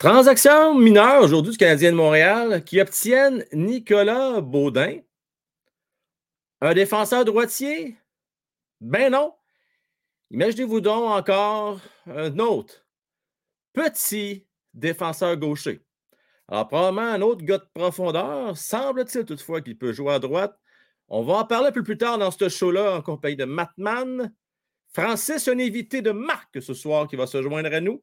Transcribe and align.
Transaction 0.00 0.78
mineure 0.78 1.22
aujourd'hui 1.22 1.52
du 1.52 1.58
Canadien 1.58 1.90
de 1.90 1.96
Montréal 1.96 2.64
qui 2.64 2.80
obtiennent 2.80 3.44
Nicolas 3.52 4.40
Baudin, 4.40 5.00
un 6.62 6.72
défenseur 6.72 7.26
droitier? 7.26 7.98
Ben 8.80 9.12
non. 9.12 9.34
Imaginez-vous 10.30 10.80
donc 10.80 11.04
encore 11.04 11.80
un 12.06 12.38
autre 12.38 12.86
petit 13.74 14.46
défenseur 14.72 15.36
gaucher. 15.36 15.82
Alors, 16.48 16.68
probablement 16.68 17.06
un 17.06 17.20
autre 17.20 17.44
gars 17.44 17.58
de 17.58 17.68
profondeur. 17.74 18.56
Semble-t-il 18.56 19.26
toutefois 19.26 19.60
qu'il 19.60 19.76
peut 19.76 19.92
jouer 19.92 20.14
à 20.14 20.18
droite. 20.18 20.58
On 21.08 21.22
va 21.24 21.34
en 21.34 21.44
parler 21.44 21.68
un 21.68 21.72
peu 21.72 21.82
plus 21.82 21.98
tard 21.98 22.16
dans 22.16 22.30
ce 22.30 22.48
show-là 22.48 22.96
en 22.96 23.02
compagnie 23.02 23.36
de 23.36 23.44
Matman. 23.44 24.32
Francis, 24.94 25.46
un 25.46 25.58
invité 25.58 26.00
de 26.00 26.10
marque 26.10 26.62
ce 26.62 26.72
soir 26.72 27.06
qui 27.06 27.16
va 27.16 27.26
se 27.26 27.42
joindre 27.42 27.74
à 27.74 27.82
nous. 27.82 28.02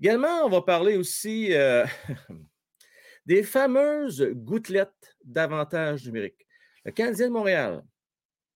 Également, 0.00 0.44
on 0.44 0.48
va 0.48 0.62
parler 0.62 0.96
aussi 0.96 1.54
euh, 1.54 1.86
des 3.26 3.42
fameuses 3.42 4.28
gouttelettes 4.34 5.16
d'avantage 5.24 6.04
numérique. 6.06 6.46
Le 6.84 6.92
Canadien 6.92 7.28
de 7.28 7.32
Montréal 7.32 7.82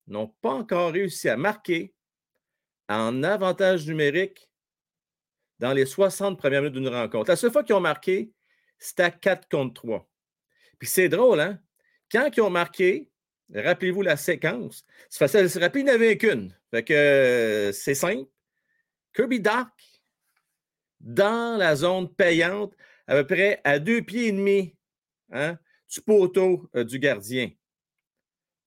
n'ont 0.06 0.28
pas 0.28 0.52
encore 0.52 0.92
réussi 0.92 1.28
à 1.28 1.36
marquer 1.36 1.94
en 2.88 3.22
avantage 3.22 3.86
numérique 3.86 4.50
dans 5.58 5.72
les 5.72 5.86
60 5.86 6.38
premières 6.38 6.62
minutes 6.62 6.74
d'une 6.74 6.88
rencontre. 6.88 7.30
La 7.30 7.36
seule 7.36 7.52
fois 7.52 7.62
qu'ils 7.62 7.74
ont 7.74 7.80
marqué, 7.80 8.32
c'était 8.78 9.04
à 9.04 9.10
4 9.10 9.48
contre 9.48 9.74
3. 9.74 10.08
Puis 10.78 10.88
c'est 10.88 11.08
drôle, 11.08 11.40
hein? 11.40 11.58
Quand 12.10 12.28
ils 12.36 12.40
ont 12.40 12.50
marqué, 12.50 13.08
rappelez-vous 13.54 14.02
la 14.02 14.16
séquence, 14.16 14.84
c'est 15.08 15.18
facile 15.18 15.42
de 15.42 15.48
se 15.48 15.58
rappeler, 15.58 15.82
il 15.82 15.84
n'y 15.84 15.90
avait 15.90 16.18
qu'une. 16.18 16.56
Fait 16.70 16.82
que 16.82 16.92
euh, 16.92 17.72
c'est 17.72 17.94
simple. 17.94 18.28
Kirby 19.14 19.40
Dark 19.40 19.72
dans 21.00 21.58
la 21.58 21.76
zone 21.76 22.08
payante, 22.08 22.74
à 23.06 23.14
peu 23.14 23.26
près 23.26 23.60
à 23.64 23.78
deux 23.78 24.02
pieds 24.02 24.28
et 24.28 24.32
demi 24.32 24.74
hein, 25.32 25.56
du 25.92 26.00
poteau 26.00 26.68
euh, 26.76 26.84
du 26.84 26.98
gardien. 26.98 27.50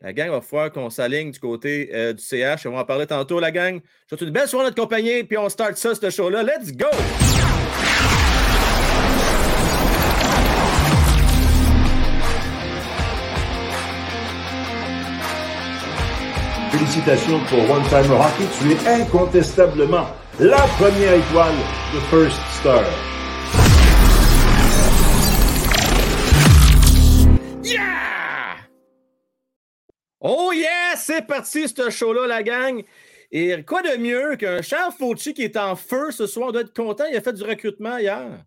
La 0.01 0.11
gang 0.11 0.29
va 0.31 0.41
falloir 0.41 0.71
qu'on 0.71 0.89
s'aligne 0.89 1.31
du 1.31 1.39
côté 1.39 1.89
euh, 1.93 2.11
du 2.11 2.21
CH. 2.21 2.65
On 2.65 2.71
va 2.71 2.81
en 2.81 2.85
parler 2.85 3.07
tantôt, 3.07 3.39
la 3.39 3.51
gang. 3.51 3.75
Je 3.75 3.79
vous 3.79 4.17
souhaite 4.17 4.21
une 4.27 4.31
belle 4.31 4.47
soirée 4.49 4.65
notre 4.65 4.81
compagnie, 4.81 5.23
puis 5.23 5.37
on 5.37 5.47
start 5.47 5.77
ça, 5.77 5.95
ce 5.95 6.09
show-là. 6.09 6.43
Let's 6.43 6.73
go! 6.73 6.87
Félicitations 16.71 17.39
pour 17.45 17.59
One 17.69 17.83
Time 17.87 18.11
Hockey. 18.11 18.45
Tu 18.59 18.71
es 18.71 19.01
incontestablement 19.01 20.07
la 20.39 20.65
première 20.79 21.13
étoile 21.13 21.53
de 21.93 21.99
First 22.09 22.39
Star. 22.59 22.83
Yeah! 27.63 28.57
Oh 30.19 30.51
yeah! 30.53 30.95
C'est 30.97 31.27
parti, 31.27 31.67
ce 31.67 31.89
show-là, 31.89 32.25
la 32.25 32.41
gang. 32.41 32.83
Et 33.31 33.63
quoi 33.63 33.81
de 33.83 33.97
mieux 33.97 34.35
qu'un 34.35 34.61
Charles 34.61 34.93
Fauci 34.97 35.33
qui 35.33 35.43
est 35.43 35.57
en 35.57 35.75
feu 35.75 36.11
ce 36.11 36.25
soir? 36.25 36.49
On 36.49 36.51
doit 36.51 36.61
être 36.61 36.73
content. 36.73 37.05
Il 37.11 37.15
a 37.15 37.21
fait 37.21 37.33
du 37.33 37.43
recrutement 37.43 37.97
hier. 37.97 38.43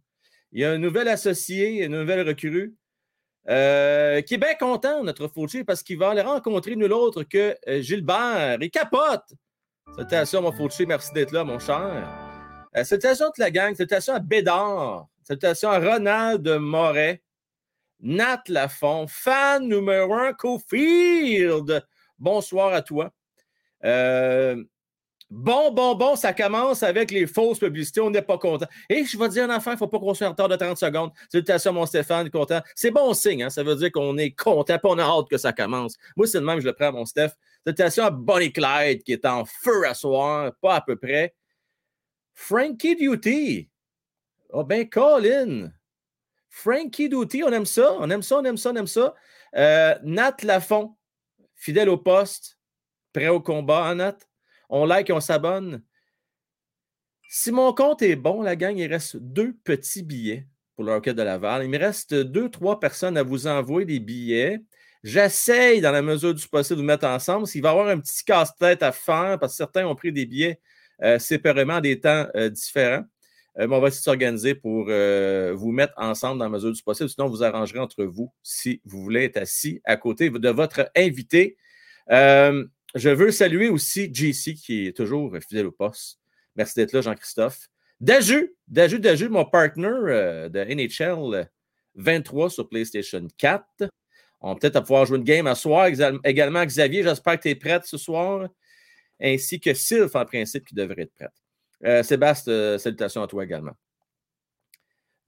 Il 0.53 0.61
y 0.61 0.65
a 0.65 0.73
un 0.73 0.79
nouvel 0.79 1.07
associé, 1.09 1.85
une 1.85 1.99
nouvelle 1.99 2.27
recrue. 2.27 2.75
Qui 3.47 3.53
est 3.55 4.41
bien 4.41 4.55
content, 4.59 5.05
notre 5.05 5.29
Fauci, 5.29 5.63
parce 5.63 5.85
qu'il 5.85 5.99
va 5.99 6.11
aller 6.11 6.23
rencontrer 6.23 6.75
nul 6.75 6.93
autre 6.93 7.23
que 7.23 7.57
euh, 7.69 7.81
Gilbert. 7.81 8.59
Il 8.61 8.71
capote. 8.71 9.35
Salutations, 9.95 10.43
mon 10.43 10.53
Fauci. 10.53 10.85
Merci 10.87 11.13
d'être 11.13 11.33
là, 11.33 11.45
mon 11.45 11.59
cher. 11.59 12.09
Euh, 12.77 12.85
salutations 12.85 13.27
à 13.27 13.29
toute 13.29 13.39
la 13.39 13.51
gang. 13.51 13.75
Salutations 13.75 14.15
à 14.15 14.19
Bédard. 14.19 15.09
Salutations 15.23 15.71
à 15.71 15.79
Ronald 15.79 16.47
Moret. 16.59 17.23
Nat 18.01 18.43
Lafont, 18.49 19.07
fan 19.09 19.67
numéro 19.67 20.13
un, 20.15 20.33
Cofield. 20.35 21.83
Bonsoir 22.19 22.75
à 22.75 22.83
toi. 22.83 23.11
Euh, 23.85 24.63
bon, 25.31 25.73
bon, 25.73 25.95
bon, 25.95 26.15
ça 26.15 26.35
commence 26.35 26.83
avec 26.83 27.11
les 27.11 27.27
fausses 27.27 27.59
publicités. 27.59 28.01
On 28.01 28.11
n'est 28.11 28.21
pas 28.21 28.37
content. 28.37 28.67
Et 28.91 29.05
je 29.05 29.17
vais 29.17 29.29
dire 29.31 29.45
un 29.45 29.51
affaire, 29.51 29.73
il 29.73 29.77
ne 29.77 29.79
faut 29.79 29.89
pas 29.89 29.99
qu'on 29.99 30.13
soit 30.13 30.27
en 30.27 30.31
retard 30.31 30.49
de 30.49 30.57
30 30.57 30.77
secondes. 30.77 31.11
Salutations, 31.33 31.73
mon 31.73 31.87
Stéphane, 31.87 32.29
content. 32.29 32.61
C'est 32.75 32.91
bon 32.91 33.15
signe, 33.15 33.45
hein? 33.45 33.51
ça 33.51 33.63
veut 33.63 33.77
dire 33.77 33.91
qu'on 33.91 34.19
est 34.19 34.33
content, 34.33 34.79
pas 34.79 34.89
on 34.91 34.99
a 34.99 35.05
hâte 35.05 35.29
que 35.31 35.39
ça 35.39 35.55
commence. 35.55 35.97
Moi, 36.17 36.27
c'est 36.27 36.39
le 36.39 36.45
même, 36.45 36.61
je 36.61 36.67
le 36.67 36.75
prends, 36.75 36.93
mon 36.93 37.07
Steph. 37.07 37.31
Salutations 37.67 38.05
à 38.05 38.11
Bonnie 38.11 38.53
Clyde 38.53 39.03
qui 39.03 39.13
est 39.13 39.25
en 39.25 39.45
feu 39.45 39.89
à 39.89 39.95
soir, 39.95 40.53
pas 40.61 40.77
à 40.77 40.81
peu 40.81 40.95
près. 40.95 41.35
Frankie 42.33 42.95
Duty. 42.95 43.69
Oh 44.51 44.63
ben, 44.63 44.89
Colin. 44.89 45.73
Frankie 46.49 47.09
Duty, 47.09 47.43
on 47.43 47.53
aime 47.53 47.67
ça, 47.67 47.93
on 47.99 48.09
aime 48.09 48.23
ça, 48.23 48.37
on 48.37 48.45
aime 48.45 48.57
ça, 48.57 48.71
on 48.71 48.77
aime 48.77 48.87
ça. 48.87 49.15
Euh, 49.57 49.99
Nat 50.05 50.37
Lafont, 50.45 50.97
fidèle 51.57 51.89
au 51.89 51.99
poste, 51.99 52.57
prêt 53.13 53.29
au 53.29 53.41
combat, 53.41 53.87
hein, 53.87 53.97
Nat? 53.97 54.19
On 54.69 54.85
like, 54.85 55.11
on 55.13 55.21
s'abonne. 55.21 55.83
Si 57.29 57.51
mon 57.51 57.73
compte 57.73 58.03
est 58.03 58.17
bon, 58.17 58.43
la 58.43 58.55
gang, 58.55 58.77
il 58.77 58.87
reste 58.87 59.17
deux 59.17 59.55
petits 59.65 60.05
billets 60.05 60.47
pour 60.77 60.85
le 60.85 60.93
Rocket 60.93 61.17
de 61.17 61.23
Laval. 61.23 61.65
Il 61.65 61.71
me 61.71 61.79
reste 61.79 62.15
deux, 62.15 62.49
trois 62.49 62.79
personnes 62.79 63.17
à 63.17 63.25
vous 63.25 63.49
envoyer 63.49 63.87
des 63.87 63.99
billets. 63.99 64.61
J'essaye, 65.07 65.81
dans 65.81 65.93
la 65.93 66.03
mesure 66.03 66.35
du 66.35 66.49
possible, 66.49 66.79
de 66.79 66.81
vous 66.81 66.87
mettre 66.87 67.07
ensemble. 67.07 67.47
S'il 67.47 67.63
va 67.63 67.69
y 67.69 67.71
avoir 67.71 67.87
un 67.87 68.01
petit 68.01 68.25
casse-tête 68.25 68.83
à 68.83 68.91
faire, 68.91 69.39
parce 69.39 69.53
que 69.53 69.59
certains 69.59 69.87
ont 69.87 69.95
pris 69.95 70.11
des 70.11 70.27
billets 70.27 70.61
euh, 71.01 71.21
séparément 71.21 71.75
à 71.75 71.81
des 71.81 72.01
temps 72.01 72.27
euh, 72.35 72.49
différents. 72.49 73.05
Euh, 73.57 73.69
on 73.71 73.79
va 73.79 73.87
essayer 73.87 74.01
de 74.01 74.05
s'organiser 74.05 74.55
pour 74.57 74.87
vous 74.87 75.71
mettre 75.71 75.93
ensemble 75.97 76.41
dans 76.41 76.47
la 76.47 76.51
mesure 76.51 76.73
du 76.73 76.83
possible. 76.83 77.09
Sinon, 77.09 77.29
vous 77.29 77.45
arrangerez 77.45 77.79
entre 77.79 78.03
vous 78.03 78.33
si 78.43 78.81
vous 78.85 79.01
voulez 79.01 79.27
être 79.27 79.37
assis 79.37 79.81
à 79.85 79.97
côté 79.97 80.29
de 80.29 80.49
votre 80.49 80.91
invité. 80.97 81.57
Je 82.09 83.09
veux 83.09 83.31
saluer 83.31 83.69
aussi 83.69 84.13
JC 84.13 84.55
qui 84.55 84.89
est 84.89 84.97
toujours 84.97 85.37
fidèle 85.41 85.67
au 85.67 85.73
poste. 85.73 86.19
Merci 86.57 86.75
d'être 86.75 86.93
là, 86.93 87.01
Jean-Christophe. 87.03 87.69
Daju, 88.01 88.57
Daju, 88.67 88.99
Daju, 88.99 89.29
mon 89.29 89.45
partner 89.45 90.49
de 90.51 90.65
NHL 90.65 91.49
23 91.95 92.51
sur 92.51 92.69
PlayStation 92.69 93.25
4. 93.39 93.89
On 94.41 94.53
va 94.53 94.59
peut-être 94.59 94.81
pouvoir 94.81 95.07
jouer 95.07 95.19
une 95.19 95.25
game 95.25 95.47
à 95.47 95.55
soir. 95.55 95.89
Également, 96.25 96.65
Xavier, 96.65 97.03
j'espère 97.03 97.37
que 97.37 97.43
tu 97.43 97.49
es 97.51 97.55
prête 97.55 97.85
ce 97.85 97.97
soir. 97.97 98.49
Ainsi 99.21 99.61
que 99.61 99.73
Sylph, 99.73 100.15
en 100.15 100.25
principe, 100.25 100.67
qui 100.67 100.75
devrait 100.75 101.03
être 101.03 101.15
prête. 101.15 101.33
Euh, 101.85 102.03
Sébastien, 102.03 102.53
euh, 102.53 102.79
salutations 102.79 103.23
à 103.23 103.27
toi 103.27 103.45
également. 103.45 103.73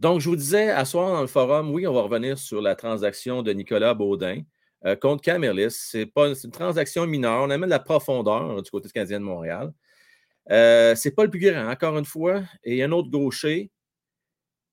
Donc, 0.00 0.20
je 0.20 0.28
vous 0.28 0.36
disais, 0.36 0.70
à 0.70 0.84
soir 0.84 1.12
dans 1.12 1.20
le 1.20 1.26
forum, 1.26 1.72
oui, 1.72 1.86
on 1.86 1.92
va 1.92 2.02
revenir 2.02 2.38
sur 2.38 2.62
la 2.62 2.76
transaction 2.76 3.42
de 3.42 3.52
Nicolas 3.52 3.94
Baudin 3.94 4.42
euh, 4.84 4.94
contre 4.94 5.22
Camerlis. 5.22 5.70
Ce 5.70 5.98
n'est 5.98 6.06
pas 6.06 6.28
une 6.28 6.50
transaction 6.50 7.06
mineure. 7.06 7.42
On 7.42 7.50
amène 7.50 7.69
de 7.69 7.75
la 7.75 7.80
profondeur 7.80 8.62
du 8.62 8.70
côté 8.70 8.88
du 8.88 8.92
Canadien 8.92 9.20
de 9.20 9.25
Montréal. 9.25 9.72
Ce 10.48 11.08
n'est 11.08 11.14
pas 11.14 11.25
le 11.25 11.30
plus 11.30 11.40
grand, 11.40 11.69
encore 11.69 11.98
une 11.98 12.04
fois. 12.04 12.42
Et 12.62 12.72
il 12.72 12.76
y 12.76 12.82
a 12.82 12.86
un 12.86 12.92
autre 12.92 13.10
gaucher. 13.10 13.70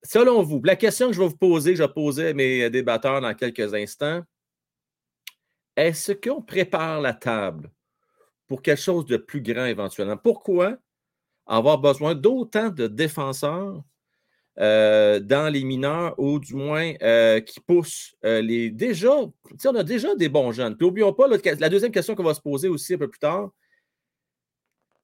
Selon 0.07 0.43
vous, 0.43 0.61
la 0.63 0.75
question 0.75 1.07
que 1.07 1.13
je 1.13 1.19
vais 1.19 1.27
vous 1.27 1.37
poser, 1.37 1.71
que 1.71 1.77
je 1.77 1.83
vais 1.83 1.93
poser 1.93 2.29
à 2.29 2.33
mes 2.33 2.69
débatteurs 2.69 3.21
dans 3.21 3.33
quelques 3.33 3.73
instants, 3.73 4.21
est-ce 5.75 6.13
qu'on 6.13 6.41
prépare 6.41 7.01
la 7.01 7.13
table 7.13 7.71
pour 8.47 8.61
quelque 8.61 8.81
chose 8.81 9.05
de 9.05 9.17
plus 9.17 9.41
grand 9.41 9.65
éventuellement? 9.65 10.17
Pourquoi? 10.17 10.77
avoir 11.45 11.77
besoin 11.77 12.15
d'autant 12.15 12.69
de 12.69 12.87
défenseurs 12.87 13.83
euh, 14.57 15.19
dans 15.19 15.51
les 15.51 15.63
mineurs 15.63 16.17
ou 16.17 16.39
du 16.39 16.55
moins 16.55 16.93
euh, 17.01 17.41
qui 17.41 17.59
poussent 17.59 18.15
euh, 18.23 18.41
les. 18.41 18.69
Déjà, 18.69 19.11
on 19.13 19.75
a 19.75 19.83
déjà 19.83 20.15
des 20.15 20.29
bons 20.29 20.51
jeunes. 20.51 20.77
Puis 20.77 20.87
n'oublions 20.87 21.13
pas, 21.13 21.27
la 21.27 21.69
deuxième 21.69 21.91
question 21.91 22.15
qu'on 22.15 22.23
va 22.23 22.33
se 22.33 22.41
poser 22.41 22.69
aussi 22.69 22.93
un 22.93 22.97
peu 22.97 23.09
plus 23.09 23.19
tard, 23.19 23.51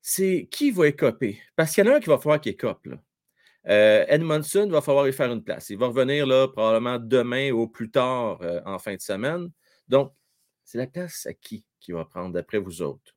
c'est 0.01 0.47
qui 0.49 0.71
va 0.71 0.87
écoper? 0.87 1.39
Parce 1.55 1.73
qu'il 1.73 1.85
y 1.85 1.89
en 1.89 1.91
a 1.91 1.95
un 1.97 1.99
qui 1.99 2.09
va 2.09 2.17
falloir 2.17 2.39
qu'il 2.39 2.53
écope. 2.53 2.87
Edmondson 3.63 4.67
va 4.69 4.81
falloir 4.81 5.07
y 5.07 5.13
faire 5.13 5.31
une 5.31 5.43
place. 5.43 5.69
Il 5.69 5.77
va 5.77 5.87
revenir 5.87 6.25
là, 6.25 6.47
probablement 6.47 6.97
demain 6.99 7.51
ou 7.51 7.67
plus 7.67 7.91
tard 7.91 8.41
en 8.65 8.79
fin 8.79 8.95
de 8.95 9.01
semaine. 9.01 9.49
Donc, 9.87 10.13
c'est 10.63 10.77
la 10.77 10.87
place 10.87 11.25
à 11.25 11.33
qui 11.33 11.65
qui 11.81 11.91
va 11.91 12.05
prendre 12.05 12.33
d'après 12.33 12.59
vous 12.59 12.81
autres? 12.81 13.15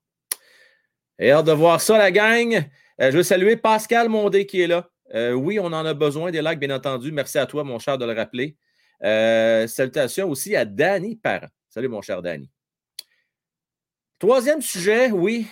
Et 1.18 1.30
hâte 1.30 1.46
de 1.46 1.52
voir 1.52 1.80
ça, 1.80 1.96
la 1.96 2.10
gang. 2.10 2.54
Euh, 3.00 3.10
je 3.10 3.16
veux 3.18 3.22
saluer 3.22 3.56
Pascal 3.56 4.08
Mondé 4.08 4.46
qui 4.46 4.62
est 4.62 4.66
là. 4.66 4.90
Euh, 5.14 5.32
oui, 5.32 5.60
on 5.60 5.66
en 5.66 5.86
a 5.86 5.94
besoin 5.94 6.32
des 6.32 6.42
likes, 6.42 6.58
bien 6.58 6.74
entendu. 6.74 7.12
Merci 7.12 7.38
à 7.38 7.46
toi, 7.46 7.62
mon 7.62 7.78
cher, 7.78 7.98
de 7.98 8.04
le 8.04 8.12
rappeler. 8.12 8.56
Euh, 9.04 9.66
salutations 9.68 10.28
aussi 10.28 10.56
à 10.56 10.64
Danny 10.64 11.14
Parent. 11.14 11.48
Salut, 11.68 11.88
mon 11.88 12.02
cher 12.02 12.22
Danny. 12.22 12.50
Troisième 14.18 14.62
sujet, 14.62 15.10
oui, 15.10 15.46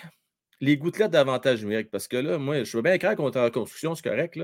les 0.59 0.75
gouttelettes 0.77 1.11
d'avantage 1.11 1.61
numérique. 1.61 1.91
Parce 1.91 2.07
que 2.07 2.17
là, 2.17 2.37
moi, 2.37 2.63
je 2.63 2.75
veux 2.75 2.83
bien 2.83 2.93
écrire 2.93 3.15
contre 3.15 3.39
la 3.39 3.51
construction, 3.51 3.95
c'est 3.95 4.03
correct. 4.03 4.39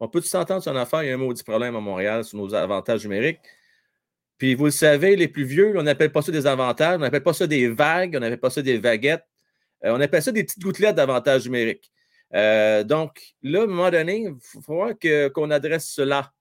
On 0.00 0.08
peut 0.08 0.20
s'entendre 0.20 0.62
sur 0.62 0.72
une 0.72 0.78
affaire, 0.78 1.02
il 1.02 1.08
y 1.08 1.10
a 1.10 1.14
un 1.14 1.18
maudit 1.18 1.42
problème 1.42 1.76
à 1.76 1.80
Montréal 1.80 2.24
sur 2.24 2.38
nos 2.38 2.54
avantages 2.54 3.04
numériques. 3.04 3.40
Puis 4.38 4.54
vous 4.54 4.66
le 4.66 4.70
savez, 4.70 5.16
les 5.16 5.28
plus 5.28 5.44
vieux, 5.44 5.74
on 5.76 5.82
n'appelle 5.82 6.12
pas 6.12 6.22
ça 6.22 6.32
des 6.32 6.46
avantages, 6.46 6.96
on 6.96 7.00
n'appelle 7.00 7.22
pas 7.22 7.32
ça 7.32 7.46
des 7.46 7.68
vagues, 7.68 8.14
on 8.16 8.20
n'appelle 8.20 8.40
pas 8.40 8.50
ça 8.50 8.62
des 8.62 8.78
vaguettes. 8.78 9.26
Euh, 9.84 9.92
on 9.96 10.00
appelle 10.00 10.22
ça 10.22 10.32
des 10.32 10.44
petites 10.44 10.62
gouttelettes 10.62 10.96
d'avantages 10.96 11.44
numériques. 11.44 11.92
Euh, 12.34 12.82
donc, 12.84 13.34
là, 13.42 13.60
à 13.60 13.64
un 13.64 13.66
moment 13.66 13.90
donné, 13.90 14.22
il 14.22 14.34
faut 14.40 14.60
voir 14.60 14.92
qu'on 15.32 15.50
adresse 15.50 15.88
cela. 15.88 16.32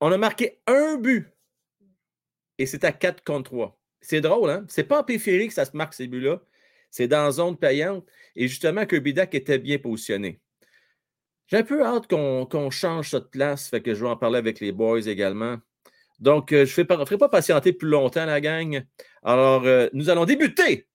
On 0.00 0.12
a 0.12 0.18
marqué 0.18 0.60
un 0.66 0.96
but 0.96 1.32
et 2.58 2.66
c'est 2.66 2.84
à 2.84 2.92
4 2.92 3.24
contre 3.24 3.50
3. 3.50 3.78
C'est 4.00 4.20
drôle, 4.20 4.50
hein? 4.50 4.64
C'est 4.68 4.84
pas 4.84 5.00
en 5.00 5.04
périphérie 5.04 5.48
que 5.48 5.54
ça 5.54 5.64
se 5.64 5.76
marque 5.76 5.94
ces 5.94 6.06
buts-là. 6.06 6.40
C'est 6.92 7.08
dans 7.08 7.28
zone 7.30 7.56
payante. 7.56 8.06
Et 8.36 8.46
justement, 8.46 8.86
Kirby 8.86 9.14
Dak 9.14 9.34
était 9.34 9.58
bien 9.58 9.78
positionné. 9.78 10.40
J'ai 11.48 11.56
un 11.56 11.62
peu 11.64 11.84
hâte 11.84 12.06
qu'on 12.06 12.70
change 12.70 13.10
cette 13.10 13.30
place, 13.30 13.68
fait 13.68 13.80
que 13.80 13.94
je 13.94 14.04
vais 14.04 14.10
en 14.10 14.16
parler 14.16 14.38
avec 14.38 14.60
les 14.60 14.72
boys 14.72 15.00
également. 15.00 15.56
Donc, 16.20 16.52
euh, 16.52 16.64
je 16.64 16.80
ne 16.80 16.86
ferai 16.86 17.18
pas 17.18 17.28
patienter 17.28 17.72
plus 17.72 17.88
longtemps, 17.88 18.26
la 18.26 18.40
gang. 18.40 18.84
Alors, 19.24 19.64
euh, 19.64 19.88
nous 19.92 20.08
allons 20.08 20.24
débuter 20.24 20.86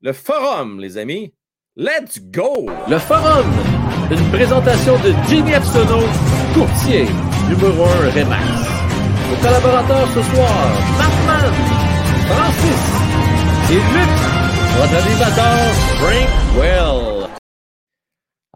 le 0.00 0.12
forum, 0.12 0.80
les 0.80 0.98
amis. 0.98 1.32
Let's 1.76 2.20
go! 2.20 2.68
Le 2.88 2.98
forum, 2.98 3.46
une 4.10 4.30
présentation 4.30 4.94
de 4.96 5.12
Jimmy 5.28 5.52
Epsono, 5.52 6.00
courtier, 6.54 7.06
numéro 7.48 7.84
1 7.84 8.10
Remax. 8.10 8.44
Nos 9.30 9.36
collaborateurs 9.36 10.08
ce 10.08 10.22
soir, 10.22 10.72
Batman, 10.98 11.52
Francis 12.28 12.82
et 13.70 13.74
Luc, 13.74 14.31
votre 14.76 14.94
animateur, 14.94 15.74
Frank 16.00 16.28
Well. 16.56 17.28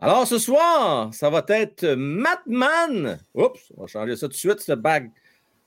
Alors, 0.01 0.27
ce 0.27 0.39
soir, 0.39 1.13
ça 1.13 1.31
va 1.31 1.45
être 1.49 1.95
Matman. 1.95 3.19
Oups, 3.35 3.73
on 3.77 3.83
va 3.83 3.87
changer 3.87 4.17
ça 4.17 4.27
tout 4.27 4.33
de 4.33 4.37
suite, 4.37 4.61
ce 4.61 4.73
back, 4.73 5.11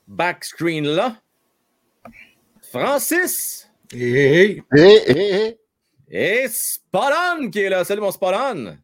back 0.06 0.44
screen-là. 0.44 1.16
Francis. 2.70 3.68
Hey, 3.92 4.62
hey, 4.72 5.02
hey, 5.06 5.58
Et 6.08 6.46
Spallon 6.48 7.50
qui 7.50 7.60
est 7.60 7.68
là. 7.68 7.84
Salut, 7.84 8.00
mon 8.00 8.12
Spallon. 8.12 8.76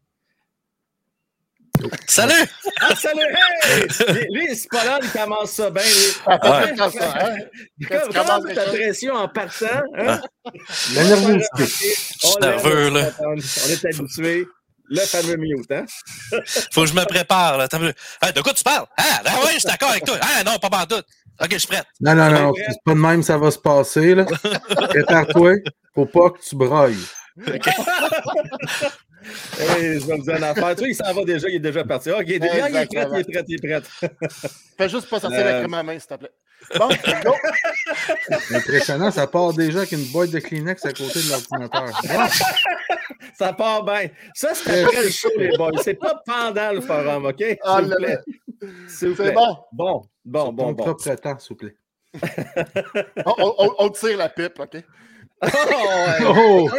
Salut! 2.07 2.33
Ah, 2.81 2.95
salut! 2.95 3.21
Hey! 3.63 4.27
Lui, 4.31 4.55
Spallon, 4.55 4.99
il 5.03 5.09
commence 5.11 5.51
ça 5.51 5.69
bien. 5.69 5.83
Ouais. 5.83 6.75
Comme 6.77 6.91
ça, 6.91 7.13
hein? 7.19 7.35
Comment 7.87 8.01
commences 8.13 8.43
ta 8.43 8.47
quelque 8.53 8.65
chose? 8.65 8.73
pression 8.79 9.13
en 9.15 9.27
partant? 9.27 9.65
Hein? 9.97 10.21
La 10.95 11.03
nervosité. 11.03 11.63
On 12.23 12.27
suis 12.31 12.39
nerveux, 12.41 12.89
là. 12.89 13.09
On 13.19 13.35
est 13.35 13.85
habitué. 13.85 14.47
Le 14.89 15.01
fameux 15.01 15.35
mute, 15.35 15.69
hein? 15.71 15.85
Faut 16.73 16.81
que 16.83 16.87
je 16.87 16.93
me 16.93 17.03
prépare. 17.05 17.57
Là. 17.57 17.67
T'as 17.67 17.77
vu? 17.79 17.91
Hey, 18.21 18.31
de 18.33 18.41
quoi 18.41 18.53
tu 18.53 18.63
parles? 18.63 18.85
Ah, 18.97 19.21
ben 19.23 19.31
oui, 19.43 19.49
je 19.55 19.59
suis 19.59 19.67
d'accord 19.69 19.89
avec 19.89 20.05
toi. 20.05 20.17
Ah, 20.21 20.43
non, 20.45 20.57
pas 20.59 20.85
tout. 20.85 20.95
OK, 20.95 21.49
je 21.51 21.57
suis 21.57 21.67
prête. 21.67 21.85
Non, 21.99 22.15
non, 22.15 22.31
non, 22.31 22.49
Ouais. 22.51 22.63
c'est 22.69 22.83
pas 22.85 22.93
de 22.93 22.97
même, 22.99 23.21
ça 23.21 23.37
va 23.37 23.51
se 23.51 23.59
passer. 23.59 24.15
là. 24.15 24.25
Prépare-toi. 24.89 25.55
Faut 25.93 26.05
pas 26.05 26.29
que 26.31 26.39
tu 26.41 26.55
brailles. 26.55 26.95
Hey, 29.59 29.99
je 29.99 30.05
vais 30.05 30.15
vous 30.17 30.23
dire 30.23 30.35
une 30.37 30.43
affaire. 30.43 30.69
Tu 30.75 30.79
vois, 30.81 30.87
il 30.89 30.95
s'en 30.95 31.13
va 31.13 31.23
déjà, 31.23 31.47
il 31.49 31.55
est 31.55 31.59
déjà 31.59 31.83
parti. 31.83 32.11
OK, 32.11 32.23
il 32.27 32.33
est, 32.33 32.39
déjà- 32.39 32.69
il 32.69 32.75
est 32.75 32.85
prêt, 32.85 33.07
il 33.11 33.19
est 33.19 33.23
prêt, 33.31 33.43
il 33.47 33.55
est 33.65 33.81
prêt. 33.81 34.09
Fais 34.77 34.89
juste 34.89 35.09
pas 35.09 35.19
sortir 35.19 35.39
Euh, 35.45 35.57
avec 35.59 35.69
ma 35.69 35.83
main, 35.83 35.97
s'il 35.99 36.07
te 36.07 36.15
plaît. 36.15 36.31
Bon, 36.77 36.87
go! 37.23 37.33
Impressionnant, 38.55 39.11
ça 39.11 39.27
part 39.27 39.53
déjà 39.53 39.79
avec 39.79 39.91
une 39.91 40.05
boîte 40.05 40.31
de 40.31 40.39
Kleenex 40.39 40.85
à 40.85 40.91
côté 40.91 41.19
de 41.21 41.29
l'ordinateur. 41.29 41.89
Ça 43.37 43.53
part 43.53 43.83
bien. 43.83 44.09
Ça, 44.33 44.53
c'est 44.55 44.83
après 44.83 45.03
le 45.03 45.09
show, 45.09 45.29
les 45.37 45.55
boys. 45.57 45.71
C'est 45.83 45.93
pas 45.95 46.21
pendant 46.25 46.71
le 46.73 46.81
forum, 46.81 47.25
OK? 47.25 47.35
S'il 47.39 47.57
Ah, 47.63 47.81
vous 47.81 47.95
plaît. 47.95 48.17
S'il 48.87 49.09
vous 49.09 49.15
C'est 49.15 49.23
plaît. 49.23 49.31
bon. 49.33 49.57
Bon, 49.71 50.01
bon, 50.25 50.51
bon, 50.53 50.63
ton 50.65 50.71
bon. 50.73 50.83
propre 50.83 51.15
temps, 51.15 51.37
s'il 51.39 51.49
vous 51.49 51.55
plaît. 51.55 51.75
On, 53.25 53.33
on- 53.37 53.55
on- 53.59 53.75
on 53.79 53.89
tire 53.89 54.17
la 54.17 54.29
pipe, 54.29 54.59
OK? 54.59 54.77
Oh, 55.41 55.47
ouais. 55.47 56.25
Oh! 56.27 56.69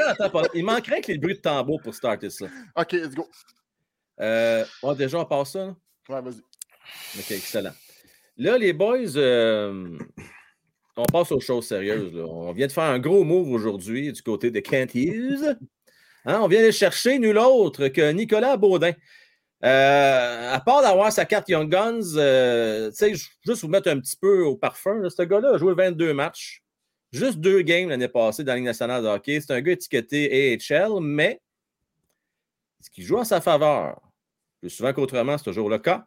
Il 0.54 0.64
manquerait 0.64 1.00
que 1.00 1.12
les 1.12 1.18
bruits 1.18 1.34
de 1.36 1.40
tambour 1.40 1.80
pour 1.82 1.94
starter 1.94 2.30
ça. 2.30 2.46
OK, 2.76 2.92
let's 2.92 3.14
go. 3.14 3.26
Euh, 4.20 4.64
oh, 4.82 4.94
déjà, 4.94 5.18
on 5.20 5.24
passe 5.24 5.52
ça? 5.52 5.66
là? 5.66 5.76
Ouais, 6.08 6.20
vas-y. 6.22 6.40
OK, 7.20 7.30
excellent. 7.30 7.72
Là, 8.36 8.58
les 8.58 8.72
boys, 8.72 9.16
euh, 9.16 9.96
on 10.96 11.04
passe 11.04 11.30
aux 11.32 11.40
choses 11.40 11.66
sérieuses. 11.68 12.12
là. 12.14 12.24
On 12.24 12.52
vient 12.52 12.66
de 12.66 12.72
faire 12.72 12.84
un 12.84 12.98
gros 12.98 13.24
move 13.24 13.50
aujourd'hui 13.52 14.12
du 14.12 14.22
côté 14.22 14.50
de 14.50 14.60
Kent 14.60 14.94
Hughes. 14.94 15.56
Hein, 16.24 16.40
on 16.42 16.48
vient 16.48 16.58
aller 16.60 16.72
chercher 16.72 17.18
nul 17.18 17.38
autre 17.38 17.88
que 17.88 18.10
Nicolas 18.12 18.56
Baudin. 18.56 18.92
Euh, 19.64 20.52
à 20.54 20.60
part 20.60 20.82
d'avoir 20.82 21.12
sa 21.12 21.24
carte 21.24 21.48
Young 21.48 21.68
Guns, 21.68 22.14
euh, 22.16 22.90
tu 22.90 22.96
sais, 22.96 23.14
ju- 23.14 23.28
juste 23.44 23.62
vous 23.62 23.68
mettre 23.68 23.88
un 23.88 23.98
petit 23.98 24.16
peu 24.16 24.42
au 24.44 24.56
parfum, 24.56 25.00
là, 25.00 25.10
ce 25.10 25.22
gars-là 25.22 25.54
a 25.54 25.58
joué 25.58 25.74
22 25.74 26.14
matchs, 26.14 26.62
juste 27.12 27.38
deux 27.38 27.62
games 27.62 27.88
l'année 27.88 28.08
passée 28.08 28.44
dans 28.44 28.52
la 28.52 28.56
Ligue 28.56 28.66
nationale 28.66 29.02
de 29.02 29.08
hockey. 29.08 29.40
C'est 29.40 29.52
un 29.52 29.60
gars 29.60 29.72
étiqueté 29.72 30.58
AHL, 30.70 31.00
mais 31.00 31.40
ce 32.80 32.90
qui 32.90 33.02
joue 33.02 33.18
en 33.18 33.24
sa 33.24 33.40
faveur, 33.40 34.00
plus 34.60 34.70
souvent 34.70 34.92
qu'autrement, 34.92 35.38
c'est 35.38 35.44
toujours 35.44 35.68
le 35.68 35.78
cas. 35.78 36.06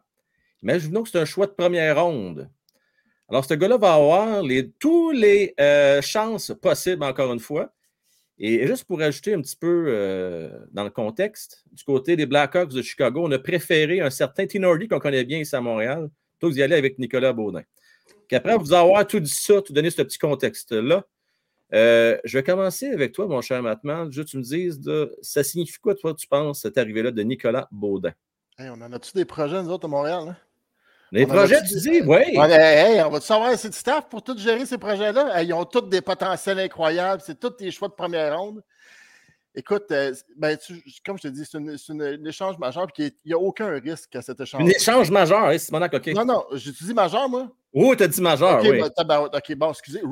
Imaginons 0.62 1.02
que 1.02 1.08
c'est 1.10 1.18
un 1.18 1.24
choix 1.24 1.46
de 1.46 1.52
première 1.52 2.02
ronde. 2.02 2.48
Alors, 3.28 3.44
ce 3.44 3.54
gars-là 3.54 3.78
va 3.78 3.94
avoir 3.94 4.42
les, 4.42 4.70
tous 4.72 5.10
les 5.10 5.54
euh, 5.58 6.02
chances 6.02 6.52
possibles, 6.60 7.02
encore 7.02 7.32
une 7.32 7.40
fois. 7.40 7.72
Et 8.38 8.66
juste 8.66 8.84
pour 8.84 9.00
ajouter 9.00 9.34
un 9.34 9.40
petit 9.40 9.56
peu 9.56 9.86
euh, 9.88 10.50
dans 10.72 10.84
le 10.84 10.90
contexte, 10.90 11.64
du 11.72 11.84
côté 11.84 12.16
des 12.16 12.26
Blackhawks 12.26 12.72
de 12.72 12.82
Chicago, 12.82 13.22
on 13.24 13.30
a 13.30 13.38
préféré 13.38 14.00
un 14.00 14.10
certain 14.10 14.46
Tinordi 14.46 14.88
qu'on 14.88 14.98
connaît 14.98 15.24
bien 15.24 15.38
ici 15.38 15.54
à 15.54 15.60
Montréal, 15.60 16.10
plutôt 16.32 16.50
que 16.50 16.54
d'y 16.54 16.62
aller 16.62 16.74
avec 16.74 16.98
Nicolas 16.98 17.32
Baudin. 17.32 17.62
Qu'après 18.28 18.56
vous 18.56 18.72
avoir 18.72 19.06
tout 19.06 19.20
dit 19.20 19.30
ça, 19.30 19.60
tout 19.62 19.72
donné 19.72 19.90
ce 19.90 20.02
petit 20.02 20.18
contexte-là, 20.18 21.04
euh, 21.74 22.18
je 22.24 22.38
vais 22.38 22.42
commencer 22.44 22.88
avec 22.88 23.12
toi, 23.12 23.26
mon 23.26 23.40
cher 23.40 23.62
Matman. 23.62 24.10
Juste 24.12 24.26
que 24.26 24.30
tu 24.32 24.36
me 24.38 24.42
dises, 24.42 24.80
ça 25.22 25.42
signifie 25.42 25.78
quoi, 25.78 25.94
toi, 25.94 26.14
tu 26.14 26.26
penses, 26.26 26.60
cette 26.62 26.76
arrivée-là 26.78 27.10
de 27.10 27.22
Nicolas 27.22 27.68
Baudin? 27.70 28.12
Hey, 28.58 28.68
on 28.68 28.74
en 28.74 28.92
a-tu 28.92 29.12
des 29.14 29.24
projets, 29.24 29.62
nous 29.62 29.70
autres, 29.70 29.86
à 29.86 29.88
Montréal? 29.88 30.24
Hein? 30.28 30.36
Les 31.10 31.24
On 31.24 31.28
projets, 31.28 31.62
tu 31.62 31.74
des- 31.74 31.80
dis, 31.80 32.00
oui. 32.06 32.22
On, 32.36 32.44
hey, 32.44 32.96
hey, 32.96 33.02
on 33.02 33.10
va-tu 33.10 33.26
savoir 33.26 33.50
assez 33.50 33.68
de 33.68 33.74
staff 33.74 34.08
pour 34.08 34.22
tout 34.22 34.36
gérer 34.38 34.64
ces 34.66 34.78
projets-là? 34.78 35.42
Ils 35.42 35.52
ont 35.52 35.64
tous 35.64 35.82
des 35.82 36.00
potentiels 36.00 36.58
incroyables. 36.58 37.22
C'est 37.24 37.38
tous 37.38 37.50
tes 37.50 37.70
choix 37.70 37.88
de 37.88 37.94
première 37.94 38.38
ronde. 38.38 38.62
Écoute, 39.54 39.84
euh, 39.90 40.14
ben, 40.36 40.56
tu- 40.56 40.82
comme 41.04 41.18
je 41.18 41.24
te 41.24 41.28
dis, 41.28 41.44
c'est 41.44 41.58
un 41.58 42.24
échange 42.24 42.58
majeur. 42.58 42.86
Puis 42.86 43.12
il 43.24 43.28
n'y 43.28 43.34
a 43.34 43.38
aucun 43.38 43.68
risque 43.78 44.16
à 44.16 44.22
cet 44.22 44.40
échange. 44.40 44.62
Un 44.62 44.66
échange 44.66 45.10
majeur, 45.10 45.44
hein, 45.44 45.58
Simonac, 45.58 45.92
OK. 45.92 46.06
Non, 46.08 46.24
non, 46.24 46.44
j'utilise 46.52 46.94
majeur, 46.94 47.28
moi. 47.28 47.50
Oh, 47.74 47.94
t'as 47.94 48.06
dit 48.06 48.20
majeur, 48.22 48.60
OK, 48.60 48.66
oui. 48.70 48.82
ben, 49.06 49.28
OK, 49.32 49.54
bon, 49.56 49.70
excusez. 49.70 50.02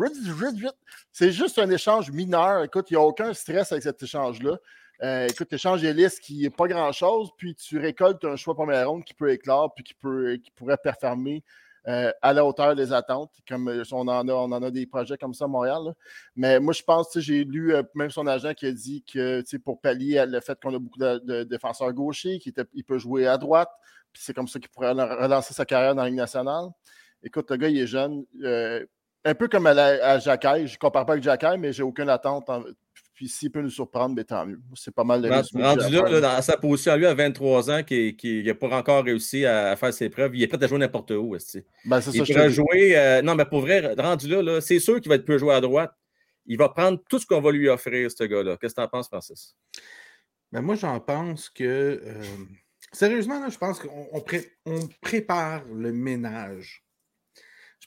C'est 1.10 1.32
juste 1.32 1.58
un 1.58 1.70
échange 1.70 2.10
mineur. 2.10 2.64
Écoute, 2.64 2.90
il 2.90 2.94
n'y 2.94 2.98
a 2.98 3.02
aucun 3.02 3.32
stress 3.32 3.72
avec 3.72 3.82
cet 3.82 4.02
échange-là. 4.02 4.58
Euh, 5.02 5.26
écoute, 5.28 5.48
l'échange 5.50 5.82
est 5.82 5.94
liste 5.94 6.20
qui 6.20 6.42
n'est 6.42 6.50
pas 6.50 6.68
grand-chose, 6.68 7.30
puis 7.38 7.54
tu 7.54 7.78
récoltes 7.78 8.22
un 8.24 8.36
choix 8.36 8.54
première 8.54 8.90
ronde 8.90 9.04
qui 9.04 9.14
peut 9.14 9.30
éclore, 9.30 9.74
puis 9.74 9.82
qui, 9.82 9.94
peut, 9.94 10.36
qui 10.36 10.50
pourrait 10.50 10.76
performer 10.76 11.42
euh, 11.88 12.12
à 12.20 12.32
la 12.32 12.44
hauteur 12.44 12.74
des 12.74 12.92
attentes, 12.92 13.32
comme 13.48 13.68
euh, 13.68 13.82
on 13.92 14.06
en 14.06 14.28
a, 14.28 14.32
on 14.32 14.52
en 14.52 14.62
a 14.62 14.70
des 14.70 14.86
projets 14.86 15.16
comme 15.16 15.32
ça 15.32 15.46
à 15.46 15.48
Montréal. 15.48 15.94
Mais 16.36 16.60
moi, 16.60 16.72
je 16.74 16.82
pense, 16.82 17.18
j'ai 17.18 17.44
lu 17.44 17.74
euh, 17.74 17.82
même 17.94 18.10
son 18.10 18.26
agent 18.26 18.52
qui 18.54 18.66
a 18.66 18.72
dit 18.72 19.02
que 19.02 19.42
pour 19.58 19.80
pallier 19.80 20.24
le 20.26 20.40
fait 20.40 20.58
qu'on 20.60 20.74
a 20.74 20.78
beaucoup 20.78 20.98
de, 20.98 21.44
défenseurs 21.44 21.92
gauchers, 21.92 22.38
qu'il 22.38 22.84
peut 22.84 22.98
jouer 22.98 23.26
à 23.26 23.38
droite, 23.38 23.70
puis 24.12 24.22
c'est 24.22 24.34
comme 24.34 24.48
ça 24.48 24.58
qu'il 24.58 24.68
pourrait 24.70 24.92
relancer 24.92 25.54
sa 25.54 25.64
carrière 25.64 25.94
dans 25.94 26.02
la 26.02 26.08
Ligue 26.08 26.18
nationale. 26.18 26.66
Écoute, 27.22 27.50
le 27.50 27.56
gars, 27.56 27.68
il 27.68 27.78
est 27.78 27.86
jeune. 27.86 28.24
un 29.24 29.34
peu 29.34 29.48
comme 29.48 29.66
à, 29.66 29.74
la-. 29.74 30.18
Je 30.18 30.30
ne 30.30 30.78
compare 30.78 31.06
pas 31.06 31.12
avec 31.12 31.24
Jacquet, 31.24 31.56
mais 31.56 31.72
j'ai 31.72 31.82
aucune 31.82 32.08
attente. 32.10 32.48
en- 32.50 32.64
Puis 33.20 33.28
s'il 33.28 33.50
peut 33.52 33.60
nous 33.60 33.68
surprendre, 33.68 34.14
ben, 34.14 34.24
tant 34.24 34.46
mieux. 34.46 34.58
C'est 34.74 34.94
pas 34.94 35.04
mal 35.04 35.20
de 35.20 35.28
Rendu 35.28 35.58
à 35.60 36.08
là, 36.08 36.20
dans 36.22 36.40
sa 36.40 36.56
position, 36.56 36.96
lui, 36.96 37.04
à 37.04 37.12
23 37.12 37.70
ans, 37.70 37.82
qui 37.82 38.42
n'a 38.46 38.54
pas 38.54 38.74
encore 38.74 39.04
réussi 39.04 39.44
à, 39.44 39.72
à 39.72 39.76
faire 39.76 39.92
ses 39.92 40.08
preuves, 40.08 40.34
il 40.34 40.42
est 40.42 40.46
prêt 40.46 40.64
à 40.64 40.66
jouer 40.66 40.78
n'importe 40.78 41.10
où. 41.10 41.36
esti. 41.36 41.62
Ben, 41.84 42.00
c'est 42.00 42.12
ça, 42.12 42.16
Il 42.26 42.48
dis. 42.48 42.54
jouer. 42.54 42.96
euh, 42.96 43.20
non, 43.20 43.34
mais 43.34 43.44
pour 43.44 43.60
vrai, 43.60 43.92
rendu 43.98 44.26
là, 44.26 44.40
là, 44.40 44.62
c'est 44.62 44.78
sûr 44.78 44.98
qu'il 45.02 45.10
va 45.10 45.16
être 45.16 45.26
peu 45.26 45.36
jouer 45.36 45.52
à 45.52 45.60
droite. 45.60 45.92
Il 46.46 46.56
va 46.56 46.70
prendre 46.70 46.98
tout 47.10 47.18
ce 47.18 47.26
qu'on 47.26 47.42
va 47.42 47.52
lui 47.52 47.68
offrir, 47.68 48.10
ce 48.10 48.24
gars-là. 48.24 48.56
Qu'est-ce 48.58 48.74
que 48.74 48.80
tu 48.80 48.84
en 48.86 48.88
penses, 48.88 49.08
Francis? 49.08 49.54
Ben, 50.50 50.62
moi, 50.62 50.76
j'en 50.76 50.98
pense 50.98 51.50
que. 51.50 51.62
euh, 52.02 52.22
sérieusement, 52.90 53.38
là, 53.38 53.50
je 53.50 53.58
pense 53.58 53.80
qu'on 53.80 54.08
on 54.12 54.20
pré- 54.22 54.50
on 54.64 54.80
prépare 55.02 55.62
le 55.66 55.92
ménage. 55.92 56.82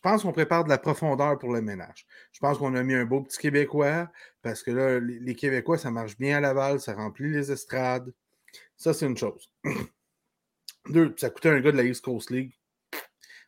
Je 0.04 0.10
pense 0.10 0.24
qu'on 0.24 0.34
prépare 0.34 0.66
de 0.66 0.70
la 0.70 0.78
profondeur 0.78 1.40
pour 1.40 1.54
le 1.54 1.62
ménage. 1.62 2.06
Je 2.34 2.40
pense 2.42 2.58
qu'on 2.58 2.76
a 2.76 2.84
mis 2.84 2.94
un 2.94 3.06
beau 3.06 3.22
petit 3.22 3.38
Québécois 3.38 4.12
parce 4.42 4.62
que 4.62 4.72
là, 4.72 5.00
les, 5.00 5.34
Québécois, 5.34 5.78
ça 5.78 5.92
marche 5.92 6.18
bien 6.18 6.38
à 6.38 6.42
Laval, 6.42 6.82
ça 6.82 6.94
remplit 6.94 7.32
les 7.32 7.54
estrades. 7.54 8.14
Ça, 8.76 8.94
c'est 8.94 9.06
une 9.06 9.16
chose. 9.16 9.50
Deux, 10.90 11.16
ça 11.16 11.30
coûtait 11.30 11.52
un 11.52 11.62
gars 11.62 11.72
de 11.72 11.78
la 11.78 11.84
East 11.84 12.04
Coast 12.04 12.32
League. 12.32 12.54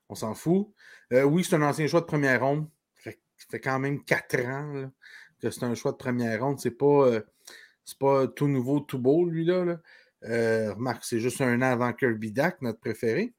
On 0.07 0.15
s'en 0.15 0.33
fout. 0.33 0.73
Euh, 1.11 1.23
oui, 1.23 1.43
c'est 1.43 1.57
un 1.57 1.61
ancien 1.61 1.87
choix 1.87 1.99
de 1.99 2.05
première 2.05 2.39
ronde. 2.39 2.69
Ça 3.03 3.11
fait 3.49 3.59
quand 3.59 3.79
même 3.79 4.01
quatre 4.05 4.39
ans 4.45 4.89
que 5.41 5.51
c'est 5.51 5.63
un 5.63 5.75
choix 5.75 5.91
de 5.91 5.97
première 5.97 6.41
ronde. 6.41 6.61
C'est 6.61 6.71
pas, 6.71 6.85
euh, 6.85 7.21
pas 7.99 8.27
tout 8.29 8.47
nouveau, 8.47 8.79
tout 8.79 8.99
beau, 8.99 9.25
lui-là. 9.25 9.65
là. 9.65 9.81
Euh, 10.23 10.73
remarque, 10.73 11.03
c'est 11.03 11.19
juste 11.19 11.41
un 11.41 11.57
an 11.57 11.71
avant 11.73 11.91
Kirby 11.91 12.31
Dak, 12.31 12.61
notre 12.61 12.79
préféré. 12.79 13.33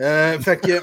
Euh, 0.00 0.38
fait 0.38 0.56
que 0.60 0.80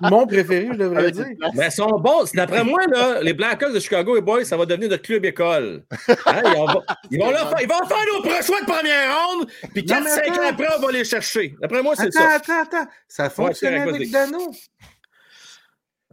mon 0.00 0.26
préféré, 0.26 0.68
je 0.72 0.78
devrais 0.78 1.10
dire. 1.10 1.26
Mais 1.54 1.70
sont 1.70 1.98
bons. 1.98 2.24
D'après 2.32 2.64
moi, 2.64 2.80
là, 2.90 3.20
les 3.20 3.34
Blackhawks 3.34 3.74
de 3.74 3.80
Chicago 3.80 4.16
et 4.16 4.22
Boys, 4.22 4.44
ça 4.44 4.56
va 4.56 4.64
devenir 4.64 4.88
notre 4.88 5.02
club 5.02 5.24
école. 5.26 5.84
Hein, 6.08 6.42
ils, 6.44 6.56
vont, 6.56 6.82
ils 7.10 7.18
vont 7.20 7.30
leur 7.30 7.50
faire, 7.50 7.60
ils 7.60 7.68
vont 7.68 7.86
faire 7.86 8.04
nos 8.14 8.22
pro- 8.22 8.42
choix 8.42 8.60
de 8.60 8.66
première 8.66 9.14
ronde, 9.18 9.48
puis 9.74 9.84
Non, 9.84 9.96
4-5 9.96 10.02
mais 10.02 10.30
ans 10.30 10.42
après, 10.48 10.66
on 10.78 10.80
va 10.80 10.92
les 10.92 11.04
chercher. 11.04 11.54
D'après 11.60 11.82
moi, 11.82 11.94
c'est 11.94 12.10
ça. 12.10 12.36
attends, 12.36 12.62
attends. 12.62 12.90
Ça 13.06 13.28
fonctionnait 13.28 13.84
correct, 13.84 13.96
avec. 13.96 14.10
Dano. 14.10 14.50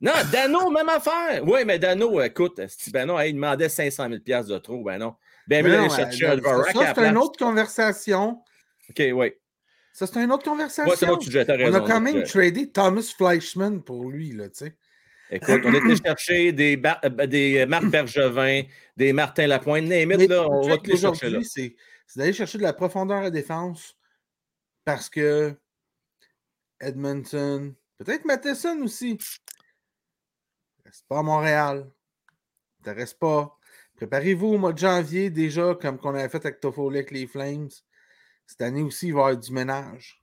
Non, 0.01 0.12
Dano, 0.32 0.70
même 0.72 0.89
affaire. 0.89 1.42
Oui, 1.46 1.62
mais 1.65 1.80
Dano, 1.80 2.22
écoute, 2.22 2.60
si 2.68 2.92
ben 2.92 3.06
non, 3.06 3.20
il 3.22 3.34
demandait 3.34 3.70
500 3.70 4.08
000 4.25 4.44
de 4.44 4.58
trop, 4.58 4.84
ben 4.84 4.98
non. 4.98 5.15
Ben 5.48 5.63
Mais 5.63 5.72
d'aller 5.72 5.88
non, 5.88 5.96
chercher 5.96 6.25
euh, 6.27 6.38
un 6.44 6.63
ça, 6.74 6.94
c'est 6.96 7.08
une 7.08 7.18
autre 7.18 7.38
conversation. 7.39 8.42
OK, 8.89 9.04
oui. 9.13 9.32
Ça, 9.96 10.06
c'est 10.08 10.22
une 10.22 10.32
autre 10.34 10.44
conversation. 10.44 10.92
Ouais, 10.92 11.10
autre 11.10 11.24
sujet, 11.24 11.46
On 11.48 11.74
a 11.74 11.80
quand 11.80 12.02
même 12.02 12.18
euh, 12.18 12.25
tradé 12.25 12.70
Thomas 12.70 13.14
Fleischman 13.16 13.82
pour 13.82 14.10
lui, 14.12 14.34
là, 14.34 14.50
tu 14.50 14.66
sais. 14.66 14.75
Écoute, 15.32 15.62
on 15.64 15.74
était 15.74 16.04
chercher 16.04 16.52
des, 16.52 16.75
Bar- 16.75 17.00
euh, 17.06 17.25
des 17.25 17.66
Marc 17.66 17.86
Bergevin, 17.86 18.64
des 18.98 19.14
Martin 19.14 19.48
Lapointe, 19.48 19.86
name 19.86 20.12
it, 20.12 20.18
Mais 20.18 20.28
là, 20.28 20.50
on 20.50 20.68
va 20.68 20.75
les 20.84 20.98
chercher 20.98 21.30
là. 21.30 21.40
c'est 21.44 21.78
d'aller 22.18 22.34
chercher 22.34 22.58
de 22.58 22.64
la 22.64 22.74
profondeur 22.74 23.24
à 23.24 23.30
défense 23.30 23.98
parce 24.84 25.10
que 25.10 25.56
Edmonton, 26.82 27.74
peut-être 27.98 28.25
Matheson 28.25 28.82
aussi, 28.84 29.18
reste 30.84 31.06
pas 31.08 31.20
à 31.20 31.24
Montréal. 31.24 31.90
Ne 32.86 32.92
reste 32.92 33.18
pas. 33.18 33.58
Préparez-vous 33.96 34.48
au 34.48 34.58
mois 34.58 34.74
de 34.74 34.78
janvier 34.80 35.30
déjà, 35.30 35.74
comme 35.82 35.98
qu'on 35.98 36.16
avait 36.16 36.28
fait 36.28 36.46
avec 36.46 36.60
Toffoli 36.60 36.98
avec 36.98 37.12
les 37.12 37.28
Flames. 37.28 37.70
Cette 38.48 38.62
année 38.62 38.84
aussi, 38.84 39.08
il 39.08 39.14
va 39.14 39.20
y 39.20 39.24
avoir 39.24 39.38
du 39.38 39.52
ménage. 39.52 40.22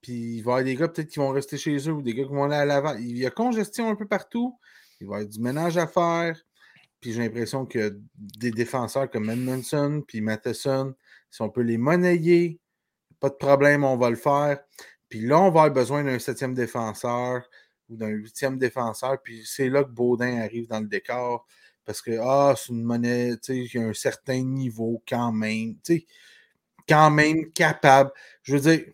Puis 0.00 0.36
il 0.36 0.42
va 0.42 0.50
y 0.50 0.52
avoir 0.52 0.64
des 0.64 0.76
gars 0.76 0.88
peut-être 0.88 1.08
qui 1.08 1.18
vont 1.18 1.30
rester 1.30 1.58
chez 1.58 1.76
eux 1.88 1.92
ou 1.92 2.02
des 2.02 2.14
gars 2.14 2.24
qui 2.24 2.30
vont 2.30 2.44
aller 2.44 2.54
à 2.54 2.64
l'avant. 2.64 2.96
Il 2.96 3.18
y 3.18 3.26
a 3.26 3.30
congestion 3.30 3.88
un 3.88 3.96
peu 3.96 4.06
partout. 4.06 4.58
Il 5.00 5.06
va 5.06 5.14
y 5.14 5.16
avoir 5.18 5.30
du 5.30 5.40
ménage 5.40 5.76
à 5.76 5.86
faire. 5.86 6.40
Puis 7.00 7.12
j'ai 7.12 7.20
l'impression 7.20 7.66
que 7.66 8.00
des 8.14 8.50
défenseurs 8.50 9.10
comme 9.10 9.28
Edmondson 9.30 10.02
puis 10.06 10.20
Matheson, 10.20 10.94
si 11.30 11.42
on 11.42 11.50
peut 11.50 11.62
les 11.62 11.76
monnayer, 11.78 12.58
pas 13.20 13.28
de 13.28 13.34
problème, 13.34 13.84
on 13.84 13.96
va 13.96 14.10
le 14.10 14.16
faire. 14.16 14.60
Puis 15.08 15.20
là, 15.20 15.40
on 15.40 15.50
va 15.50 15.62
avoir 15.62 15.70
besoin 15.70 16.04
d'un 16.04 16.18
septième 16.18 16.54
défenseur 16.54 17.48
ou 17.88 17.96
d'un 17.96 18.08
huitième 18.08 18.58
défenseur. 18.58 19.20
Puis 19.22 19.42
c'est 19.44 19.68
là 19.68 19.84
que 19.84 19.90
Baudin 19.90 20.40
arrive 20.40 20.68
dans 20.68 20.80
le 20.80 20.86
décor. 20.86 21.46
Parce 21.84 22.02
que, 22.02 22.18
ah, 22.20 22.54
c'est 22.56 22.72
une 22.72 22.82
monnaie, 22.82 23.36
tu 23.36 23.38
sais, 23.42 23.56
il 23.58 23.74
y 23.74 23.78
a 23.78 23.86
un 23.86 23.94
certain 23.94 24.42
niveau 24.42 25.02
quand 25.08 25.32
même. 25.32 25.76
Tu 25.84 25.98
sais, 25.98 26.06
quand 26.88 27.10
même 27.10 27.50
capable. 27.52 28.10
Je 28.42 28.56
veux 28.56 28.60
dire, 28.60 28.84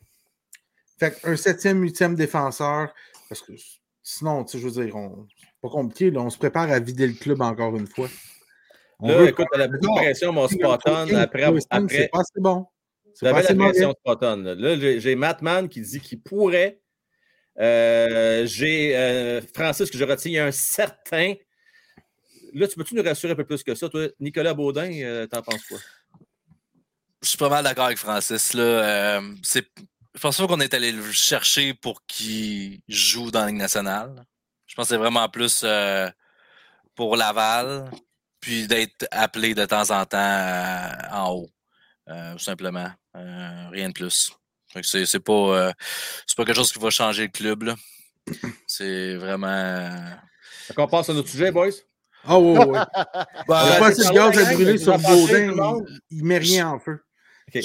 fait 0.98 1.18
un 1.24 1.36
septième, 1.36 1.82
huitième 1.82 2.14
défenseur, 2.14 2.92
parce 3.28 3.42
que 3.42 3.52
sinon, 4.02 4.44
tu 4.44 4.52
sais, 4.52 4.58
je 4.58 4.68
veux 4.68 4.84
dire, 4.84 4.96
on, 4.96 5.26
c'est 5.38 5.46
pas 5.60 5.68
compliqué, 5.68 6.10
là, 6.10 6.20
on 6.20 6.30
se 6.30 6.38
prépare 6.38 6.70
à 6.70 6.78
vider 6.78 7.06
le 7.06 7.14
club 7.14 7.40
encore 7.42 7.76
une 7.76 7.86
fois. 7.86 8.08
On 9.00 9.08
Là, 9.08 9.16
veut 9.18 9.28
écoute, 9.28 9.46
elle 9.54 9.62
a 9.62 9.66
beaucoup 9.68 9.80
de 9.80 9.86
Non, 9.86 9.94
pression, 9.96 10.32
mon 10.32 10.46
Spotton. 10.46 11.14
Après, 11.16 11.42
C'est 11.42 11.66
après, 11.70 12.08
pas 12.08 12.20
assez 12.20 12.40
bon. 12.40 12.66
C'est 13.14 13.28
pas 13.28 13.38
assez 13.38 13.54
la 13.54 13.64
pression 13.64 13.94
Spotton. 13.98 14.36
Là, 14.36 14.54
Là, 14.54 14.76
j'ai 14.78 15.00
j'ai 15.00 15.16
Mattman 15.16 15.68
qui 15.68 15.80
dit 15.80 16.00
qu'il 16.00 16.20
pourrait. 16.20 16.80
Euh, 17.58 18.46
j'ai 18.46 18.96
euh, 18.96 19.40
Francis 19.54 19.90
que 19.90 19.98
je 19.98 20.04
retiens 20.04 20.46
un 20.46 20.52
certain. 20.52 21.34
Là, 22.54 22.68
tu 22.68 22.76
peux-tu 22.76 22.94
nous 22.94 23.02
rassurer 23.02 23.32
un 23.32 23.36
peu 23.36 23.44
plus 23.44 23.62
que 23.62 23.74
ça? 23.74 23.88
Toi, 23.88 24.08
Nicolas 24.20 24.54
Baudin, 24.54 24.90
euh, 25.02 25.26
t'en 25.26 25.42
penses 25.42 25.64
quoi? 25.64 25.78
Je 27.22 27.28
suis 27.28 27.38
pas 27.38 27.48
mal 27.48 27.64
d'accord 27.64 27.86
avec 27.86 27.98
Francis. 27.98 28.52
Là. 28.54 28.62
Euh, 28.62 29.34
c'est, 29.42 29.66
je 30.14 30.20
pense 30.20 30.36
pas 30.36 30.46
qu'on 30.46 30.60
est 30.60 30.74
allé 30.74 30.92
le 30.92 31.10
chercher 31.12 31.72
pour 31.74 32.04
qu'il 32.06 32.80
joue 32.88 33.30
dans 33.30 33.40
la 33.40 33.46
Ligue 33.46 33.56
nationale. 33.56 34.24
Je 34.66 34.74
pense 34.74 34.86
que 34.88 34.94
c'est 34.94 34.98
vraiment 34.98 35.28
plus 35.28 35.60
euh, 35.64 36.10
pour 36.94 37.16
Laval, 37.16 37.90
puis 38.40 38.66
d'être 38.66 39.06
appelé 39.10 39.54
de 39.54 39.64
temps 39.66 39.90
en 39.90 40.04
temps 40.04 40.18
euh, 40.18 40.88
en 41.12 41.30
haut, 41.30 41.50
euh, 42.08 42.32
tout 42.32 42.38
simplement. 42.40 42.90
Euh, 43.16 43.68
rien 43.70 43.88
de 43.88 43.92
plus. 43.94 44.32
C'est, 44.82 45.04
c'est 45.06 45.20
pas, 45.20 45.32
euh, 45.32 45.72
c'est 46.26 46.36
pas 46.36 46.44
quelque 46.44 46.56
chose 46.56 46.72
qui 46.72 46.78
va 46.78 46.90
changer 46.90 47.24
le 47.24 47.28
club. 47.28 47.62
Là. 47.64 47.74
C'est 48.66 49.16
vraiment. 49.16 49.46
euh, 49.48 49.90
Fait 50.66 50.74
qu'on 50.74 50.88
passe 50.88 51.10
à 51.10 51.12
notre 51.14 51.28
sujet, 51.28 51.52
boys? 51.52 51.68
Ah 52.24 52.38
oui, 52.38 52.56
oui. 52.58 52.78
Bah, 53.48 53.76
pas 53.78 53.90
gaz 53.92 54.54
vous 54.54 54.78
sur 54.78 54.98
Baudin. 54.98 55.52
Il, 56.10 56.18
il 56.18 56.24
met 56.24 56.38
rien 56.38 56.68
en 56.68 56.78
feu. 56.80 57.02
OK. 57.54 57.62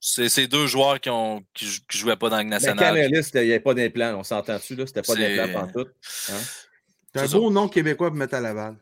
c'est, 0.00 0.46
deux 0.46 0.66
joueurs 0.66 1.00
qui, 1.00 1.10
ont, 1.10 1.44
qui, 1.54 1.66
jou- 1.66 1.80
qui 1.88 1.98
jouaient 1.98 2.16
pas 2.16 2.30
dans 2.30 2.42
nationale. 2.44 2.94
Canelis, 2.94 3.30
il 3.34 3.40
n'y 3.42 3.50
avait 3.50 3.60
pas 3.60 3.74
d'implant. 3.74 4.18
On 4.18 4.22
s'entend 4.24 4.56
dessus, 4.56 4.76
là? 4.76 4.86
C'était 4.86 5.02
pas 5.02 5.14
d'implant. 5.14 5.68
C'est 6.00 6.32
un 6.32 7.22
C'est 7.22 7.28
ça. 7.28 7.38
beau 7.38 7.50
nom 7.50 7.68
québécois 7.68 8.08
pour 8.08 8.16
mettre 8.16 8.34
à 8.34 8.40
Laval. 8.40 8.76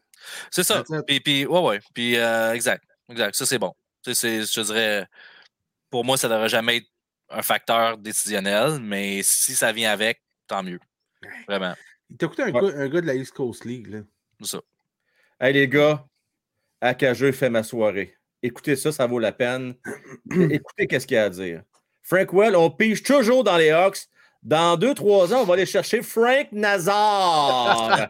C'est 0.50 0.64
ça. 0.64 0.82
Puis, 1.06 1.20
puis 1.20 1.46
ouais, 1.46 1.60
ouais. 1.60 1.80
Puis, 1.94 2.16
euh, 2.16 2.52
exact. 2.52 2.84
Exact. 3.08 3.34
Ça, 3.34 3.46
c'est 3.46 3.58
bon. 3.58 3.72
Je 4.04 4.60
dirais, 4.62 5.06
pour 5.90 6.04
moi, 6.04 6.16
ça 6.16 6.28
ne 6.28 6.34
devrait 6.34 6.48
jamais 6.48 6.76
être 6.78 6.86
un 7.30 7.42
facteur 7.42 7.98
décisionnel, 7.98 8.78
mais 8.80 9.22
si 9.22 9.54
ça 9.54 9.72
vient 9.72 9.92
avec, 9.92 10.22
tant 10.46 10.62
mieux. 10.62 10.80
Vraiment. 11.48 11.74
Il 12.10 12.16
t'a 12.16 12.28
coûté 12.28 12.42
un, 12.42 12.52
Ouais. 12.52 12.72
gars, 12.72 12.78
un 12.78 12.88
gars 12.88 13.00
de 13.00 13.06
la 13.06 13.14
East 13.14 13.32
Coast 13.32 13.64
League. 13.64 13.88
Là. 13.88 13.98
C'est 14.40 14.46
ça. 14.48 14.60
Hey, 15.40 15.52
les 15.54 15.66
gars, 15.68 16.04
Acajeux 16.80 17.32
fait 17.32 17.50
ma 17.50 17.62
soirée. 17.62 18.16
Écoutez 18.42 18.76
ça, 18.76 18.92
ça 18.92 19.06
vaut 19.06 19.18
la 19.18 19.32
peine. 19.32 19.74
Écoutez 20.30 20.86
qu'est-ce 20.86 21.06
qu'il 21.06 21.16
y 21.16 21.18
a 21.18 21.24
à 21.24 21.30
dire. 21.30 21.62
Frank 22.02 22.32
Well, 22.32 22.54
on 22.56 22.70
pige 22.70 23.02
toujours 23.02 23.42
dans 23.42 23.56
les 23.56 23.70
Hawks. 23.70 23.98
Dans 24.42 24.76
deux, 24.76 24.94
trois 24.94 25.34
ans, 25.34 25.40
on 25.40 25.44
va 25.44 25.54
aller 25.54 25.66
chercher 25.66 26.02
Frank 26.02 26.52
Nazar. 26.52 28.08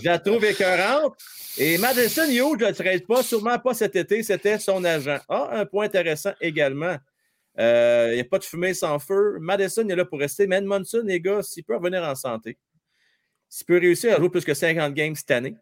Je 0.00 0.08
la 0.08 0.18
trouve 0.18 0.42
écœurante. 0.46 1.14
Et 1.58 1.76
Madison 1.76 2.24
Hughes, 2.24 2.60
je 2.60 2.64
ne 2.64 2.68
le 2.70 2.74
trade 2.74 3.06
pas, 3.06 3.22
sûrement 3.22 3.58
pas 3.58 3.74
cet 3.74 3.94
été, 3.94 4.22
c'était 4.22 4.58
son 4.58 4.82
agent. 4.84 5.18
Ah, 5.28 5.50
un 5.52 5.66
point 5.66 5.84
intéressant 5.84 6.32
également. 6.40 6.96
Euh, 7.58 8.08
Il 8.12 8.14
n'y 8.14 8.20
a 8.20 8.24
pas 8.24 8.38
de 8.38 8.44
fumée 8.44 8.72
sans 8.72 8.98
feu. 8.98 9.36
Madison 9.38 9.86
est 9.86 9.96
là 9.96 10.06
pour 10.06 10.18
rester. 10.18 10.46
Mais 10.46 10.56
Edmondson, 10.56 11.02
les 11.04 11.20
gars, 11.20 11.42
s'il 11.42 11.64
peut 11.64 11.76
revenir 11.76 12.02
en 12.04 12.14
santé, 12.14 12.56
s'il 13.48 13.66
peut 13.66 13.78
réussir 13.78 14.14
à 14.14 14.18
jouer 14.18 14.30
plus 14.30 14.44
que 14.44 14.54
50 14.54 14.94
games 14.94 15.14
cette 15.14 15.30
année, 15.30 15.56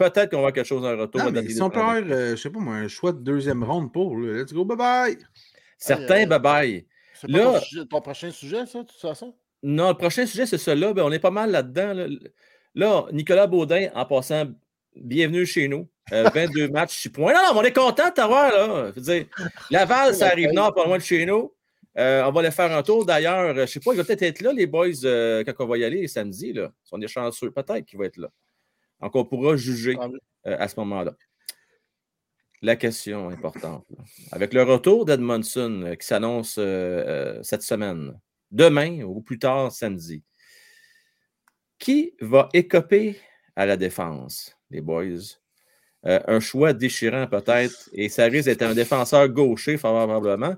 peut-être 0.00 0.30
qu'on 0.30 0.36
va 0.36 0.48
avoir 0.48 0.52
quelque 0.54 0.66
chose 0.66 0.84
en 0.84 0.96
retour. 0.96 1.20
Non, 1.20 1.28
à 1.28 1.30
mais 1.30 1.48
si 1.48 1.60
on 1.60 1.68
peut 1.70 1.78
avoir, 1.80 1.96
euh, 1.96 2.30
je 2.30 2.36
sais 2.36 2.50
pas 2.50 2.58
moi, 2.58 2.74
un 2.74 2.88
choix 2.88 3.12
de 3.12 3.18
deuxième 3.18 3.62
ronde 3.62 3.92
pour, 3.92 4.16
là, 4.16 4.42
let's 4.42 4.52
go, 4.52 4.64
bye 4.64 4.76
bye. 4.76 5.18
Certains, 5.78 6.14
aïe. 6.14 6.26
bye-bye. 6.26 6.84
C'est 7.14 7.30
pas 7.30 7.38
Là- 7.38 7.44
ton, 7.44 7.60
sujet- 7.60 7.86
ton 7.86 8.00
prochain 8.00 8.30
sujet, 8.30 8.66
ça, 8.66 8.82
de 8.82 8.86
toute 8.88 9.00
façon? 9.00 9.34
Non, 9.62 9.88
le 9.88 9.94
prochain 9.94 10.24
sujet, 10.26 10.46
c'est 10.46 10.58
celui-là. 10.58 10.92
Ben, 10.94 11.02
on 11.02 11.12
est 11.12 11.18
pas 11.18 11.30
mal 11.30 11.50
là-dedans. 11.50 11.92
Là. 11.94 12.06
Là, 12.74 13.04
Nicolas 13.12 13.46
Baudin, 13.46 13.88
en 13.94 14.04
passant, 14.06 14.46
bienvenue 14.96 15.44
chez 15.46 15.68
nous. 15.68 15.88
Euh, 16.12 16.28
22 16.34 16.68
matchs, 16.68 16.96
6 16.96 17.08
points. 17.10 17.32
Non, 17.34 17.40
non, 17.48 17.54
mais 17.54 17.60
on 17.60 17.64
est 17.64 17.72
content 17.76 18.08
de 18.08 18.14
t'avoir, 18.14 18.50
là. 18.50 18.90
Je 18.90 19.00
veux 19.00 19.00
dire, 19.02 19.26
Laval, 19.70 20.14
ça 20.14 20.28
arrive 20.28 20.50
nord, 20.52 20.74
pas 20.74 20.84
loin 20.84 20.96
de 20.98 21.02
chez 21.02 21.24
nous. 21.26 21.52
Euh, 21.98 22.22
on 22.24 22.30
va 22.30 22.40
aller 22.40 22.50
faire 22.50 22.72
un 22.74 22.82
tour. 22.82 23.04
D'ailleurs, 23.04 23.54
je 23.54 23.66
sais 23.66 23.80
pas, 23.80 23.92
il 23.92 23.96
va 23.96 24.04
peut-être 24.04 24.22
être 24.22 24.40
là, 24.40 24.52
les 24.52 24.66
boys, 24.66 24.86
euh, 25.04 25.42
quand 25.44 25.52
on 25.64 25.66
va 25.66 25.78
y 25.78 25.84
aller 25.84 26.06
samedi. 26.08 26.52
Là. 26.52 26.72
Si 26.84 26.90
on 26.94 27.00
est 27.00 27.08
chanceux, 27.08 27.50
peut-être 27.50 27.84
qu'il 27.84 27.98
va 27.98 28.06
être 28.06 28.16
là. 28.16 28.28
Donc, 29.00 29.16
on 29.16 29.24
pourra 29.24 29.56
juger 29.56 29.96
euh, 29.98 30.56
à 30.58 30.68
ce 30.68 30.78
moment-là. 30.80 31.14
La 32.62 32.76
question 32.76 33.30
importante. 33.30 33.86
là. 33.90 34.04
Avec 34.32 34.52
le 34.52 34.62
retour 34.62 35.04
d'Edmondson 35.06 35.82
euh, 35.84 35.94
qui 35.94 36.06
s'annonce 36.06 36.56
euh, 36.58 37.42
cette 37.42 37.62
semaine, 37.62 38.18
demain 38.50 39.02
ou 39.02 39.22
plus 39.22 39.38
tard 39.38 39.72
samedi, 39.72 40.22
qui 41.78 42.14
va 42.20 42.48
écoper 42.52 43.18
à 43.56 43.66
la 43.66 43.76
défense, 43.76 44.56
les 44.70 44.80
boys? 44.80 45.38
Euh, 46.06 46.18
un 46.28 46.40
choix 46.40 46.72
déchirant 46.72 47.26
peut-être, 47.26 47.90
et 47.92 48.08
ça 48.08 48.24
risque 48.24 48.46
d'être 48.46 48.62
un 48.62 48.74
défenseur 48.74 49.28
gaucher 49.28 49.76
favorablement. 49.76 50.56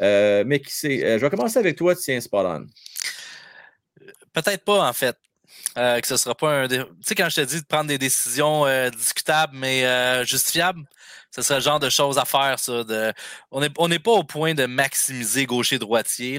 Euh, 0.00 0.42
mais 0.44 0.60
qui 0.60 0.72
sait? 0.72 1.04
Euh, 1.04 1.18
je 1.18 1.24
vais 1.24 1.30
commencer 1.30 1.58
avec 1.58 1.76
toi, 1.76 1.94
tiens, 1.94 2.20
Spallon. 2.20 2.66
Peut-être 4.32 4.64
pas, 4.64 4.88
en 4.88 4.92
fait. 4.92 5.16
Euh, 5.76 6.00
que 6.00 6.06
ce 6.06 6.16
sera 6.16 6.34
pas 6.36 6.62
un. 6.62 6.68
Tu 6.68 6.76
sais, 7.02 7.14
quand 7.16 7.28
je 7.28 7.36
te 7.36 7.40
dis 7.40 7.60
de 7.60 7.66
prendre 7.66 7.88
des 7.88 7.98
décisions 7.98 8.64
euh, 8.64 8.90
discutables, 8.90 9.56
mais 9.56 9.84
euh, 9.84 10.24
justifiables, 10.24 10.84
ce 11.32 11.42
serait 11.42 11.56
le 11.56 11.62
genre 11.62 11.80
de 11.80 11.90
choses 11.90 12.16
à 12.16 12.24
faire, 12.24 12.60
ça. 12.60 12.84
On 13.50 13.60
n'est 13.60 13.70
on 13.76 13.88
pas 13.88 14.12
au 14.12 14.22
point 14.22 14.54
de 14.54 14.66
maximiser 14.66 15.46
gaucher-droitier. 15.46 16.38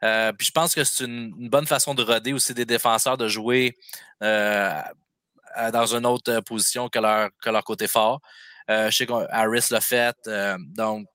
puis 0.00 0.46
je 0.46 0.50
pense 0.52 0.74
que 0.74 0.84
c'est 0.84 1.04
une, 1.04 1.50
bonne 1.50 1.66
façon 1.66 1.94
de 1.94 2.02
roder 2.02 2.32
aussi 2.32 2.54
des 2.54 2.64
défenseurs 2.64 3.18
de 3.18 3.28
jouer 3.28 3.76
dans 4.22 5.86
une 5.94 6.06
autre 6.06 6.40
position 6.40 6.88
que 6.88 6.98
leur, 6.98 7.28
que 7.42 7.50
leur 7.50 7.64
côté 7.64 7.88
fort. 7.88 8.20
Je 8.68 8.90
sais 8.90 9.06
qu'Harris 9.06 9.66
l'a 9.70 9.82
fait. 9.82 10.16
donc, 10.58 11.06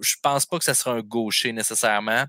je 0.00 0.14
pense 0.22 0.46
pas 0.46 0.58
que 0.58 0.64
ce 0.64 0.74
sera 0.74 0.92
un 0.92 1.00
gaucher 1.00 1.52
nécessairement. 1.52 2.24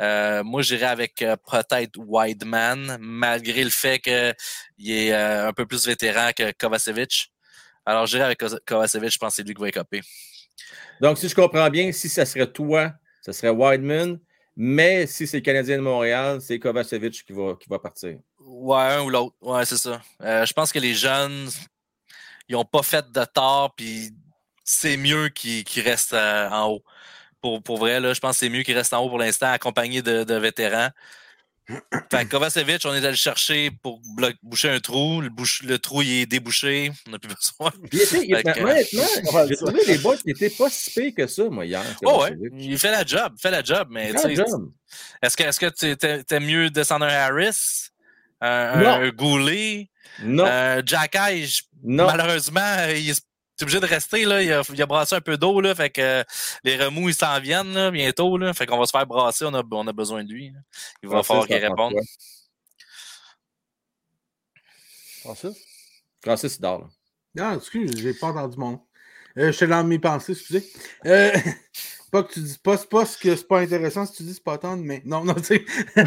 Euh, 0.00 0.42
moi, 0.42 0.62
j'irais 0.62 0.86
avec 0.86 1.22
euh, 1.22 1.36
peut-être 1.36 1.96
Wideman, 1.96 2.98
malgré 3.00 3.62
le 3.62 3.70
fait 3.70 4.00
qu'il 4.00 4.90
est 4.90 5.12
euh, 5.12 5.48
un 5.48 5.52
peu 5.52 5.66
plus 5.66 5.86
vétéran 5.86 6.30
que 6.36 6.50
Kovacevic. 6.52 7.32
Alors, 7.86 8.06
j'irais 8.06 8.24
avec 8.24 8.40
Ko- 8.40 8.58
Kovacevic, 8.66 9.10
je 9.10 9.18
pense 9.18 9.32
que 9.32 9.36
c'est 9.36 9.42
lui 9.42 9.54
qui 9.54 9.60
va 9.60 9.68
écoper. 9.68 10.00
Donc, 11.00 11.18
si 11.18 11.28
je 11.28 11.34
comprends 11.34 11.70
bien, 11.70 11.92
si 11.92 12.08
ça 12.08 12.26
serait 12.26 12.50
toi, 12.50 12.92
ce 13.22 13.30
serait 13.32 13.50
Wideman, 13.50 14.18
mais 14.56 15.06
si 15.06 15.26
c'est 15.26 15.38
le 15.38 15.42
Canadien 15.42 15.76
de 15.76 15.82
Montréal, 15.82 16.40
c'est 16.40 16.58
Kovacevic 16.58 17.24
qui 17.24 17.32
va, 17.32 17.54
qui 17.54 17.68
va 17.68 17.78
partir. 17.78 18.18
Ouais, 18.40 18.76
un 18.76 19.02
ou 19.02 19.10
l'autre. 19.10 19.36
Ouais, 19.40 19.64
c'est 19.64 19.76
ça. 19.76 20.00
Je 20.20 20.52
pense 20.52 20.72
que 20.72 20.78
les 20.78 20.94
jeunes, 20.94 21.48
ils 22.48 22.54
n'ont 22.54 22.64
pas 22.64 22.82
fait 22.82 23.10
de 23.10 23.24
tort, 23.24 23.74
puis 23.74 24.10
c'est 24.64 24.96
mieux 24.96 25.28
qu'ils 25.28 25.82
restent 25.82 26.14
en 26.14 26.68
haut. 26.68 26.84
Pour, 27.44 27.62
pour 27.62 27.76
vrai, 27.76 28.00
là, 28.00 28.14
je 28.14 28.20
pense 28.20 28.36
que 28.36 28.46
c'est 28.46 28.48
mieux 28.48 28.62
qu'ils 28.62 28.74
restent 28.74 28.94
en 28.94 29.00
haut 29.04 29.10
pour 29.10 29.18
l'instant, 29.18 29.52
accompagnés 29.52 30.00
de, 30.00 30.24
de 30.24 30.34
vétérans. 30.34 30.88
Fait 32.10 32.24
que 32.24 32.30
Kovacevic, 32.30 32.80
on 32.86 32.94
est 32.94 32.98
allé 32.98 33.10
le 33.10 33.16
chercher 33.16 33.70
pour 33.82 34.00
boucher 34.42 34.70
un 34.70 34.80
trou. 34.80 35.20
Le, 35.20 35.28
bouche- 35.28 35.62
le 35.62 35.78
trou, 35.78 36.00
il 36.00 36.22
est 36.22 36.26
débouché. 36.26 36.90
On 37.06 37.10
n'a 37.10 37.18
plus 37.18 37.28
besoin. 37.34 37.70
Il 37.92 38.34
était, 38.34 38.54
il- 38.56 38.64
honnêtement, 38.64 39.46
j'ai 39.46 39.56
trouvé 39.56 39.80
les 39.86 39.98
boys 39.98 40.16
qui 40.16 40.28
n'étaient 40.28 40.48
pas 40.48 40.70
si 40.70 40.90
pires 40.90 41.12
que 41.14 41.26
ça, 41.26 41.44
moi, 41.50 41.66
hier. 41.66 41.82
Oh 42.06 42.22
ouais, 42.22 42.34
il 42.56 42.78
fait 42.78 42.90
la 42.90 43.04
job, 43.04 43.34
il 43.36 43.40
fait 43.42 43.50
la 43.50 43.62
job, 43.62 43.88
mais 43.90 44.08
est-ce 44.08 45.36
que 45.36 45.42
est-ce 45.42 45.60
que 45.60 45.66
tu 45.66 46.24
t'aimes 46.24 46.46
mieux 46.46 46.70
descendre 46.70 47.04
un 47.04 47.08
Harris, 47.10 47.90
un, 48.40 48.86
un 48.86 49.08
Goulet, 49.10 49.90
Non, 50.22 50.46
Jack 50.86 51.14
non. 51.82 52.06
malheureusement, 52.06 52.86
il 52.88 53.10
est 53.10 53.22
t'es 53.56 53.64
obligé 53.64 53.80
de 53.80 53.86
rester 53.86 54.24
là, 54.24 54.42
il 54.42 54.52
a, 54.52 54.62
il 54.72 54.82
a 54.82 54.86
brassé 54.86 55.14
un 55.16 55.20
peu 55.20 55.36
d'eau 55.36 55.60
là, 55.60 55.74
fait 55.74 55.90
que 55.90 56.00
euh, 56.00 56.24
les 56.64 56.76
remous 56.76 57.08
ils 57.08 57.14
s'en 57.14 57.38
viennent 57.40 57.72
là, 57.72 57.90
bientôt 57.90 58.36
là, 58.38 58.52
fait 58.54 58.66
qu'on 58.66 58.78
va 58.78 58.86
se 58.86 58.90
faire 58.90 59.06
brasser, 59.06 59.44
on 59.44 59.54
a, 59.54 59.62
on 59.70 59.86
a 59.86 59.92
besoin 59.92 60.24
de 60.24 60.32
lui. 60.32 60.50
là. 60.50 60.60
Il 61.02 61.08
va 61.08 61.22
falloir 61.22 61.46
qu'il 61.46 61.56
réponde. 61.56 61.94
Francis? 65.22 65.56
Francis, 66.22 66.56
il 66.56 66.60
dort. 66.60 66.80
là. 66.80 66.86
Non, 67.36 67.56
excuse, 67.58 67.96
j'ai 67.96 68.14
pas 68.14 68.28
entendu 68.28 68.56
mon 68.58 68.70
nom. 68.72 68.86
Euh, 69.38 69.50
J'étais 69.50 69.66
dans 69.66 69.82
mes 69.84 69.98
pensées, 69.98 70.32
excusez. 70.32 70.64
Euh, 71.06 71.32
pas 72.12 72.22
que 72.22 72.32
tu 72.34 72.40
dis 72.40 72.58
pas, 72.58 72.76
c'est 72.76 72.88
pas 72.88 73.04
ce 73.04 73.18
que 73.18 73.34
c'est 73.34 73.48
pas 73.48 73.60
intéressant 73.60 74.06
si 74.06 74.12
tu 74.12 74.22
dis 74.22 74.34
c'est 74.34 74.44
pas 74.44 74.58
tendre, 74.58 74.84
mais 74.84 75.02
non, 75.04 75.24
non, 75.24 75.34
tu 75.34 75.42
sais. 75.44 75.64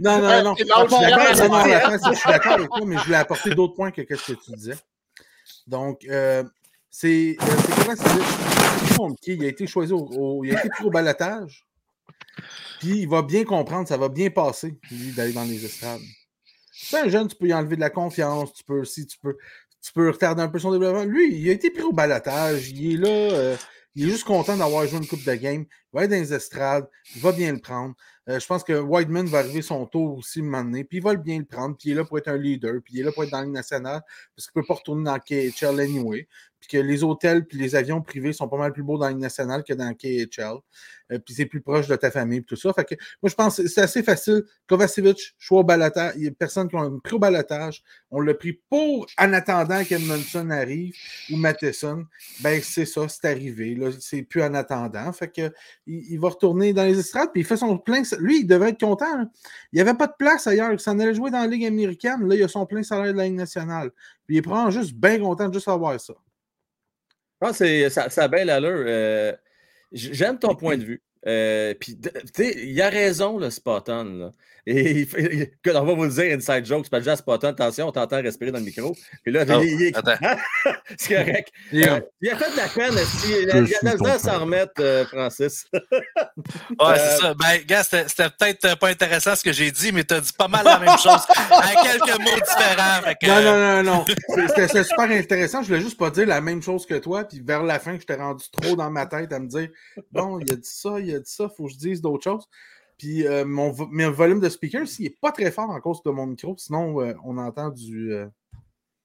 non, 0.00 0.20
non, 0.20 0.42
non. 0.44 0.54
Je 0.56 0.64
je 0.64 2.14
suis 2.14 2.30
d'accord 2.30 2.52
avec 2.52 2.68
toi, 2.68 2.80
mais 2.86 2.96
je 2.96 3.04
voulais 3.04 3.16
apporter 3.16 3.50
d'autres 3.54 3.74
points 3.74 3.90
que 3.90 4.02
ce 4.16 4.32
que 4.32 4.40
tu 4.40 4.52
disais. 4.52 4.76
Donc, 5.66 6.04
euh, 6.04 6.44
c'est 6.90 7.36
euh, 7.40 7.44
c'est 7.66 7.74
comment? 7.74 7.96
C'est. 7.96 9.32
Il 9.32 9.44
a 9.44 9.48
été 9.48 9.66
choisi 9.66 9.92
au, 9.92 10.44
il 10.44 10.54
a 10.54 10.60
été 10.60 10.68
pris 10.68 10.84
au 10.84 10.90
balotage. 10.90 11.66
Puis 12.80 13.00
il 13.00 13.08
va 13.08 13.22
bien 13.22 13.44
comprendre, 13.44 13.88
ça 13.88 13.96
va 13.96 14.08
bien 14.08 14.30
passer, 14.30 14.76
lui, 14.90 15.12
d'aller 15.12 15.32
dans 15.32 15.44
les 15.44 15.64
estrades. 15.64 16.00
C'est 16.72 16.98
un 16.98 17.08
jeune, 17.08 17.28
tu 17.28 17.36
peux 17.36 17.46
y 17.46 17.54
enlever 17.54 17.76
de 17.76 17.80
la 17.80 17.90
confiance, 17.90 18.52
tu 18.52 18.64
peux 18.64 18.80
aussi, 18.80 19.06
tu 19.06 19.18
peux, 19.18 19.36
tu 19.80 19.92
peux 19.92 20.10
retarder 20.10 20.42
un 20.42 20.48
peu 20.48 20.58
son 20.58 20.72
développement. 20.72 21.04
Lui, 21.04 21.34
il 21.34 21.48
a 21.48 21.52
été 21.52 21.70
pris 21.70 21.82
au 21.82 21.92
balotage, 21.92 22.70
il 22.70 22.94
est 22.94 22.96
là, 22.96 23.08
euh, 23.08 23.56
il 23.94 24.06
est 24.06 24.10
juste 24.10 24.24
content 24.24 24.56
d'avoir 24.56 24.86
joué 24.86 24.98
une 24.98 25.06
coupe 25.06 25.24
de 25.24 25.34
game. 25.34 25.62
Il 25.62 25.96
va 25.96 26.04
être 26.04 26.10
dans 26.10 26.16
les 26.16 26.32
estrades, 26.32 26.88
il 27.14 27.20
va 27.20 27.32
bien 27.32 27.52
le 27.52 27.60
prendre. 27.60 27.94
Euh, 28.28 28.38
je 28.38 28.46
pense 28.46 28.62
que 28.62 28.72
Whiteman 28.72 29.26
va 29.26 29.38
arriver 29.38 29.62
son 29.62 29.84
tour 29.86 30.18
aussi 30.18 30.40
un 30.40 30.44
moment 30.44 30.64
donné, 30.64 30.84
puis 30.84 30.98
il 30.98 31.02
va 31.02 31.14
bien 31.16 31.38
le 31.38 31.44
prendre, 31.44 31.76
puis 31.76 31.90
il 31.90 31.92
est 31.92 31.96
là 31.96 32.04
pour 32.04 32.18
être 32.18 32.28
un 32.28 32.38
leader, 32.38 32.80
puis 32.84 32.94
il 32.94 33.00
est 33.00 33.02
là 33.04 33.12
pour 33.12 33.24
être 33.24 33.30
dans 33.30 33.40
la 33.40 33.46
nationale, 33.46 34.00
parce 34.34 34.48
qu'il 34.48 34.58
ne 34.58 34.62
peut 34.62 34.66
pas 34.68 34.74
retourner 34.74 35.04
dans 35.04 35.18
KHL 35.18 35.80
anyway, 35.80 36.28
puis 36.62 36.78
que 36.78 36.82
les 36.82 37.02
hôtels 37.02 37.44
puis 37.44 37.58
les 37.58 37.74
avions 37.74 38.00
privés 38.00 38.32
sont 38.32 38.48
pas 38.48 38.56
mal 38.56 38.72
plus 38.72 38.84
beaux 38.84 38.96
dans 38.96 39.06
la 39.06 39.10
Ligue 39.10 39.20
nationale 39.20 39.64
que 39.64 39.74
dans 39.74 39.92
KHL, 39.92 40.58
euh, 41.10 41.18
puis 41.18 41.34
c'est 41.34 41.46
plus 41.46 41.60
proche 41.60 41.88
de 41.88 41.96
ta 41.96 42.12
famille, 42.12 42.44
tout 42.44 42.54
ça. 42.54 42.72
Fait 42.72 42.84
que 42.84 42.94
moi, 43.20 43.28
je 43.28 43.34
pense 43.34 43.56
que 43.56 43.66
c'est 43.66 43.80
assez 43.80 44.02
facile. 44.02 44.44
Kovacevic, 44.68 45.34
choix 45.38 45.60
au 45.60 45.64
balotage, 45.64 46.12
il 46.16 46.24
y 46.24 46.28
a 46.28 46.30
personne 46.30 46.68
qui 46.68 46.76
ont 46.76 47.00
pris 47.00 47.16
au 47.16 47.18
balotage, 47.18 47.82
on 48.12 48.20
l'a 48.20 48.34
pris 48.34 48.60
pour, 48.70 49.06
en 49.18 49.32
attendant 49.32 49.82
qu'Edmondson 49.84 50.50
arrive, 50.50 50.94
ou 51.30 51.36
Matheson, 51.36 52.06
ben 52.40 52.62
c'est 52.62 52.86
ça, 52.86 53.08
c'est 53.08 53.26
arrivé, 53.26 53.74
là, 53.74 53.90
c'est 53.98 54.22
plus 54.22 54.42
en 54.42 54.54
attendant, 54.54 55.12
fait 55.12 55.28
que 55.28 55.52
il, 55.86 56.18
va 56.18 56.28
retourner 56.28 56.72
dans 56.72 56.84
les 56.84 56.98
estrades, 56.98 57.30
puis 57.32 57.42
il 57.42 57.44
fait 57.44 57.56
son 57.56 57.76
plein. 57.78 58.02
Lui, 58.18 58.40
il 58.40 58.46
devrait 58.46 58.70
être 58.70 58.80
content. 58.80 59.04
hein. 59.08 59.30
Il 59.72 59.76
n'y 59.76 59.80
avait 59.80 59.96
pas 59.96 60.06
de 60.06 60.14
place 60.18 60.46
ailleurs. 60.46 60.72
Il 60.72 60.80
s'en 60.80 60.98
allait 60.98 61.14
jouer 61.14 61.30
dans 61.30 61.40
la 61.40 61.46
Ligue 61.46 61.66
américaine. 61.66 62.26
Là, 62.28 62.34
il 62.34 62.42
a 62.42 62.48
son 62.48 62.66
plein 62.66 62.82
salaire 62.82 63.12
de 63.12 63.18
la 63.18 63.24
Ligue 63.24 63.34
nationale. 63.34 63.90
Puis 64.26 64.36
il 64.36 64.38
est 64.38 64.70
juste 64.70 64.94
bien 64.94 65.18
content 65.18 65.48
de 65.48 65.54
juste 65.54 65.68
avoir 65.68 65.98
ça. 66.00 66.14
Pense 67.42 67.58
que 67.58 67.64
c'est- 67.66 67.90
ça, 67.90 68.08
ça 68.10 68.24
a 68.24 68.28
bien 68.28 68.44
l'allure. 68.44 68.84
Euh, 68.86 69.32
J'aime 69.92 70.38
ton 70.38 70.54
point 70.56 70.76
de 70.78 70.84
vue. 70.84 71.02
Euh, 71.26 71.74
puis, 71.78 71.96
tu 71.98 72.10
sais, 72.34 72.54
il 72.64 72.80
a 72.82 72.88
raison, 72.88 73.38
le 73.38 73.50
Spotton. 73.50 74.04
Là. 74.04 74.32
Et 74.66 74.92
il 75.00 75.06
fait- 75.08 75.28
il- 75.34 75.50
que- 75.60 75.76
on 75.76 75.84
va 75.84 75.94
vous 75.94 76.04
le 76.04 76.10
dire, 76.10 76.36
inside 76.36 76.64
joke, 76.64 76.84
c'est 76.84 76.90
pas 76.90 77.00
déjà 77.00 77.16
Spotton. 77.16 77.48
Attention, 77.48 77.88
on 77.88 77.92
t'entend 77.92 78.22
respirer 78.22 78.52
dans 78.52 78.60
le 78.60 78.64
micro. 78.64 78.94
Puis 79.24 79.32
là, 79.32 79.44
Oh, 79.48 79.60
il, 79.60 79.92
c'est 80.96 81.14
correct. 81.16 81.48
Et, 81.72 81.88
Euh, 81.88 82.00
il 82.20 82.30
a 82.30 82.36
fait 82.36 82.50
de 82.52 82.56
la 82.56 82.68
peine. 82.68 82.92
Il 83.26 83.50
a, 83.50 83.64
Je 83.64 84.08
a 84.12 84.14
de 84.16 84.20
s'en 84.20 84.38
remettre, 84.40 84.72
euh, 84.78 85.04
Francis? 85.06 85.66
Ouais, 85.72 86.94
c'est 86.96 87.16
ça. 87.20 87.34
Ben, 87.34 87.58
gars, 87.66 87.82
c'était 87.82 88.04
peut-être 88.38 88.78
pas 88.78 88.88
intéressant 88.88 89.34
ce 89.34 89.42
que 89.42 89.52
j'ai 89.52 89.70
dit, 89.72 89.90
mais 89.90 90.04
t'as 90.04 90.20
dit 90.20 90.32
pas 90.32 90.46
mal 90.48 90.64
la 90.64 90.78
même 90.78 90.96
chose 90.98 91.20
à 91.50 91.82
quelques 91.82 92.20
mots 92.20 92.40
différents. 92.46 93.00
Non, 93.22 93.42
non, 93.42 93.82
non, 93.82 93.98
non. 93.98 94.04
C'est- 94.06 94.48
C'était 94.66 94.84
super 94.84 95.10
intéressant. 95.10 95.62
Je 95.62 95.68
voulais 95.68 95.80
juste 95.80 95.98
pas 95.98 96.10
dire 96.10 96.26
la 96.26 96.40
même 96.40 96.62
chose 96.62 96.86
que 96.86 96.94
toi. 96.94 97.24
Puis 97.24 97.42
vers 97.44 97.64
la 97.64 97.78
fin, 97.80 97.94
j'étais 97.98 98.14
rendu 98.14 98.44
trop 98.52 98.76
dans 98.76 98.90
ma 98.90 99.06
tête 99.06 99.32
à 99.32 99.40
me 99.40 99.48
dire 99.48 99.68
bon, 100.12 100.38
il 100.38 100.52
a 100.52 100.56
dit 100.56 100.60
ça, 100.70 101.00
il 101.00 101.11
a 101.14 101.20
dit 101.20 101.30
ça, 101.30 101.48
faut 101.48 101.66
que 101.66 101.72
je 101.72 101.78
dise 101.78 102.00
d'autres 102.00 102.24
choses. 102.24 102.46
Puis 102.98 103.26
euh, 103.26 103.44
mon, 103.44 103.70
vo- 103.70 103.88
mon 103.90 104.10
volume 104.10 104.40
de 104.40 104.48
speaker, 104.48 104.86
s'il 104.86 105.04
n'est 105.06 105.16
pas 105.20 105.32
très 105.32 105.50
fort 105.50 105.70
en 105.70 105.80
cause 105.80 106.02
de 106.02 106.10
mon 106.10 106.26
micro, 106.26 106.54
sinon 106.56 107.00
euh, 107.00 107.14
on 107.24 107.36
entend 107.38 107.70
du. 107.70 108.12
euh, 108.12 108.26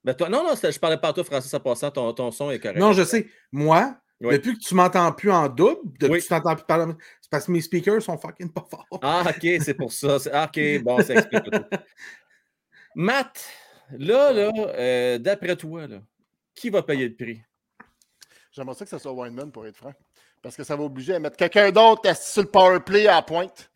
Ben, 0.03 0.13
toi, 0.13 0.29
non, 0.29 0.43
non, 0.43 0.53
je 0.55 0.79
parlais 0.79 0.97
pas 0.97 1.09
à 1.09 1.13
toi, 1.13 1.23
Francis, 1.23 1.53
en 1.53 1.59
passant. 1.59 1.89
Ton, 1.91 2.13
ton 2.13 2.31
son 2.31 2.51
est 2.51 2.59
correct. 2.59 2.79
Non, 2.79 2.93
je 2.93 3.03
sais. 3.03 3.27
Moi, 3.51 3.97
Oui. 4.21 4.33
depuis 4.33 4.53
que 4.57 4.63
tu 4.63 4.75
m'entends 4.75 5.11
plus 5.13 5.31
en 5.31 5.49
double, 5.49 5.81
depuis 5.99 6.11
Oui. 6.11 6.17
que 6.19 6.23
tu 6.23 6.29
t'entends 6.29 6.55
plus 6.55 6.65
parler, 6.65 6.93
c'est 7.21 7.29
parce 7.31 7.45
que 7.47 7.51
mes 7.51 7.61
speakers 7.61 8.01
sont 8.01 8.17
fucking 8.17 8.51
pas 8.53 8.65
forts. 8.69 8.87
Ah, 9.01 9.23
ok, 9.27 9.47
c'est 9.63 9.73
pour 9.73 9.91
ça. 9.91 10.17
Ah, 10.31 10.45
ok, 10.53 10.83
bon, 10.83 11.01
ça 11.01 11.15
explique 11.15 11.43
tout. 11.43 11.51
Matt, 12.95 13.45
là, 13.91 14.31
là, 14.33 14.51
euh, 14.55 15.17
d'après 15.17 15.55
toi, 15.55 15.87
là, 15.87 16.01
qui 16.55 16.69
va 16.69 16.83
payer 16.83 17.07
le 17.07 17.15
prix? 17.15 17.41
J'aimerais 18.51 18.75
ça 18.75 18.85
que 18.85 18.91
ce 18.91 18.97
soit 18.97 19.11
Weinman 19.13 19.51
pour 19.51 19.65
être 19.67 19.75
franc. 19.77 19.93
Parce 20.41 20.55
que 20.55 20.63
ça 20.63 20.75
va 20.75 20.83
obliger 20.83 21.15
à 21.15 21.19
mettre 21.19 21.37
quelqu'un 21.37 21.71
d'autre 21.71 22.15
sur 22.15 22.43
le 22.43 22.49
power 22.49 22.79
play 22.79 23.07
à 23.07 23.15
la 23.15 23.21
pointe. 23.21 23.69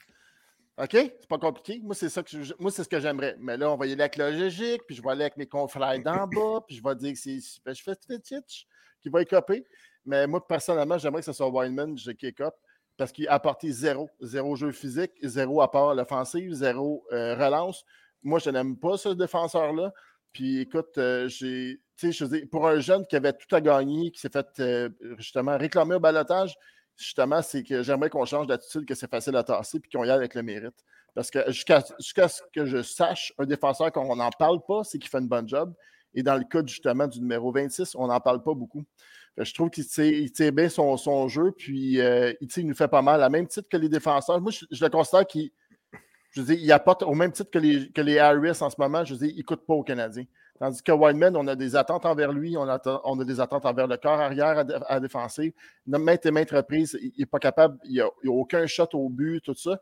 OK? 0.77 0.91
C'est 0.91 1.27
pas 1.27 1.37
compliqué. 1.37 1.79
Moi, 1.83 1.93
c'est 1.95 2.09
ça 2.09 2.23
que 2.23 2.29
je- 2.43 2.53
moi, 2.59 2.71
c'est 2.71 2.83
ce 2.83 2.89
que 2.89 2.99
j'aimerais. 2.99 3.35
Mais 3.39 3.57
là, 3.57 3.69
on 3.71 3.75
va 3.75 3.85
y 3.87 3.91
aller 3.91 4.01
avec 4.01 4.15
la 4.15 4.31
logique, 4.31 4.81
puis 4.87 4.95
je 4.95 5.01
vais 5.01 5.09
aller 5.09 5.21
avec 5.23 5.37
mes 5.37 5.47
confrères 5.47 5.99
d'en 5.99 6.27
bas, 6.27 6.61
puis 6.65 6.75
je 6.77 6.83
vais 6.83 6.95
dire 6.95 7.13
que 7.13 7.19
c'est 7.19 7.37
ben, 7.65 7.73
je 7.75 7.83
fais 7.83 7.93
Fetich 8.07 8.67
qui 9.01 9.09
va 9.09 9.21
écoper. 9.21 9.65
Mais 10.05 10.25
moi, 10.27 10.45
personnellement, 10.47 10.97
j'aimerais 10.97 11.21
que 11.21 11.25
ce 11.25 11.33
soit 11.33 11.49
Weinman 11.49 11.95
qui 11.95 12.25
écope 12.25 12.55
parce 12.97 13.11
qu'il 13.11 13.27
a 13.27 13.33
apporté 13.33 13.71
zéro. 13.71 14.09
Zéro 14.21 14.55
jeu 14.55 14.71
physique, 14.71 15.11
zéro 15.21 15.61
apport 15.61 15.91
à 15.91 15.95
l'offensive, 15.95 16.53
zéro 16.53 17.05
euh, 17.11 17.35
relance. 17.35 17.83
Moi, 18.23 18.39
je 18.39 18.49
n'aime 18.49 18.77
pas 18.77 18.97
ce 18.97 19.09
défenseur-là. 19.09 19.91
Puis 20.33 20.59
écoute, 20.59 20.97
euh, 20.97 21.27
j'ai. 21.27 21.79
Pour 22.51 22.67
un 22.67 22.79
jeune 22.79 23.05
qui 23.05 23.15
avait 23.15 23.33
tout 23.33 23.55
à 23.55 23.61
gagner, 23.61 24.09
qui 24.09 24.19
s'est 24.19 24.31
fait 24.31 24.47
euh, 24.59 24.89
justement 25.19 25.55
réclamer 25.55 25.95
au 25.95 25.99
balotage, 25.99 26.55
justement, 26.97 27.43
c'est 27.43 27.61
que 27.61 27.83
j'aimerais 27.83 28.09
qu'on 28.09 28.25
change 28.25 28.47
d'attitude, 28.47 28.87
que 28.87 28.95
c'est 28.95 29.09
facile 29.09 29.35
à 29.35 29.43
tasser, 29.43 29.79
puis 29.79 29.91
qu'on 29.91 30.03
y 30.03 30.09
aille 30.09 30.17
avec 30.17 30.33
le 30.33 30.41
mérite. 30.41 30.73
Parce 31.13 31.29
que 31.29 31.51
jusqu'à 31.51 31.81
ce 31.81 32.41
que 32.55 32.65
je 32.65 32.81
sache, 32.81 33.33
un 33.37 33.45
défenseur 33.45 33.91
qu'on 33.91 34.15
n'en 34.15 34.31
parle 34.31 34.61
pas, 34.67 34.83
c'est 34.83 34.97
qu'il 34.97 35.09
fait 35.09 35.19
une 35.19 35.27
bonne 35.27 35.47
job. 35.47 35.73
Et 36.15 36.23
dans 36.23 36.35
le 36.35 36.43
cas 36.43 36.61
justement 36.65 37.07
du 37.07 37.19
numéro 37.19 37.51
26, 37.51 37.95
on 37.95 38.07
n'en 38.07 38.19
parle 38.19 38.41
pas 38.41 38.53
beaucoup. 38.53 38.83
Je 39.37 39.53
trouve 39.53 39.69
qu'il 39.69 39.85
tire, 39.85 40.51
bien 40.51 40.69
son, 40.69 41.27
jeu, 41.27 41.51
puis 41.55 42.01
euh, 42.01 42.33
il 42.41 42.67
nous 42.67 42.73
fait 42.73 42.87
pas 42.87 43.01
mal, 43.01 43.21
à 43.21 43.29
même 43.29 43.47
titre 43.47 43.67
que 43.69 43.77
les 43.77 43.89
défenseurs. 43.89 44.41
Moi, 44.41 44.51
je, 44.51 44.65
je 44.71 44.83
le 44.83 44.89
considère 44.89 45.25
qu'il 45.25 45.51
je 46.31 46.41
veux 46.41 46.47
dire, 46.47 46.63
il 46.63 46.71
apporte 46.71 47.03
au 47.03 47.13
même 47.13 47.31
titre 47.31 47.51
que 47.51 47.59
les, 47.59 47.89
que 47.91 48.01
les 48.01 48.19
Harris 48.19 48.61
en 48.61 48.69
ce 48.69 48.75
moment, 48.77 49.05
je 49.05 49.13
veux 49.13 49.19
dire, 49.19 49.33
il 49.35 49.39
ne 49.39 49.43
coûte 49.43 49.65
pas 49.65 49.73
aux 49.73 49.83
Canadiens. 49.83 50.25
Tandis 50.59 50.83
que 50.83 50.91
Wildman, 50.91 51.35
on 51.35 51.47
a 51.47 51.55
des 51.55 51.75
attentes 51.75 52.05
envers 52.05 52.31
lui, 52.31 52.55
on 52.55 52.69
a, 52.69 53.01
on 53.03 53.19
a 53.19 53.25
des 53.25 53.39
attentes 53.39 53.65
envers 53.65 53.87
le 53.87 53.97
corps 53.97 54.19
arrière 54.19 54.59
à, 54.59 54.93
à 54.93 54.99
défensive. 54.99 55.53
Maintes 55.87 56.25
et 56.27 56.31
maintes 56.31 56.51
reprises, 56.51 56.97
il 57.01 57.11
n'est 57.17 57.25
pas 57.25 57.39
capable, 57.39 57.79
il 57.85 57.93
n'y 57.93 57.99
a, 57.99 58.05
a 58.05 58.09
aucun 58.27 58.67
shot 58.67 58.89
au 58.93 59.09
but, 59.09 59.41
tout 59.41 59.55
ça. 59.55 59.79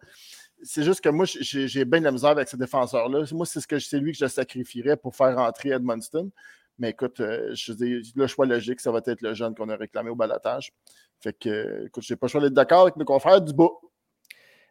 C'est 0.64 0.84
juste 0.84 1.02
que 1.02 1.10
moi, 1.10 1.26
j'ai 1.26 1.86
bien 1.86 2.00
de 2.00 2.06
la 2.06 2.12
misère 2.12 2.32
avec 2.32 2.48
ce 2.48 2.58
défenseur-là. 2.58 3.26
Moi, 3.32 3.46
c'est 3.46 3.60
ce 3.60 3.96
lui 3.98 4.14
que 4.14 4.20
je 4.20 4.28
sacrifierais 4.28 4.98
pour 4.98 5.16
faire 5.16 5.36
rentrer 5.36 5.70
Edmundston. 5.70 6.32
Mais 6.80 6.92
écoute, 6.92 7.20
euh, 7.20 7.54
je 7.54 7.74
veux 7.74 7.78
dire, 7.78 8.02
le 8.16 8.28
choix 8.28 8.46
logique, 8.46 8.80
ça 8.80 8.92
va 8.92 9.02
être 9.06 9.22
le 9.22 9.34
jeune 9.34 9.54
qu'on 9.54 9.68
a 9.68 9.76
réclamé 9.76 10.10
au 10.10 10.16
balotage. 10.16 10.72
Fait 11.20 11.38
que, 11.38 11.50
euh, 11.50 11.86
écoute, 11.88 12.04
j'ai 12.04 12.16
pas 12.16 12.28
le 12.28 12.32
choix 12.32 12.42
d'être 12.42 12.54
d'accord 12.54 12.84
avec 12.84 12.96
mes 12.96 13.04
confrères 13.04 13.42
du 13.42 13.54
bas. 13.54 13.68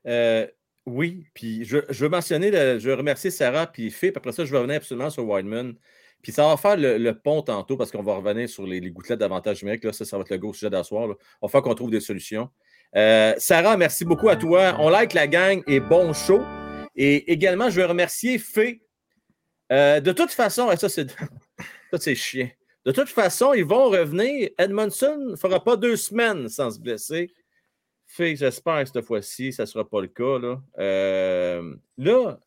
Euh, 0.07 0.47
oui, 0.89 1.27
puis 1.35 1.65
je, 1.65 1.79
je 1.89 2.05
veux 2.05 2.11
mentionner, 2.11 2.51
je 2.53 2.89
veux 2.89 2.95
remercier 2.95 3.31
Sarah 3.31 3.67
puis 3.67 3.95
après 4.15 4.33
ça, 4.33 4.45
je 4.45 4.51
vais 4.51 4.59
revenir 4.59 4.77
absolument 4.77 5.11
sur 5.11 5.29
Wildman. 5.29 5.75
Puis 6.23 6.33
ça 6.33 6.49
va 6.49 6.57
faire 6.57 6.77
le, 6.77 7.13
pont 7.13 7.43
tantôt 7.43 7.77
parce 7.77 7.93
qu'on 7.93 8.03
va 8.03 8.17
revenir 8.17 8.49
sur 8.49 8.67
les, 8.67 8.81
gouttelettes 8.91 9.21
d'avantage 9.21 9.63
numérique. 9.63 9.85
Là, 9.85 9.93
ça, 9.93 10.05
ça 10.05 10.17
va 10.17 10.23
être 10.23 10.31
le 10.31 10.39
gros 10.39 10.53
sujet 10.53 10.71
d'asseoir. 10.71 11.09
On 11.41 11.47
va 11.47 11.51
faire 11.51 11.63
qu'on 11.63 11.75
trouve 11.75 11.91
des 11.91 12.01
solutions. 12.01 12.51
Euh, 12.97 13.35
Sarah, 13.39 13.77
merci 13.77 14.05
beaucoup 14.05 14.29
à 14.29 14.37
toi. 14.37 14.77
On 14.81 14.89
like 14.89 15.13
la 15.13 15.27
gang 15.27 15.63
et 15.67 15.79
bon 15.79 16.13
show. 16.13 16.41
Et 16.97 17.31
également, 17.33 17.71
je 17.71 17.81
veux 17.81 17.87
remercier 17.87 18.39
Fé. 18.39 18.83
Euh, 19.71 20.01
de 20.01 20.13
toute 20.13 20.33
façon, 20.33 20.75
ça 20.77 20.89
c'est 20.89 21.11
ça, 21.91 21.99
c'est 21.99 22.15
chiant. 22.15 22.49
De 22.85 22.93
toute 22.93 23.09
façon, 23.09 23.53
ils 23.53 23.65
vont 23.65 23.91
revenir. 23.91 24.49
Edmondson 24.59 25.19
ne 25.31 25.37
fera 25.37 25.63
pas 25.63 25.77
deux 25.77 25.97
semaines 25.97 26.49
sans 26.49 26.71
se 26.71 26.81
blesser. 26.81 27.31
Fait 28.11 28.35
j'espère 28.35 28.83
que 28.83 28.87
cette 28.91 29.05
fois-ci, 29.05 29.53
ça 29.53 29.63
ne 29.65 29.67
sera 29.67 29.89
pas 29.89 30.01
le 30.01 30.09
cas. 30.09 30.39
Là, 30.39 30.61
Euh, 30.79 31.75
là 31.99 32.39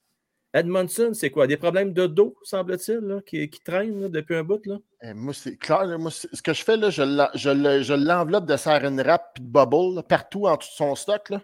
Edmondson, 0.54 1.12
c'est 1.13 1.30
quoi? 1.30 1.47
Des 1.47 1.56
problèmes 1.56 1.93
de 1.93 2.08
dos, 2.08 2.36
semble-t-il, 2.43 3.21
qui, 3.26 3.50
qui 3.50 3.62
traînent 3.62 4.10
depuis 4.10 4.36
un 4.36 4.43
bout? 4.43 4.65
Là? 4.65 4.80
Eh, 5.02 5.13
moi, 5.13 5.34
c'est 5.34 5.56
clair. 5.56 5.88
moi, 5.97 6.12
ce 6.12 6.41
que 6.41 6.52
je 6.54 6.62
fais, 6.63 6.76
là, 6.76 6.89
je 6.89 7.04
l'en- 7.04 7.30
je 7.36 7.50
le- 7.52 7.84
je 7.84 7.93
l'enveloppe 7.93 8.45
de 8.47 8.58
saran 8.58 8.97
wrap 8.97 9.38
et 9.38 9.41
de 9.41 9.45
bubble 9.45 10.04
partout 10.04 10.47
en 10.47 10.58
de 10.58 10.63
son 10.63 10.95
stock. 10.95 11.30
Là. 11.30 11.41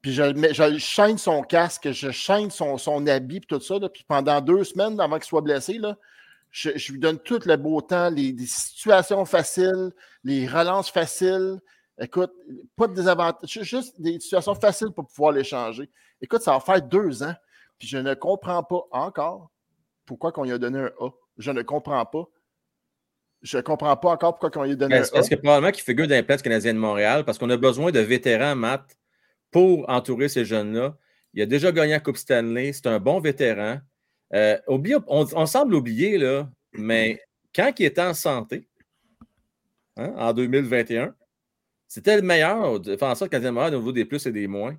Puis 0.00 0.12
je, 0.12 0.22
je 0.52 0.78
chaîne 0.78 1.18
son 1.18 1.42
casque, 1.42 1.90
je 1.90 2.12
chaîne 2.12 2.50
son, 2.50 2.78
son 2.78 3.04
habit, 3.08 3.40
puis 3.40 3.48
tout 3.48 3.60
ça. 3.60 3.80
puis 3.92 4.04
pendant 4.06 4.40
deux 4.40 4.62
semaines, 4.62 5.00
avant 5.00 5.16
qu'il 5.16 5.24
soit 5.24 5.40
blessé, 5.40 5.78
là, 5.78 5.96
je, 6.52 6.70
je 6.76 6.92
lui 6.92 7.00
donne 7.00 7.18
tout 7.18 7.40
le 7.44 7.56
beau 7.56 7.80
temps, 7.80 8.10
les, 8.10 8.32
des 8.32 8.46
situations 8.46 9.24
faciles, 9.24 9.90
les 10.22 10.46
relances 10.46 10.90
faciles. 10.90 11.58
Écoute, 11.98 12.32
pas 12.76 12.86
de 12.88 12.94
désavantages, 12.94 13.48
ju- 13.50 13.64
juste 13.64 14.00
des 14.00 14.20
situations 14.20 14.54
faciles 14.54 14.90
pour 14.94 15.06
pouvoir 15.06 15.32
les 15.32 15.44
changer. 15.44 15.88
Écoute, 16.20 16.42
ça 16.42 16.52
va 16.52 16.60
faire 16.60 16.82
deux 16.82 17.22
ans, 17.22 17.34
puis 17.78 17.88
je 17.88 17.96
ne 17.98 18.12
comprends 18.14 18.62
pas 18.62 18.82
encore 18.90 19.50
pourquoi 20.04 20.30
qu'on 20.32 20.44
lui 20.44 20.52
a 20.52 20.58
donné 20.58 20.78
un 20.78 20.90
A. 21.00 21.10
Je 21.38 21.50
ne 21.50 21.62
comprends 21.62 22.04
pas. 22.04 22.24
Je 23.42 23.56
ne 23.58 23.62
comprends 23.62 23.96
pas 23.96 24.10
encore 24.10 24.32
pourquoi 24.34 24.50
qu'on 24.50 24.64
lui 24.64 24.72
a 24.72 24.76
donné 24.76 24.94
Ben, 24.96 25.02
un 25.02 25.06
A. 25.06 25.10
parce 25.10 25.28
que 25.28 25.34
probablement 25.36 25.72
qu'il 25.72 25.84
figure 25.84 26.06
dans 26.06 26.14
les 26.14 26.22
places 26.22 26.42
canadiennes 26.42 26.76
de 26.76 26.80
Montréal, 26.80 27.24
parce 27.24 27.38
qu'on 27.38 27.50
a 27.50 27.56
besoin 27.56 27.90
de 27.92 28.00
vétérans, 28.00 28.54
Matt, 28.56 28.96
pour 29.50 29.88
entourer 29.88 30.28
ces 30.28 30.44
jeunes-là. 30.44 30.96
Il 31.32 31.42
a 31.42 31.46
déjà 31.46 31.72
gagné 31.72 31.92
la 31.92 32.00
Coupe 32.00 32.16
Stanley. 32.16 32.72
C'est 32.72 32.86
un 32.86 32.98
bon 32.98 33.20
vétéran. 33.20 33.78
Euh, 34.34 34.58
oublie- 34.68 34.96
on, 35.06 35.26
on 35.34 35.46
semble 35.46 35.74
oublier, 35.74 36.18
là, 36.18 36.48
mais 36.72 37.20
quand 37.54 37.72
il 37.78 37.84
était 37.86 38.02
en 38.02 38.14
santé, 38.14 38.68
hein, 39.96 40.12
en 40.16 40.32
2021, 40.32 41.14
c'était 41.88 42.16
le 42.16 42.22
meilleur 42.22 42.80
défenseur 42.80 43.28
canadien 43.28 43.52
Montréal 43.52 43.74
au 43.74 43.78
niveau 43.78 43.92
des 43.92 44.04
plus 44.04 44.26
et 44.26 44.32
des 44.32 44.46
moins. 44.46 44.76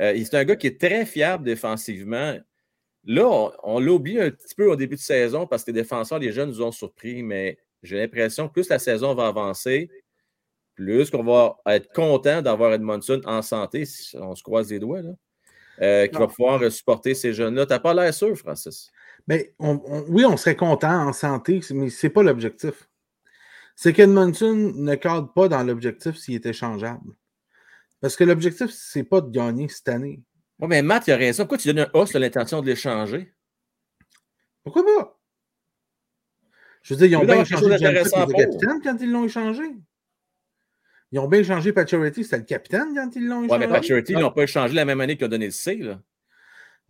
Euh, 0.00 0.16
c'est 0.24 0.34
un 0.36 0.44
gars 0.44 0.56
qui 0.56 0.66
est 0.68 0.80
très 0.80 1.04
fiable 1.06 1.44
défensivement. 1.44 2.36
Là, 3.04 3.26
on, 3.28 3.52
on 3.64 3.78
l'a 3.80 3.92
oublié 3.92 4.20
un 4.22 4.30
petit 4.30 4.54
peu 4.54 4.70
au 4.70 4.76
début 4.76 4.96
de 4.96 5.00
saison 5.00 5.46
parce 5.46 5.64
que 5.64 5.70
les 5.70 5.80
défenseurs, 5.82 6.18
les 6.18 6.32
jeunes 6.32 6.48
nous 6.50 6.62
ont 6.62 6.72
surpris, 6.72 7.22
mais 7.22 7.58
j'ai 7.82 7.98
l'impression 7.98 8.48
que 8.48 8.52
plus 8.54 8.68
la 8.68 8.78
saison 8.78 9.14
va 9.14 9.26
avancer, 9.26 9.90
plus 10.74 11.10
qu'on 11.10 11.22
va 11.24 11.56
être 11.66 11.92
content 11.92 12.40
d'avoir 12.42 12.72
Edmondson 12.72 13.20
en 13.24 13.42
santé, 13.42 13.84
si 13.84 14.16
on 14.16 14.34
se 14.34 14.42
croise 14.42 14.70
les 14.70 14.78
doigts, 14.78 15.02
là, 15.02 15.10
euh, 15.82 16.06
qui 16.06 16.16
va 16.18 16.26
pouvoir 16.28 16.72
supporter 16.72 17.14
ces 17.14 17.32
jeunes-là. 17.34 17.66
Tu 17.66 17.72
n'as 17.72 17.80
pas 17.80 17.92
l'air 17.94 18.14
sûr, 18.14 18.36
Francis? 18.36 18.90
On- 19.58 19.80
on- 19.84 20.04
oui, 20.08 20.24
on 20.24 20.36
serait 20.36 20.56
content 20.56 21.08
en 21.08 21.12
santé, 21.12 21.60
mais 21.70 21.90
ce 21.90 22.06
n'est 22.06 22.12
pas 22.12 22.22
l'objectif. 22.22 22.88
C'est 23.76 23.92
qu'Edmondson 23.92 24.72
ne 24.76 24.94
cadre 24.94 25.32
pas 25.32 25.48
dans 25.48 25.62
l'objectif 25.62 26.16
s'il 26.16 26.34
est 26.34 26.46
échangeable. 26.46 27.14
Parce 28.00 28.16
que 28.16 28.24
l'objectif, 28.24 28.70
c'est 28.70 29.04
pas 29.04 29.20
de 29.20 29.30
gagner 29.30 29.68
cette 29.68 29.88
année. 29.88 30.20
Oui, 30.58 30.68
mais 30.68 30.82
Matt, 30.82 31.06
il 31.08 31.12
a 31.12 31.16
raison. 31.16 31.44
Pourquoi 31.44 31.58
tu 31.58 31.68
donnes 31.72 31.88
un 31.92 32.00
A 32.00 32.06
sur 32.06 32.18
l'intention 32.18 32.60
de 32.60 32.66
l'échanger? 32.66 33.32
Pourquoi 34.62 34.84
pas? 34.84 35.18
Je 36.82 36.94
veux 36.94 36.98
dire, 36.98 37.18
ils 37.18 37.22
ont 37.22 37.24
bien 37.24 37.42
échangé 37.42 37.66
le 37.68 37.78
capitaine 37.78 38.80
quand 38.82 38.96
ils 39.00 39.10
l'ont 39.10 39.24
échangé. 39.24 39.62
Ils 41.12 41.18
ont 41.18 41.28
bien 41.28 41.40
échangé 41.40 41.72
Pacioretty, 41.72 42.24
c'était 42.24 42.38
le 42.38 42.44
capitaine 42.44 42.94
quand 42.94 43.10
ils 43.14 43.26
l'ont 43.26 43.40
Oui, 43.40 43.46
échangé. 43.46 43.66
mais 43.66 43.72
Pacioretty, 43.72 44.12
ils 44.12 44.18
n'ont 44.18 44.30
pas 44.30 44.42
échangé 44.44 44.74
la 44.74 44.84
même 44.84 45.00
année 45.00 45.16
qu'ils 45.16 45.26
ont 45.26 45.30
donné 45.30 45.46
le 45.46 45.52
C. 45.52 45.76
Là. 45.76 46.00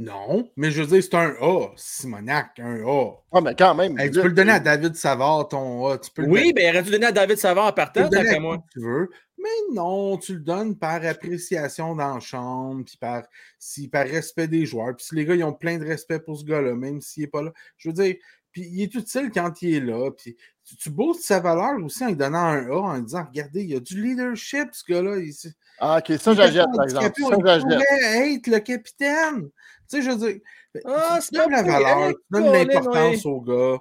Non, 0.04 0.50
mais 0.56 0.70
je 0.70 0.82
veux 0.82 0.86
dire, 0.88 1.02
c'est 1.02 1.14
un 1.14 1.34
A, 1.40 1.68
Simonac, 1.76 2.58
un 2.58 2.82
A. 2.84 3.10
Ah, 3.32 3.40
mais 3.40 3.54
quand 3.56 3.74
même. 3.74 3.98
Hey, 3.98 4.10
tu 4.10 4.20
peux 4.20 4.28
le 4.28 4.32
donner 4.34 4.52
à 4.52 4.60
David 4.60 4.96
Savard, 4.96 5.48
ton 5.48 5.86
A. 5.86 5.98
Tu 5.98 6.10
peux 6.10 6.22
le 6.22 6.28
Oui, 6.28 6.40
donner- 6.40 6.52
mais 6.56 6.64
il 6.64 6.70
aurait 6.70 6.82
dû 6.82 6.90
donner 6.90 7.06
à 7.06 7.12
David 7.12 7.36
Savard 7.38 7.66
en 7.66 7.72
partant, 7.72 8.04
le 8.04 8.10
tant 8.10 8.22
qu'à 8.24 8.40
moi. 8.40 8.58
tu 8.72 8.80
veux. 8.80 9.08
Mais 9.38 9.74
non, 9.74 10.18
tu 10.18 10.34
le 10.34 10.40
donnes 10.40 10.76
par 10.78 11.04
appréciation 11.04 11.96
dans 11.96 12.14
la 12.14 12.20
chambre, 12.20 12.84
puis 12.84 12.96
par, 12.96 13.22
si, 13.58 13.88
par 13.88 14.06
respect 14.06 14.46
des 14.46 14.66
joueurs. 14.66 14.94
Puis 14.96 15.06
si 15.06 15.14
les 15.16 15.24
gars, 15.24 15.34
ils 15.34 15.42
ont 15.44 15.52
plein 15.52 15.78
de 15.78 15.84
respect 15.84 16.20
pour 16.20 16.38
ce 16.38 16.44
gars-là, 16.44 16.74
même 16.74 17.00
s'il 17.00 17.22
n'est 17.24 17.28
pas 17.28 17.42
là. 17.42 17.52
Je 17.76 17.88
veux 17.88 17.92
dire, 17.94 18.14
puis 18.52 18.62
il 18.70 18.82
est 18.82 18.94
utile 18.94 19.30
quand 19.32 19.62
il 19.62 19.74
est 19.74 19.80
là. 19.80 20.10
Puis 20.10 20.36
tu, 20.64 20.76
tu 20.76 20.90
boostes 20.90 21.22
sa 21.24 21.40
valeur 21.40 21.82
aussi 21.84 22.04
en 22.04 22.08
lui 22.08 22.16
donnant 22.16 22.38
un 22.38 22.70
A, 22.70 22.76
en 22.76 22.94
lui 22.96 23.02
disant, 23.04 23.24
regardez, 23.28 23.62
il 23.62 23.70
y 23.70 23.74
a 23.76 23.80
du 23.80 24.00
leadership, 24.02 24.68
ce 24.72 24.84
gars-là. 24.92 25.16
Il, 25.18 25.32
Ah, 25.78 25.98
ok, 25.98 26.18
ça, 26.18 26.34
j'achète, 26.34 26.66
par 26.74 26.84
exemple. 26.84 27.06
Ça, 27.06 27.12
il 27.18 27.44
j'achète. 27.44 27.62
pourrait 27.68 28.32
être 28.34 28.46
le 28.46 28.58
capitaine. 28.60 29.50
Tu 29.90 29.96
sais, 29.96 30.02
je 30.02 30.10
veux 30.10 30.16
dire, 30.32 30.40
Ah, 30.84 31.18
tu 31.20 31.26
c'est 31.26 31.36
donnes 31.36 31.50
la 31.50 31.62
valeur, 31.62 31.98
Eric 32.04 32.16
tu 32.16 32.40
donnes 32.42 32.52
l'importance 32.52 33.26
au 33.26 33.40
gars. 33.40 33.78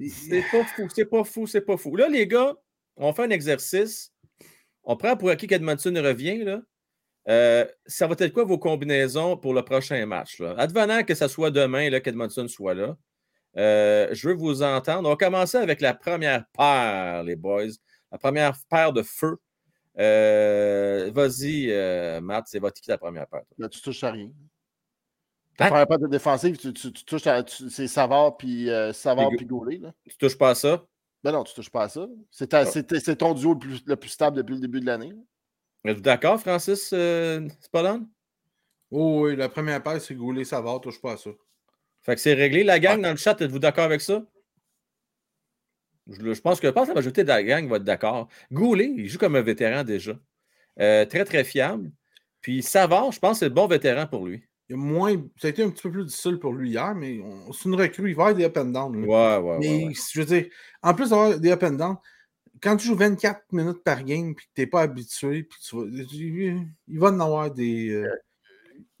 C'est 0.00 0.44
pas 0.50 0.64
fou, 0.64 0.88
c'est 0.94 1.04
pas 1.04 1.24
fou, 1.24 1.46
c'est 1.46 1.60
pas 1.60 1.76
fou. 1.76 1.94
Là, 1.96 2.08
les 2.08 2.26
gars, 2.26 2.54
on 2.96 3.12
fait 3.12 3.24
un 3.24 3.30
exercice. 3.30 4.12
On 4.84 4.96
prend 4.96 5.16
pour 5.16 5.30
acquis 5.30 5.46
qu'Edmondson 5.46 5.92
revient. 5.94 6.38
Là. 6.42 6.60
Euh, 7.28 7.64
ça 7.86 8.08
va 8.08 8.16
être 8.18 8.32
quoi 8.32 8.42
vos 8.44 8.58
combinaisons 8.58 9.36
pour 9.36 9.54
le 9.54 9.62
prochain 9.62 10.04
match? 10.06 10.40
Là? 10.40 10.54
Advenant 10.58 11.04
que 11.04 11.14
ce 11.14 11.28
soit 11.28 11.52
demain 11.52 11.88
là, 11.88 12.00
qu'Edmondson 12.00 12.48
soit 12.48 12.74
là. 12.74 12.96
Euh, 13.56 14.08
je 14.12 14.28
veux 14.28 14.34
vous 14.34 14.62
entendre. 14.62 15.08
On 15.08 15.12
va 15.12 15.16
commencer 15.16 15.58
avec 15.58 15.80
la 15.80 15.94
première 15.94 16.46
paire, 16.56 17.22
les 17.22 17.36
boys. 17.36 17.64
La 18.10 18.18
première 18.18 18.52
paire 18.68 18.92
de 18.92 19.02
feu. 19.02 19.38
Euh, 19.98 21.10
Vas-y, 21.14 21.70
euh, 21.70 22.20
Matt, 22.20 22.46
c'est 22.48 22.58
votre 22.58 22.80
qui 22.80 22.90
la 22.90 22.98
première 22.98 23.26
paire? 23.26 23.42
Là, 23.58 23.68
tu 23.68 23.80
touches 23.80 24.02
à 24.04 24.10
rien. 24.12 24.26
Hein? 24.26 24.46
Ta 25.56 25.68
première 25.68 25.86
patte 25.86 26.04
défensive, 26.04 26.56
tu, 26.56 26.72
tu, 26.72 26.92
tu 26.92 27.04
touches 27.04 27.26
à. 27.26 27.42
tu- 27.42 27.68
C'est 27.68 27.86
Savard 27.88 28.36
puis 28.38 28.70
euh, 28.70 28.92
Savard 28.92 29.28
Puis 29.28 29.38
puis 29.38 29.46
Goulet. 29.46 29.78
Là. 29.78 29.92
Tu 30.08 30.16
touches 30.16 30.38
pas 30.38 30.50
à 30.50 30.54
ça? 30.54 30.84
Ben 31.22 31.30
non, 31.32 31.44
tu 31.44 31.54
touches 31.54 31.70
pas 31.70 31.84
à 31.84 31.88
ça. 31.88 32.06
C'est 32.30 32.52
Ah. 32.54 32.64
ton 33.16 33.34
duo 33.34 33.52
le 33.52 33.58
plus, 33.58 33.82
le 33.86 33.96
plus 33.96 34.08
stable 34.08 34.38
depuis 34.38 34.54
le 34.54 34.60
début 34.60 34.80
de 34.80 34.86
l'année. 34.86 35.12
Êtes-vous 35.84 36.00
d'accord, 36.02 36.40
Francis 36.40 36.90
euh, 36.94 37.46
Spallone? 37.60 38.08
Oh 38.90 39.24
oui, 39.26 39.36
la 39.36 39.48
première 39.48 39.82
paire, 39.82 40.00
c'est 40.00 40.14
Goulet 40.14 40.44
Savard, 40.44 40.80
touche 40.80 41.00
pas 41.00 41.12
à 41.12 41.16
ça. 41.16 41.30
Fait 42.02 42.14
que 42.14 42.20
c'est 42.20 42.34
réglé. 42.34 42.64
La 42.64 42.78
gang 42.78 43.00
dans 43.00 43.10
le 43.10 43.16
chat, 43.16 43.40
êtes-vous 43.40 43.58
d'accord 43.58 43.84
avec 43.84 44.00
ça? 44.00 44.24
Je, 46.08 46.34
je 46.34 46.40
pense 46.40 46.60
que, 46.60 46.66
je 46.66 46.72
pense 46.72 46.84
que 46.84 46.90
la 46.90 46.96
majorité 46.96 47.22
de 47.22 47.28
la 47.28 47.42
gang 47.42 47.68
va 47.68 47.76
être 47.76 47.84
d'accord. 47.84 48.28
Goulet, 48.50 48.92
il 48.96 49.08
joue 49.08 49.18
comme 49.18 49.36
un 49.36 49.42
vétéran 49.42 49.84
déjà. 49.84 50.18
Euh, 50.80 51.04
très, 51.04 51.24
très 51.24 51.44
fiable. 51.44 51.92
Puis 52.40 52.62
Savard, 52.62 53.12
je 53.12 53.20
pense 53.20 53.32
que 53.34 53.38
c'est 53.40 53.48
le 53.48 53.54
bon 53.54 53.68
vétéran 53.68 54.06
pour 54.06 54.26
lui. 54.26 54.42
Il 54.68 54.72
y 54.72 54.74
a 54.74 54.78
moins, 54.78 55.14
ça 55.36 55.46
a 55.46 55.50
été 55.50 55.62
un 55.62 55.70
petit 55.70 55.82
peu 55.82 55.92
plus 55.92 56.04
difficile 56.06 56.38
pour 56.38 56.52
lui 56.52 56.70
hier, 56.70 56.94
mais 56.94 57.20
on- 57.20 57.52
c'est 57.52 57.68
une 57.68 57.74
recrue. 57.76 58.10
Il 58.10 58.16
va 58.16 58.32
y 58.32 58.32
avoir 58.32 58.34
des 58.34 58.44
up 58.44 58.56
and 58.56 58.64
down. 58.66 59.00
là. 59.00 59.38
Ouais, 59.38 59.48
ouais, 59.48 59.58
mais 59.60 59.84
ouais, 59.86 59.92
je 60.12 60.20
veux 60.20 60.26
dire, 60.26 60.46
en 60.82 60.94
plus 60.94 61.10
d'avoir 61.10 61.38
des 61.38 61.50
up 61.52 61.62
and 61.62 61.72
down, 61.72 61.96
quand 62.60 62.76
tu 62.76 62.86
joues 62.86 62.96
24 62.96 63.44
minutes 63.52 63.82
par 63.84 64.02
game 64.02 64.30
et 64.30 64.34
que 64.34 64.40
tu 64.42 64.60
n'es 64.60 64.66
pas 64.66 64.82
habitué, 64.82 65.42
puis 65.44 65.58
tu 65.60 65.76
vas, 65.76 65.84
il 65.86 66.98
va 66.98 67.08
en 67.08 67.20
avoir 67.20 67.50
des. 67.50 67.90
euh, 67.90 68.08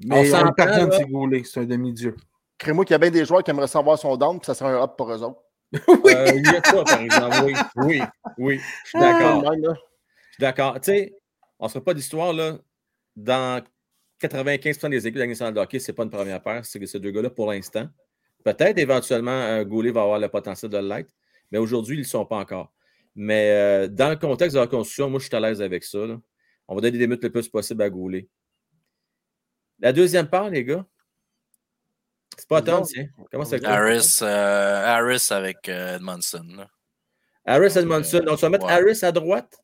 mais 0.04 0.18
on, 0.20 0.24
s'entend, 0.24 0.66
là. 0.66 0.90
c'est 0.90 1.06
Goulet, 1.06 1.42
c'est 1.44 1.60
un 1.60 1.64
demi-dieu. 1.64 2.16
Crée-moi 2.62 2.84
qu'il 2.84 2.94
y 2.94 2.94
a 2.94 2.98
bien 2.98 3.10
des 3.10 3.24
joueurs 3.24 3.42
qui 3.42 3.50
aimeraient 3.50 3.66
savoir 3.66 3.98
son 3.98 4.16
down, 4.16 4.38
puis 4.38 4.46
ça 4.46 4.54
serait 4.54 4.70
un 4.70 4.84
up 4.84 4.92
pour 4.96 5.10
eux 5.12 5.20
autres. 5.20 5.42
oui! 5.72 6.14
Euh, 6.14 6.32
il 6.36 6.46
y 6.46 6.48
a 6.48 6.62
ça, 6.62 6.84
par 6.84 7.00
exemple. 7.00 7.36
Oui, 7.44 7.54
oui, 7.74 8.02
oui. 8.38 8.60
Je 8.84 8.90
suis 8.90 9.00
d'accord. 9.00 9.42
Même, 9.42 9.62
là. 9.62 9.74
Je 9.74 10.34
suis 10.34 10.40
d'accord. 10.40 10.74
Tu 10.74 10.92
sais, 10.92 11.12
on 11.58 11.64
ne 11.64 11.68
se 11.68 11.72
fait 11.72 11.80
pas 11.80 11.92
d'histoire, 11.92 12.32
là. 12.32 12.58
Dans 13.16 13.60
95% 14.20 14.90
des 14.90 15.04
équipes 15.08 15.18
de 15.18 15.24
nationale 15.24 15.54
de 15.54 15.58
hockey, 15.58 15.80
ce 15.80 15.90
n'est 15.90 15.96
pas 15.96 16.04
une 16.04 16.10
première 16.10 16.40
paire, 16.40 16.64
c'est 16.64 16.78
que 16.78 16.86
ces 16.86 17.00
deux 17.00 17.10
gars-là 17.10 17.30
pour 17.30 17.50
l'instant. 17.50 17.88
Peut-être 18.44 18.78
éventuellement, 18.78 19.32
un 19.32 19.64
Goulet 19.64 19.90
va 19.90 20.02
avoir 20.02 20.20
le 20.20 20.28
potentiel 20.28 20.70
de 20.70 20.78
l'être, 20.78 21.12
mais 21.50 21.58
aujourd'hui, 21.58 21.96
ils 21.96 21.98
ne 21.98 22.04
le 22.04 22.08
sont 22.08 22.24
pas 22.24 22.36
encore. 22.36 22.72
Mais 23.16 23.50
euh, 23.50 23.88
dans 23.88 24.08
le 24.10 24.16
contexte 24.16 24.54
de 24.54 24.60
la 24.60 24.68
construction, 24.68 25.10
moi, 25.10 25.18
je 25.18 25.26
suis 25.26 25.34
à 25.34 25.40
l'aise 25.40 25.60
avec 25.60 25.82
ça. 25.82 26.06
là. 26.06 26.16
On 26.68 26.76
va 26.76 26.80
donner 26.80 26.96
des 26.96 27.08
minutes 27.08 27.24
le 27.24 27.30
plus 27.32 27.48
possible 27.48 27.82
à 27.82 27.90
Goulet. 27.90 28.28
La 29.80 29.92
deuxième 29.92 30.28
part, 30.28 30.48
les 30.48 30.64
gars, 30.64 30.86
c'est 32.36 32.48
pas 32.48 32.62
tant, 32.62 32.82
tiens. 32.82 33.06
Comment 33.30 33.44
ça 33.44 33.56
Harris, 33.64 34.18
euh, 34.22 34.86
Harris 34.86 35.26
avec 35.30 35.68
euh, 35.68 35.96
Edmondson. 35.96 36.44
là. 36.56 36.66
Harris 37.44 37.76
Edmondson. 37.76 38.20
Donc, 38.20 38.36
tu 38.36 38.42
vas 38.42 38.48
mettre 38.50 38.66
Ouais. 38.66 38.72
Harris 38.72 38.98
à 39.02 39.12
droite? 39.12 39.58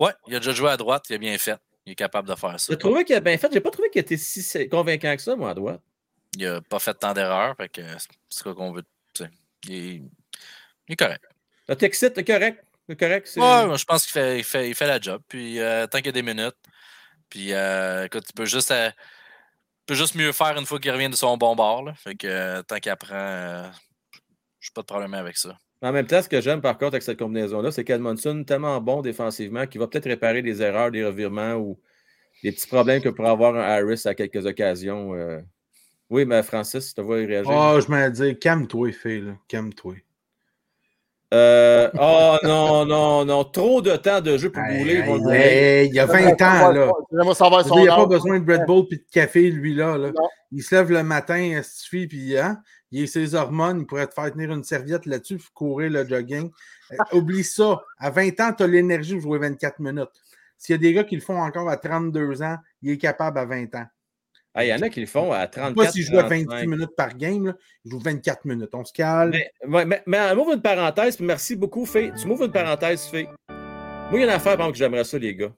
Ouais, 0.00 0.12
il 0.26 0.36
a 0.36 0.38
déjà 0.38 0.52
joué 0.52 0.70
à 0.70 0.76
droite, 0.76 1.04
il 1.10 1.14
a 1.14 1.18
bien 1.18 1.36
fait. 1.38 1.58
Il 1.84 1.92
est 1.92 1.96
capable 1.96 2.28
de 2.28 2.34
faire 2.34 2.58
ça. 2.60 2.66
J'ai 2.72 2.78
trouvé 2.78 3.04
qu'il 3.04 3.16
a 3.16 3.20
bien 3.20 3.36
fait. 3.38 3.50
J'ai 3.52 3.60
pas 3.60 3.70
trouvé 3.70 3.90
qu'il 3.90 4.00
était 4.00 4.16
si 4.16 4.68
convaincant 4.68 5.14
que 5.16 5.22
ça, 5.22 5.34
moi, 5.36 5.50
à 5.50 5.54
droite. 5.54 5.80
Il 6.36 6.44
n'a 6.44 6.60
pas 6.60 6.78
fait 6.78 6.94
tant 6.94 7.12
d'erreurs, 7.14 7.56
fait 7.56 7.68
que 7.68 7.82
c'est 7.98 8.08
ce 8.28 8.42
qu'on 8.50 8.72
veut. 8.72 8.84
tu. 9.14 9.24
Il 9.64 9.74
est, 9.74 10.02
il 10.88 10.92
est 10.92 10.96
correct. 10.96 11.24
Le 11.68 11.74
Texit, 11.76 12.12
c'est 12.14 12.24
correct. 12.24 12.62
C'est 12.88 12.96
correct. 12.98 13.26
c'est- 13.26 13.40
Ouais, 13.40 13.66
moi, 13.66 13.76
je 13.76 13.84
pense 13.84 14.04
qu'il 14.04 14.12
fait, 14.12 14.38
il 14.38 14.44
fait, 14.44 14.68
il 14.68 14.74
fait 14.74 14.86
la 14.86 15.00
job. 15.00 15.20
Puis 15.28 15.58
euh, 15.60 15.86
tant 15.86 15.98
qu'il 15.98 16.06
y 16.06 16.10
a 16.10 16.12
des 16.12 16.22
minutes. 16.22 16.56
Puis 17.28 17.52
euh, 17.52 18.04
écoute, 18.06 18.24
il 18.28 18.32
peut 18.34 18.46
juste, 18.46 18.70
euh, 18.70 18.90
peut 19.88 19.94
juste 19.94 20.14
mieux 20.14 20.32
faire 20.32 20.56
une 20.58 20.66
fois 20.66 20.78
qu'il 20.78 20.90
revient 20.92 21.08
de 21.08 21.16
son 21.16 21.36
bon 21.38 21.56
bord. 21.56 21.82
là. 21.82 21.94
Fait 21.94 22.14
que 22.14 22.26
euh, 22.26 22.62
tant 22.62 22.76
qu'il 22.76 22.92
apprend, 22.92 23.14
euh, 23.14 23.68
j'ai 24.60 24.70
pas 24.74 24.82
de 24.82 24.86
problème 24.86 25.14
avec 25.14 25.36
ça. 25.36 25.56
En 25.80 25.92
même 25.92 26.06
temps, 26.06 26.20
ce 26.20 26.28
que 26.28 26.40
j'aime 26.40 26.60
par 26.60 26.74
contre 26.76 26.94
avec 26.94 27.02
cette 27.02 27.18
combinaison-là, 27.18 27.72
c'est 27.72 27.84
qu'Edmondson, 27.84 28.44
tellement 28.44 28.80
bon 28.80 29.00
défensivement, 29.00 29.66
qu'il 29.66 29.80
va 29.80 29.86
peut-être 29.86 30.08
réparer 30.08 30.42
des 30.42 30.60
erreurs, 30.60 30.90
des 30.90 31.04
revirements 31.04 31.54
ou 31.54 31.80
des 32.44 32.52
petits 32.52 32.66
problèmes 32.66 33.00
que 33.00 33.08
pourrait 33.08 33.30
avoir 33.30 33.56
un 33.56 33.60
Harris 33.60 34.02
à 34.04 34.14
quelques 34.14 34.44
occasions. 34.44 35.14
euh. 35.14 35.40
Oui, 36.10 36.24
mais 36.24 36.42
Francis, 36.42 36.90
je 36.90 36.94
te 36.94 37.00
vois 37.00 37.16
réagir. 37.16 37.52
Oh, 37.52 37.78
je 37.80 37.88
m'allais 37.88 38.10
dire, 38.10 38.38
calme-toi, 38.38 38.92
fille, 38.92 39.20
là. 39.20 39.32
Calme-toi. 39.46 39.96
Euh, 41.34 41.90
oh 42.00 42.36
non, 42.42 42.86
non, 42.86 43.24
non. 43.24 43.44
Trop 43.44 43.82
de 43.82 43.96
temps 43.96 44.20
de 44.20 44.38
jeu 44.38 44.50
pour 44.50 44.62
Hey, 44.62 44.88
hey, 44.88 45.88
il 45.88 45.94
y 45.94 45.98
a 45.98 46.06
20 46.06 46.30
ans, 46.40 46.72
là. 46.72 46.90
Il 47.10 47.82
n'y 47.82 47.88
a 47.88 47.96
pas 47.96 48.06
besoin 48.06 48.38
de 48.38 48.52
Red 48.52 48.66
Bull 48.66 48.86
et 48.90 48.96
de 48.96 49.04
café, 49.10 49.50
lui, 49.50 49.74
là. 49.74 49.96
Il 50.50 50.62
se 50.62 50.74
lève 50.74 50.90
le 50.90 51.02
matin, 51.02 51.38
il 51.38 51.62
suffit, 51.62 52.06
puis 52.06 52.38
hein, 52.38 52.62
il 52.90 53.04
a 53.04 53.06
ses 53.06 53.34
hormones, 53.34 53.80
il 53.80 53.86
pourrait 53.86 54.06
te 54.06 54.14
faire 54.14 54.32
tenir 54.32 54.50
une 54.52 54.64
serviette 54.64 55.04
là-dessus, 55.04 55.36
puis 55.36 55.48
courir 55.52 55.90
le 55.90 56.08
jogging. 56.08 56.50
Euh, 56.92 56.96
oublie 57.12 57.44
ça. 57.44 57.82
À 57.98 58.08
20 58.08 58.40
ans, 58.40 58.52
tu 58.56 58.62
as 58.62 58.66
l'énergie 58.66 59.12
pour 59.14 59.22
jouer 59.22 59.38
24 59.38 59.80
minutes. 59.80 60.10
S'il 60.56 60.72
y 60.72 60.76
a 60.76 60.78
des 60.78 60.94
gars 60.94 61.04
qui 61.04 61.14
le 61.14 61.20
font 61.20 61.40
encore 61.40 61.68
à 61.68 61.76
32 61.76 62.42
ans, 62.42 62.56
il 62.82 62.92
est 62.92 62.98
capable 62.98 63.38
à 63.38 63.44
20 63.44 63.74
ans. 63.74 63.86
Il 64.60 64.68
y 64.68 64.74
en 64.74 64.82
a 64.82 64.88
qui 64.88 65.00
le 65.00 65.06
font 65.06 65.32
à 65.32 65.46
34 65.46 65.74
Pas 65.74 65.90
s'il 65.90 66.04
joue 66.04 66.18
à 66.18 66.24
35. 66.24 66.50
28 66.50 66.66
minutes 66.66 66.96
par 66.96 67.16
game, 67.16 67.46
là, 67.46 67.54
il 67.84 67.90
joue 67.90 67.98
24 67.98 68.44
minutes. 68.44 68.70
On 68.74 68.84
se 68.84 68.92
calme. 68.92 69.32
Mais, 69.66 69.84
mais, 69.84 70.02
mais 70.06 70.34
m'ouvre 70.34 70.52
une 70.52 70.62
parenthèse, 70.62 71.16
puis 71.16 71.24
merci 71.24 71.56
beaucoup, 71.56 71.86
Fé. 71.86 72.10
Tu 72.20 72.26
m'ouvres 72.26 72.44
une 72.44 72.52
parenthèse, 72.52 73.02
Fé. 73.06 73.28
Moi, 73.48 74.12
il 74.14 74.18
y 74.18 74.22
a 74.22 74.24
une 74.24 74.30
affaire, 74.30 74.56
par 74.56 74.66
exemple, 74.66 74.72
que 74.72 74.78
j'aimerais 74.78 75.04
ça, 75.04 75.18
les 75.18 75.34
gars. 75.34 75.54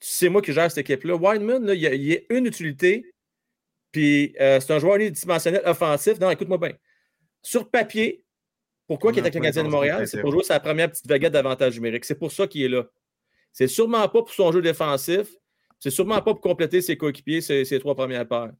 C'est 0.00 0.28
moi 0.28 0.42
qui 0.42 0.52
gère 0.52 0.70
cette 0.70 0.78
équipe-là. 0.78 1.14
Wideman, 1.14 1.64
là, 1.64 1.74
il 1.74 1.80
y 1.80 1.86
a, 1.86 1.94
il 1.94 2.02
y 2.02 2.16
a 2.16 2.20
une 2.30 2.46
utilité, 2.46 3.12
puis 3.92 4.34
euh, 4.40 4.60
c'est 4.60 4.72
un 4.72 4.78
joueur 4.78 4.96
unidimensionnel 4.96 5.62
offensif. 5.64 6.18
Non, 6.18 6.30
écoute-moi 6.30 6.58
bien. 6.58 6.72
Sur 7.42 7.70
papier, 7.70 8.24
pourquoi 8.86 9.10
On 9.10 9.14
il 9.14 9.18
est 9.18 9.20
avec 9.20 9.34
le 9.34 9.40
Canadien 9.40 9.64
de 9.64 9.68
Montréal? 9.68 10.08
C'est 10.08 10.20
pour 10.20 10.32
jouer 10.32 10.42
sa 10.42 10.58
première 10.58 10.90
petite 10.90 11.06
baguette 11.06 11.32
d'avantage 11.32 11.74
numérique. 11.76 12.04
C'est 12.04 12.18
pour 12.18 12.32
ça 12.32 12.46
qu'il 12.46 12.62
est 12.62 12.68
là. 12.68 12.86
C'est 13.52 13.68
sûrement 13.68 14.02
pas 14.08 14.22
pour 14.22 14.30
son 14.30 14.50
jeu 14.52 14.62
défensif. 14.62 15.28
C'est 15.80 15.90
sûrement 15.90 16.16
pas 16.16 16.34
pour 16.34 16.40
compléter 16.40 16.82
ses 16.82 16.96
coéquipiers, 16.96 17.40
ses, 17.40 17.80
trois 17.80 17.94
premières 17.94 18.28
paires. 18.28 18.52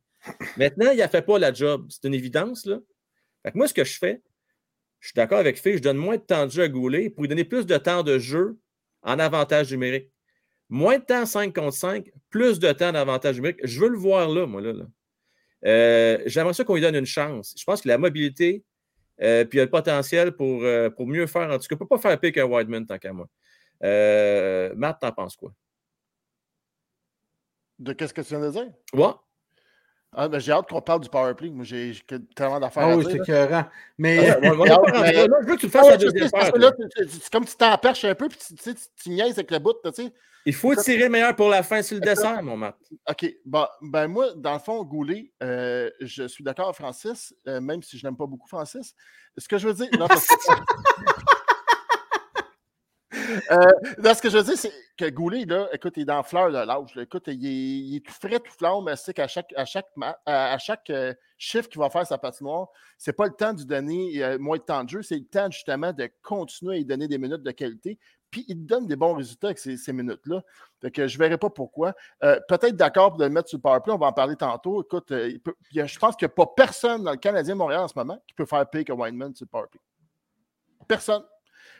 Maintenant, 0.56 0.90
il 0.90 0.98
n'a 0.98 1.08
fait 1.08 1.22
pas 1.22 1.38
la 1.38 1.52
job. 1.52 1.86
C'est 1.90 2.08
une 2.08 2.14
évidence. 2.14 2.64
Là. 2.64 2.80
Fait 3.42 3.52
que 3.52 3.58
moi, 3.58 3.68
ce 3.68 3.74
que 3.74 3.84
je 3.84 3.98
fais, 3.98 4.22
je 5.00 5.08
suis 5.08 5.14
d'accord 5.14 5.38
avec 5.38 5.58
Phil, 5.58 5.76
je 5.76 5.82
donne 5.82 5.98
moins 5.98 6.16
de 6.16 6.22
temps 6.22 6.46
de 6.46 6.50
jeu 6.50 6.62
à 6.62 6.68
Goulet 6.68 7.10
pour 7.10 7.22
lui 7.22 7.28
donner 7.28 7.44
plus 7.44 7.66
de 7.66 7.76
temps 7.76 8.02
de 8.02 8.18
jeu 8.18 8.58
en 9.02 9.18
avantage 9.18 9.70
numérique. 9.70 10.10
Moins 10.70 10.98
de 10.98 11.04
temps 11.04 11.26
5 11.26 11.54
contre 11.54 11.76
5, 11.76 12.10
plus 12.30 12.58
de 12.58 12.72
temps 12.72 12.92
d'avantage 12.92 13.36
numérique. 13.36 13.60
Je 13.64 13.80
veux 13.80 13.88
le 13.88 13.98
voir 13.98 14.28
là, 14.28 14.46
moi. 14.46 14.62
Là. 14.62 14.72
Euh, 15.66 16.18
J'aimerais 16.26 16.54
ça 16.54 16.64
qu'on 16.64 16.74
lui 16.74 16.80
donne 16.80 16.94
une 16.94 17.06
chance. 17.06 17.54
Je 17.58 17.64
pense 17.64 17.82
que 17.82 17.88
la 17.88 17.98
mobilité, 17.98 18.64
euh, 19.20 19.44
puis 19.44 19.58
il 19.58 19.60
a 19.60 19.64
le 19.64 19.70
potentiel 19.70 20.32
pour, 20.32 20.62
euh, 20.64 20.88
pour 20.88 21.06
mieux 21.06 21.26
faire. 21.26 21.50
En 21.50 21.58
tout 21.58 21.66
cas, 21.66 21.66
il 21.72 21.74
ne 21.74 21.78
peut 21.78 21.86
pas 21.86 21.98
faire 21.98 22.18
pire 22.18 22.32
qu'un 22.32 22.44
Wideman 22.44 22.86
tant 22.86 22.98
qu'à 22.98 23.12
moi. 23.12 23.26
Matt, 23.82 25.00
t'en 25.00 25.12
penses 25.12 25.36
quoi? 25.36 25.52
De 27.80 27.92
qu'est-ce 27.92 28.14
que 28.14 28.20
tu 28.20 28.28
viens 28.28 28.40
de 28.40 28.50
dire? 28.50 28.66
Ouais. 28.94 29.10
Ah, 30.12 30.28
ben, 30.28 30.38
j'ai 30.38 30.52
hâte 30.52 30.68
qu'on 30.68 30.80
parle 30.82 31.00
du 31.00 31.08
powerplay. 31.08 31.50
Moi, 31.50 31.64
j'ai 31.64 31.92
tellement 32.34 32.60
d'affaires 32.60 32.82
Ah 32.84 32.92
à 32.92 32.96
oui, 32.96 33.04
dire. 33.04 33.12
c'est 33.12 33.18
écœurant. 33.32 33.64
Mais 33.96 34.16
là. 34.26 34.38
Je 34.42 35.46
veux 35.46 35.54
que 35.56 35.60
tu 35.60 35.66
le 35.66 35.72
fasses 35.72 35.86
Ah, 35.86 35.90
la 35.92 35.98
sais, 35.98 36.04
deuxième 36.04 36.30
que 36.30 36.58
là. 36.58 36.72
c'est 37.08 37.30
comme 37.32 37.44
tu 37.44 37.54
t'en 37.56 37.78
perches 37.78 38.04
un 38.04 38.14
peu, 38.14 38.28
puis 38.28 38.38
tu, 38.38 38.54
tu 38.54 38.62
sais, 38.62 38.74
tu, 38.74 38.82
tu 39.02 39.10
niaises 39.10 39.32
avec 39.38 39.50
le 39.50 39.58
bout, 39.60 39.74
tu 39.84 39.90
sais. 39.92 40.12
Il 40.46 40.54
faut 40.54 40.74
tirer 40.74 41.04
le 41.04 41.10
meilleur 41.10 41.36
pour 41.36 41.48
la 41.48 41.62
fin 41.62 41.80
sur 41.82 41.96
le 41.96 42.00
dessert, 42.00 42.42
mon 42.42 42.56
Matt. 42.56 42.74
OK. 43.08 43.26
Bon, 43.44 43.66
ben 43.82 44.08
moi, 44.08 44.28
dans 44.36 44.54
le 44.54 44.58
fond, 44.58 44.82
Goulet, 44.84 45.30
euh, 45.42 45.90
je 46.00 46.26
suis 46.28 46.42
d'accord 46.42 46.66
avec 46.66 46.76
Francis, 46.76 47.34
euh, 47.46 47.60
même 47.60 47.82
si 47.82 47.96
je 47.98 48.06
n'aime 48.06 48.16
pas 48.16 48.26
beaucoup 48.26 48.48
Francis. 48.48 48.94
Ce 49.38 49.46
que 49.46 49.58
je 49.58 49.68
veux 49.68 49.74
dire. 49.74 49.88
Non, 49.98 50.08
parce 50.08 50.26
que- 50.26 50.34
Euh, 53.50 54.14
ce 54.14 54.22
que 54.22 54.30
je 54.30 54.38
veux 54.38 54.44
dire, 54.44 54.56
c'est 54.56 54.72
que 54.96 55.08
Goulet, 55.10 55.44
là, 55.44 55.68
écoute, 55.72 55.94
il 55.96 56.02
est 56.02 56.06
dans 56.06 56.16
la 56.16 56.22
fleur 56.22 56.48
de 56.48 56.58
l'âge. 56.58 56.96
Écoute, 56.96 57.24
il 57.26 57.46
est, 57.46 57.88
il 57.88 57.96
est 57.96 58.06
tout 58.06 58.12
frais, 58.12 58.40
tout 58.40 58.52
flamme, 58.58 58.92
c'est 58.96 59.14
qu'à 59.14 59.28
chaque, 59.28 59.52
à 59.56 59.64
chaque, 59.64 59.86
à, 60.26 60.58
chaque 60.58 60.90
euh, 60.90 61.14
chiffre 61.38 61.68
qu'il 61.68 61.80
va 61.80 61.90
faire 61.90 62.06
sa 62.06 62.18
patinoire, 62.18 62.68
c'est 62.98 63.12
pas 63.12 63.26
le 63.26 63.32
temps 63.32 63.52
de 63.52 63.62
donner 63.62 64.22
euh, 64.22 64.38
moins 64.38 64.56
de 64.56 64.62
temps 64.62 64.84
de 64.84 64.88
jeu, 64.88 65.02
c'est 65.02 65.16
le 65.16 65.24
temps 65.24 65.50
justement 65.50 65.92
de 65.92 66.10
continuer 66.22 66.74
à 66.74 66.78
lui 66.78 66.84
donner 66.84 67.08
des 67.08 67.18
minutes 67.18 67.42
de 67.42 67.50
qualité. 67.50 67.98
Puis 68.30 68.44
il 68.48 68.64
donne 68.64 68.86
des 68.86 68.94
bons 68.94 69.14
résultats 69.14 69.48
avec 69.48 69.58
ces, 69.58 69.92
minutes-là. 69.92 70.42
Fait 70.80 71.08
je 71.08 71.14
ne 71.16 71.18
verrai 71.18 71.36
pas 71.36 71.50
pourquoi. 71.50 71.94
Peut-être 72.20 72.76
d'accord 72.76 73.10
pour 73.10 73.20
le 73.20 73.28
mettre 73.28 73.48
sur 73.48 73.58
le 73.58 73.62
powerplay, 73.62 73.92
on 73.92 73.98
va 73.98 74.06
en 74.06 74.12
parler 74.12 74.36
tantôt. 74.36 74.84
Écoute, 74.84 75.08
je 75.10 75.98
pense 75.98 76.14
qu'il 76.14 76.26
n'y 76.26 76.32
a 76.32 76.34
pas 76.36 76.46
personne 76.46 77.02
dans 77.02 77.10
le 77.10 77.16
Canadien 77.16 77.56
Montréal 77.56 77.80
en 77.80 77.88
ce 77.88 77.94
moment 77.96 78.22
qui 78.28 78.34
peut 78.34 78.46
faire 78.46 78.70
pire 78.70 78.84
que 78.84 78.92
Weinman 78.92 79.34
sur 79.34 79.46
le 79.46 79.48
powerplay. 79.48 79.80
Personne. 80.86 81.24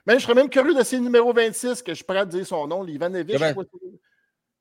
Mais 0.06 0.14
je 0.18 0.22
serais 0.24 0.34
même 0.34 0.48
curieux 0.48 0.74
de 0.74 0.82
ces 0.82 0.98
numéro 0.98 1.32
26, 1.32 1.82
que 1.82 1.94
je 1.94 2.02
pourrais 2.04 2.26
dire 2.26 2.46
son 2.46 2.66
nom, 2.66 2.86
Ivanovich. 2.86 3.36
Kovac- 3.36 3.40
je 3.40 3.48
sais 3.48 3.54
pas 3.54 3.62
si- 3.62 4.00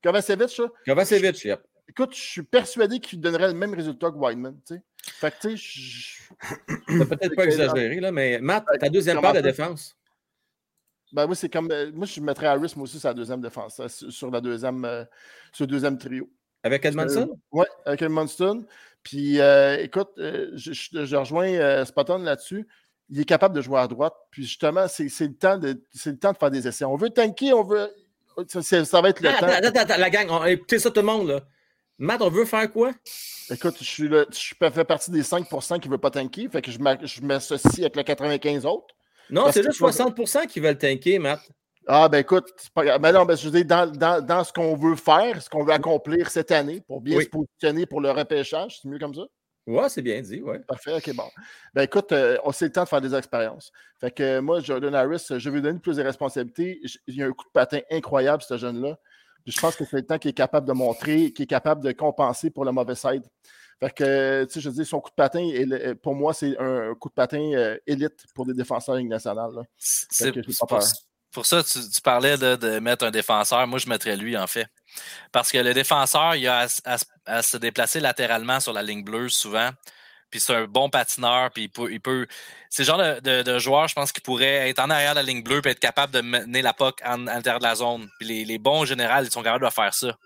Kovacevic, 0.02 0.48
ça. 0.50 0.64
Kovacevic, 0.86 1.44
yep. 1.44 1.60
Écoute, 1.88 2.14
je 2.14 2.20
suis 2.20 2.42
persuadé 2.42 3.00
qu'il 3.00 3.20
donnerait 3.20 3.48
le 3.48 3.54
même 3.54 3.74
résultat 3.74 4.10
que 4.10 4.16
sais. 4.76 4.82
Fait 5.02 5.30
que, 5.32 5.48
tu 5.48 5.56
sais, 5.56 5.56
je- 5.56 7.04
peut-être 7.04 7.34
pas 7.34 7.44
exagéré, 7.46 8.00
là, 8.00 8.12
mais 8.12 8.38
Matt, 8.38 8.64
ta 8.78 8.88
deuxième 8.88 9.20
part 9.20 9.32
de 9.32 9.40
défense? 9.40 9.96
Ben 11.12 11.26
oui, 11.26 11.34
c'est 11.34 11.48
comme. 11.48 11.70
euh, 11.72 11.90
Moi, 11.92 12.06
je 12.06 12.20
mettrais 12.20 12.46
Harris, 12.46 12.72
moi 12.76 12.84
aussi, 12.84 13.00
sa 13.00 13.12
deuxième 13.12 13.40
défense, 13.40 13.80
euh, 13.80 13.88
sur 13.88 14.12
sur 14.12 14.30
la 14.30 14.40
deuxième, 14.40 14.84
euh, 14.84 15.04
sur 15.52 15.64
le 15.64 15.66
deuxième 15.72 15.98
trio. 15.98 16.30
Avec 16.62 16.84
Edmondson? 16.84 17.36
Oui, 17.50 17.66
avec 17.84 18.02
Edmondson. 18.02 18.64
Puis, 19.02 19.40
euh, 19.40 19.78
écoute, 19.82 20.10
euh, 20.18 20.50
je, 20.54 20.72
je- 20.72 21.04
rejoins 21.16 21.48
euh, 21.48 21.84
Spotton 21.84 22.18
là-dessus. 22.18 22.68
Il 23.10 23.20
est 23.20 23.24
capable 23.24 23.54
de 23.56 23.60
jouer 23.60 23.78
à 23.80 23.88
droite. 23.88 24.14
Puis, 24.30 24.42
justement, 24.44 24.86
c'est 24.88 25.04
le, 25.04 25.34
temps 25.34 25.58
de- 25.58 25.82
c'est 25.92 26.10
le 26.10 26.18
temps 26.18 26.32
de 26.32 26.38
faire 26.38 26.50
des 26.50 26.66
essais. 26.68 26.84
On 26.84 26.96
veut 26.96 27.10
tanker, 27.10 27.52
on 27.52 27.64
veut. 27.64 27.90
Ça, 28.48 29.00
va 29.00 29.08
être 29.10 29.20
le 29.20 29.28
Attends, 29.28 29.46
temps. 29.46 29.52
attends, 29.52 29.80
attends, 29.80 29.98
la 29.98 30.10
gang, 30.10 30.28
on- 30.30 30.44
écoutez 30.44 30.78
ça 30.78 30.90
tout 30.90 31.00
le 31.00 31.06
monde, 31.06 31.28
là. 31.28 31.40
Matt, 31.98 32.22
on 32.22 32.30
veut 32.30 32.44
faire 32.46 32.70
quoi? 32.72 32.92
Écoute, 33.50 33.74
je, 33.80 33.84
suis 33.84 34.08
le- 34.08 34.26
je 34.32 34.54
fais 34.70 34.84
partie 34.84 35.10
des 35.10 35.22
5% 35.22 35.78
qui 35.80 35.88
ne 35.88 35.92
veulent 35.92 36.00
pas 36.00 36.10
tanker. 36.10 36.48
Fait 36.50 36.62
que 36.62 36.70
je 36.70 36.78
m'a- 36.78 37.04
je 37.04 37.20
m'associe 37.20 37.80
avec 37.80 37.96
les 37.96 38.04
95 38.04 38.64
autres. 38.64 38.94
Non, 39.28 39.50
c'est 39.52 39.62
juste 39.62 39.78
toi- 39.78 39.90
60% 39.92 40.46
qui 40.46 40.60
veulent 40.60 40.78
tanker, 40.78 41.18
Matt. 41.18 41.40
Ah, 41.86 42.08
ben 42.08 42.18
écoute, 42.18 42.46
pas. 42.74 42.98
Mais 42.98 43.12
non, 43.12 43.24
ben, 43.24 43.36
je 43.36 43.44
veux 43.48 43.50
dire, 43.50 43.64
dans, 43.64 43.90
dans- 43.90 44.24
dans 44.24 44.44
ce 44.44 44.52
qu'on 44.52 44.76
veut 44.76 44.96
faire, 44.96 45.42
ce 45.42 45.50
qu'on 45.50 45.64
veut 45.64 45.72
accomplir 45.72 46.30
cette 46.30 46.52
année 46.52 46.80
pour 46.86 47.00
bien 47.00 47.16
Oui. 47.18 47.24
se 47.24 47.28
positionner 47.28 47.84
pour 47.86 48.00
le 48.00 48.10
repêchage, 48.12 48.78
c'est 48.80 48.88
mieux 48.88 48.98
comme 48.98 49.14
ça? 49.14 49.22
Ouais, 49.66 49.88
c'est 49.88 50.02
bien 50.02 50.20
dit, 50.20 50.40
ouais. 50.42 50.58
Parfait, 50.60 50.94
ok, 50.96 51.14
bon. 51.14 51.28
Ben 51.74 51.82
écoute, 51.82 52.10
euh, 52.12 52.38
on 52.44 52.50
sait 52.52 52.64
le 52.66 52.72
temps 52.72 52.84
de 52.84 52.88
faire 52.88 53.00
des 53.00 53.14
expériences. 53.14 53.70
Fait 54.00 54.10
que 54.10 54.22
euh, 54.22 54.42
moi, 54.42 54.60
Jordan 54.60 54.94
Harris, 54.94 55.26
euh, 55.30 55.38
je 55.38 55.48
vais 55.50 55.56
lui 55.56 55.62
donner 55.62 55.78
plus 55.78 55.96
de 55.96 56.02
responsabilités. 56.02 56.80
Il 57.06 57.14
y 57.14 57.22
a 57.22 57.26
un 57.26 57.32
coup 57.32 57.44
de 57.44 57.50
patin 57.52 57.80
incroyable, 57.90 58.42
ce 58.42 58.56
jeune-là. 58.56 58.98
Puis 59.44 59.52
je 59.54 59.60
pense 59.60 59.76
que 59.76 59.84
c'est 59.84 59.96
le 59.98 60.06
temps 60.06 60.18
qu'il 60.18 60.30
est 60.30 60.34
capable 60.34 60.66
de 60.66 60.72
montrer, 60.72 61.32
qu'il 61.32 61.44
est 61.44 61.46
capable 61.46 61.82
de 61.84 61.92
compenser 61.92 62.50
pour 62.50 62.64
le 62.64 62.72
mauvais 62.72 62.94
side. 62.94 63.22
Fait 63.78 63.90
que, 63.94 64.04
euh, 64.04 64.46
tu 64.46 64.54
sais, 64.54 64.60
je 64.60 64.68
veux 64.68 64.74
dire, 64.74 64.86
son 64.86 65.00
coup 65.00 65.10
de 65.10 65.14
patin, 65.14 65.40
le- 65.42 65.94
pour 65.94 66.14
moi, 66.14 66.34
c'est 66.34 66.58
un 66.58 66.94
coup 66.94 67.08
de 67.08 67.14
patin 67.14 67.40
euh, 67.54 67.78
élite 67.86 68.24
pour 68.34 68.44
des 68.46 68.52
défenseurs 68.54 68.94
de 68.96 69.00
Ligue 69.00 69.08
nationale. 69.08 69.52
là. 69.54 69.62
C'est 69.78 70.32
pour, 70.32 70.66
peur. 70.68 70.82
pour 71.32 71.46
ça 71.46 71.62
tu, 71.62 71.78
tu 71.88 72.00
parlais 72.02 72.36
de, 72.36 72.56
de 72.56 72.78
mettre 72.78 73.06
un 73.06 73.10
défenseur. 73.10 73.66
Moi, 73.66 73.78
je 73.78 73.88
mettrais 73.88 74.16
lui, 74.16 74.36
en 74.36 74.46
fait. 74.46 74.66
Parce 75.32 75.50
que 75.52 75.58
le 75.58 75.74
défenseur, 75.74 76.34
il 76.36 76.46
a 76.48 76.66
à, 77.26 77.42
se 77.42 77.56
déplacer 77.56 78.00
latéralement 78.00 78.60
sur 78.60 78.72
la 78.72 78.82
ligne 78.82 79.04
bleue 79.04 79.28
souvent. 79.28 79.70
Puis 80.30 80.40
c'est 80.40 80.54
un 80.54 80.66
bon 80.66 80.88
patineur. 80.90 81.50
Puis 81.50 81.64
il 81.64 81.68
peut. 81.68 81.90
Il 81.92 82.00
peut 82.00 82.26
c'est 82.68 82.82
le 82.82 82.86
genre 82.86 82.98
de, 82.98 83.20
de- 83.20 83.42
de 83.42 83.58
joueur, 83.58 83.88
je 83.88 83.94
pense, 83.94 84.12
qui 84.12 84.20
pourrait 84.20 84.68
être 84.68 84.78
en 84.78 84.90
arrière 84.90 85.10
de 85.12 85.16
la 85.16 85.22
ligne 85.24 85.42
bleue 85.42 85.60
et 85.64 85.68
être 85.70 85.80
capable 85.80 86.12
de 86.12 86.20
mener 86.20 86.62
la 86.62 86.72
POC 86.72 87.00
en, 87.04 87.26
à 87.26 87.34
l'intérieur 87.34 87.58
de 87.58 87.64
la 87.64 87.74
zone. 87.74 88.08
Puis 88.18 88.28
les, 88.28 88.44
les 88.44 88.58
bons 88.58 88.84
généraux, 88.84 89.22
ils 89.24 89.30
sont 89.30 89.42
capables 89.42 89.64
de 89.64 89.70
faire 89.70 89.92
ça. 89.92 90.16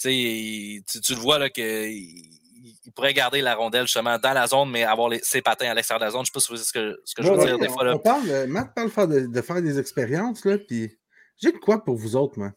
Tu 0.00 0.12
il- 0.12 0.84
tu, 0.84 1.00
tu 1.00 1.14
le 1.14 1.20
vois 1.20 1.38
là 1.38 1.50
que. 1.50 1.88
Il, 1.88 2.92
pourrait 2.94 3.14
garder 3.14 3.40
la 3.40 3.56
rondelle 3.56 3.86
justement 3.86 4.18
dans 4.18 4.32
la 4.32 4.46
zone, 4.46 4.70
mais 4.70 4.84
avoir 4.84 5.08
les- 5.08 5.18
ses 5.22 5.42
patins 5.42 5.68
à 5.68 5.74
l'extérieur 5.74 5.98
de 6.00 6.04
la 6.04 6.10
zone. 6.12 6.20
Je 6.24 6.26
sais 6.26 6.32
pas 6.32 6.40
si 6.40 6.48
vous 6.48 6.54
voyez 6.54 6.64
ce 6.64 6.72
que, 6.72 7.00
ce 7.04 7.14
que 7.14 7.22
je 7.24 7.28
veux 7.32 7.38
Ouais, 7.38 7.46
dire 7.46 7.58
des 7.58 7.68
on- 7.68 7.72
fois. 7.72 7.84
Là. 7.84 7.94
on 7.94 7.98
parle, 7.98 8.30
euh, 8.30 8.46
Matt 8.46 8.72
parle 8.74 9.30
de 9.32 9.42
faire 9.42 9.60
des 9.62 9.78
expériences, 9.80 10.44
là, 10.44 10.58
puis 10.58 10.96
j'ai 11.42 11.50
de 11.50 11.58
quoi 11.58 11.82
pour 11.82 11.96
vous 11.96 12.14
autres, 12.14 12.38
moi. 12.38 12.52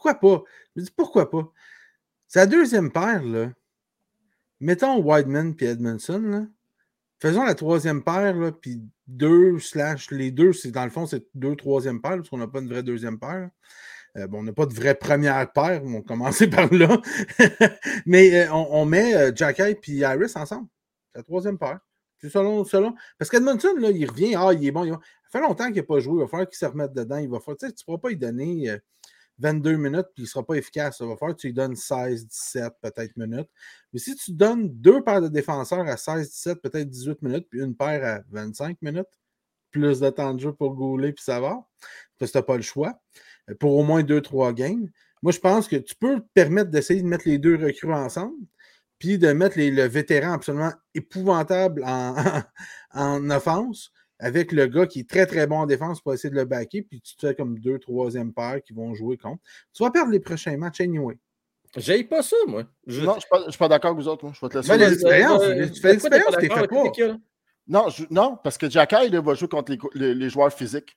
Pourquoi 0.00 0.14
pas? 0.14 0.44
Je 0.74 0.80
me 0.80 0.86
dis 0.86 0.92
pourquoi 0.96 1.30
pas? 1.30 1.52
La 2.34 2.46
deuxième 2.46 2.90
paire, 2.90 3.22
là. 3.22 3.52
Mettons 4.58 4.98
Wideman 4.98 5.54
puis 5.54 5.66
Edmondson, 5.66 6.20
là. 6.20 6.46
Faisons 7.20 7.44
la 7.44 7.54
troisième 7.54 8.02
paire, 8.02 8.34
là, 8.34 8.50
puis 8.50 8.80
deux 9.06 9.58
slash 9.58 10.10
les 10.10 10.30
deux, 10.30 10.54
c'est 10.54 10.70
dans 10.70 10.84
le 10.84 10.90
fond, 10.90 11.04
c'est 11.04 11.26
deux 11.34 11.54
troisième 11.54 12.00
paires, 12.00 12.16
parce 12.16 12.30
qu'on 12.30 12.38
n'a 12.38 12.46
pas 12.46 12.60
une 12.60 12.68
vraie 12.70 12.82
deuxième 12.82 13.18
paire. 13.18 13.50
Euh, 14.16 14.26
bon, 14.26 14.38
on 14.38 14.42
n'a 14.42 14.54
pas 14.54 14.64
de 14.64 14.72
vraie 14.72 14.94
première 14.94 15.52
paire, 15.52 15.82
on 15.84 16.00
commencer 16.00 16.46
par 16.50 16.72
là. 16.72 16.98
Mais 18.06 18.46
euh, 18.46 18.52
on, 18.52 18.86
met 18.86 19.14
euh, 19.14 19.74
puis 19.82 20.02
Harris 20.02 20.32
ensemble. 20.34 20.68
La 21.14 21.22
troisième 21.22 21.58
paire. 21.58 21.80
C'est 22.16 22.30
selon, 22.30 22.64
selon. 22.64 22.94
Parce 23.18 23.30
qu'Edmondson, 23.30 23.74
là, 23.76 23.90
il 23.90 24.08
revient, 24.08 24.34
ah, 24.34 24.54
il 24.54 24.66
est 24.66 24.70
bon. 24.70 24.84
il 24.84 24.96
fait 25.30 25.40
longtemps 25.40 25.66
qu'il 25.66 25.76
n'a 25.76 25.82
pas 25.82 26.00
joué. 26.00 26.14
Il 26.14 26.20
va 26.20 26.26
falloir 26.26 26.48
qu'il 26.48 26.56
se 26.56 26.64
remette 26.64 26.94
dedans. 26.94 27.18
Il 27.18 27.28
va 27.28 27.38
falloir, 27.38 27.58
tu 27.58 27.66
sais, 27.66 27.72
tu 27.72 27.82
ne 27.82 27.84
pourras 27.84 27.98
pas 27.98 28.08
lui 28.08 28.16
donner 28.16 28.70
euh, 28.70 28.78
22 29.40 29.76
minutes 29.76 30.06
puis 30.14 30.22
il 30.22 30.22
ne 30.24 30.28
sera 30.28 30.44
pas 30.46 30.54
efficace. 30.54 30.98
Ça 30.98 31.06
va 31.06 31.16
falloir 31.16 31.36
que 31.36 31.40
tu 31.40 31.48
lui 31.48 31.54
donnes 31.54 31.76
16, 31.76 32.26
17, 32.26 32.72
peut-être 32.82 33.16
minutes. 33.16 33.48
Mais 33.92 33.98
si 33.98 34.14
tu 34.16 34.32
donnes 34.32 34.68
deux 34.68 35.02
paires 35.02 35.22
de 35.22 35.28
défenseurs 35.28 35.86
à 35.88 35.96
16, 35.96 36.30
17, 36.30 36.62
peut-être 36.62 36.88
18 36.88 37.22
minutes, 37.22 37.46
puis 37.50 37.60
une 37.60 37.74
paire 37.76 38.04
à 38.04 38.20
25 38.30 38.76
minutes, 38.82 39.06
plus 39.70 40.00
de 40.00 40.10
temps 40.10 40.34
de 40.34 40.40
jeu 40.40 40.52
pour 40.52 40.74
gauler 40.74 41.12
puis 41.12 41.24
ça 41.24 41.40
va, 41.40 41.66
parce 42.18 42.30
que 42.30 42.38
tu 42.38 42.38
n'as 42.38 42.42
pas 42.42 42.56
le 42.56 42.62
choix, 42.62 43.00
euh, 43.50 43.54
pour 43.54 43.76
au 43.76 43.82
moins 43.84 44.02
2-3 44.02 44.52
games. 44.52 44.88
Moi, 45.22 45.32
je 45.32 45.38
pense 45.38 45.68
que 45.68 45.76
tu 45.76 45.94
peux 45.94 46.20
te 46.20 46.26
permettre 46.34 46.70
d'essayer 46.70 47.02
de 47.02 47.06
mettre 47.06 47.28
les 47.28 47.38
deux 47.38 47.56
recrues 47.56 47.92
ensemble, 47.92 48.36
puis 48.98 49.18
de 49.18 49.32
mettre 49.32 49.56
les- 49.58 49.70
le 49.70 49.84
vétéran 49.84 50.32
absolument 50.32 50.72
épouvantable 50.94 51.82
en, 51.84 52.14
en 52.92 53.30
offense 53.30 53.92
avec 54.20 54.52
le 54.52 54.66
gars 54.66 54.86
qui 54.86 55.00
est 55.00 55.08
très 55.10 55.26
très 55.26 55.46
bon 55.46 55.56
en 55.56 55.66
défense 55.66 56.00
pour 56.00 56.14
essayer 56.14 56.30
de 56.30 56.36
le 56.36 56.44
backer, 56.44 56.82
puis 56.82 57.00
tu 57.00 57.16
te 57.16 57.26
fais 57.26 57.34
comme 57.34 57.58
deux, 57.58 57.78
troisième 57.78 58.32
paires 58.32 58.62
qui 58.64 58.72
vont 58.72 58.94
jouer 58.94 59.16
contre. 59.16 59.42
Tu 59.74 59.82
vas 59.82 59.90
perdre 59.90 60.12
les 60.12 60.20
prochains 60.20 60.56
matchs 60.56 60.80
anyway. 60.80 61.16
J'aille 61.76 62.04
pas 62.04 62.22
ça, 62.22 62.36
moi. 62.48 62.64
Je- 62.86 63.00
Non, 63.02 63.12
je 63.12 63.44
ne 63.46 63.50
suis 63.50 63.58
pas- 63.58 63.68
d'accord 63.68 63.92
avec 63.92 64.02
vous 64.02 64.08
autres. 64.08 64.24
moi. 64.24 64.32
Je 64.34 64.40
vais 64.44 64.48
te 64.50 64.56
laisser. 64.58 64.68
Euh, 65.42 65.54
euh, 65.62 65.68
tu 65.68 65.80
fais 65.80 65.88
l'expérience, 65.92 66.36
t'es 66.40 66.48
d'accord 66.48 66.58
fait 66.62 66.68
pas. 66.68 67.18
Non, 67.68 67.88
je- 67.88 68.04
non, 68.10 68.36
parce 68.42 68.58
que 68.58 68.68
Jacky 68.68 69.08
va 69.10 69.34
jouer 69.34 69.48
contre 69.48 69.70
les, 69.70 69.78
co- 69.78 69.90
les- 69.94 70.14
les 70.14 70.28
joueurs 70.30 70.52
physiques. 70.52 70.96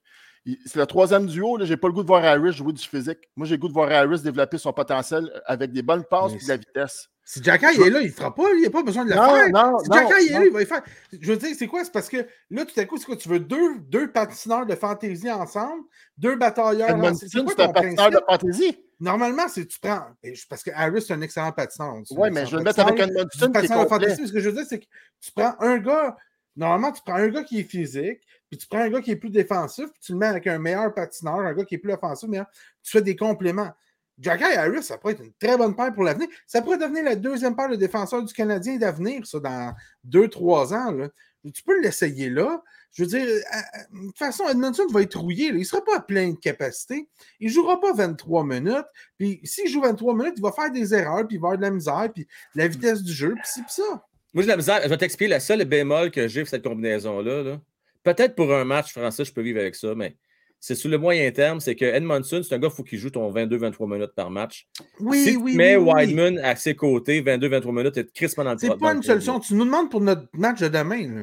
C'est 0.65 0.75
le 0.79 0.85
troisième 0.85 1.25
duo. 1.25 1.57
Je 1.59 1.65
n'ai 1.71 1.77
pas 1.77 1.87
le 1.87 1.93
goût 1.93 2.01
de 2.01 2.07
voir 2.07 2.23
Harris 2.23 2.53
jouer 2.53 2.73
du 2.73 2.83
physique. 2.83 3.29
Moi, 3.35 3.47
j'ai 3.47 3.55
le 3.55 3.61
goût 3.61 3.67
de 3.69 3.73
voir 3.73 3.91
Harris 3.91 4.21
développer 4.21 4.57
son 4.57 4.73
potentiel 4.73 5.29
avec 5.45 5.71
des 5.71 5.81
bonnes 5.81 6.03
passes 6.03 6.33
et 6.33 6.37
de 6.37 6.47
la 6.47 6.57
vitesse. 6.57 7.09
Si 7.25 7.41
Jacky 7.41 7.65
est 7.65 7.89
là, 7.89 8.01
il 8.01 8.07
ne 8.07 8.11
fera 8.11 8.35
pas, 8.35 8.51
il 8.53 8.63
n'a 8.63 8.69
pas 8.69 8.83
besoin 8.83 9.05
de 9.05 9.11
le 9.11 9.15
Non, 9.15 9.33
faire. 9.33 9.49
non, 9.49 9.79
si 9.79 9.89
non, 9.89 9.95
Jacky 9.95 10.27
est 10.27 10.33
là, 10.33 10.45
il 10.45 10.51
va 10.51 10.59
le 10.59 10.65
faire. 10.65 10.81
Je 11.17 11.31
veux 11.31 11.37
dire, 11.37 11.55
c'est 11.57 11.67
quoi? 11.67 11.85
C'est 11.85 11.93
parce 11.93 12.09
que 12.09 12.17
là, 12.49 12.65
tout 12.65 12.77
à 12.77 12.83
coup, 12.83 12.97
c'est 12.97 13.05
quoi? 13.05 13.15
Tu 13.15 13.29
veux 13.29 13.39
deux, 13.39 13.77
deux 13.87 14.11
patineurs 14.11 14.65
de 14.65 14.75
fantaisie 14.75 15.31
ensemble, 15.31 15.83
deux 16.17 16.35
batailleurs. 16.35 16.89
C'est 17.15 17.39
un 17.39 17.71
patineur 17.71 18.09
de 18.09 18.19
fantaisie. 18.27 18.77
Normalement, 18.99 19.47
c'est 19.47 19.65
tu 19.65 19.79
prends. 19.79 20.07
Parce 20.49 20.63
que 20.63 20.71
Harris, 20.75 21.03
c'est 21.03 21.13
un 21.13 21.21
excellent 21.21 21.53
patineur. 21.53 21.95
Oui, 22.11 22.29
mais 22.29 22.45
je 22.45 22.51
vais 22.51 22.57
le 22.57 22.63
mettre 22.63 22.81
avec. 22.81 22.99
Edmondson 22.99 23.51
patineur 23.53 23.83
de 23.85 23.89
fantaisie, 23.89 24.27
ce 24.27 24.33
que 24.33 24.39
je 24.41 24.49
veux 24.49 24.55
dire, 24.55 24.65
c'est 24.67 24.79
que 24.79 24.85
tu 25.21 25.31
prends 25.33 25.55
un 25.59 25.77
gars. 25.77 26.17
Normalement, 26.55 26.91
tu 26.91 27.01
prends 27.03 27.15
un 27.15 27.29
gars 27.29 27.43
qui 27.43 27.59
est 27.59 27.63
physique, 27.63 28.21
puis 28.49 28.57
tu 28.57 28.67
prends 28.67 28.79
un 28.79 28.89
gars 28.89 29.01
qui 29.01 29.11
est 29.11 29.15
plus 29.15 29.29
défensif, 29.29 29.85
puis 29.85 30.01
tu 30.01 30.11
le 30.11 30.17
mets 30.19 30.27
avec 30.27 30.45
un 30.47 30.59
meilleur 30.59 30.93
patineur, 30.93 31.39
un 31.39 31.53
gars 31.53 31.65
qui 31.65 31.75
est 31.75 31.79
plus 31.79 31.93
offensif, 31.93 32.29
mais 32.29 32.41
tu 32.83 32.91
fais 32.91 33.01
des 33.01 33.15
compléments. 33.15 33.71
Jackie 34.19 34.43
Harris, 34.43 34.83
ça 34.83 34.97
pourrait 34.97 35.13
être 35.13 35.23
une 35.23 35.33
très 35.33 35.57
bonne 35.57 35.75
paire 35.75 35.91
pour 35.93 36.03
l'avenir. 36.03 36.27
Ça 36.45 36.61
pourrait 36.61 36.77
devenir 36.77 37.03
la 37.03 37.15
deuxième 37.15 37.55
paire 37.55 37.69
de 37.69 37.75
défenseurs 37.75 38.23
du 38.23 38.33
Canadien 38.33 38.77
d'avenir, 38.77 39.25
ça, 39.25 39.39
dans 39.39 39.73
deux, 40.03 40.27
trois 40.27 40.73
ans. 40.73 40.91
là. 40.91 41.09
Tu 41.51 41.63
peux 41.63 41.81
l'essayer 41.81 42.29
là. 42.29 42.63
Je 42.93 43.03
veux 43.03 43.09
dire, 43.09 43.25
de 43.25 44.07
toute 44.07 44.17
façon, 44.17 44.47
Edmondson 44.47 44.85
va 44.91 45.01
être 45.01 45.19
rouillé. 45.19 45.47
Il 45.47 45.57
ne 45.57 45.63
sera 45.63 45.83
pas 45.83 45.97
à 45.97 45.99
pleine 45.99 46.37
capacité. 46.37 47.09
Il 47.39 47.47
ne 47.47 47.51
jouera 47.51 47.81
pas 47.81 47.91
23 47.91 48.45
minutes. 48.45 48.85
Puis 49.17 49.41
s'il 49.43 49.67
joue 49.67 49.81
23 49.81 50.13
minutes, 50.13 50.35
il 50.37 50.43
va 50.43 50.51
faire 50.51 50.71
des 50.71 50.93
erreurs, 50.93 51.27
puis 51.27 51.37
il 51.37 51.41
va 51.41 51.49
avoir 51.49 51.57
de 51.57 51.63
la 51.63 51.71
misère, 51.71 52.07
puis 52.13 52.27
la 52.53 52.67
vitesse 52.67 53.01
du 53.01 53.11
jeu, 53.11 53.33
puis 53.33 53.43
c'est 53.45 53.63
puis 53.63 53.73
ça. 53.73 54.05
Moi, 54.33 54.43
j'ai 54.43 54.49
la 54.49 54.57
misère. 54.57 54.79
Je 54.83 54.89
vais 54.89 54.97
t'expliquer 54.97 55.29
la 55.29 55.39
seule 55.39 55.63
bémol 55.65 56.11
que 56.11 56.27
j'ai 56.27 56.41
pour 56.41 56.49
cette 56.49 56.63
combinaison-là. 56.63 57.43
là. 57.43 57.61
Peut-être 58.03 58.35
pour 58.35 58.53
un 58.53 58.65
match 58.65 58.91
français, 58.91 59.23
je 59.25 59.31
peux 59.33 59.41
vivre 59.41 59.59
avec 59.59 59.75
ça, 59.75 59.93
mais 59.95 60.15
c'est 60.59 60.75
sur 60.75 60.89
le 60.89 60.97
moyen 60.97 61.29
terme. 61.31 61.59
C'est 61.59 61.75
que 61.75 61.85
Edmondson, 61.85 62.41
c'est 62.43 62.55
un 62.55 62.59
gars, 62.59 62.69
il 62.71 62.75
faut 62.75 62.83
qu'il 62.83 62.99
joue 62.99 63.09
ton 63.09 63.31
22-23 63.31 63.87
minutes 63.91 64.13
par 64.15 64.29
match. 64.29 64.67
Oui, 64.99 65.23
si 65.23 65.35
oui, 65.37 65.51
tu 65.51 65.57
mets 65.57 65.75
oui, 65.77 65.91
oui. 65.95 66.05
Wideman 66.05 66.39
à 66.39 66.55
ses 66.55 66.75
côtés, 66.75 67.21
22-23 67.21 67.71
minutes, 67.75 67.97
et 67.97 68.05
crispement 68.05 68.43
dans 68.43 68.53
le 68.53 68.57
C'est 68.57 68.77
pas 68.77 68.93
une 68.93 69.03
solution. 69.03 69.35
là. 69.35 69.39
Tu 69.39 69.53
nous 69.53 69.65
demandes 69.65 69.89
pour 69.91 70.01
notre 70.01 70.23
match 70.33 70.59
de 70.59 70.67
demain. 70.67 71.07
Là. 71.15 71.21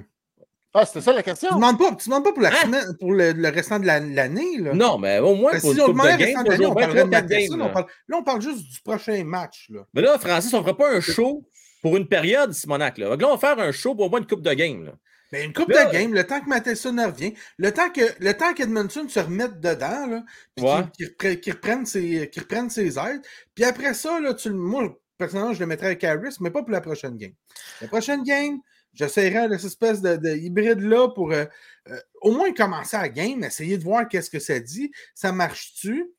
Ah, 0.72 0.86
c'était 0.86 1.00
ça 1.00 1.12
la 1.12 1.22
Tu 1.22 1.28
ne 1.28 1.34
question? 1.34 1.56
demandes 1.56 1.78
pas, 1.78 1.94
tu 1.96 2.08
demandes 2.08 2.22
pas 2.24 2.32
pour, 2.32 2.42
la 2.42 2.50
Hein? 2.50 2.62
semaine, 2.62 2.96
pour 3.00 3.12
le, 3.12 3.32
le 3.32 3.48
restant 3.48 3.80
de 3.80 3.86
la- 3.86 3.98
l'année. 3.98 4.56
Non, 4.72 4.98
mais 4.98 5.18
au 5.18 5.34
moins 5.34 5.50
Parce 5.50 5.64
pour 5.64 5.74
si 5.74 5.80
on 5.80 5.88
demandait 5.88 6.12
le 6.12 6.18
game, 6.18 6.26
restant 6.28 6.42
de 6.44 6.48
l'année, 6.50 6.66
on 6.66 6.74
parlerait 6.74 7.04
de 7.04 7.10
23 7.10 7.20
Matheson, 7.22 7.52
games. 7.56 7.60
on 7.60 7.64
là. 7.66 7.70
parle- 7.72 7.86
Là, 8.08 8.16
on 8.18 8.22
parle 8.22 8.40
juste 8.40 8.68
du 8.70 8.80
prochain 8.80 9.24
match. 9.24 9.66
Là. 9.70 9.80
Mais 9.94 10.00
là, 10.02 10.16
Francis, 10.18 10.54
on 10.54 10.58
ne 10.58 10.62
fera 10.62 10.76
pas 10.76 10.94
un 10.94 11.00
show 11.00 11.44
pour 11.82 11.96
une 11.96 12.08
période, 12.08 12.52
Simonac. 12.52 12.98
Là, 12.98 13.10
Donc 13.10 13.20
là 13.22 13.28
on 13.28 13.36
va 13.36 13.38
faire 13.38 13.58
un 13.58 13.72
show 13.72 13.94
pour 13.94 14.06
au 14.06 14.10
moins 14.10 14.20
une 14.20 14.26
coupe 14.26 14.42
de 14.42 14.52
game. 14.54 14.84
là. 14.84 14.92
Mais 15.32 15.44
une 15.44 15.52
coupe 15.52 15.68
Là- 15.68 15.84
de 15.86 15.92
game, 15.92 16.12
le 16.12 16.26
temps 16.26 16.40
que 16.40 16.48
Matheson 16.48 16.96
revient, 16.96 17.34
le 17.56 17.70
temps 17.72 17.88
que 17.90 18.00
le 18.18 18.32
temps 18.34 18.52
qu'Edmondson 18.52 19.08
se 19.08 19.20
remette 19.20 19.60
dedans, 19.60 20.06
là, 20.08 20.24
puis 20.56 20.64
Ouais. 20.66 20.82
qu'il- 21.18 21.40
qu'il 21.40 21.52
reprenne, 21.52 21.86
ses, 21.86 22.28
qu'il 22.30 22.42
reprenne 22.42 22.68
ses 22.68 22.98
aides. 22.98 23.22
Puis 23.54 23.62
après 23.64 23.94
ça, 23.94 24.18
là, 24.20 24.34
tu, 24.34 24.50
moi, 24.50 24.98
personnellement, 25.18 25.52
je 25.54 25.60
le 25.60 25.66
mettrais 25.66 25.86
avec 25.86 26.02
Harris, 26.02 26.34
mais 26.40 26.50
pas 26.50 26.62
pour 26.62 26.72
la 26.72 26.80
prochaine 26.80 27.16
game. 27.16 27.32
La 27.80 27.86
prochaine 27.86 28.24
game, 28.24 28.58
j'essaierai 28.92 29.48
cette 29.56 29.66
espèce 29.66 30.00
de, 30.02 30.16
de 30.16 30.30
hybride-là 30.36 31.10
pour 31.14 31.30
euh, 31.32 31.44
euh, 31.88 32.00
au 32.22 32.32
moins 32.32 32.52
commencer 32.52 32.96
à 32.96 33.08
game, 33.08 33.44
essayer 33.44 33.78
de 33.78 33.84
voir 33.84 34.08
qu'est-ce 34.08 34.30
que 34.30 34.40
ça 34.40 34.58
dit. 34.58 34.90
Ça 35.14 35.30
marche-tu? 35.30 36.10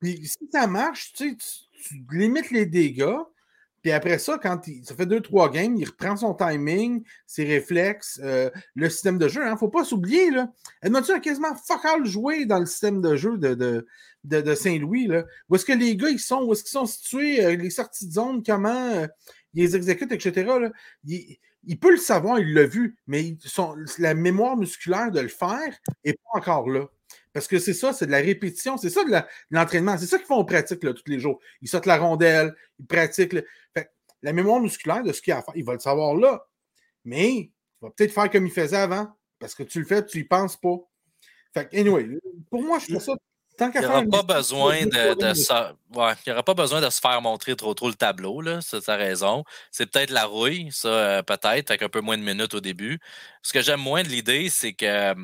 Puis 0.00 0.26
si 0.26 0.48
ça 0.52 0.66
marche, 0.66 1.12
tu, 1.12 1.30
sais, 1.30 1.36
tu, 1.36 1.88
tu 2.10 2.16
limites 2.18 2.50
les 2.50 2.66
dégâts. 2.66 3.14
Puis 3.86 3.92
après 3.92 4.18
ça, 4.18 4.36
quand 4.42 4.66
il, 4.66 4.84
ça 4.84 4.96
fait 4.96 5.06
deux, 5.06 5.20
trois 5.20 5.48
games, 5.48 5.76
il 5.76 5.84
reprend 5.84 6.16
son 6.16 6.34
timing, 6.34 7.04
ses 7.24 7.44
réflexes, 7.44 8.18
euh, 8.20 8.50
le 8.74 8.90
système 8.90 9.16
de 9.16 9.28
jeu. 9.28 9.42
Il 9.46 9.52
ne 9.52 9.56
faut 9.56 9.68
pas 9.68 9.84
s'oublier. 9.84 10.32
là. 10.32 10.50
Edmondson 10.82 11.12
a 11.12 11.20
quasiment 11.20 11.54
fuck 11.54 11.84
all 11.84 12.04
joué 12.04 12.46
dans 12.46 12.58
le 12.58 12.66
système 12.66 13.00
de 13.00 13.14
jeu 13.14 13.38
de, 13.38 13.54
de, 13.54 13.86
de, 14.24 14.54
Saint-Louis. 14.56 15.08
Où 15.48 15.54
est-ce 15.54 15.64
que 15.64 15.72
les 15.72 15.94
gars 15.94 16.08
ils 16.08 16.18
sont? 16.18 16.42
Où 16.42 16.52
est-ce 16.52 16.64
qu'ils 16.64 16.72
sont 16.72 16.86
situés? 16.86 17.44
euh, 17.44 17.54
les 17.54 17.70
sorties 17.70 18.08
de 18.08 18.12
zone, 18.12 18.42
comment 18.42 18.90
euh, 18.90 19.06
ils 19.54 19.62
les 19.62 19.76
exécutent, 19.76 20.10
etc. 20.10 20.32
là. 20.60 20.72
Il, 21.04 21.78
peut 21.78 21.92
le 21.92 21.96
savoir, 21.96 22.40
il 22.40 22.54
l'a 22.54 22.66
vu, 22.66 22.96
mais 23.06 23.36
la 24.00 24.14
mémoire 24.14 24.56
musculaire 24.56 25.12
de 25.12 25.20
le 25.20 25.28
faire 25.28 25.78
n'est 26.04 26.14
pas 26.14 26.40
encore 26.40 26.68
là. 26.68 26.88
Parce 27.36 27.48
que 27.48 27.58
c'est 27.58 27.74
ça, 27.74 27.92
c'est 27.92 28.06
de 28.06 28.12
la 28.12 28.22
répétition, 28.22 28.78
c'est 28.78 28.88
ça 28.88 29.04
de 29.04 29.12
l'entraînement, 29.50 29.98
c'est 29.98 30.06
ça 30.06 30.16
qu'ils 30.16 30.26
font 30.26 30.36
en 30.36 30.44
pratique 30.46 30.82
là, 30.82 30.94
tous 30.94 31.02
les 31.06 31.20
jours. 31.20 31.38
Ils 31.60 31.68
sortent 31.68 31.84
la 31.84 31.98
rondelle, 31.98 32.54
ils 32.78 32.86
pratiquent. 32.86 33.36
Fait 33.74 33.90
la 34.22 34.32
mémoire 34.32 34.58
musculaire 34.58 35.02
de 35.02 35.12
ce 35.12 35.20
qu'il 35.20 35.32
y 35.32 35.34
a 35.34 35.40
à 35.40 35.42
faire, 35.42 35.52
il 35.54 35.62
va 35.62 35.74
le 35.74 35.78
savoir 35.78 36.16
là. 36.16 36.46
Mais 37.04 37.30
il 37.30 37.50
va 37.82 37.90
peut-être 37.90 38.14
faire 38.14 38.30
comme 38.30 38.46
il 38.46 38.50
faisait 38.50 38.78
avant, 38.78 39.14
parce 39.38 39.54
que 39.54 39.64
tu 39.64 39.80
le 39.80 39.84
fais, 39.84 40.02
tu 40.06 40.20
y 40.20 40.24
penses 40.24 40.56
pas. 40.56 40.76
Fait 41.52 41.68
anyway, 41.78 42.08
pour 42.48 42.62
moi, 42.62 42.78
je 42.78 42.86
trouve 42.86 43.02
ça. 43.02 43.12
Il 43.60 43.80
n'y 43.80 43.86
aura 43.86 44.02
pas 44.02 44.22
besoin 44.22 44.86
de, 44.86 45.34
se- 45.34 45.52
ouais, 45.98 46.12
il 46.24 46.30
y 46.30 46.32
aura 46.32 46.42
pas 46.42 46.54
besoin 46.54 46.80
de 46.80 46.88
se 46.88 47.00
faire 47.00 47.20
montrer 47.20 47.54
trop 47.54 47.74
trop 47.74 47.88
le 47.88 47.94
tableau, 47.94 48.40
là. 48.40 48.62
Ça, 48.62 48.96
raison. 48.96 49.44
C'est 49.70 49.84
peut-être 49.90 50.10
la 50.10 50.24
rouille, 50.24 50.68
ça, 50.72 50.88
euh, 50.88 51.22
peut-être, 51.22 51.70
avec 51.70 51.82
un 51.82 51.90
peu 51.90 52.00
moins 52.00 52.16
de 52.16 52.22
minutes 52.22 52.54
au 52.54 52.60
début. 52.60 52.98
Ce 53.42 53.52
que 53.52 53.60
j'aime 53.60 53.80
moins 53.80 54.02
de 54.02 54.08
l'idée, 54.08 54.48
c'est 54.48 54.72
que 54.72 55.14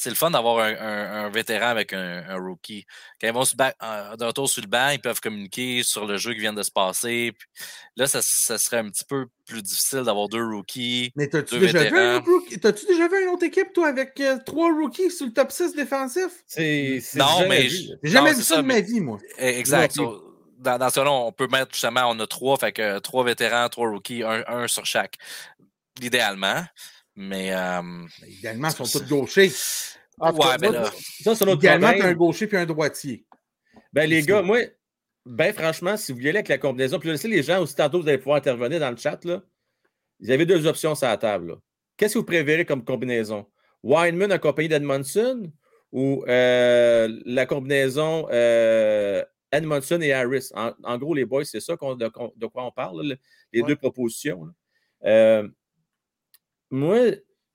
c'est 0.00 0.10
le 0.10 0.14
fun 0.16 0.30
d'avoir 0.30 0.60
un, 0.60 0.74
un- 0.76 1.24
un 1.24 1.28
vétéran 1.28 1.66
avec 1.66 1.92
un, 1.92 2.24
un 2.28 2.36
rookie. 2.36 2.86
Quand 3.20 3.26
ils 3.26 3.32
vont 3.34 3.42
euh, 3.42 4.16
de 4.16 4.24
retour 4.24 4.48
sur 4.48 4.62
le 4.62 4.68
banc, 4.68 4.90
ils 4.90 5.00
peuvent 5.00 5.20
communiquer 5.20 5.82
sur 5.82 6.06
le 6.06 6.16
jeu 6.16 6.34
qui 6.34 6.38
vient 6.40 6.52
de 6.52 6.62
se 6.62 6.70
passer. 6.70 7.32
Puis 7.36 7.48
là, 7.96 8.06
ça, 8.06 8.20
ça 8.22 8.58
serait 8.58 8.78
un 8.78 8.88
petit 8.90 9.04
peu 9.04 9.26
plus 9.44 9.60
difficile 9.60 10.02
d'avoir 10.04 10.28
deux 10.28 10.44
rookies. 10.46 11.10
Mais 11.16 11.26
t'as-tu 11.26 11.54
Deux 11.58 11.66
déjà, 11.66 11.80
vu 11.80 11.86
un 11.88 11.90
vétérans. 11.90 12.16
autre 12.18 12.26
rookie- 12.30 12.60
t'as-tu 12.60 12.86
déjà 12.86 13.08
vu 13.08 13.22
une 13.24 13.28
autre 13.30 13.44
équipe, 13.44 13.72
toi, 13.74 13.88
avec 13.88 14.20
euh, 14.20 14.38
trois 14.46 14.72
rookies 14.72 15.10
sur 15.10 15.26
le 15.26 15.32
top 15.32 15.50
6 15.50 15.74
défensif? 15.74 16.28
C'est, 16.46 17.02
Non, 17.16 17.26
jamais 17.40 17.48
mais. 17.48 17.68
J'ai 17.68 17.94
jamais 18.04 18.30
Non, 18.30 18.36
vu 18.36 18.42
ça 18.44 18.54
ça, 18.54 18.62
de 18.62 18.66
mais- 18.66 18.74
ma 18.74 18.80
vie, 18.80 19.00
moi. 19.00 19.18
Eh, 19.38 19.58
Exact. 19.58 19.94
So, 19.96 20.24
dans, 20.58 20.78
dans 20.78 20.90
ce 20.90 20.94
cas-là, 20.94 21.10
on 21.10 21.32
peut 21.32 21.48
mettre 21.48 21.72
justement, 21.72 22.02
on 22.08 22.18
a 22.20 22.26
trois, 22.28 22.56
fait 22.56 22.72
que 22.72 23.00
trois 23.00 23.24
vétérans, 23.24 23.68
trois 23.68 23.88
rookies, 23.88 24.22
un, 24.22 24.44
un 24.46 24.68
sur 24.68 24.86
chaque. 24.86 25.16
Idéalement. 26.00 26.62
Mais 27.20 27.52
euh, 27.52 27.82
ils 28.28 28.70
sont 28.70 28.84
tous 28.84 29.08
gauchers. 29.08 29.48
Tout 29.48 30.24
ouais, 30.24 30.38
cas, 30.38 30.56
moi, 30.62 30.70
là. 30.70 30.90
Ça, 31.24 31.34
c'est 31.34 31.44
notre 31.44 31.56
Idéalement, 31.56 31.92
t'as 31.98 32.06
un 32.06 32.14
gaucher 32.14 32.46
puis 32.46 32.56
un 32.56 32.64
droitier. 32.64 33.26
Ben, 33.92 34.08
les 34.08 34.22
gars, 34.22 34.40
moi, 34.40 34.58
ben, 35.26 35.52
franchement, 35.52 35.96
si 35.96 36.12
vous 36.12 36.18
voulez 36.18 36.28
aller 36.28 36.38
avec 36.38 36.48
la 36.48 36.58
combinaison, 36.58 37.00
puis 37.00 37.08
là, 37.08 37.14
laissez 37.14 37.26
les 37.26 37.42
gens 37.42 37.60
aussi, 37.60 37.74
tantôt, 37.74 38.00
vous 38.00 38.08
allez 38.08 38.18
pouvoir 38.18 38.36
intervenir 38.36 38.78
dans 38.78 38.90
le 38.92 38.96
chat, 38.96 39.24
là. 39.24 39.42
Vous 40.20 40.30
avez 40.30 40.46
deux 40.46 40.64
options 40.68 40.94
sur 40.94 41.08
la 41.08 41.16
table, 41.16 41.48
là. 41.48 41.54
Qu'est-ce 41.96 42.14
que 42.14 42.18
vous 42.20 42.24
préférez 42.24 42.64
comme 42.64 42.84
combinaison? 42.84 43.46
Weinman 43.82 44.30
accompagné 44.30 44.68
d'Edmondson 44.68 45.50
ou 45.90 46.24
euh, 46.28 47.08
la 47.24 47.46
combinaison 47.46 48.28
euh, 48.30 49.24
Edmondson 49.50 50.00
et 50.02 50.12
Harris? 50.12 50.50
En, 50.54 50.70
en 50.84 50.98
gros, 50.98 51.14
les 51.14 51.24
boys, 51.24 51.44
c'est 51.44 51.58
ça 51.58 51.72
de, 51.74 52.36
de 52.36 52.46
quoi 52.46 52.64
on 52.64 52.70
parle, 52.70 53.02
là, 53.04 53.16
les 53.52 53.62
Ouais. 53.62 53.66
deux 53.68 53.76
propositions. 53.76 54.44
là. 54.44 54.52
Euh, 55.04 55.48
moi, 56.70 56.98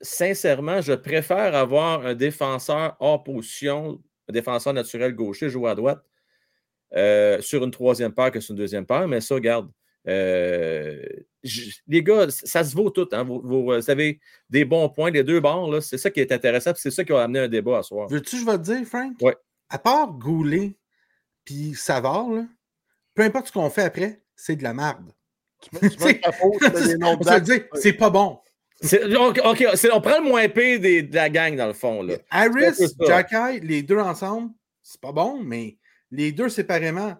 sincèrement, 0.01 0.81
je 0.81 0.93
préfère 0.93 1.55
avoir 1.55 2.05
un 2.05 2.15
défenseur 2.15 2.95
hors 2.99 3.23
position, 3.23 4.01
un 4.29 4.33
défenseur 4.33 4.73
naturel 4.73 5.13
gaucher, 5.13 5.49
jouer 5.49 5.69
à 5.69 5.75
droite, 5.75 6.03
euh, 6.95 7.41
sur 7.41 7.63
une 7.63 7.71
troisième 7.71 8.13
paire 8.13 8.31
que 8.31 8.39
sur 8.39 8.51
une 8.53 8.57
deuxième 8.59 8.85
paire. 8.85 9.07
Mais 9.07 9.21
ça, 9.21 9.35
regarde, 9.35 9.69
euh, 10.07 11.01
les 11.87 12.03
gars, 12.03 12.27
ça 12.29 12.63
se 12.63 12.75
vaut 12.75 12.89
tout. 12.89 13.07
Hein, 13.11 13.23
vous, 13.23 13.41
vous- 13.43 13.63
vous 13.65 13.89
avez 13.89 14.19
des 14.49 14.65
bons 14.65 14.89
points 14.89 15.11
des 15.11 15.23
deux 15.23 15.39
bords. 15.39 15.71
là. 15.71 15.81
C'est 15.81 15.97
ça 15.97 16.09
qui 16.11 16.19
est 16.19 16.31
intéressant. 16.31 16.73
puis 16.73 16.81
C'est 16.81 16.91
ça 16.91 17.03
qui 17.03 17.11
va 17.11 17.23
amener 17.23 17.39
un 17.39 17.47
débat 17.47 17.79
à 17.79 17.83
soir. 17.83 18.07
Veux-tu, 18.09 18.37
je 18.37 18.45
vais 18.45 18.57
te 18.57 18.63
dire, 18.63 18.85
Frank? 18.85 19.13
Ouais. 19.21 19.35
À 19.69 19.79
part 19.79 20.11
Goulet 20.13 20.75
puis 21.45 21.73
Savard, 21.73 22.29
là, 22.29 22.45
peu 23.15 23.23
importe 23.23 23.47
ce 23.47 23.51
qu'on 23.51 23.69
fait 23.69 23.81
après, 23.83 24.21
c'est 24.35 24.55
de 24.55 24.63
la 24.63 24.73
merde. 24.73 25.11
tu 25.61 25.69
mets, 25.81 25.89
tu 25.89 26.03
mets 26.03 26.19
ta 26.19 26.31
faute, 26.31 26.53
tu 26.59 26.71
mets 26.71 26.87
des 26.87 26.97
noms 26.97 27.17
On 27.19 27.23
se 27.23 27.51
le 27.51 27.67
c'est 27.75 27.93
pas 27.93 28.09
bon. 28.09 28.39
OK, 28.83 29.65
on 29.93 30.01
prend 30.01 30.19
le 30.19 30.27
moins 30.27 30.47
pire 30.49 30.79
des- 30.79 31.03
de 31.03 31.15
la 31.15 31.29
gang, 31.29 31.55
dans 31.55 31.67
le 31.67 31.73
fond. 31.73 32.01
Là. 32.03 32.15
Harris. 32.29 32.75
Jacky, 33.05 33.59
les 33.61 33.81
deux 33.83 33.97
ensemble, 33.99 34.51
c'est 34.81 34.99
pas 35.01 35.11
bon, 35.11 35.41
mais 35.43 35.77
les 36.11 36.31
deux 36.31 36.49
séparément, 36.49 37.15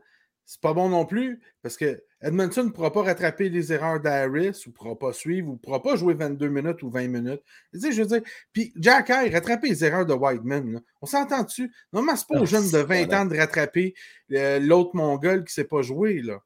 c'est 0.46 0.60
pas 0.62 0.74
bon 0.74 0.90
non 0.90 1.06
plus 1.06 1.40
parce 1.62 1.78
que 1.78 2.04
Edmondson 2.22 2.66
ne 2.66 2.70
pourra 2.70 2.92
pas 2.92 3.04
rattraper 3.04 3.50
les 3.50 3.72
erreurs 3.74 4.00
d'Harris 4.00 4.64
ou 4.66 4.70
ne 4.70 4.74
pourra 4.74 4.98
pas 4.98 5.14
suivre 5.14 5.50
ou 5.50 5.54
ne 5.54 5.58
pourra 5.58 5.82
pas 5.82 5.96
jouer 5.96 6.14
22 6.14 6.48
minutes 6.50 6.82
ou 6.84 6.90
20 6.90 7.08
minutes. 7.08 7.42
Je 7.74 7.88
veux 8.02 8.06
dire, 8.06 8.22
puis 8.54 8.72
Jacky, 8.78 9.30
rattraper 9.30 9.70
les 9.70 9.84
erreurs 9.86 10.06
de 10.06 10.14
Whiteman, 10.14 10.74
là. 10.74 10.80
on 11.02 11.06
s'entend 11.06 11.44
dessus. 11.44 11.72
Normalement, 11.92 12.18
c'est 12.18 12.28
pas 12.28 12.40
aux 12.40 12.44
Ah, 12.44 12.46
jeunes 12.46 12.70
de 12.72 12.78
20 12.78 13.06
voilà. 13.06 13.22
ans 13.22 13.26
de 13.26 13.38
rattraper 13.38 13.94
euh, 14.34 14.60
l'autre 14.60 14.92
Mongol 14.96 15.40
qui 15.40 15.52
ne 15.52 15.64
sait 15.64 15.64
pas 15.66 15.82
jouer. 15.82 16.22
Là. 16.22 16.40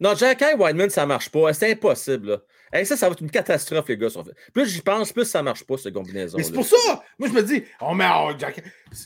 Non, 0.00 0.14
Jack 0.14 0.42
et 0.42 0.54
Wideman, 0.54 0.90
ça 0.90 1.06
marche 1.06 1.30
pas. 1.30 1.52
C'est 1.54 1.70
impossible. 1.72 2.28
là. 2.30 2.38
Hey, 2.72 2.84
ça, 2.84 2.96
ça 2.96 3.06
va 3.06 3.12
être 3.12 3.22
une 3.22 3.30
catastrophe, 3.30 3.88
les 3.88 3.96
gars. 3.96 4.08
Plus 4.52 4.66
j'y 4.66 4.82
pense, 4.82 5.12
plus 5.12 5.24
ça 5.24 5.42
marche 5.42 5.64
pas, 5.64 5.78
cette 5.78 5.94
combinaison. 5.94 6.36
Mais 6.36 6.44
c'est 6.44 6.52
pour 6.52 6.66
ça, 6.66 7.02
moi 7.18 7.28
je 7.28 7.34
me 7.34 7.42
dis, 7.42 7.64
oh 7.80 7.94
mais 7.94 8.08
oh, 8.14 8.32
Jack- 8.38 8.62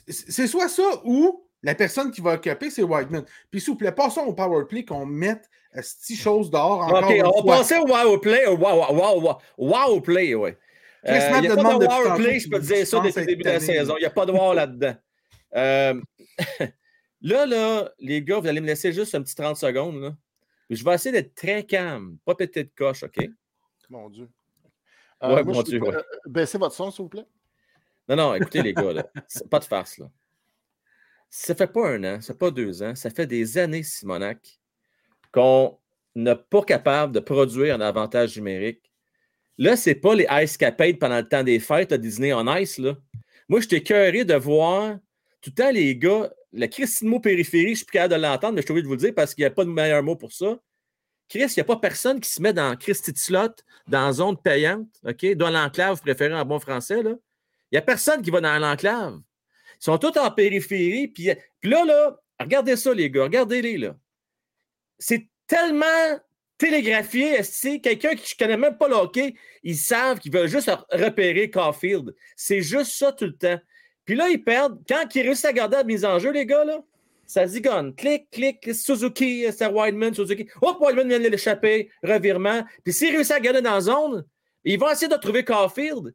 c'est 0.09 0.47
soit 0.47 0.69
ça 0.69 1.03
ou 1.05 1.45
la 1.63 1.75
personne 1.75 2.11
qui 2.11 2.21
va 2.21 2.35
occuper, 2.35 2.71
c'est 2.71 2.83
Whiteman. 2.83 3.25
Puis 3.51 3.61
s'il 3.61 3.73
vous 3.73 3.77
plaît, 3.79 3.93
passons 3.93 4.23
au 4.23 4.33
power 4.33 4.65
play 4.69 4.85
qu'on 4.85 5.07
mette 5.07 5.49
euh, 5.77 5.81
cette 5.83 6.19
chose 6.19 6.51
dehors 6.51 6.81
encore 6.81 7.09
OK, 7.09 7.21
on 7.25 7.45
passer 7.45 7.79
au 7.79 7.87
wow 7.87 8.19
play. 8.19 8.47
Au 8.47 8.57
wow, 8.57 8.93
wow, 8.93 9.39
wow, 9.57 10.01
play, 10.01 10.35
oui. 10.35 10.51
Il 11.05 11.13
n'y 11.13 11.19
a 11.19 11.57
pas 11.57 11.79
de 11.79 11.87
wow 11.87 12.17
play, 12.17 12.41
je 12.41 12.49
peux 12.49 12.59
te 12.59 12.67
dire 12.67 12.87
ça 12.87 13.01
depuis 13.01 13.21
le 13.21 13.27
début 13.27 13.43
de 13.45 13.51
la 13.51 13.61
saison. 13.61 13.95
Il 13.97 14.01
n'y 14.01 14.07
a 14.07 14.11
pas 14.11 14.27
de 14.27 14.33
wow 14.33 14.53
là-dedans. 14.53 14.95
Euh, 15.55 16.01
là, 17.23 17.47
là, 17.47 17.93
les 17.99 18.23
gars, 18.23 18.41
vous 18.41 18.47
allez 18.47 18.61
me 18.61 18.67
laisser 18.67 18.93
juste 18.93 19.15
un 19.15 19.23
petit 19.23 19.35
30 19.35 19.57
secondes. 19.57 20.01
Là. 20.01 20.15
Je 20.71 20.85
vais 20.85 20.95
essayer 20.95 21.13
d'être 21.13 21.35
très 21.35 21.65
calme, 21.65 22.17
pas 22.25 22.35
péter 22.35 22.65
de 22.65 22.71
coche, 22.77 23.03
OK? 23.03 23.29
Mon 23.93 24.09
Dieu. 24.09 24.27
Ouais, 25.21 25.45
moi, 25.45 25.55
mon 25.55 25.63
Dieu, 25.63 25.79
peux- 25.79 25.87
ouais. 25.89 25.97
euh, 25.97 26.03
Baissez 26.27 26.57
votre 26.57 26.75
son, 26.75 26.91
s'il 26.91 27.03
vous 27.03 27.09
plaît. 27.11 27.27
Non, 28.09 28.17
non, 28.17 28.35
écoutez, 28.35 28.63
les 28.63 28.73
gars, 28.73 28.91
là, 28.93 29.07
pas 29.51 29.59
de 29.59 29.65
farce, 29.65 29.99
là. 29.99 30.11
Ça 31.29 31.55
fait 31.55 31.67
pas 31.67 31.91
un 31.91 32.03
an, 32.05 32.21
ça 32.23 32.33
fait 32.33 32.39
pas 32.39 32.51
deux 32.51 32.83
ans, 32.83 32.95
ça 32.95 33.11
fait 33.11 33.27
des 33.27 33.59
années, 33.59 33.83
Simonac, 33.83 34.59
qu'on 35.31 35.79
n'est 36.15 36.35
pas 36.37 36.63
capable 36.63 37.13
de 37.13 37.21
produire 37.21 37.75
un 37.75 37.81
avantage 37.83 38.35
numérique. 38.37 38.91
Là, 39.59 39.77
c'est 39.77 39.95
pas 39.95 40.15
les 40.15 40.27
Ice 40.43 40.57
Capades 40.57 40.99
pendant 40.99 41.19
le 41.19 41.29
temps 41.29 41.43
des 41.45 41.61
fêtes, 41.61 41.91
là, 41.91 41.99
Disney 41.99 42.33
on 42.33 42.47
Ice, 42.57 42.79
là. 42.79 42.97
Moi, 43.49 43.61
j'étais 43.61 43.83
curieux 43.83 44.25
de 44.25 44.35
voir 44.35 44.97
tout 45.43 45.51
le 45.51 45.63
temps 45.63 45.71
les 45.71 45.95
gars, 45.97 46.33
la 46.55 46.69
Christine 46.69 47.09
mot 47.09 47.21
périphérie, 47.21 47.71
je 47.71 47.77
suis 47.77 47.85
plus 47.87 47.93
capable 47.95 48.15
de 48.15 48.21
l'entendre, 48.27 48.55
mais 48.55 48.63
je 48.63 48.67
suis 48.67 48.73
obligé 48.73 48.83
de 48.85 48.89
vous 48.89 48.95
le 48.95 49.01
dire 49.01 49.15
parce 49.15 49.35
qu'il 49.35 49.43
n'y 49.43 49.47
a 49.47 49.51
pas 49.51 49.65
de 49.67 49.71
meilleur 49.71 50.03
mot 50.03 50.17
pour 50.17 50.33
ça. 50.33 50.59
Chris, 51.33 51.47
il 51.47 51.55
n'y 51.57 51.61
a 51.63 51.65
pas 51.65 51.77
personne 51.77 52.21
qui 52.21 52.29
se 52.29 52.43
met 52.43 52.53
dans 52.53 52.77
Christy 52.77 53.11
slot, 53.17 53.55
dans 53.89 54.13
zone 54.13 54.37
payante? 54.37 54.87
Dans 55.03 55.49
l'enclave, 55.49 55.97
vous 55.97 56.03
préférez 56.03 56.35
en 56.35 56.45
bon 56.45 56.59
français. 56.59 57.01
Il 57.01 57.17
n'y 57.73 57.79
a 57.79 57.81
personne 57.81 58.21
qui 58.21 58.31
va 58.31 58.43
dans 58.43 58.59
l'enclave. 58.59 59.19
Ils 59.81 59.85
sont 59.85 59.97
tous 59.97 60.19
en 60.19 60.31
périphérie. 60.31 61.09
Puis, 61.09 61.29
là, 61.63 61.87
là, 61.87 62.21
regardez 62.39 62.77
ça, 62.77 62.93
les 62.93 63.11
gars. 63.11 63.23
Regardez-les, 63.23 63.79
là. 63.79 63.97
C'est 64.99 65.27
tellement 65.47 66.21
télégraphié. 66.59 67.39
Quelqu'un 67.83 68.15
qui 68.15 68.35
ne 68.35 68.45
connaît 68.45 68.59
même 68.59 68.77
pas 68.77 68.89
le 68.89 68.97
hockey, 68.97 69.35
ils 69.63 69.79
savent 69.79 70.19
qu'ils 70.19 70.35
veulent 70.35 70.49
juste 70.49 70.71
repérer 70.91 71.49
Caulfield. 71.49 72.15
C'est 72.37 72.61
juste 72.61 72.93
ça 72.93 73.11
tout 73.11 73.25
le 73.25 73.39
temps. 73.39 73.59
Puis 74.05 74.17
là, 74.17 74.29
ils 74.29 74.45
perdent. 74.45 74.83
Quand 74.87 75.07
ils 75.15 75.23
réussissent 75.23 75.47
à 75.47 75.55
garder 75.55 75.79
la 75.79 75.85
mise 75.85 76.05
en 76.05 76.19
jeu, 76.19 76.31
les 76.31 76.45
gars, 76.45 76.67
là, 76.67 76.85
ça 77.33 77.47
zigonne. 77.47 77.95
Clic, 77.95 78.29
clic, 78.31 78.75
Suzuki, 78.75 79.47
c'est 79.51 79.67
Wideman, 79.67 80.15
Suzuki. 80.15 80.49
Hop, 80.61 80.79
Wideman 80.81 81.09
vient 81.09 81.21
de 81.21 81.29
l'échapper, 81.29 81.91
revirement. 82.03 82.65
Puis 82.85 82.93
s'ils 82.93 83.11
réussissent 83.11 83.33
à 83.33 83.41
garder 83.41 83.63
dans 83.63 83.75
la 83.75 83.81
zone, 83.81 84.25
ils 84.65 84.79
vont 84.79 84.91
essayer 84.91 85.09
de 85.09 85.17
trouver 85.17 85.45
Caulfield. 85.45 86.15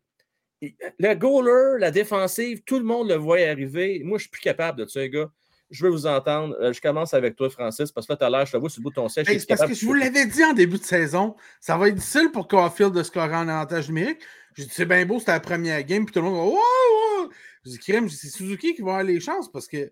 Le 0.61 1.13
goaler, 1.13 1.79
la 1.79 1.91
défensive, 1.91 2.61
tout 2.63 2.79
le 2.79 2.85
monde 2.85 3.09
le 3.09 3.15
voit 3.15 3.37
arriver. 3.39 4.01
Moi, 4.03 4.17
je 4.17 4.23
suis 4.23 4.31
plus 4.31 4.41
capable 4.41 4.79
de 4.79 4.89
ça, 4.89 5.01
les 5.01 5.09
gars. 5.09 5.29
Je 5.69 5.83
veux 5.83 5.91
vous 5.91 6.07
entendre. 6.07 6.55
Euh, 6.61 6.71
Je 6.71 6.81
commence 6.81 7.13
avec 7.13 7.35
toi, 7.35 7.49
Francis, 7.49 7.91
parce 7.91 8.07
que 8.07 8.13
là, 8.13 8.17
tout 8.17 8.23
à 8.23 8.29
l'heure, 8.29 8.45
je 8.45 8.53
te 8.53 8.57
vois 8.57 8.69
sur 8.69 8.79
le 8.79 8.83
bout 8.83 8.89
de 8.89 8.95
ton 8.95 9.09
siège. 9.09 9.29
Hey, 9.29 9.39
parce 9.45 9.65
que 9.65 9.73
je 9.73 9.85
vous 9.85 9.93
l'avais 9.93 10.25
dit 10.25 10.43
en 10.43 10.53
début 10.53 10.77
de 10.77 10.83
saison, 10.83 11.35
ça 11.59 11.77
va 11.77 11.89
être 11.89 11.95
difficile 11.95 12.31
pour 12.31 12.47
Caulfield 12.47 12.93
de 12.93 13.03
scorer 13.03 13.35
en 13.35 13.47
avantage 13.49 13.89
numérique. 13.89 14.19
J'ai 14.55 14.63
dit, 14.63 14.71
c'est 14.73 14.85
bien 14.85 15.05
beau, 15.05 15.19
c'était 15.19 15.33
la 15.33 15.39
première 15.39 15.83
game, 15.83 16.05
puis 16.05 16.13
tout 16.13 16.19
le 16.21 16.25
monde 16.25 16.37
va, 16.37 16.45
ouais, 16.45 16.53
ouais. 16.53 17.29
J'ai 17.65 17.71
dit, 17.73 17.79
Crème, 17.79 18.09
c'est 18.09 18.29
Suzuki 18.29 18.73
qui 18.73 18.81
va 18.81 18.91
avoir 18.91 19.03
les 19.03 19.19
chances 19.19 19.51
parce 19.51 19.67
que 19.67 19.91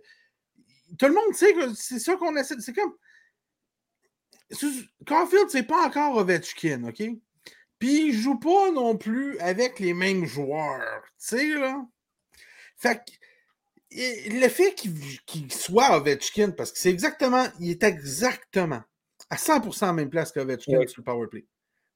tout 0.97 1.07
le 1.07 1.13
monde 1.13 1.33
sait 1.33 1.53
que 1.53 1.73
c'est 1.73 1.99
ça 1.99 2.15
qu'on 2.15 2.35
essaie. 2.35 2.55
C'est 2.59 2.73
comme. 2.73 2.93
Caulfield, 5.07 5.49
c'est 5.49 5.63
pas 5.63 5.87
encore 5.87 6.17
Ovechkin, 6.17 6.83
OK? 6.83 7.03
Puis 7.79 8.07
il 8.07 8.13
joue 8.13 8.39
pas 8.39 8.71
non 8.71 8.97
plus 8.97 9.37
avec 9.39 9.79
les 9.79 9.93
mêmes 9.93 10.25
joueurs, 10.25 11.03
tu 11.03 11.37
sais, 11.37 11.47
là. 11.47 11.85
Fait 12.77 12.97
que 12.97 13.11
le 14.29 14.47
fait 14.49 14.75
qu'il 14.75 15.51
soit 15.51 15.97
Ovechkin, 15.97 16.51
parce 16.51 16.71
que 16.71 16.79
c'est 16.79 16.89
exactement, 16.91 17.47
il 17.59 17.71
est 17.71 17.83
exactement 17.83 18.83
à 19.29 19.35
100% 19.35 19.93
même 19.93 20.09
place 20.09 20.31
qu'Ovechkin 20.31 20.77
Oui. 20.79 20.87
sur 20.89 21.01
le 21.01 21.05
powerplay. 21.05 21.45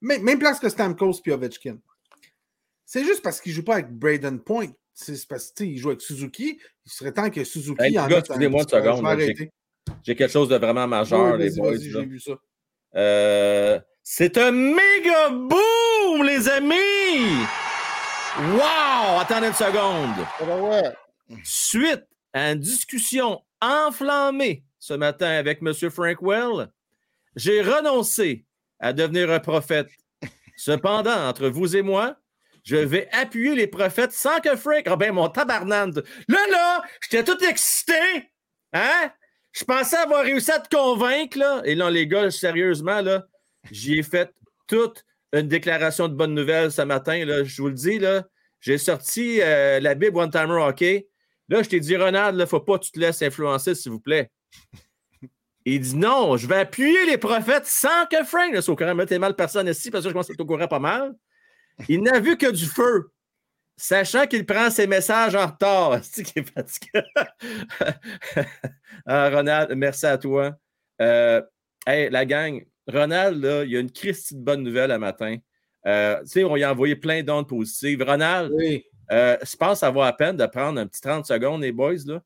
Même, 0.01 0.23
même 0.23 0.39
place 0.39 0.59
que 0.59 0.69
Stamkos 0.69 1.21
puis 1.21 1.31
Ovechkin. 1.31 1.77
C'est 2.85 3.03
juste 3.03 3.21
parce 3.21 3.39
qu'il 3.39 3.51
joue 3.51 3.63
pas 3.63 3.75
avec 3.75 3.91
Braden 3.91 4.41
Point. 4.41 4.71
C'est 4.93 5.27
parce 5.27 5.51
qu'il 5.51 5.77
joue 5.77 5.89
avec 5.89 6.01
Suzuki. 6.01 6.59
Il 6.85 6.91
serait 6.91 7.11
temps 7.13 7.29
que 7.29 7.43
Suzuki 7.43 7.81
Hey, 7.81 7.97
en 7.99 8.07
gars, 8.07 8.17
mette 8.17 8.31
un 8.31 8.33
excusez-moi 8.35 8.65
petit 8.65 8.75
une 8.75 8.83
seconde, 8.83 9.19
j'ai- 10.03 10.15
quelque 10.15 10.31
chose 10.31 10.49
de 10.49 10.55
vraiment 10.57 10.87
majeur, 10.87 11.33
Oui, 11.35 11.39
les 11.39 11.49
vas-y, 11.49 11.57
boys. 11.59 11.71
vas-y, 11.71 11.89
là. 11.89 11.99
j'ai 12.01 12.05
vu 12.05 12.19
ça. 12.19 12.31
Euh, 12.95 13.79
c'est 14.03 14.37
un 14.37 14.51
méga 14.51 15.29
boom, 15.29 16.23
les 16.25 16.49
amis! 16.49 17.45
Wow! 18.53 19.19
Attendez 19.19 19.47
une 19.47 19.53
seconde. 19.53 20.25
Ah 20.39 20.45
ben 20.45 20.61
ouais. 20.61 21.37
Suite 21.43 22.03
à 22.33 22.51
une 22.51 22.59
discussion 22.59 23.41
enflammée 23.61 24.63
ce 24.79 24.93
matin 24.93 25.29
avec 25.29 25.59
M. 25.61 25.73
Frankwell, 25.89 26.69
j'ai 27.35 27.61
renoncé 27.61 28.45
à 28.79 28.93
devenir 28.93 29.29
un 29.31 29.39
prophète. 29.39 29.89
Cependant, 30.57 31.27
entre 31.27 31.47
vous 31.49 31.75
et 31.75 31.81
moi, 31.81 32.15
je 32.69 32.75
vais 32.75 33.09
appuyer 33.11 33.55
les 33.55 33.65
prophètes 33.65 34.11
sans 34.11 34.39
que 34.41 34.55
Frank. 34.55 34.83
Ah 34.85 34.95
ben, 34.95 35.11
mon 35.11 35.27
tabarnane. 35.27 35.91
Là, 36.27 36.37
là, 36.51 36.83
j'étais 37.01 37.23
tout 37.23 37.43
excité. 37.43 38.29
Hein? 38.73 39.11
Je 39.53 39.63
pensais 39.63 39.97
avoir 39.97 40.23
réussi 40.23 40.51
à 40.51 40.59
te 40.59 40.75
convaincre, 40.75 41.39
là. 41.39 41.63
Et 41.65 41.73
là, 41.73 41.89
les 41.89 42.05
gars, 42.05 42.29
sérieusement, 42.29 43.01
là, 43.01 43.25
j'y 43.71 43.97
ai 43.97 44.03
fait 44.03 44.31
toute 44.67 45.03
une 45.33 45.47
déclaration 45.47 46.09
de 46.09 46.13
bonne 46.13 46.35
nouvelle 46.35 46.71
ce 46.71 46.83
matin, 46.83 47.25
là. 47.25 47.43
Je 47.43 47.59
vous 47.59 47.69
le 47.69 47.73
dis, 47.73 47.97
là. 47.97 48.23
J'ai 48.59 48.77
sorti 48.77 49.41
euh, 49.41 49.79
la 49.79 49.95
Bible 49.95 50.19
One 50.19 50.29
Timer 50.29 50.61
Hockey. 50.61 51.07
Là, 51.47 51.63
je 51.63 51.69
t'ai 51.69 51.79
dit, 51.79 51.97
Ronald, 51.97 52.37
ne 52.37 52.45
faut 52.45 52.59
pas 52.59 52.77
que 52.77 52.83
tu 52.83 52.91
te 52.91 52.99
laisses 52.99 53.23
influencer, 53.23 53.73
s'il 53.73 53.93
vous 53.93 53.99
plaît. 53.99 54.29
Il 55.65 55.79
dit 55.79 55.95
non, 55.95 56.37
je 56.37 56.45
vais 56.45 56.57
appuyer 56.57 57.07
les 57.07 57.17
prophètes 57.17 57.65
sans 57.65 58.05
que 58.11 58.23
Frank 58.23 58.53
ne 58.53 58.61
soit 58.61 58.75
au 58.75 58.77
courant. 58.77 58.93
Mettez 58.93 59.17
mal 59.17 59.35
personne 59.35 59.67
ici 59.67 59.89
parce 59.89 60.03
que 60.03 60.09
je 60.09 60.13
pense 60.13 60.27
qu'il 60.27 60.35
est 60.35 60.41
au 60.41 60.45
courant 60.45 60.67
pas 60.67 60.79
mal. 60.79 61.15
Il 61.87 62.01
n'a 62.03 62.19
vu 62.19 62.37
que 62.37 62.51
du 62.51 62.65
feu, 62.65 63.11
sachant 63.77 64.25
qu'il 64.27 64.45
prend 64.45 64.69
ses 64.69 64.87
messages 64.87 65.35
en 65.35 65.47
retard. 65.47 65.99
C'est 66.03 66.23
qui 66.23 66.39
est 66.39 66.49
fatigué. 66.51 67.01
Ah, 69.05 69.29
Ronald, 69.29 69.73
merci 69.75 70.05
à 70.05 70.17
toi. 70.17 70.55
Euh, 71.01 71.41
hey, 71.87 72.09
la 72.09 72.25
gang, 72.25 72.63
Ronald, 72.87 73.43
là, 73.43 73.63
il 73.63 73.71
y 73.71 73.77
a 73.77 73.79
une 73.79 73.91
Christie 73.91 74.35
de 74.35 74.41
bonne 74.41 74.63
nouvelle 74.63 74.91
à 74.91 74.99
matin. 74.99 75.37
Euh, 75.87 76.19
tu 76.21 76.27
sais, 76.27 76.43
on 76.43 76.55
lui 76.55 76.63
a 76.63 76.71
envoyé 76.71 76.95
plein 76.95 77.23
d'ondes 77.23 77.47
positives. 77.47 78.03
Ronald, 78.03 78.51
Oui. 78.53 78.83
euh, 79.11 79.37
je 79.41 79.55
pense 79.55 79.73
que 79.73 79.79
ça 79.79 79.89
vaut 79.89 80.01
la 80.03 80.13
peine 80.13 80.35
de 80.35 80.45
prendre 80.45 80.79
un 80.79 80.87
petit 80.87 81.01
30 81.01 81.25
secondes, 81.25 81.61
les 81.61 81.71
boys. 81.71 81.93
Là. 82.05 82.21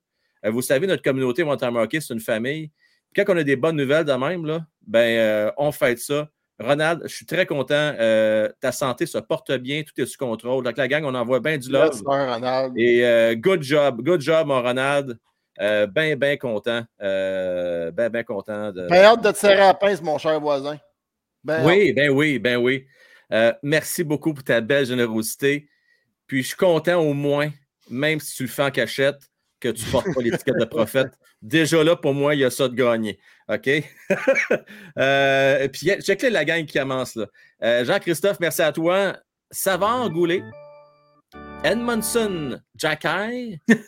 Euh, 0.45 0.49
vous 0.51 0.61
savez, 0.61 0.87
notre 0.87 1.03
communauté 1.03 1.43
Hockey, 1.43 2.01
c'est 2.01 2.13
une 2.13 2.19
famille. 2.19 2.71
Puis 3.13 3.23
quand 3.23 3.33
on 3.33 3.37
a 3.37 3.43
des 3.43 3.55
bonnes 3.55 3.75
nouvelles 3.75 4.05
de 4.05 4.13
même, 4.13 4.45
là, 4.45 4.65
ben, 4.85 5.17
euh, 5.19 5.51
on 5.57 5.71
fête 5.71 5.99
ça. 5.99 6.29
Ronald, 6.63 7.01
je 7.03 7.13
suis 7.13 7.25
très 7.25 7.45
content. 7.45 7.73
euh, 7.99 8.49
ta 8.59 8.71
santé 8.71 9.05
se 9.05 9.17
porte 9.17 9.51
bien, 9.53 9.83
tout 9.83 9.99
est 10.01 10.05
sous 10.05 10.17
contrôle. 10.17 10.63
Donc, 10.63 10.77
la 10.77 10.87
gang, 10.87 11.03
on 11.05 11.13
envoie 11.15 11.39
bien 11.39 11.57
du 11.57 11.69
love. 11.69 12.01
Ronald. 12.05 12.73
Et 12.77 13.05
euh, 13.05 13.35
good 13.35 13.61
job, 13.61 14.01
good 14.01 14.21
job, 14.21 14.47
mon 14.47 14.61
Ronald. 14.61 15.17
Euh, 15.61 15.85
ben, 15.85 16.17
ben 16.17 16.37
content. 16.37 16.83
Ben, 16.99 18.09
ben 18.09 18.23
content. 18.23 18.71
De... 18.71 18.87
Ben 18.87 19.03
hâte 19.03 19.23
de 19.23 19.31
te 19.31 19.37
serrer 19.37 19.61
à 19.61 19.67
la 19.67 19.73
pince, 19.73 20.01
mon 20.01 20.17
cher 20.17 20.39
voisin. 20.39 20.77
Ben 21.43 21.65
Oui, 21.65 21.93
ben 21.93 22.09
oui, 22.09 22.39
ben 22.39 22.57
oui. 22.57 22.85
Merci 23.61 24.03
beaucoup 24.03 24.33
pour 24.33 24.43
ta 24.43 24.61
belle 24.61 24.85
générosité. 24.85 25.67
Puis 26.25 26.41
je 26.41 26.47
suis 26.47 26.57
content 26.57 26.99
au 27.01 27.13
moins, 27.13 27.51
même 27.89 28.19
si 28.19 28.35
tu 28.35 28.43
le 28.43 28.49
fais 28.49 28.63
en 28.63 28.71
cachette, 28.71 29.29
que 29.63 29.69
tu 29.69 29.85
ne 29.85 29.91
portes 29.91 30.13
pas 30.13 30.21
l'étiquette 30.21 30.57
de 30.59 30.65
prophète. 30.65 31.13
Déjà 31.41 31.83
là, 31.83 31.95
pour 31.95 32.13
moi, 32.13 32.35
il 32.35 32.41
y 32.41 32.43
a 32.43 32.49
ça 32.49 32.67
de 32.67 32.75
gagner. 32.75 33.17
OK? 33.47 33.69
euh, 34.99 35.67
puis 35.69 35.89
check 36.01 36.21
là 36.23 36.29
la 36.29 36.45
gang 36.45 36.65
qui 36.65 36.77
commence 36.77 37.15
là. 37.15 37.27
Euh, 37.63 37.85
Jean-Christophe, 37.85 38.39
merci 38.41 38.61
à 38.61 38.73
toi. 38.73 39.15
Savant 39.49 40.09
Goulet. 40.09 40.43
Edmondson 41.63 42.59
Jacky. 42.75 43.57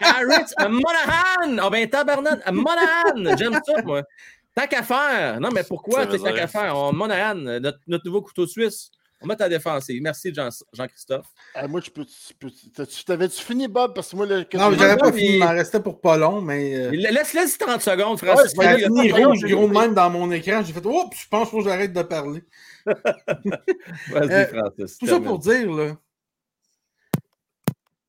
Harris 0.00 0.52
Monahan. 0.60 1.58
Oh 1.60 1.70
ben 1.70 1.90
tabarnak. 1.90 2.40
Monahan. 2.52 3.36
J'aime 3.36 3.58
ça, 3.66 3.82
moi. 3.82 4.02
Tant 4.54 4.66
qu'à 4.66 4.84
faire. 4.84 5.40
Non, 5.40 5.50
mais 5.52 5.64
pourquoi? 5.64 6.06
Tant 6.06 6.32
qu'à 6.32 6.46
faire? 6.46 6.76
On, 6.76 6.92
Monahan, 6.92 7.34
notre, 7.34 7.78
notre 7.88 8.06
nouveau 8.06 8.22
couteau 8.22 8.46
suisse. 8.46 8.90
On 9.20 9.26
met 9.26 9.34
ta 9.36 9.48
défensive. 9.48 10.00
Merci, 10.00 10.32
Jean- 10.32 10.48
Jean-Christophe. 10.72 11.26
Moi, 11.68 11.80
je 11.84 11.90
peux. 11.90 12.04
tu 12.04 13.04
T'avais-tu 13.04 13.42
fini, 13.42 13.66
Bob? 13.66 13.92
Parce 13.94 14.10
que 14.12 14.16
moi, 14.16 14.26
le. 14.26 14.46
Non, 14.54 14.72
j'avais 14.72 14.96
pas 14.96 15.12
fini, 15.12 15.34
il 15.34 15.38
m'en 15.40 15.48
restait 15.50 15.80
pour 15.80 16.00
pas 16.00 16.16
long, 16.16 16.40
mais. 16.40 16.74
euh, 16.76 16.90
Laisse-le 16.92 17.58
30 17.58 17.82
secondes, 17.82 18.18
Francis. 18.18 18.56
Ouais, 18.56 18.66
a 18.66 18.76
fini 18.78 19.10
rouge, 19.10 19.40
gros 19.44 19.66
j'ai- 19.66 19.74
même 19.80 19.94
dans 19.94 20.08
mon 20.10 20.30
écran. 20.30 20.62
J'ai 20.62 20.72
fait 20.72 20.86
Oups, 20.86 21.16
je 21.20 21.28
pense 21.28 21.48
qu'il 21.48 21.58
faut 21.58 21.64
que 21.64 21.68
j'arrête 21.70 21.92
de 21.92 22.02
parler. 22.02 22.44
Vas-y, 22.86 24.32
Euh, 24.32 24.46
Francis. 24.46 24.98
Tout 24.98 25.06
ça 25.06 25.20
pour 25.20 25.38
dire, 25.40 25.70
là, 25.72 25.96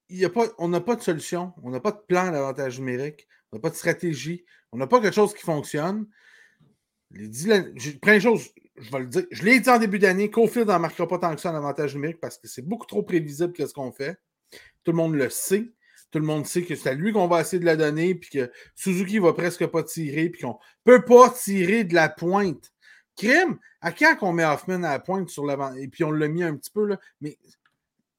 il 0.09 0.17
y 0.19 0.25
a 0.25 0.29
pas, 0.29 0.45
on 0.57 0.67
n'a 0.67 0.81
pas 0.81 0.95
de 0.95 1.01
solution, 1.01 1.53
on 1.63 1.69
n'a 1.69 1.79
pas 1.79 1.91
de 1.91 1.99
plan 2.07 2.31
d'avantage 2.31 2.79
numérique, 2.79 3.27
on 3.51 3.57
n'a 3.57 3.61
pas 3.61 3.69
de 3.69 3.75
stratégie, 3.75 4.43
on 4.71 4.77
n'a 4.77 4.87
pas 4.87 4.99
quelque 5.01 5.13
chose 5.15 5.33
qui 5.33 5.43
fonctionne. 5.43 6.05
Les 7.11 7.27
dix 7.27 7.47
lan- 7.47 7.65
j'ai- 7.75 7.93
Première 7.93 8.21
chose, 8.21 8.49
je 8.79 8.91
vais 8.91 8.99
le 8.99 9.05
dire, 9.07 9.25
je 9.31 9.43
l'ai 9.43 9.59
dit 9.59 9.69
en 9.69 9.77
début 9.77 9.99
d'année, 9.99 10.29
Cofield 10.29 10.67
n'en 10.67 10.79
marquera 10.79 11.07
pas 11.07 11.19
tant 11.19 11.35
que 11.35 11.41
ça 11.41 11.51
en 11.51 11.55
avantage 11.55 11.95
numérique 11.95 12.19
parce 12.19 12.37
que 12.37 12.47
c'est 12.47 12.61
beaucoup 12.61 12.85
trop 12.85 13.03
prévisible 13.03 13.53
ce 13.55 13.73
qu'on 13.73 13.91
fait. 13.91 14.17
Tout 14.83 14.91
le 14.91 14.97
monde 14.97 15.15
le 15.15 15.29
sait. 15.29 15.71
Tout 16.11 16.19
le 16.19 16.25
monde 16.25 16.47
sait 16.47 16.63
que 16.63 16.75
c'est 16.75 16.89
à 16.89 16.93
lui 16.93 17.13
qu'on 17.13 17.27
va 17.27 17.41
essayer 17.41 17.59
de 17.59 17.65
la 17.65 17.75
donner, 17.75 18.15
puis 18.15 18.31
que 18.31 18.51
Suzuki 18.75 19.19
va 19.19 19.33
presque 19.33 19.67
pas 19.67 19.83
tirer, 19.83 20.29
puis 20.29 20.41
qu'on 20.41 20.57
peut 20.83 21.05
pas 21.05 21.29
tirer 21.29 21.83
de 21.83 21.93
la 21.93 22.09
pointe. 22.09 22.71
Crime, 23.15 23.59
à 23.81 23.91
quand 23.91 24.15
qu'on 24.15 24.33
met 24.33 24.45
Hoffman 24.45 24.81
à 24.83 24.93
la 24.93 24.99
pointe 24.99 25.29
sur 25.29 25.45
l'avant? 25.45 25.73
Et 25.75 25.87
puis 25.87 26.03
on 26.03 26.11
l'a 26.11 26.27
mis 26.27 26.41
un 26.41 26.55
petit 26.55 26.71
peu, 26.71 26.85
là. 26.85 26.99
Mais 27.21 27.37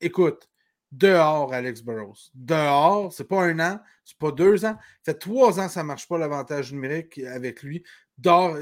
écoute, 0.00 0.48
Dehors, 0.92 1.52
Alex 1.52 1.82
Burrows. 1.82 2.30
Dehors, 2.34 3.12
c'est 3.12 3.28
pas 3.28 3.42
un 3.42 3.58
an, 3.60 3.80
c'est 4.04 4.18
pas 4.18 4.32
deux 4.32 4.64
ans. 4.64 4.76
Ça 5.04 5.12
fait 5.12 5.18
trois 5.18 5.60
ans 5.60 5.66
que 5.66 5.72
ça 5.72 5.84
marche 5.84 6.08
pas 6.08 6.18
l'avantage 6.18 6.72
numérique 6.72 7.18
avec 7.18 7.62
lui. 7.62 7.84
Dehors, 8.20 8.58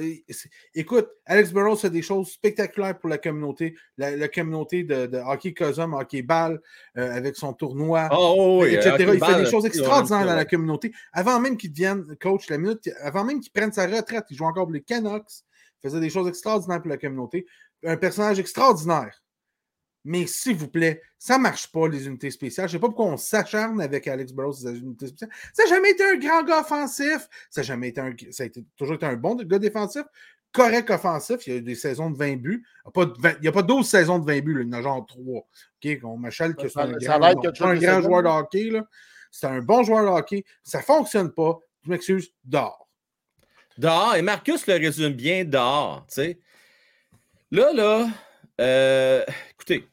écoute, 0.73 1.09
Alex 1.27 1.53
Burrows 1.53 1.77
fait 1.77 1.91
des 1.91 2.03
choses 2.03 2.31
spectaculaires 2.31 2.97
pour 2.97 3.09
la 3.09 3.19
communauté, 3.19 3.75
la, 3.97 4.29
communauté 4.29 4.85
de, 4.85 5.19
hockey 5.19 5.53
Cosum, 5.53 5.95
hockey 5.95 6.23
ball, 6.23 6.61
euh, 6.97 7.11
avec 7.13 7.35
son 7.35 7.53
tournoi, 7.53 8.09
oh, 8.13 8.61
oui, 8.63 8.75
etc. 8.75 8.95
Il 8.99 9.25
fait 9.25 9.45
des 9.45 9.51
choses 9.51 9.67
extraordinaires 9.67 10.27
dans 10.27 10.37
la 10.37 10.45
communauté. 10.45 10.93
Avant 11.13 11.41
même 11.41 11.57
qu'il 11.57 11.73
devienne 11.73 12.05
coach 12.21 12.49
la 12.51 12.59
minute, 12.59 12.89
avant 13.01 13.25
même 13.25 13.41
qu'il 13.41 13.51
prenne 13.51 13.73
sa 13.73 13.87
retraite, 13.87 14.27
il 14.31 14.37
joue 14.37 14.45
encore 14.45 14.67
pour 14.67 14.75
les 14.75 14.83
Canucks, 14.83 15.43
il 15.83 15.89
faisait 15.89 16.01
des 16.01 16.11
choses 16.11 16.29
extraordinaires 16.29 16.81
pour 16.81 16.91
la 16.91 16.99
communauté. 16.99 17.45
Un 17.85 17.97
personnage 17.97 18.39
extraordinaire. 18.39 19.21
Mais 20.05 20.27
s'il 20.27 20.57
vous 20.57 20.69
plaît, 20.69 21.03
ça 21.19 21.37
ne 21.37 21.43
marche 21.43 21.71
pas, 21.71 21.89
les 21.89 22.07
unités 22.07 22.31
spéciales. 22.31 22.69
Je 22.69 22.77
ne 22.77 22.79
sais 22.79 22.81
pas 22.81 22.89
pourquoi 22.89 23.07
on 23.07 23.17
s'acharne 23.17 23.81
avec 23.81 24.07
Alex 24.07 24.33
Burrows, 24.33 24.55
les 24.65 24.79
unités 24.79 25.09
spéciales. 25.09 25.31
Ça 25.53 25.65
n'a 25.65 25.69
jamais 25.69 25.91
été 25.91 26.05
un 26.05 26.17
grand 26.17 26.43
gars 26.45 26.61
offensif. 26.61 27.29
Ça 27.51 27.61
n'a 27.61 27.63
jamais 27.63 27.89
été 27.89 28.01
un. 28.01 28.15
Ça 28.31 28.45
a 28.45 28.47
toujours 28.77 28.95
été 28.95 29.07
un 29.07 29.17
bon 29.17 29.35
gars 29.35 29.59
défensif. 29.59 30.05
Correct 30.53 30.89
offensif. 30.91 31.47
Il 31.47 31.53
y 31.53 31.57
a 31.57 31.59
eu 31.59 31.63
des 31.63 31.75
saisons 31.75 32.11
de 32.11 32.17
20 32.17 32.37
buts. 32.37 32.65
Il 32.97 33.37
n'y 33.43 33.49
a, 33.49 33.53
pas 33.53 33.63
12 33.63 33.87
saisons 33.87 34.19
de 34.19 34.25
20 34.25 34.41
buts. 34.41 34.57
Il 34.61 34.67
y 34.67 34.71
en 34.71 34.79
a 34.79 34.83
genre 34.83 35.05
3. 35.05 35.41
OK, 35.41 35.99
on 36.05 36.17
m'achale 36.17 36.57
que 36.57 36.69
c'est 36.69 36.79
un, 36.79 36.93
grand, 36.93 38.01
joueur 38.01 38.23
de 38.23 38.29
hockey. 38.29 38.71
C'est 39.31 39.47
un 39.47 39.61
bon 39.61 39.83
joueur 39.83 40.05
de 40.05 40.19
hockey. 40.19 40.45
Ça 40.63 40.79
ne 40.79 40.85
fonctionne 40.85 41.33
pas. 41.33 41.59
Je 41.85 41.91
m'excuse, 41.91 42.33
dehors. 42.45 42.89
Dehors. 43.77 44.17
Et 44.17 44.23
Marcus 44.23 44.67
le 44.67 44.75
résume 44.75 45.13
bien 45.13 45.45
dehors. 45.45 46.05
sais. 46.09 46.39
Là, 47.51 47.73
là, 47.73 48.09
euh, 48.61 49.25
écoutez, 49.53 49.89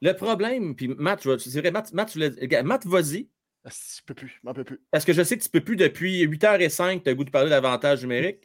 le 0.00 0.12
problème, 0.14 0.74
puis 0.74 0.88
Matt, 0.88 1.22
c'est 1.38 1.60
vrai, 1.60 1.70
Matt, 1.70 1.92
Matt, 1.92 2.16
Matt 2.64 2.86
vas-y. 2.86 3.28
Ah, 3.64 3.70
je 3.70 4.02
peux 4.04 4.14
plus, 4.14 4.40
m'en 4.42 4.52
peux 4.52 4.64
plus. 4.64 4.80
Parce 4.90 5.04
que 5.04 5.12
je 5.12 5.22
sais 5.22 5.38
que 5.38 5.42
tu 5.42 5.48
ne 5.48 5.60
peux 5.60 5.64
plus 5.64 5.76
depuis 5.76 6.26
8h05, 6.26 7.02
tu 7.02 7.08
as 7.08 7.12
le 7.12 7.14
goût 7.14 7.24
de 7.24 7.30
parler 7.30 7.50
d'avantage 7.50 8.02
numérique. 8.02 8.42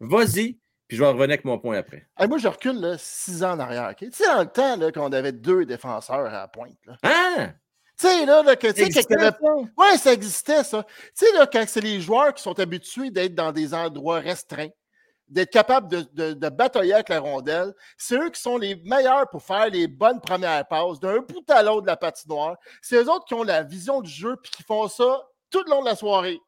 Vas-y, 0.00 0.58
puis 0.86 0.96
je 0.96 1.02
vais 1.02 1.08
revenir 1.08 1.30
avec 1.30 1.44
mon 1.44 1.58
point 1.58 1.78
après. 1.78 2.06
moi, 2.28 2.38
je 2.38 2.48
recule 2.48 2.96
6 2.98 3.42
ans 3.42 3.52
en 3.52 3.60
arrière. 3.60 3.94
Tu 3.96 4.10
sais, 4.12 4.26
dans 4.26 4.40
le 4.40 4.46
temps 4.48 4.76
là, 4.76 4.92
qu'on 4.92 5.12
avait 5.12 5.32
deux 5.32 5.64
défenseurs 5.64 6.26
à 6.26 6.32
la 6.32 6.48
pointe. 6.48 6.78
Là. 6.86 6.96
Hein? 7.02 7.54
Tu 7.98 8.06
sais, 8.06 8.26
là, 8.26 8.42
là, 8.42 8.56
que, 8.56 8.68
tu 8.68 8.92
sais, 8.92 9.06
Ouais, 9.76 9.96
ça 9.96 10.12
existait, 10.12 10.62
ça. 10.62 10.84
Tu 10.84 11.26
sais, 11.26 11.32
là, 11.32 11.46
quand 11.50 11.64
c'est 11.66 11.80
les 11.80 12.00
joueurs 12.00 12.32
qui 12.32 12.42
sont 12.42 12.58
habitués 12.60 13.10
d'être 13.10 13.34
dans 13.34 13.50
des 13.50 13.74
endroits 13.74 14.20
restreints, 14.20 14.70
d'être 15.28 15.50
capable 15.50 15.88
de, 15.88 16.32
de, 16.32 16.48
batailler 16.48 16.94
avec 16.94 17.08
la 17.08 17.20
rondelle. 17.20 17.74
C'est 17.96 18.16
eux 18.16 18.30
qui 18.30 18.40
sont 18.40 18.56
les 18.56 18.76
meilleurs 18.84 19.28
pour 19.30 19.42
faire 19.42 19.68
les 19.68 19.86
bonnes 19.86 20.20
premières 20.20 20.66
passes 20.66 21.00
d'un 21.00 21.18
bout 21.18 21.48
à 21.50 21.62
l'autre 21.62 21.82
de 21.82 21.86
la 21.86 21.96
patinoire. 21.96 22.56
C'est 22.82 22.96
eux 22.96 23.10
autres 23.10 23.24
qui 23.26 23.34
ont 23.34 23.42
la 23.42 23.62
vision 23.62 24.00
du 24.00 24.10
jeu 24.10 24.36
et 24.42 24.48
qui 24.48 24.62
font 24.62 24.88
ça 24.88 25.28
tout 25.50 25.62
le 25.64 25.70
long 25.70 25.80
de 25.80 25.86
la 25.86 25.96
soirée. 25.96 26.40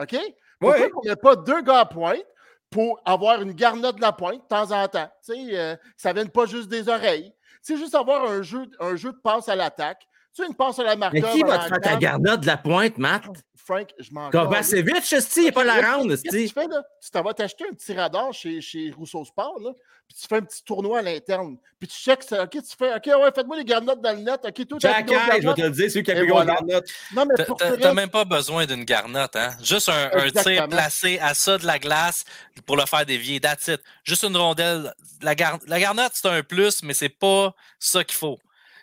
OK? 0.00 0.16
Pourquoi 0.60 0.86
on 0.96 1.06
n'a 1.06 1.16
pas 1.16 1.36
deux 1.36 1.62
gars 1.62 1.80
à 1.80 1.86
pointe 1.86 2.24
pour 2.70 3.00
avoir 3.04 3.40
une 3.42 3.52
garnotte 3.52 3.96
de 3.96 4.02
la 4.02 4.12
pointe 4.12 4.42
de 4.42 4.48
temps 4.48 4.70
en 4.70 4.88
temps? 4.88 5.10
Tu 5.24 5.34
sais, 5.34 5.58
euh, 5.58 5.76
ça 5.96 6.12
ne 6.12 6.20
vient 6.20 6.28
pas 6.28 6.46
juste 6.46 6.68
des 6.68 6.88
oreilles. 6.88 7.32
C'est 7.62 7.76
juste 7.76 7.94
avoir 7.94 8.24
un 8.30 8.42
jeu, 8.42 8.66
un 8.80 8.96
jeu 8.96 9.12
de 9.12 9.18
passe 9.18 9.48
à 9.48 9.56
l'attaque. 9.56 10.06
Tu 10.34 10.44
une 10.44 10.54
passe 10.54 10.78
à 10.78 10.84
la 10.84 10.96
marqueur. 10.96 11.20
Mais 11.22 11.32
qui 11.32 11.42
va 11.42 11.58
te 11.58 11.68
faire 11.68 11.80
ta 11.80 11.96
garnotte 11.96 12.40
de 12.40 12.46
la 12.46 12.56
pointe, 12.56 12.96
Matt? 12.98 13.24
Frank, 13.68 13.90
je 13.98 14.10
m'en 14.12 14.30
vais. 14.30 14.62
c'est 14.62 14.80
vite, 14.80 15.12
il 15.36 15.42
n'y 15.42 15.48
a 15.48 15.52
pas 15.52 15.62
la 15.62 15.96
ronde. 15.96 16.08
Qu'est-ce 16.08 16.22
que 16.22 16.46
tu 16.46 16.48
fais, 16.48 16.66
là? 16.68 16.82
Tu 17.02 17.10
t'en 17.10 17.22
vas 17.22 17.34
t'acheter 17.34 17.66
un 17.70 17.74
petit 17.74 17.92
radar 17.92 18.32
chez, 18.32 18.62
chez 18.62 18.90
Rousseau 18.96 19.26
Sport, 19.26 19.60
là, 19.62 19.72
puis 20.08 20.16
tu 20.18 20.26
fais 20.26 20.36
un 20.36 20.40
petit 20.40 20.64
tournoi 20.64 21.00
à 21.00 21.02
l'interne. 21.02 21.58
Puis 21.78 21.86
tu 21.86 21.96
checks, 21.98 22.32
OK, 22.32 22.50
tu 22.50 22.76
fais, 22.78 22.94
OK, 22.94 23.04
ouais, 23.04 23.30
faites-moi 23.34 23.58
les 23.58 23.66
garnottes 23.66 24.00
dans 24.00 24.12
le 24.12 24.20
net. 24.20 24.40
OK, 24.42 24.66
tout 24.66 24.78
Jack 24.80 25.06
je 25.06 25.46
vais 25.46 25.54
te 25.54 25.60
le 25.60 25.70
dire, 25.70 25.90
c'est 25.90 26.02
qui 26.02 26.10
a 26.10 26.14
plus 26.14 26.28
voilà. 26.28 26.54
garnotte. 26.54 26.86
Non, 27.14 27.26
mais 27.26 27.76
T'as 27.78 27.92
même 27.92 28.08
pas 28.08 28.24
besoin 28.24 28.64
d'une 28.64 28.84
garnotte, 28.84 29.36
hein? 29.36 29.54
Juste 29.62 29.90
un, 29.90 30.10
un, 30.14 30.30
tir 30.30 30.66
placé 30.66 31.18
à 31.18 31.34
ça 31.34 31.58
de 31.58 31.66
la 31.66 31.78
glace 31.78 32.24
pour 32.64 32.78
le 32.78 32.86
faire 32.86 33.04
dévier. 33.04 33.38
That's 33.38 33.68
it. 33.68 33.82
Juste 34.02 34.22
une 34.22 34.36
rondelle. 34.38 34.94
La, 35.20 35.34
gar... 35.34 35.58
la 35.66 35.78
garnotte, 35.78 36.12
c'est 36.14 36.28
un 36.28 36.42
plus, 36.42 36.82
mais 36.82 36.94
c'est 36.94 37.10
pas 37.10 37.54
ça 37.78 38.02
qu'il 38.02 38.16
faut. 38.16 38.38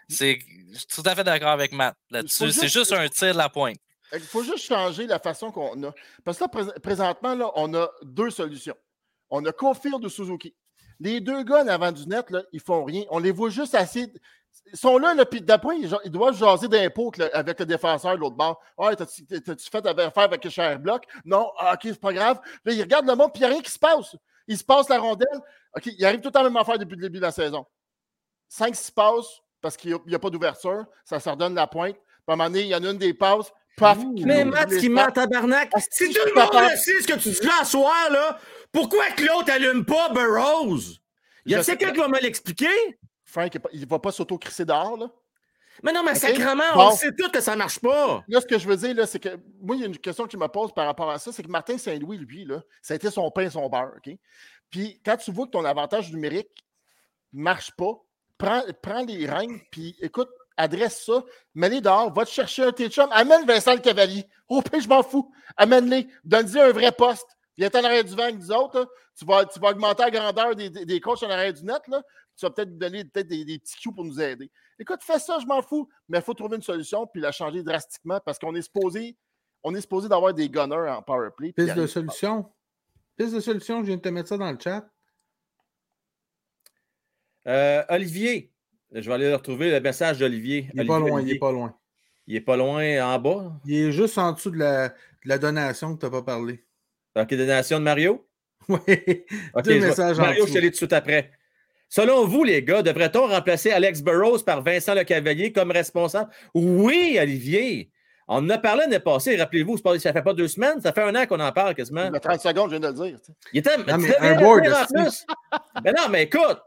C'est, 0.09 0.38
je 0.73 0.77
suis 0.77 0.88
tout 0.88 1.03
à 1.05 1.15
fait 1.15 1.23
d'accord 1.23 1.49
avec 1.49 1.71
Matt 1.71 1.95
là-dessus. 2.11 2.51
C'est 2.51 2.67
juste 2.67 2.93
un 2.93 3.07
tir 3.09 3.33
de 3.33 3.39
la 3.39 3.49
pointe. 3.49 3.77
Il 4.16 4.22
faut 4.22 4.43
juste 4.43 4.66
changer 4.66 5.07
la 5.07 5.20
façon 5.20 5.51
qu'on 5.51 5.82
a. 5.84 5.93
Parce 6.24 6.38
que 6.38 6.43
là, 6.43 6.74
présentement, 6.82 7.36
là, 7.36 7.51
on 7.55 7.74
a 7.74 7.89
deux 8.03 8.30
solutions. 8.30 8.76
On 9.30 9.43
a 9.45 9.51
Cofield 9.51 10.01
de 10.01 10.09
Suzuki. 10.09 10.55
Les 10.99 11.20
deux 11.20 11.43
gars 11.43 11.63
en 11.63 11.68
avant 11.68 11.91
du 11.91 12.07
net, 12.07 12.30
là, 12.30 12.43
ils 12.51 12.61
font 12.61 12.84
rien. 12.84 13.03
On 13.09 13.20
les 13.20 13.32
voit 13.32 13.49
juste 13.49 13.76
assez. 13.76 14.11
Ils 14.72 14.78
sont 14.78 14.97
là, 14.97 15.13
là 15.13 15.26
puis 15.26 15.41
d'après, 15.41 15.78
ils, 15.78 16.11
doivent 16.11 16.36
jaser 16.36 16.68
d'impôts 16.68 17.11
avec 17.34 17.59
le 17.59 17.66
défenseur 17.66 18.16
de 18.16 18.20
l'autre 18.20 18.36
bord. 18.36 18.61
Ah, 18.78 18.95
t'as-tu 18.95 19.70
fait 19.70 19.86
affaire 19.86 20.24
avec 20.24 20.82
bloc? 20.82 21.05
Non, 21.26 21.51
ah, 21.57 21.74
ok, 21.74 21.82
c'est 21.84 21.99
pas 21.99 22.13
grave. 22.13 22.39
Là, 22.63 22.72
ils 22.72 22.82
regardent 22.82 23.07
le 23.07 23.16
monde, 23.16 23.34
puis 23.34 23.41
il 23.41 23.45
n'y 23.45 23.51
a 23.51 23.53
rien 23.53 23.61
qui 23.61 23.72
se 23.72 23.80
passe. 23.80 24.16
Il 24.47 24.57
se 24.57 24.63
passe 24.63 24.88
la 24.89 24.99
rondelle. 24.99 25.41
OK, 25.76 25.86
il 25.88 26.05
arrive 26.05 26.22
tout 26.22 26.30
le 26.30 26.32
temps 26.32 26.39
à 26.39 26.43
même 26.43 26.55
affaire 26.55 26.80
depuis 26.80 26.95
le 26.95 27.01
début 27.01 27.18
de 27.18 27.24
la 27.24 27.32
saison. 27.32 27.66
5-6 28.51 28.93
passes 28.93 29.41
parce 29.61 29.78
qu'il 29.78 29.97
n'y 30.05 30.16
a, 30.16 30.20
pas 30.20 30.30
d'ouverture, 30.30 30.86
ça 31.03 31.20
se 31.20 31.28
redonne 31.28 31.55
la 31.55 31.68
pointe. 31.68 31.95
À 32.28 32.34
un 32.34 32.36
moment 32.36 32.49
donné, 32.49 32.61
il 32.61 32.68
y 32.68 32.76
en 32.76 32.84
a 32.84 32.91
une 32.91 32.97
des 32.97 33.13
passes, 33.13 33.51
Paf, 33.78 33.97
mais 34.23 34.45
Matt, 34.45 34.78
qui 34.78 34.89
ment 34.89 35.11
tabarnak. 35.11 35.69
Ah, 35.73 35.80
si 35.89 36.09
tout 36.13 36.21
le 36.26 36.34
monde 36.34 36.78
sait 36.78 37.01
ce 37.01 37.07
que 37.07 37.19
tu 37.19 37.30
dis 37.30 37.45
là 37.45 37.63
ce 37.63 37.71
soir, 37.71 38.09
là, 38.09 38.39
pourquoi 38.71 39.05
que 39.11 39.23
l'autre 39.23 39.51
allume 39.51 39.86
pas 39.86 40.09
Burroughs? 40.09 40.99
Y 41.45 41.55
a 41.55 41.63
quelqu'un 41.63 41.91
qui 41.91 41.99
va 41.99 42.07
me 42.07 42.19
l'expliquer? 42.19 42.97
Frank, 43.23 43.53
il 43.73 43.82
ne 43.82 43.86
va 43.86 43.99
pas 43.99 44.11
s'auto-crisser 44.11 44.65
dehors, 44.65 44.97
là? 44.97 45.09
Mais 45.84 45.91
non, 45.91 46.03
mais 46.03 46.15
sacrément, 46.15 46.63
on 46.76 46.91
sait 46.91 47.11
tout 47.11 47.30
que 47.30 47.41
ça 47.41 47.55
marche 47.55 47.80
pas. 47.80 48.23
Là, 48.30 48.39
ce 48.39 48.45
que 48.45 48.57
je 48.57 48.65
veux 48.65 48.78
dire, 48.78 48.95
là, 48.95 49.05
c'est 49.05 49.19
que 49.19 49.38
moi, 49.61 49.76
il 49.76 49.82
y 49.82 49.84
a 49.84 49.88
une 49.88 49.97
question 49.97 50.26
qui 50.26 50.38
me 50.38 50.47
pose 50.47 50.73
par 50.73 50.86
rapport 50.86 51.11
à 51.11 51.19
ça, 51.19 51.34
c'est 51.34 51.43
que 51.43 51.49
Martin 51.49 51.78
Saint-Louis, 51.78 52.17
lui, 52.17 52.45
là, 52.45 52.61
ça 52.82 52.93
a 52.93 52.95
été 52.95 53.11
son 53.11 53.30
pain 53.30 53.43
et 53.43 53.49
son 53.49 53.67
beurre, 53.67 53.91
OK? 53.97 54.15
Puis 54.69 55.01
quand 55.05 55.17
tu 55.17 55.32
vois 55.32 55.47
que 55.47 55.51
ton 55.51 55.65
avantage 55.65 56.11
numérique 56.13 56.65
ne 57.34 57.43
marche 57.43 57.71
pas, 57.76 57.91
prends, 58.38 58.63
prends 58.82 59.03
les 59.03 59.26
règnes, 59.26 59.59
puis 59.69 59.97
écoute, 59.99 60.30
adresse 60.57 61.03
ça, 61.05 61.23
mets-les 61.53 61.81
dehors, 61.81 62.13
va 62.13 62.25
te 62.25 62.29
chercher 62.29 62.63
un 62.63 62.71
t 62.71 62.89
amène 63.11 63.45
Vincent 63.45 63.73
le 63.73 63.79
Cavalier. 63.79 64.25
Au 64.47 64.61
pire, 64.61 64.79
je 64.79 64.87
m'en 64.87 65.03
fous. 65.03 65.31
Amène-les, 65.57 66.07
donne-lui 66.23 66.59
un 66.59 66.71
vrai 66.71 66.91
poste. 66.91 67.27
Viens 67.57 67.69
en 67.73 67.83
arrière 67.83 68.03
du 68.03 68.13
vent 68.15 68.23
avec 68.23 68.37
nous 68.37 68.51
autres. 68.51 68.91
Tu, 69.17 69.25
vas, 69.25 69.45
tu 69.45 69.59
vas 69.59 69.69
augmenter 69.69 70.03
la 70.03 70.11
grandeur 70.11 70.55
des, 70.55 70.69
des, 70.69 70.99
coachs 70.99 71.23
en 71.23 71.29
arrière 71.29 71.53
du 71.53 71.63
net. 71.63 71.81
Là. 71.87 72.01
Tu 72.37 72.45
vas 72.45 72.51
peut-être 72.51 72.77
donner 72.77 73.05
peut 73.05 73.23
des, 73.23 73.45
des, 73.45 73.59
petits 73.59 73.81
coups 73.81 73.95
pour 73.95 74.03
nous 74.03 74.19
aider. 74.19 74.51
Écoute, 74.77 74.99
fais 75.01 75.19
ça, 75.19 75.39
je 75.39 75.45
m'en 75.45 75.61
fous. 75.61 75.87
Mais 76.09 76.17
il 76.17 76.23
faut 76.23 76.33
trouver 76.33 76.57
une 76.57 76.63
solution 76.63 77.07
puis 77.07 77.21
la 77.21 77.31
changer 77.31 77.63
drastiquement 77.63 78.19
parce 78.25 78.37
qu'on 78.37 78.53
est 78.55 78.61
supposé 78.61 79.17
on 79.67 79.73
est 79.73 79.81
supposé 79.81 80.07
d'avoir 80.07 80.31
des 80.31 80.47
gunners 80.47 80.89
en 80.89 81.01
powerplay. 81.01 81.51
Piste 81.51 81.75
de 81.75 81.87
solution. 81.87 82.53
Piste 83.17 83.33
de 83.33 83.39
solution, 83.39 83.81
je 83.81 83.87
viens 83.87 83.97
de 83.97 84.01
te 84.01 84.09
mettre 84.09 84.29
ça 84.29 84.37
dans 84.37 84.51
le 84.51 84.59
chat. 84.59 84.87
Euh, 87.47 87.83
Olivier, 87.89 88.53
je 89.01 89.09
vais 89.09 89.13
aller 89.13 89.33
retrouver 89.33 89.71
le 89.71 89.79
message 89.79 90.19
d'Olivier. 90.19 90.69
Il 90.73 90.79
n'est 90.79 90.85
pas 90.85 90.99
loin, 90.99 91.21
il 91.21 91.27
n'est 91.27 91.39
pas 91.39 91.51
loin. 91.51 91.75
Il 92.27 92.33
n'est 92.33 92.41
pas 92.41 92.57
loin 92.57 93.05
en 93.05 93.19
bas? 93.19 93.53
Il 93.65 93.75
est 93.75 93.91
juste 93.91 94.17
en 94.17 94.31
dessous 94.31 94.51
de 94.51 94.57
la, 94.57 95.37
donation 95.37 95.95
que 95.95 95.99
tu 95.99 96.05
n'as 96.05 96.11
pas 96.11 96.23
parlé. 96.23 96.63
OK, 97.15 97.33
donation 97.33 97.79
de 97.79 97.83
Mario? 97.83 98.25
Oui. 98.67 98.79
Deux 99.63 99.79
messages 99.79 100.17
Mario, 100.17 100.47
je 100.47 100.53
te 100.53 100.57
lis 100.57 100.67
tout 100.67 100.71
de 100.71 100.75
suite 100.77 100.93
après. 100.93 101.29
Selon 101.87 102.25
vous, 102.25 102.43
les 102.43 102.63
gars, 102.63 102.81
devrait-on 102.81 103.27
remplacer 103.27 103.69
Alex 103.69 104.01
Burroughs 104.01 104.43
par 104.43 104.63
Vincent 104.63 104.95
Lecavalier 104.95 105.51
comme 105.51 105.69
responsable? 105.69 106.31
Oui, 106.55 107.19
Olivier. 107.21 107.91
On 108.27 108.37
en 108.37 108.49
a 108.49 108.57
parlé 108.57 108.81
l'année 108.81 108.99
passée, 108.99 109.35
rappelez-vous, 109.35 109.77
ça 109.77 110.11
fait 110.11 110.23
pas 110.23 110.33
deux 110.33 110.47
semaines, 110.47 110.81
ça 110.81 110.93
fait 110.93 111.03
un 111.03 111.13
an 111.13 111.27
qu'on 111.27 111.39
en 111.39 111.51
parle 111.51 111.75
quasiment. 111.75 112.09
Il 112.11 112.19
30 112.19 112.41
secondes, 112.41 112.71
je 112.71 112.77
viens 112.77 112.91
de 112.91 112.99
le 112.99 113.09
dire. 113.09 113.19
Il 113.53 113.59
était 113.59 113.69
un 113.69 114.39
board. 114.39 114.63
mais 115.83 115.91
non, 115.91 116.09
mais 116.09 116.23
écoute, 116.23 116.59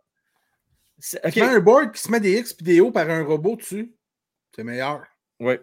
Okay. 1.25 1.43
un 1.43 1.61
board 1.61 1.93
qui 1.93 2.01
se 2.03 2.11
met 2.11 2.19
des 2.19 2.39
X 2.39 2.57
et 2.61 2.65
des 2.65 2.81
O 2.81 2.91
par 2.91 3.09
un 3.09 3.23
robot 3.23 3.57
dessus, 3.57 3.95
c'est 4.55 4.65
meilleur. 4.65 5.05
Oui. 5.39 5.55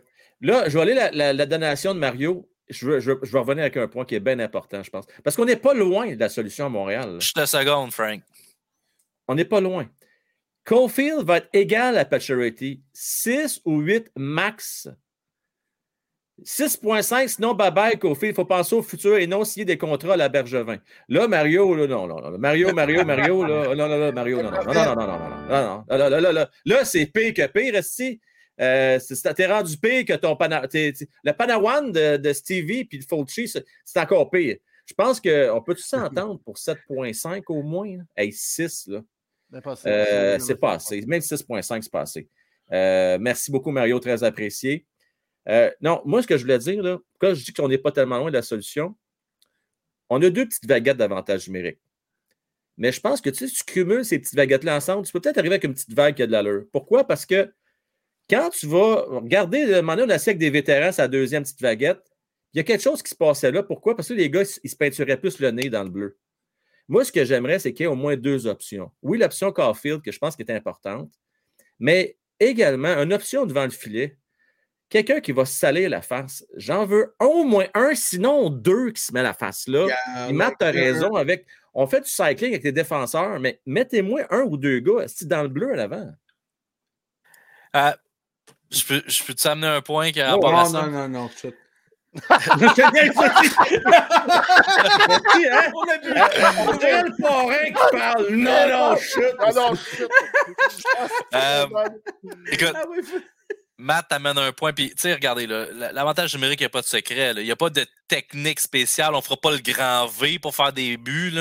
Là, 0.42 0.70
je 0.70 0.78
vais 0.78 0.82
aller 0.82 0.94
la, 0.94 1.34
la, 1.34 1.46
donation 1.46 1.94
de 1.94 2.00
Mario. 2.00 2.50
Je 2.70 2.86
veux, 2.86 3.00
je, 3.00 3.12
veux, 3.12 3.40
revenir 3.40 3.64
avec 3.64 3.78
un 3.78 3.88
point 3.88 4.06
qui 4.06 4.16
est 4.16 4.20
bien 4.20 4.40
important, 4.40 4.82
je 4.82 4.90
pense. 4.90 5.06
Parce 5.24 5.36
qu'on 5.36 5.46
n'est 5.46 5.56
pas 5.56 5.74
loin 5.74 6.14
de 6.14 6.20
la 6.20 6.30
solution 6.30 6.66
à 6.66 6.70
Montréal. 6.70 7.18
Juste 7.20 7.38
la 7.38 7.46
seconde, 7.46 7.92
Frank. 7.92 8.22
On 9.28 9.36
n'est 9.36 9.46
pas 9.46 9.60
loin. 9.60 9.90
Cofield 10.64 11.26
va 11.26 11.38
être 11.38 11.50
égal 11.54 11.98
à 11.98 12.06
Pacioretty. 12.06 12.82
6 12.94 13.62
ou 13.66 13.80
8 13.80 14.12
max 14.16 14.88
6.5, 16.44 17.28
sinon 17.30 17.54
bye-bye, 17.54 17.98
Kofi. 17.98 18.28
Il 18.28 18.34
faut 18.34 18.46
penser 18.46 18.76
au 18.76 18.82
futur 18.82 19.18
et 19.18 19.28
non 19.28 19.44
signer 19.46 19.66
des 19.66 19.78
contrats 19.78 20.14
à 20.14 20.18
la 20.18 20.30
Bergevin. 20.30 20.78
Là, 21.08 21.28
Mario, 21.28 21.76
là, 21.76 21.88
non, 21.88 22.08
non, 22.08 22.20
non. 22.20 22.38
Mario, 22.38 22.74
Mario, 22.74 23.06
Mario, 23.06 23.46
là, 23.46 23.76
non, 23.76 23.88
non, 23.88 23.98
non, 23.98 24.12
Mario, 24.12 24.42
non, 24.42 24.52
non, 24.52 24.64
non, 24.66 24.74
non, 24.74 24.96
non, 24.96 25.08
non, 25.08 25.84
non, 25.88 25.98
là, 25.98 26.10
là, 26.10 26.32
là, 26.34 26.50
là, 26.66 26.86
c'est 26.86 27.06
pire 27.06 27.34
que 27.34 27.48
pire, 27.48 27.84
si. 27.84 28.20
Euh, 28.62 29.00
t'es 29.36 29.48
rendu 29.48 29.78
pire 29.78 30.06
que 30.06 30.14
ton 30.14 30.38
pana, 30.38 30.66
le 30.74 31.32
Panawan 31.34 31.92
de, 31.92 32.16
de 32.16 32.32
Stevie 32.32 32.86
puis 32.86 33.00
de 33.00 33.04
Fulci, 33.04 33.50
c'est 33.50 34.00
encore 34.00 34.30
pire. 34.30 34.58
Je 34.86 34.94
pense 34.94 35.20
qu'on 35.20 35.62
peut 35.66 35.74
tous 35.74 35.86
s'entendre 35.86 36.40
pour 36.44 36.56
7.5 36.56 37.44
au 37.50 37.64
moins. 37.64 37.98
Hey, 38.16 38.32
6, 38.32 38.88
là. 38.88 39.02
Euh, 39.86 40.40
c'est 40.40 40.56
pas 40.56 40.74
assez. 40.74 41.02
Même 41.06 41.22
6,5, 41.22 41.82
c'est 41.82 41.92
pas 41.92 42.02
assez. 42.02 42.28
Euh, 42.72 43.18
merci 43.20 43.52
beaucoup, 43.52 43.72
Mario, 43.72 44.00
très 44.00 44.24
apprécié. 44.24 44.86
Euh, 45.48 45.72
non, 45.82 46.02
moi, 46.06 46.22
ce 46.22 46.28
que 46.28 46.38
je 46.38 46.44
voulais 46.44 46.60
dire, 46.60 46.82
là, 46.82 46.98
pourquoi 47.12 47.34
je 47.34 47.44
dis 47.44 47.54
qu'on 47.54 47.68
n'est 47.68 47.78
pas 47.78 47.92
tellement 47.92 48.18
loin 48.18 48.30
de 48.30 48.36
la 48.36 48.42
solution, 48.42 48.96
on 50.10 50.22
a 50.22 50.30
deux 50.30 50.46
petites 50.46 50.68
vaguettes 50.68 50.98
d'avantage 50.98 51.48
numérique. 51.48 51.80
Mais 52.78 52.92
je 52.92 53.00
pense 53.00 53.22
que 53.22 53.30
tu 53.30 53.38
sais, 53.38 53.48
si 53.48 53.56
tu 53.56 53.64
cumules 53.64 54.04
ces 54.04 54.20
petites 54.20 54.36
vaguettes-là 54.36 54.76
ensemble, 54.76 55.06
tu 55.06 55.14
peux 55.14 55.22
peut-être 55.22 55.38
arriver 55.38 55.56
avec 55.56 55.64
une 55.64 55.74
petite 55.74 55.94
vague 55.94 56.16
qui 56.16 56.24
a 56.24 56.28
de 56.28 56.32
l'allure. 56.32 56.66
Pourquoi? 56.72 57.06
Parce 57.06 57.26
que 57.26 57.54
quand 58.30 58.50
tu 58.50 58.68
vas 58.68 59.04
regarder, 59.04 59.82
on 59.82 59.88
a 59.88 60.14
avec 60.14 60.38
des 60.38 60.50
vétérans, 60.50 60.92
sa 60.92 61.08
deuxième 61.08 61.44
petite 61.44 61.62
vaguette, 61.62 62.02
il 62.54 62.58
y 62.58 62.60
a 62.60 62.64
quelque 62.64 62.82
chose 62.82 63.02
qui 63.04 63.10
se 63.10 63.16
passait 63.16 63.52
là. 63.52 63.64
Pourquoi? 63.64 63.96
Parce 63.96 64.10
que 64.10 64.14
les 64.14 64.30
gars, 64.30 64.44
ils 64.64 64.70
se 64.70 64.76
peinturaient 64.76 65.20
plus 65.20 65.40
le 65.40 65.52
nez 65.52 65.70
dans 65.70 65.84
le 65.84 65.90
bleu. 65.90 66.18
Moi, 66.88 67.04
ce 67.04 67.12
que 67.12 67.26
j'aimerais, 67.26 67.60
c'est 67.60 67.74
qu'il 67.74 67.84
y 67.84 67.88
ait 67.88 67.92
au 67.92 67.96
moins 67.96 68.16
deux 68.16 68.48
options. 68.48 68.92
Oui, 69.02 69.18
l'option 69.18 69.52
Caulfield, 69.52 70.02
que 70.02 70.12
je 70.12 70.20
pense 70.20 70.36
qui 70.36 70.44
est 70.44 70.52
importante, 70.52 71.12
mais 71.80 72.18
également 72.40 72.90
une 72.90 73.14
option 73.14 73.46
devant 73.46 73.64
le 73.64 73.72
filet. 73.72 74.18
Quelqu'un 74.90 75.20
qui 75.20 75.32
va 75.32 75.46
se 75.46 75.58
salir 75.58 75.90
la 75.90 76.02
face. 76.02 76.46
J'en 76.56 76.86
veux 76.86 77.16
au 77.20 77.44
moins 77.44 77.66
un, 77.74 77.96
sinon 77.96 78.50
deux 78.50 78.92
qui 78.92 79.02
se 79.02 79.12
met 79.14 79.24
la 79.24 79.34
face 79.34 79.68
là. 79.68 79.88
Yeah, 79.88 80.30
Et 80.30 80.34
Matt, 80.34 80.56
tu 80.60 80.66
as 80.66 80.72
ouais, 80.72 80.92
raison. 80.92 81.16
Avec, 81.16 81.46
on 81.74 81.88
fait 81.88 82.02
du 82.02 82.10
cycling 82.10 82.52
avec 82.52 82.64
les 82.64 82.72
défenseurs, 82.72 83.40
mais 83.40 83.60
mettez-moi 83.66 84.22
un 84.30 84.42
ou 84.42 84.58
deux 84.58 84.80
gars 84.80 85.06
dans 85.24 85.42
le 85.42 85.48
bleu 85.50 85.74
à 85.74 85.76
l'avant? 85.76 86.12
Euh, 87.76 87.92
je 88.72 88.86
peux, 88.86 89.04
je 89.08 89.24
peux 89.24 89.34
t'amener 89.34 89.68
un 89.68 89.82
point 89.82 90.12
qui 90.12 90.22
a 90.22 90.38
Oh, 90.38 90.40
rapport 90.40 90.58
à 90.58 90.64
Non, 90.64 90.70
ça? 90.70 90.86
non, 90.88 90.92
non, 90.92 91.10
non, 91.10 91.30
hein? 92.16 92.22
On 95.74 96.72
le 96.72 97.22
parrain 97.22 97.66
qui 97.66 97.74
parle. 97.98 98.28
Non, 98.30 98.68
non. 98.70 98.96
Ah 99.40 99.52
non, 99.52 99.76
shit. 99.76 100.08
Euh, 101.34 101.66
Écoute, 102.52 102.74
Ah 102.74 102.86
Matt 103.78 104.08
t'amène 104.08 104.38
un 104.38 104.52
point. 104.52 104.72
Puis, 104.74 104.90
tu 104.92 104.96
sais, 105.02 105.14
regardez, 105.14 105.48
l'avantage 105.48 106.34
numérique, 106.36 106.62
il 106.62 106.64
n'y 106.64 106.68
a 106.68 106.70
pas 106.70 106.82
de 106.82 106.88
secret. 106.88 107.34
là. 107.34 107.42
Il 107.42 107.46
n'y 107.46 107.52
a 107.52 107.56
pas 107.56 107.70
de 107.70 107.86
technique 108.08 108.60
spéciale. 108.60 109.14
On 109.14 109.18
ne 109.18 109.24
fera 109.24 109.38
pas 109.38 109.52
le 109.52 109.60
grand 109.60 110.08
V 110.08 110.40
pour 110.40 110.56
faire 110.56 110.72
des 110.72 110.98
buts. 110.98 111.34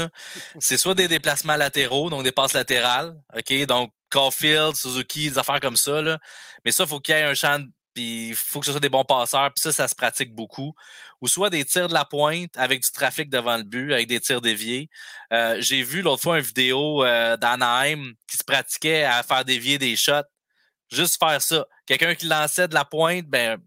C'est 0.58 0.76
soit 0.76 0.94
des 0.94 1.08
déplacements 1.08 1.56
latéraux, 1.56 2.10
donc 2.10 2.24
des 2.24 2.32
passes 2.32 2.52
latérales. 2.54 3.14
OK? 3.36 3.66
Donc, 3.66 3.92
Caulfield, 4.10 4.74
Suzuki, 4.74 5.30
des 5.30 5.38
affaires 5.38 5.60
comme 5.60 5.76
ça. 5.76 6.02
Là. 6.02 6.18
Mais 6.64 6.72
ça, 6.72 6.84
il 6.84 6.88
faut 6.88 7.00
qu'il 7.00 7.14
y 7.14 7.18
ait 7.18 7.22
un 7.22 7.34
champ. 7.34 7.64
Puis, 7.94 8.30
il 8.30 8.34
faut 8.34 8.58
que 8.58 8.66
ce 8.66 8.72
soit 8.72 8.80
des 8.80 8.88
bons 8.88 9.04
passeurs. 9.04 9.52
Puis 9.54 9.62
ça, 9.62 9.72
ça 9.72 9.86
se 9.86 9.94
pratique 9.94 10.34
beaucoup. 10.34 10.74
Ou 11.20 11.28
soit 11.28 11.48
des 11.50 11.64
tirs 11.64 11.86
de 11.88 11.94
la 11.94 12.04
pointe 12.04 12.50
avec 12.56 12.82
du 12.82 12.90
trafic 12.90 13.30
devant 13.30 13.56
le 13.56 13.62
but, 13.62 13.92
avec 13.92 14.08
des 14.08 14.20
tirs 14.20 14.40
déviés. 14.40 14.90
Euh, 15.32 15.56
J'ai 15.60 15.82
vu 15.84 16.02
l'autre 16.02 16.22
fois 16.22 16.38
une 16.38 16.44
vidéo 16.44 17.04
euh, 17.04 17.36
d'Anaheim 17.36 18.12
qui 18.28 18.36
se 18.36 18.44
pratiquait 18.44 19.04
à 19.04 19.22
faire 19.22 19.44
dévier 19.44 19.78
des 19.78 19.94
shots. 19.94 20.24
Juste 20.90 21.18
faire 21.18 21.40
ça. 21.40 21.66
Quelqu'un 21.86 22.14
qui 22.14 22.26
lançait 22.26 22.68
de 22.68 22.74
la 22.74 22.84
pointe, 22.84 23.26
ben, 23.26 23.58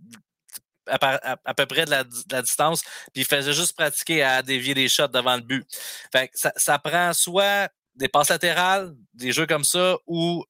à, 0.88 1.34
à- 1.34 1.38
à 1.44 1.54
peu 1.54 1.66
près 1.66 1.86
de 1.86 1.92
la, 1.92 2.04
distance, 2.42 2.82
puis 3.14 3.24
il 3.24 3.26
faisait 3.26 3.54
juste 3.54 3.76
pratiquer 3.76 4.24
à 4.24 4.42
dévier 4.42 4.74
des 4.74 4.88
shots 4.88 5.08
devant 5.08 5.36
le 5.36 5.42
but. 5.42 5.66
Fait 6.12 6.30
ça, 6.34 6.54
ça 6.56 6.80
prend 6.80 7.14
soit 7.14 7.70
des 7.96 8.08
passes 8.08 8.30
latérales, 8.30 8.94
des 9.14 9.32
jeux 9.32 9.46
comme 9.48 9.64
ça, 9.64 9.98
ou 10.06 10.46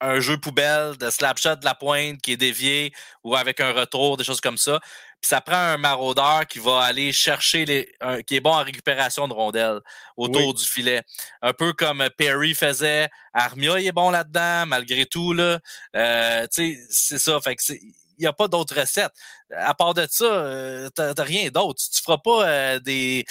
un 0.00 0.20
jeu 0.20 0.38
poubelle 0.38 0.96
de 0.98 1.08
slap 1.10 1.38
shot 1.38 1.56
de 1.56 1.64
la 1.64 1.74
pointe 1.74 2.20
qui 2.20 2.32
est 2.32 2.36
dévié 2.36 2.92
ou 3.24 3.34
avec 3.34 3.60
un 3.60 3.72
retour, 3.72 4.16
des 4.16 4.24
choses 4.24 4.40
comme 4.40 4.58
ça. 4.58 4.80
Ça 5.26 5.40
prend 5.40 5.56
un 5.56 5.76
maraudeur 5.76 6.46
qui 6.46 6.58
va 6.60 6.82
aller 6.82 7.12
chercher 7.12 7.64
les. 7.64 7.92
un- 8.00 8.22
qui 8.22 8.36
est 8.36 8.40
bon 8.40 8.52
en 8.52 8.62
récupération 8.62 9.26
de 9.28 9.32
rondelles 9.34 9.80
autour 10.16 10.54
du 10.54 10.64
filet. 10.64 11.02
Un 11.42 11.52
peu 11.52 11.72
comme 11.72 12.08
Perry 12.16 12.54
faisait. 12.54 13.08
Armia, 13.34 13.80
il 13.80 13.86
est 13.86 13.92
bon 13.92 14.10
là-dedans, 14.10 14.66
malgré 14.66 15.04
tout. 15.06 15.32
Là. 15.32 15.58
Euh, 15.96 16.46
tu 16.52 16.74
sais, 16.74 16.80
c'est 16.90 17.18
ça. 17.18 17.40
Fait 17.40 17.56
que 17.56 17.62
c'est. 17.62 17.80
Il 18.18 18.22
n'y 18.22 18.26
a 18.26 18.32
pas 18.32 18.48
d'autre 18.48 18.74
recette. 18.80 19.12
À 19.54 19.74
part 19.74 19.92
de 19.92 20.06
ça, 20.10 20.24
euh, 20.24 20.88
t'as 20.90 21.12
rien 21.22 21.50
d'autre. 21.50 21.82
Tu 21.82 21.98
ne 22.00 22.02
feras 22.04 22.16
pas 22.18 22.48
euh, 22.48 22.78
des, 22.78 23.26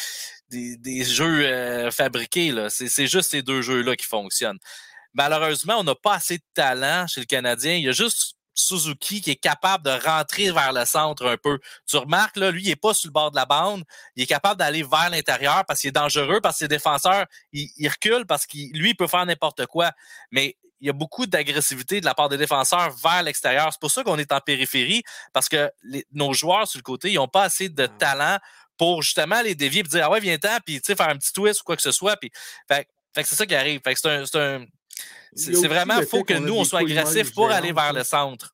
des, 0.50 0.78
des 0.78 1.04
jeux 1.04 1.43
euh, 1.46 1.89
fabriqués. 1.91 2.52
là. 2.52 2.70
C'est 2.70 2.88
c'est 2.89 3.08
juste 3.08 3.32
ces 3.32 3.41
deux 3.41 3.62
jeux-là 3.64 3.96
qui 3.96 4.06
fonctionnent. 4.06 4.60
Malheureusement, 5.14 5.78
on 5.80 5.84
n'a 5.84 5.96
pas 5.96 6.16
assez 6.16 6.38
de 6.38 6.43
talent 6.54 7.08
chez 7.08 7.22
le 7.22 7.26
Canadien. 7.26 7.74
Il 7.76 7.84
y 7.86 7.89
a 7.89 7.93
juste 7.93 8.36
Suzuki 8.56 9.22
qui 9.22 9.32
est 9.32 9.36
capable 9.36 9.84
de 9.84 9.91
rentrer 9.91 10.51
vers 10.51 10.74
le 10.74 10.86
centre 10.86 11.28
un 11.28 11.38
peu. 11.38 11.60
Tu 11.88 11.97
remarques, 11.97 12.38
là, 12.38 12.49
lui, 12.51 12.64
il 12.64 12.70
n'est 12.70 12.76
pas 12.76 12.93
sur 12.93 13.10
le 13.10 13.12
bord 13.14 13.30
de 13.32 13.36
la 13.36 13.45
bande. 13.45 13.84
Il 14.16 14.24
est 14.24 14.28
capable 14.28 14.58
d'aller 14.58 14.82
vers 14.82 15.10
l'intérieur 15.10 15.64
parce 15.68 15.82
qu'il 15.82 15.89
est 15.89 15.91
dangereux, 15.91 16.39
parce 16.41 16.56
que 16.56 16.60
ses 16.60 16.68
défenseurs, 16.68 17.26
il, 17.51 17.70
il 17.78 17.88
recule 17.89 18.26
parce 18.26 18.45
qu'il 18.47 18.72
lui, 18.78 18.91
il 18.91 18.95
peut 18.95 19.08
faire 19.08 19.26
n'importe 19.26 19.66
quoi. 19.68 19.91
Mais 20.32 20.56
il 20.82 20.88
y 20.88 20.89
a 20.89 20.93
beaucoup 20.93 21.26
d'agressivité 21.26 21.99
de 22.01 22.06
la 22.06 22.14
part 22.14 22.30
des 22.30 22.38
défenseurs 22.38 22.91
vers 23.03 23.24
l'extérieur. 23.24 23.70
C'est 23.72 23.80
pour 23.80 23.91
ça 23.91 24.03
qu'on 24.03 24.18
est 24.18 24.32
en 24.32 24.39
périphérie, 24.39 25.03
parce 25.34 25.49
que 25.49 25.72
les- 25.84 26.06
nos 26.12 26.34
joueurs 26.34 26.68
sur 26.68 26.78
le 26.80 26.84
côté, 26.84 27.12
ils 27.12 27.16
n'ont 27.16 27.28
pas 27.28 27.43
assez 27.43 27.70
de 27.70 27.86
talent 27.88 28.38
pour 28.78 29.01
justement 29.01 29.41
les 29.41 29.56
dévier 29.56 29.80
et 29.82 29.84
dire 29.84 30.06
Ah 30.06 30.10
ouais, 30.12 30.20
viens-t'en, 30.20 30.58
puis 30.66 30.82
tu 30.82 30.88
sais, 30.88 30.95
faire 30.95 31.10
un 31.10 31.18
petit 31.18 31.32
twist 31.32 31.62
ou 31.62 31.64
quoi 31.64 31.76
que 31.76 31.82
ce 31.82 31.91
soit. 31.91 32.18
Puis, 32.18 32.30
fait, 32.70 32.88
fait 33.14 33.24
que 33.24 33.30
c'est 33.30 33.36
ça 33.36 33.45
qui 33.45 33.56
arrive. 33.56 33.80
Fait 33.84 33.93
que 33.93 33.99
c'est 33.99 34.36
un. 34.38 34.66
C'est 35.36 35.52
Il 35.52 35.68
vraiment, 35.68 36.00
le 36.00 36.06
faut 36.06 36.24
que 36.24 36.34
nous, 36.34 36.54
on 36.56 36.64
soit 36.64 36.80
agressifs 36.80 37.34
pour 37.34 37.50
aller 37.52 37.72
vers 37.74 37.93
le 37.93 38.04
centre. 38.04 38.54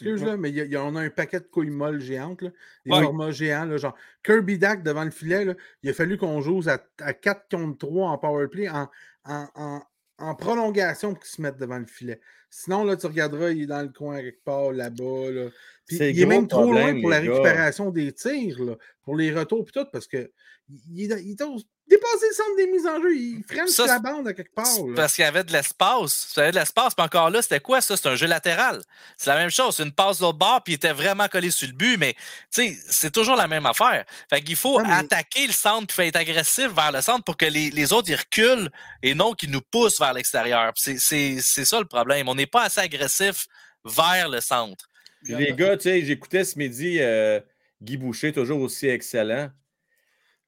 Excuse-moi, 0.00 0.36
mais 0.36 0.50
il 0.50 0.54
y 0.56 0.60
a- 0.60 0.64
il 0.64 0.70
y 0.70 0.76
a- 0.76 0.84
on 0.84 0.94
a 0.94 1.00
un 1.00 1.10
paquet 1.10 1.40
de 1.40 1.46
couilles 1.46 1.70
molles 1.70 2.00
géantes, 2.00 2.42
là, 2.42 2.50
des 2.86 2.92
Ouais. 2.92 3.02
formats 3.02 3.32
géants, 3.32 3.64
là, 3.64 3.78
genre 3.78 3.96
Kirby 4.22 4.56
Dack 4.56 4.84
devant 4.84 5.02
le 5.02 5.10
filet, 5.10 5.44
là, 5.44 5.54
il 5.82 5.90
a 5.90 5.92
fallu 5.92 6.16
qu'on 6.16 6.40
joue 6.40 6.62
à, 6.68 6.78
à 7.00 7.12
4 7.14 7.48
contre 7.50 7.78
3 7.78 8.10
en 8.10 8.18
powerplay 8.18 8.68
en, 8.68 8.88
en, 9.24 9.48
en, 9.56 9.82
en 10.18 10.34
prolongation 10.36 11.14
pour 11.14 11.22
qu'il 11.24 11.30
se 11.32 11.42
mette 11.42 11.56
devant 11.56 11.78
le 11.78 11.86
filet. 11.86 12.20
Sinon, 12.48 12.84
là, 12.84 12.96
tu 12.96 13.06
regarderas, 13.06 13.50
il 13.50 13.62
est 13.62 13.66
dans 13.66 13.82
le 13.82 13.88
coin 13.88 14.20
quelque 14.20 14.44
part, 14.44 14.70
là-bas. 14.70 15.30
Là. 15.32 15.50
Il 15.90 16.20
est 16.20 16.26
même 16.26 16.46
trop 16.48 16.70
loin 16.72 17.00
pour 17.00 17.10
la 17.10 17.20
gars. 17.20 17.30
récupération 17.32 17.90
des 17.90 18.12
tirs, 18.12 18.60
là, 18.62 18.74
pour 19.02 19.16
les 19.16 19.32
retours 19.32 19.64
et 19.68 19.70
tout, 19.72 19.86
parce 19.92 20.06
que 20.06 20.30
il, 20.94 21.10
est- 21.10 21.22
il 21.24 21.30
est 21.32 21.42
au- 21.42 21.58
dépasser 21.86 22.26
le 22.28 22.34
centre 22.34 22.56
des 22.58 22.66
mises 22.66 22.86
en 22.86 23.00
jeu. 23.00 23.16
Il 23.16 23.42
freine 23.48 23.66
Ça, 23.68 23.84
sur 23.84 23.86
la 23.86 23.98
bande 24.00 24.28
à 24.28 24.34
quelque 24.34 24.52
part. 24.54 24.66
Parce 24.94 25.14
qu'il 25.14 25.24
y 25.24 25.26
avait 25.26 25.44
de 25.44 25.50
l'espace. 25.52 26.30
Il 26.36 26.40
y 26.40 26.42
avait 26.42 26.52
de 26.52 26.58
l'espace, 26.58 26.94
puis 26.94 27.02
encore 27.02 27.30
là, 27.30 27.40
c'était 27.40 27.60
quoi 27.60 27.80
ça? 27.80 27.96
C'est 27.96 28.06
un 28.08 28.16
jeu 28.16 28.26
latéral. 28.26 28.82
C'est 29.16 29.30
la 29.30 29.36
même 29.36 29.48
chose. 29.48 29.76
C'est 29.76 29.84
une 29.84 29.92
passe 29.92 30.18
de 30.18 30.24
l'autre 30.24 30.36
bord, 30.36 30.62
puis 30.62 30.74
il 30.74 30.76
était 30.76 30.92
vraiment 30.92 31.26
collé 31.28 31.50
sur 31.50 31.66
le 31.66 31.72
but, 31.72 31.96
mais 31.96 32.12
tu 32.12 32.20
sais, 32.50 32.76
c'est 32.90 33.10
toujours 33.10 33.36
la 33.36 33.48
même 33.48 33.64
affaire. 33.64 34.04
Fait 34.28 34.42
qu'il 34.42 34.56
faut 34.56 34.76
Ouais, 34.76 34.84
mais- 34.86 34.92
attaquer 34.92 35.46
le 35.46 35.54
centre, 35.54 35.86
puis 35.86 35.96
faut 35.96 36.02
être 36.02 36.16
agressif 36.16 36.68
vers 36.74 36.92
le 36.92 37.00
centre 37.00 37.24
pour 37.24 37.38
que 37.38 37.46
les, 37.46 37.70
les 37.70 37.92
autres 37.94 38.10
ils 38.10 38.16
reculent 38.16 38.68
et 39.02 39.14
non 39.14 39.32
qu'ils 39.32 39.50
nous 39.50 39.62
poussent 39.62 39.98
vers 39.98 40.12
l'extérieur. 40.12 40.74
Puis 40.74 40.82
C'est 40.84 40.98
c'est- 40.98 41.38
c'est 41.42 41.64
ça 41.64 41.78
le 41.80 41.86
problème. 41.86 42.28
On 42.28 42.34
n'est 42.34 42.46
pas 42.46 42.64
assez 42.64 42.80
agressif 42.80 43.46
vers 43.86 44.28
le 44.28 44.42
centre. 44.42 44.87
Puis 45.22 45.34
les 45.34 45.52
gars, 45.52 45.76
tu 45.76 45.84
sais, 45.84 46.02
j'écoutais 46.02 46.44
ce 46.44 46.58
midi 46.58 46.98
euh, 47.00 47.40
Guy 47.82 47.96
Boucher, 47.96 48.32
toujours 48.32 48.60
aussi 48.60 48.86
excellent. 48.88 49.50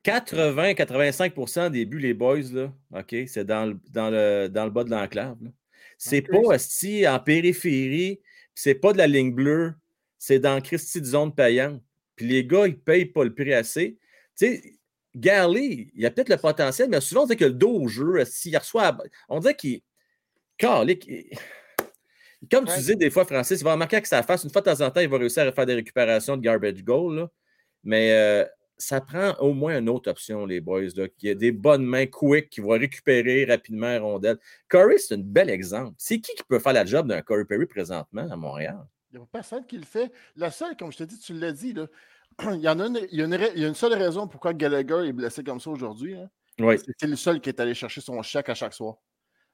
80-85 0.04 1.70
des 1.70 1.84
buts, 1.84 1.98
les 1.98 2.14
boys, 2.14 2.40
là, 2.52 2.72
OK, 2.94 3.14
c'est 3.26 3.44
dans 3.44 3.66
le, 3.66 3.78
dans, 3.90 4.10
le, 4.10 4.48
dans 4.48 4.64
le 4.64 4.70
bas 4.70 4.84
de 4.84 4.90
l'enclave. 4.90 5.36
C'est 5.98 6.22
pas 6.22 6.54
esti, 6.54 7.06
en 7.06 7.20
périphérie, 7.20 8.20
c'est 8.54 8.74
pas 8.74 8.92
de 8.92 8.98
la 8.98 9.06
ligne 9.06 9.32
bleue, 9.32 9.74
c'est 10.18 10.38
dans 10.38 10.60
Christie 10.62 11.00
de 11.00 11.06
zone 11.06 11.34
payante. 11.34 11.82
Puis 12.16 12.26
les 12.26 12.44
gars, 12.44 12.66
ils 12.66 12.78
payent 12.78 13.06
pas 13.06 13.24
le 13.24 13.34
prix 13.34 13.52
assez. 13.52 13.98
Tu 14.38 14.46
sais, 14.46 14.62
Garley, 15.14 15.88
il 15.94 16.06
a 16.06 16.10
peut-être 16.10 16.28
le 16.30 16.36
potentiel, 16.36 16.88
mais 16.88 17.00
souvent, 17.00 17.22
on 17.22 17.26
dirait 17.26 17.36
que 17.36 17.44
le 17.44 17.52
dos 17.52 17.72
au 17.72 17.88
jeu, 17.88 18.24
s'il 18.24 18.56
reçoit. 18.56 18.96
On 19.28 19.40
dirait 19.40 19.56
qu'il. 19.56 19.80
Calique, 20.56 21.10
Comme 22.50 22.64
tu 22.66 22.74
disais 22.74 22.96
des 22.96 23.10
fois, 23.10 23.24
Francis, 23.24 23.60
il 23.60 23.64
va 23.64 23.72
remarquer 23.72 24.00
que 24.00 24.08
ça 24.08 24.22
fasse. 24.22 24.44
Une 24.44 24.50
fois 24.50 24.62
de 24.62 24.70
temps 24.70 24.80
en 24.80 24.90
temps, 24.90 25.00
il 25.00 25.08
va 25.08 25.18
réussir 25.18 25.42
à 25.42 25.52
faire 25.52 25.66
des 25.66 25.74
récupérations 25.74 26.36
de 26.36 26.42
garbage 26.42 26.82
goal. 26.82 27.16
là. 27.16 27.30
Mais 27.84 28.12
euh, 28.12 28.44
ça 28.78 29.00
prend 29.00 29.34
au 29.40 29.52
moins 29.52 29.78
une 29.78 29.88
autre 29.90 30.10
option, 30.10 30.46
les 30.46 30.60
boys. 30.60 30.86
Là, 30.96 31.08
qui 31.08 31.28
a 31.28 31.34
des 31.34 31.52
bonnes 31.52 31.84
mains 31.84 32.06
quick 32.06 32.48
qui 32.48 32.60
vont 32.60 32.70
récupérer 32.70 33.44
rapidement 33.44 33.88
la 33.88 34.00
rondelle. 34.00 34.38
Curry, 34.68 34.98
c'est 34.98 35.14
un 35.14 35.18
bel 35.18 35.50
exemple. 35.50 35.94
C'est 35.98 36.18
qui 36.18 36.34
qui 36.34 36.42
peut 36.48 36.58
faire 36.58 36.72
la 36.72 36.84
job 36.86 37.08
d'un 37.08 37.20
Curry 37.20 37.44
Perry 37.44 37.66
présentement 37.66 38.26
à 38.30 38.36
Montréal? 38.36 38.78
Il 39.12 39.18
n'y 39.18 39.22
a 39.24 39.26
personne 39.30 39.66
qui 39.66 39.76
le 39.76 39.84
fait. 39.84 40.10
La 40.36 40.50
seule, 40.50 40.76
comme 40.76 40.92
je 40.92 40.98
t'ai 40.98 41.06
dit, 41.06 41.18
tu 41.18 41.34
l'as 41.34 41.52
dit, 41.52 41.74
là, 41.74 41.86
il, 42.54 42.60
y 42.60 42.68
en 42.68 42.80
a 42.80 42.86
une, 42.86 43.00
il, 43.10 43.18
y 43.18 43.22
a 43.22 43.26
une, 43.26 43.34
ra- 43.34 43.50
il 43.54 43.60
y 43.60 43.64
a 43.64 43.68
une 43.68 43.74
seule 43.74 43.94
raison 43.94 44.28
pourquoi 44.28 44.54
Gallagher 44.54 45.08
est 45.08 45.12
blessé 45.12 45.44
comme 45.44 45.60
ça 45.60 45.70
aujourd'hui. 45.70 46.16
hein. 46.16 46.30
Oui. 46.58 46.76
C'est 46.98 47.06
le 47.06 47.16
seul 47.16 47.40
qui 47.40 47.48
est 47.48 47.58
allé 47.60 47.74
chercher 47.74 48.00
son 48.00 48.20
chèque 48.22 48.48
à 48.50 48.54
chaque 48.54 48.74
soir. 48.74 48.96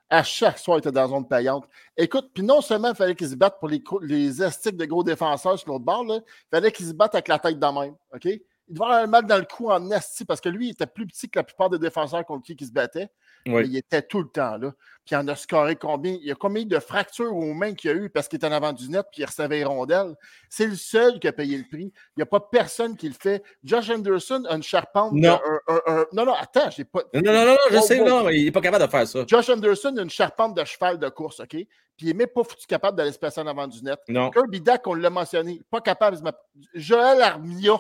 À 0.09 0.22
chaque 0.22 0.59
soir, 0.59 0.78
il 0.78 0.80
était 0.80 0.92
dans 0.92 1.02
la 1.02 1.09
zone 1.09 1.26
payante. 1.26 1.66
Écoute, 1.96 2.30
puis 2.32 2.44
non 2.44 2.61
seulement 2.61 2.90
il 2.90 2.94
fallait 2.94 3.16
qu'il 3.16 3.28
se 3.28 3.34
batte 3.34 3.59
pour 3.59 3.68
les, 3.68 3.82
les 4.02 4.42
estiques 4.42 4.76
de 4.76 4.84
gros 4.84 5.02
défenseurs 5.02 5.59
sur 5.59 5.68
l'autre 5.68 5.84
bord, 5.84 6.04
là, 6.04 6.20
il 6.24 6.48
fallait 6.50 6.70
qu'il 6.70 6.86
se 6.86 6.92
batte 6.92 7.14
avec 7.14 7.28
la 7.28 7.38
tête 7.38 7.59
de 7.59 7.66
même. 7.66 7.96
OK? 8.14 8.28
il 8.68 8.74
devait 8.74 8.84
avoir 8.84 9.02
un 9.02 9.07
mal 9.07 9.26
dans 9.26 9.38
le 9.38 9.44
cou 9.44 9.70
en 9.70 9.90
esti 9.90 10.24
parce 10.24 10.40
que 10.40 10.48
lui, 10.48 10.68
il 10.68 10.70
était 10.70 10.86
plus 10.86 11.07
petit 11.07 11.28
que 11.28 11.38
la 11.38 11.44
plupart 11.44 11.70
des 11.70 11.78
défenseurs 11.78 12.24
contre 12.24 12.44
qui 12.44 12.57
il 12.59 12.66
se 12.66 12.72
battait. 12.72 13.09
Oui. 13.47 13.62
Mais 13.62 13.68
il 13.68 13.76
était 13.76 14.03
tout 14.03 14.20
le 14.22 14.28
temps 14.28 14.57
là. 14.57 14.72
Puis 15.05 15.14
il 15.14 15.18
en 15.18 15.28
a 15.28 15.36
scoré 15.36 15.76
combien? 15.76 16.14
Il 16.20 16.26
y 16.26 16.32
a 16.32 16.34
combien 16.34 16.64
de 16.64 16.78
fractures 16.80 17.32
aux 17.32 17.55
mains 17.55 17.74
qu'il 17.74 17.90
y 17.90 17.94
a 17.94 17.97
eu 17.97 18.11
parce 18.11 18.26
qu'il 18.26 18.38
était 18.38 18.47
en 18.49 18.53
avant 18.53 18.72
du 18.72 18.88
net 18.88 19.07
puis 19.12 19.22
il 19.22 19.24
recevait 19.24 19.59
les 19.59 19.64
rondelles? 19.64 20.16
C'est 20.51 20.66
le 20.66 20.74
seul 20.74 21.20
qui 21.20 21.28
a 21.28 21.32
payé 21.32 21.57
le 21.57 21.62
prix. 21.70 21.92
Il 21.92 22.18
n'y 22.18 22.22
a 22.24 22.26
pas 22.26 22.40
personne 22.40 22.97
qui 22.97 23.07
le 23.09 23.14
fait. 23.14 23.40
Josh 23.62 23.88
Anderson 23.88 24.42
a 24.49 24.57
une 24.57 24.64
charpente. 24.64 25.14
de- 25.14 25.20
Non. 25.20 25.38
un- 25.68 25.74
un- 25.74 25.80
un- 26.01 26.07
non, 26.12 26.24
non, 26.26 26.34
attends, 26.34 26.70
j'ai 26.70 26.84
pas. 26.84 27.03
Non, 27.14 27.20
non, 27.24 27.32
non, 27.32 27.44
non, 27.47 27.57
je 27.70 27.76
Oh, 27.76 27.80
sais, 27.82 27.99
bon. 28.01 28.09
non, 28.09 28.28
il 28.30 28.47
n'est 28.47 28.51
pas 28.51 28.61
capable 28.61 28.84
de 28.84 28.90
faire 28.90 29.07
ça. 29.07 29.24
Josh 29.28 29.49
Anderson 29.49 29.94
a 29.97 30.03
une 30.03 30.11
charpente 30.11 30.57
de 30.57 30.64
cheval 30.64 30.99
de 30.99 31.09
course, 31.09 31.38
OK? 31.38 31.51
Puis 31.51 31.68
il 32.01 32.07
n'est 32.09 32.14
même 32.14 32.26
pas 32.34 32.42
foutu 32.42 32.66
capable 32.66 32.99
d'aller 32.99 33.12
se 33.12 33.18
placer 33.18 33.40
en 33.40 33.47
avant 33.47 33.68
du 33.68 33.80
net. 33.84 34.01
Non. 34.09 34.30
Kirby 34.30 34.61
Dak, 34.61 34.86
on 34.88 34.94
l'a 34.94 35.09
mentionné, 35.09 35.62
pas 35.70 35.80
capable. 35.80 36.20
de 36.20 36.30
Joël 36.74 37.22
Armia, 37.22 37.78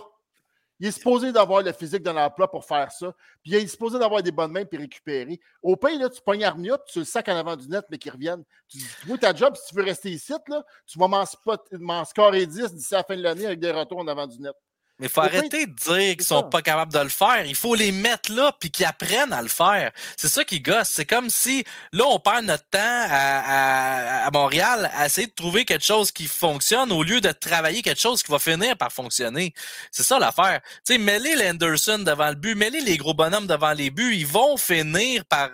il 0.78 0.88
est 0.88 0.92
supposé 0.92 1.32
d'avoir 1.32 1.62
le 1.62 1.72
physique 1.72 2.02
de 2.02 2.10
l'emploi 2.10 2.50
pour 2.50 2.64
faire 2.64 2.92
ça. 2.92 3.12
Puis 3.42 3.52
il 3.52 3.54
est 3.54 3.66
supposé 3.66 3.98
d'avoir 3.98 4.22
des 4.22 4.30
bonnes 4.30 4.52
mains 4.52 4.64
puis 4.64 4.78
récupérer. 4.78 5.40
Au 5.62 5.76
pays, 5.76 5.98
là, 5.98 6.08
tu 6.10 6.20
pognes 6.20 6.44
Armia 6.44 6.76
puis 6.78 6.92
tu 6.92 6.98
le 6.98 7.04
sacs 7.04 7.28
en 7.28 7.36
avant 7.36 7.56
du 7.56 7.68
net, 7.68 7.84
mais 7.90 7.98
qu'il 7.98 8.12
revienne. 8.12 8.44
Tu 8.68 8.78
dis, 8.78 8.86
oui, 9.08 9.18
ta 9.18 9.34
job, 9.34 9.56
si 9.56 9.68
tu 9.68 9.74
veux 9.74 9.84
rester 9.84 10.10
ici, 10.10 10.32
là, 10.48 10.64
tu 10.86 10.98
vas 10.98 11.08
m'en 11.08 12.04
scorer 12.04 12.46
10 12.46 12.74
d'ici 12.74 12.92
la 12.94 13.02
fin 13.02 13.16
de 13.16 13.22
l'année 13.22 13.46
avec 13.46 13.60
des 13.60 13.70
retours 13.70 13.98
en 13.98 14.06
avant 14.06 14.26
du 14.26 14.38
net. 14.40 14.54
Mais 14.98 15.08
il 15.08 15.10
faut 15.10 15.20
arrêter 15.20 15.66
de 15.66 15.72
dire 15.74 16.16
qu'ils 16.16 16.24
sont 16.24 16.42
pas 16.48 16.62
capables 16.62 16.90
de 16.92 16.98
le 17.00 17.10
faire. 17.10 17.44
Il 17.44 17.54
faut 17.54 17.74
les 17.74 17.92
mettre 17.92 18.32
là 18.32 18.56
puis 18.58 18.70
qu'ils 18.70 18.86
apprennent 18.86 19.32
à 19.32 19.42
le 19.42 19.48
faire. 19.48 19.92
C'est 20.16 20.28
ça 20.28 20.42
qui 20.42 20.60
gosse. 20.60 20.88
C'est 20.88 21.04
comme 21.04 21.28
si 21.28 21.64
là, 21.92 22.04
on 22.06 22.18
perd 22.18 22.46
notre 22.46 22.64
temps 22.70 22.78
à, 22.80 24.22
à- 24.22 24.26
à 24.26 24.30
Montréal 24.30 24.90
à 24.94 25.04
essayer 25.04 25.26
de 25.26 25.32
trouver 25.34 25.66
quelque 25.66 25.84
chose 25.84 26.10
qui 26.12 26.26
fonctionne 26.26 26.92
au 26.92 27.02
lieu 27.02 27.20
de 27.20 27.30
travailler 27.30 27.82
quelque 27.82 28.00
chose 28.00 28.22
qui 28.22 28.32
va 28.32 28.38
finir 28.38 28.74
par 28.78 28.90
fonctionner. 28.90 29.52
C'est 29.90 30.02
ça 30.02 30.18
l'affaire. 30.18 30.60
Tu 30.86 30.94
sais, 30.94 30.98
mêler 30.98 31.34
l'Anderson 31.36 31.98
devant 31.98 32.30
le 32.30 32.34
but, 32.34 32.54
mêler 32.54 32.80
les 32.80 32.96
gros 32.96 33.12
bonhommes 33.12 33.46
devant 33.46 33.72
les 33.74 33.90
buts, 33.90 34.14
ils 34.14 34.26
vont 34.26 34.56
finir 34.56 35.26
par 35.26 35.50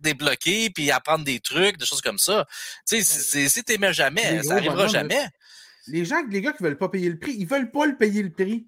débloquer 0.00 0.70
puis 0.70 0.90
apprendre 0.90 1.24
des 1.24 1.40
trucs, 1.40 1.78
des 1.78 1.86
choses 1.86 2.00
comme 2.02 2.18
ça. 2.18 2.46
Tu 2.86 2.98
sais, 2.98 3.02
c'est- 3.02 3.20
c'est- 3.22 3.48
si 3.48 3.64
t'aimais 3.64 3.92
jamais, 3.92 4.42
ça 4.44 4.54
arrivera 4.54 4.76
bonhommes, 4.86 4.92
jamais. 4.92 5.26
Les 5.86 6.04
gens, 6.04 6.16
les 6.30 6.40
gars 6.40 6.52
qui 6.52 6.62
veulent 6.62 6.78
pas 6.78 6.88
payer 6.88 7.08
le 7.10 7.18
prix, 7.18 7.34
ils 7.38 7.46
veulent 7.46 7.70
pas 7.70 7.86
le 7.86 7.96
payer 7.96 8.22
le 8.22 8.30
prix. 8.30 8.66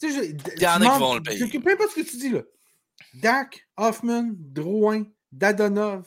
Tu 0.00 0.10
sais, 0.12 0.16
je- 0.18 0.52
Il 0.56 0.62
y 0.62 0.66
en 0.66 0.80
a 0.80 0.92
qui 0.94 0.98
vont 1.00 1.14
le 1.14 1.22
payer. 1.22 1.60
Peu 1.60 1.72
importe 1.72 1.90
ce 1.90 2.00
que 2.00 2.08
tu 2.08 2.16
dis 2.16 2.30
là. 2.30 2.42
Dak, 3.14 3.66
Hoffman, 3.76 4.30
Drouin, 4.36 5.04
Dadonov, 5.32 6.04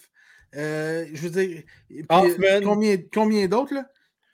euh, 0.55 1.05
je 1.13 1.27
veux 1.27 1.29
dire, 1.29 1.63
puis, 1.87 2.05
Hoffman. 2.09 2.45
euh, 2.45 2.61
combien, 2.63 2.97
combien 3.13 3.47
d'autres 3.47 3.73
là? 3.73 3.85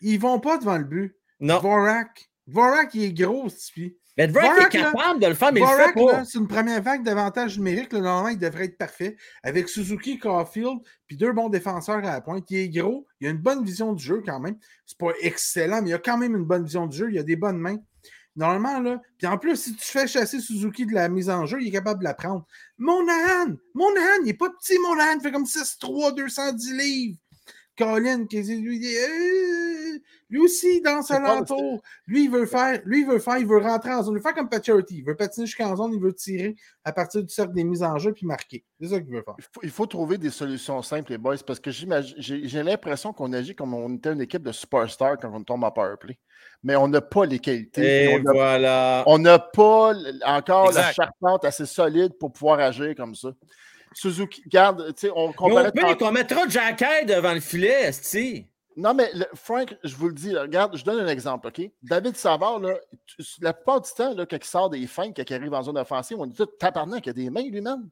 Ils 0.01 0.19
vont 0.19 0.39
pas 0.39 0.57
devant 0.57 0.77
le 0.77 0.83
but. 0.83 1.15
Non. 1.39 1.59
Vorak. 1.59 2.29
Vorak, 2.47 2.93
il 2.93 3.03
est 3.03 3.13
gros, 3.13 3.49
ce 3.49 3.71
type. 3.71 3.97
Mais 4.17 4.25
Vorak, 4.27 4.73
est 4.73 4.79
là, 4.79 4.91
capable 4.91 5.19
de 5.19 5.27
le 5.27 5.33
faire, 5.35 5.53
mais 5.53 5.59
il 5.59 5.63
le 5.63 5.69
Vorak, 5.69 5.93
fait 5.93 6.05
pas. 6.05 6.25
c'est 6.25 6.39
une 6.39 6.47
première 6.47 6.81
vague 6.81 7.03
d'avantage 7.03 7.57
numérique. 7.59 7.93
Là, 7.93 7.99
normalement, 7.99 8.29
il 8.29 8.39
devrait 8.39 8.65
être 8.65 8.77
parfait. 8.77 9.15
Avec 9.43 9.69
Suzuki, 9.69 10.17
Caulfield, 10.17 10.79
puis 11.05 11.17
deux 11.17 11.31
bons 11.33 11.49
défenseurs 11.49 11.97
à 11.97 12.01
la 12.13 12.21
pointe. 12.21 12.49
Il 12.49 12.57
est 12.57 12.69
gros. 12.69 13.05
Il 13.19 13.27
a 13.27 13.29
une 13.29 13.37
bonne 13.37 13.63
vision 13.63 13.93
du 13.93 14.03
jeu 14.03 14.23
quand 14.25 14.39
même. 14.39 14.57
C'est 14.87 14.97
pas 14.97 15.11
excellent, 15.21 15.81
mais 15.83 15.91
il 15.91 15.93
a 15.93 15.99
quand 15.99 16.17
même 16.17 16.35
une 16.35 16.45
bonne 16.45 16.63
vision 16.63 16.87
du 16.87 16.97
jeu. 16.97 17.09
Il 17.11 17.19
a 17.19 17.23
des 17.23 17.35
bonnes 17.35 17.59
mains. 17.59 17.77
Normalement, 18.37 18.79
là. 18.79 19.01
Puis 19.17 19.27
en 19.27 19.37
plus, 19.37 19.55
si 19.57 19.75
tu 19.75 19.83
fais 19.85 20.07
chasser 20.07 20.39
Suzuki 20.39 20.85
de 20.85 20.93
la 20.93 21.09
mise 21.09 21.29
en 21.29 21.45
jeu, 21.45 21.59
il 21.61 21.67
est 21.67 21.71
capable 21.71 21.99
de 21.99 22.05
la 22.05 22.13
prendre. 22.13 22.45
Monahan! 22.77 23.55
Monahan, 23.73 24.23
il 24.23 24.29
est 24.29 24.33
pas 24.35 24.49
petit, 24.51 24.77
Monahan. 24.79 25.15
Il 25.17 25.21
fait 25.21 25.31
comme 25.31 25.45
6'3, 25.47 26.11
210 26.13 26.73
livres. 26.73 27.17
Colin, 27.77 28.25
que- 28.25 28.37
lui, 28.37 28.97
euh, 28.97 29.99
lui 30.31 30.39
aussi, 30.39 30.67
C'est 30.77 30.81
pas- 30.81 31.15
alentour. 31.17 31.81
Lui, 32.07 32.23
il 32.23 32.31
veut 32.31 32.47
faire, 32.47 32.81
lui, 32.85 33.01
il 33.01 33.07
veut 33.07 33.19
faire, 33.19 33.37
il 33.37 33.45
veut 33.45 33.59
rentrer 33.59 33.93
en 33.93 34.01
zone. 34.01 34.13
Il 34.15 34.17
veut 34.17 34.23
faire 34.23 34.33
comme 34.33 34.49
Pacioretty. 34.49 34.97
Il 34.97 35.05
veut 35.05 35.15
patiner 35.15 35.45
jusqu'en 35.45 35.75
zone, 35.75 35.93
il 35.93 35.99
veut 36.01 36.13
tirer 36.13 36.55
à 36.83 36.91
partir 36.91 37.21
du 37.23 37.29
cercle 37.29 37.53
des 37.53 37.63
mises 37.63 37.83
en 37.83 37.97
jeu 37.99 38.13
puis 38.13 38.25
marquer. 38.25 38.65
C'est 38.81 38.87
ça 38.89 38.99
qu'il 38.99 39.13
veut 39.13 39.21
faire. 39.23 39.35
Il 39.37 39.43
faut, 39.43 39.59
il 39.63 39.69
faut 39.69 39.85
trouver 39.85 40.17
des 40.17 40.31
solutions 40.31 40.81
simples, 40.81 41.11
les 41.11 41.17
boys, 41.19 41.37
parce 41.45 41.59
que 41.59 41.69
j'ai 41.69 42.63
l'impression 42.63 43.13
qu'on 43.13 43.31
agit 43.33 43.55
comme 43.55 43.73
on 43.75 43.93
était 43.95 44.11
une 44.13 44.21
équipe 44.21 44.41
de 44.43 44.51
superstars 44.51 45.17
quand 45.19 45.31
on 45.31 45.43
tombe 45.43 45.63
en 45.63 45.71
powerplay. 45.71 46.17
Mais 46.63 46.75
on 46.75 46.87
n'a 46.87 47.01
pas 47.01 47.25
les 47.25 47.39
qualités. 47.39 48.05
Et 48.05 48.15
On 48.15 48.19
n'a- 48.23 48.31
voilà. 48.33 49.03
on 49.05 49.17
n'a 49.19 49.39
pas 49.39 49.93
encore 50.25 50.71
la 50.71 50.91
charpente 50.91 51.45
assez 51.45 51.65
solide 51.65 52.13
pour 52.17 52.31
pouvoir 52.33 52.59
agir 52.59 52.93
comme 52.95 53.15
ça. 53.15 53.29
Suzuki, 53.93 54.41
regarde, 54.45 54.93
tu 54.95 55.07
sais, 55.07 55.11
on 55.15 55.27
Mais 55.29 55.71
pire, 55.71 55.83
tantôt- 55.87 56.05
qu'on 56.05 56.11
mettra 56.11 56.47
Jacky 56.47 57.05
devant 57.07 57.33
le 57.33 57.39
filet, 57.39 57.83
esti. 57.83 58.47
Non, 58.75 58.93
mais 58.93 59.09
le- 59.13 59.25
Frank, 59.33 59.75
je 59.83 59.95
vous 59.95 60.07
le 60.09 60.13
dis, 60.13 60.31
là, 60.31 60.41
regarde, 60.43 60.77
je 60.77 60.83
donne 60.83 60.99
un 60.99 61.07
exemple, 61.07 61.47
OK? 61.47 61.61
David 61.81 62.15
Savard, 62.15 62.59
là, 62.59 62.75
tu- 63.07 63.23
la 63.41 63.53
plupart 63.53 63.81
du 63.81 63.89
temps, 63.95 64.13
là, 64.13 64.25
quand 64.27 64.37
il 64.37 64.43
sort 64.43 64.69
des 64.69 64.85
fins, 64.85 65.11
quand 65.13 65.23
il 65.27 65.33
arrive 65.33 65.53
en 65.53 65.63
zone 65.63 65.77
offensive, 65.79 66.17
on 66.19 66.27
dit 66.27 66.35
tout 66.35 66.45
tabarnak, 66.45 67.05
il 67.05 67.07
y 67.07 67.09
a 67.09 67.13
des 67.13 67.29
mains 67.31 67.41
lui-même. 67.49 67.89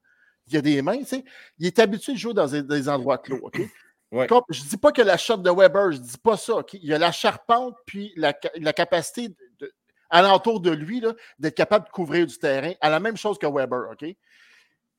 Il 0.47 0.53
y 0.53 0.57
a 0.57 0.61
des 0.61 0.80
mains, 0.84 0.97
tu 0.99 1.05
sais. 1.05 1.24
Il 1.57 1.66
est 1.66 1.80
habitué 1.80 2.13
de 2.13 2.18
jouer 2.20 2.36
dans 2.36 2.45
des, 2.45 2.61
des 2.61 2.88
endroits 2.88 3.18
clos, 3.18 3.39
OK? 3.41 3.61
Je 4.49 4.64
ne 4.64 4.70
dis 4.70 4.78
pas 4.78 4.91
que 4.91 5.01
la 5.01 5.18
shot 5.18 5.38
de 5.38 5.49
Weber, 5.49 5.91
je 5.91 5.97
ne 5.97 6.03
dis 6.03 6.18
pas 6.18 6.38
ça? 6.38 6.64
Il 6.74 6.86
y 6.86 6.93
a 6.93 6.97
la 6.97 7.12
charpente, 7.12 7.76
puis 7.86 8.14
la, 8.16 8.34
ca- 8.41 8.51
la 8.56 8.74
capacité 8.74 9.30
de- 9.60 9.74
alentour 10.10 10.60
de 10.62 10.72
lui, 10.72 11.01
d'être 11.39 11.56
capable 11.56 11.88
de 11.88 11.91
couvrir 11.91 12.26
du 12.26 12.38
terrain, 12.38 12.74
à 12.82 12.89
la 12.89 12.99
même 12.99 13.18
chose 13.18 13.38
que 13.38 13.47
Weber, 13.47 13.89
OK? 13.91 14.06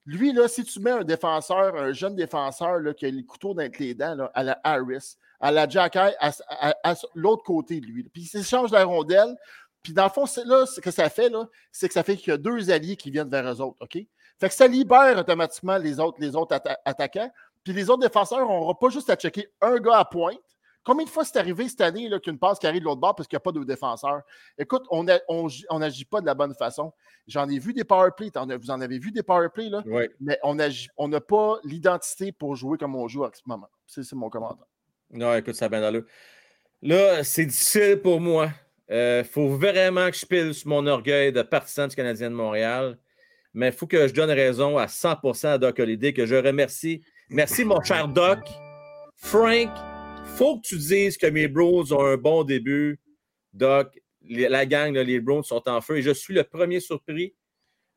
Lui, 0.04 0.32
là, 0.32 0.46
si 0.46 0.64
tu 0.64 0.78
mets 0.80 0.90
un 0.92 1.04
défenseur, 1.04 1.74
un 1.76 1.92
jeune 1.92 2.14
défenseur 2.14 2.78
là, 2.78 2.94
qui 2.94 3.06
a 3.06 3.10
le 3.10 3.22
couteau 3.22 3.54
dans 3.54 3.68
les 3.78 3.94
dents, 3.94 4.28
à 4.34 4.42
la 4.42 4.60
Harris, 4.62 5.16
à 5.40 5.50
la 5.50 5.68
Jack 5.68 5.96
à, 5.96 6.14
l'autre 7.14 7.42
côté 7.42 7.80
de 7.80 7.86
lui, 7.86 8.04
puis 8.04 8.22
il 8.22 8.26
s'échange 8.26 8.70
la 8.70 8.84
rondelle, 8.84 9.34
puis 9.82 9.92
dans 9.92 10.04
le 10.04 10.10
fond, 10.10 10.24
là, 10.44 10.66
ce 10.66 10.80
que 10.80 10.90
ça 10.90 11.08
fait, 11.08 11.30
c'est 11.72 11.88
que 11.88 11.94
ça 11.94 12.02
fait 12.02 12.16
qu'il 12.16 12.28
y 12.28 12.32
a 12.32 12.36
deux 12.38 12.70
alliés 12.70 12.96
qui 12.96 13.10
viennent 13.10 13.28
vers 13.30 13.46
eux 13.52 13.60
autres? 13.60 13.78
Fait 14.38 14.48
que 14.48 14.54
ça 14.54 14.66
libère 14.66 15.16
automatiquement 15.18 15.78
les 15.78 15.98
autres, 15.98 16.18
les 16.20 16.36
autres 16.36 16.54
atta- 16.54 16.76
attaquants, 16.84 17.30
puis 17.66 17.74
les 17.74 17.90
autres 17.90 18.02
défenseurs 18.06 18.38
n'auront 18.38 18.74
pas 18.76 18.90
juste 18.90 19.10
à 19.10 19.16
checker 19.16 19.48
un 19.60 19.78
gars 19.80 19.96
à 19.98 20.04
pointe. 20.04 20.38
Combien 20.84 21.04
de 21.04 21.10
fois 21.10 21.24
c'est 21.24 21.36
arrivé 21.36 21.68
cette 21.68 21.80
année 21.80 22.08
là, 22.08 22.20
qu'une 22.20 22.38
passe 22.38 22.60
qui 22.60 22.66
arrive 22.68 22.78
de 22.78 22.84
l'autre 22.84 23.00
bord 23.00 23.16
parce 23.16 23.26
qu'il 23.26 23.34
n'y 23.34 23.38
a 23.38 23.40
pas 23.40 23.50
de 23.50 23.64
défenseur? 23.64 24.20
Écoute, 24.56 24.84
on 24.88 25.02
n'agit 25.02 26.04
pas 26.04 26.20
de 26.20 26.26
la 26.26 26.34
bonne 26.34 26.54
façon. 26.54 26.92
J'en 27.26 27.48
ai 27.48 27.58
vu 27.58 27.72
des 27.72 27.82
powerplays, 27.82 28.30
t'en 28.30 28.48
as- 28.50 28.56
vous 28.56 28.70
en 28.70 28.80
avez 28.80 29.00
vu 29.00 29.10
des 29.10 29.24
powerplays, 29.24 29.68
là? 29.68 29.82
Oui. 29.84 30.04
mais 30.20 30.38
on 30.44 30.56
agit- 30.60 30.86
on 30.96 31.08
n'a 31.08 31.20
pas 31.20 31.58
l'identité 31.64 32.30
pour 32.30 32.54
jouer 32.54 32.78
comme 32.78 32.94
on 32.94 33.08
joue 33.08 33.24
en 33.24 33.30
ce 33.34 33.40
moment. 33.46 33.68
C'est 33.88 34.10
mon 34.12 34.30
commentaire. 34.30 34.64
Non, 35.10 35.34
écoute, 35.34 35.56
ça 35.56 35.68
bien. 35.68 35.90
Là, 36.82 37.24
c'est 37.24 37.46
difficile 37.46 38.00
pour 38.00 38.20
moi. 38.20 38.50
Il 38.88 39.24
faut 39.28 39.48
vraiment 39.48 40.08
que 40.08 40.16
je 40.16 40.24
pile 40.24 40.54
sur 40.54 40.68
mon 40.68 40.86
orgueil 40.86 41.32
de 41.32 41.42
partisan 41.42 41.88
du 41.88 41.96
Canadien 41.96 42.30
de 42.30 42.36
Montréal. 42.36 42.96
Mais 43.54 43.68
il 43.68 43.72
faut 43.72 43.86
que 43.86 44.06
je 44.06 44.12
donne 44.14 44.30
raison 44.30 44.78
à 44.78 44.86
100% 44.86 45.48
à 45.48 45.58
Doc 45.58 45.80
Holliday, 45.80 46.12
que 46.12 46.26
je 46.26 46.36
remercie. 46.36 47.02
Merci, 47.28 47.64
mon 47.64 47.82
cher 47.82 48.06
Doc. 48.06 48.38
Frank, 49.16 49.70
faut 50.36 50.58
que 50.58 50.68
tu 50.68 50.76
dises 50.76 51.16
que 51.16 51.26
mes 51.26 51.48
Bros 51.48 51.92
ont 51.92 52.04
un 52.04 52.16
bon 52.16 52.44
début. 52.44 53.00
Doc, 53.52 53.98
la 54.28 54.64
gang, 54.66 54.94
là, 54.94 55.02
les 55.02 55.18
Browns 55.20 55.42
sont 55.42 55.68
en 55.68 55.80
feu. 55.80 55.98
Et 55.98 56.02
je 56.02 56.12
suis 56.12 56.34
le 56.34 56.44
premier 56.44 56.78
surpris. 56.78 57.34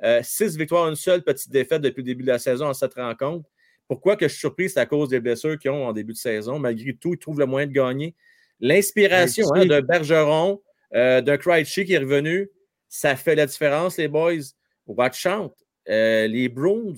Euh, 0.02 0.22
six 0.24 0.58
victoires, 0.58 0.88
une 0.88 0.96
seule 0.96 1.22
petite 1.24 1.52
défaite 1.52 1.82
depuis 1.82 2.02
le 2.02 2.06
début 2.06 2.24
de 2.24 2.30
la 2.30 2.40
saison 2.40 2.68
en 2.68 2.74
cette 2.74 2.96
rencontre. 2.96 3.48
Pourquoi 3.88 4.16
que 4.16 4.28
je 4.28 4.32
suis 4.32 4.40
surpris? 4.40 4.70
C'est 4.70 4.80
à 4.80 4.86
cause 4.86 5.10
des 5.10 5.20
blessures 5.20 5.58
qu'ils 5.60 5.72
ont 5.72 5.88
en 5.88 5.94
début 5.94 6.14
de 6.14 6.18
saison. 6.18 6.58
Malgré 6.58 6.94
tout, 6.94 7.14
ils 7.14 7.20
trouvent 7.20 7.40
le 7.40 7.46
moyen 7.46 7.68
de 7.68 7.74
gagner. 7.74 8.16
L'inspiration 8.60 9.46
hein, 9.54 9.66
Krejci. 9.66 9.70
de 9.70 9.82
Bergeron, 9.82 10.62
euh, 10.96 11.22
d'un 11.22 11.38
Krejci 11.38 11.86
qui 11.86 11.94
est 11.94 12.00
revenu, 12.00 12.50
ça 12.88 13.16
fait 13.16 13.36
la 13.36 13.46
différence, 13.46 13.98
les 13.98 14.08
boys. 14.08 14.54
Watch 14.88 15.26
out. 15.28 15.54
Euh, 15.88 16.28
les 16.28 16.50
Browns, 16.50 16.98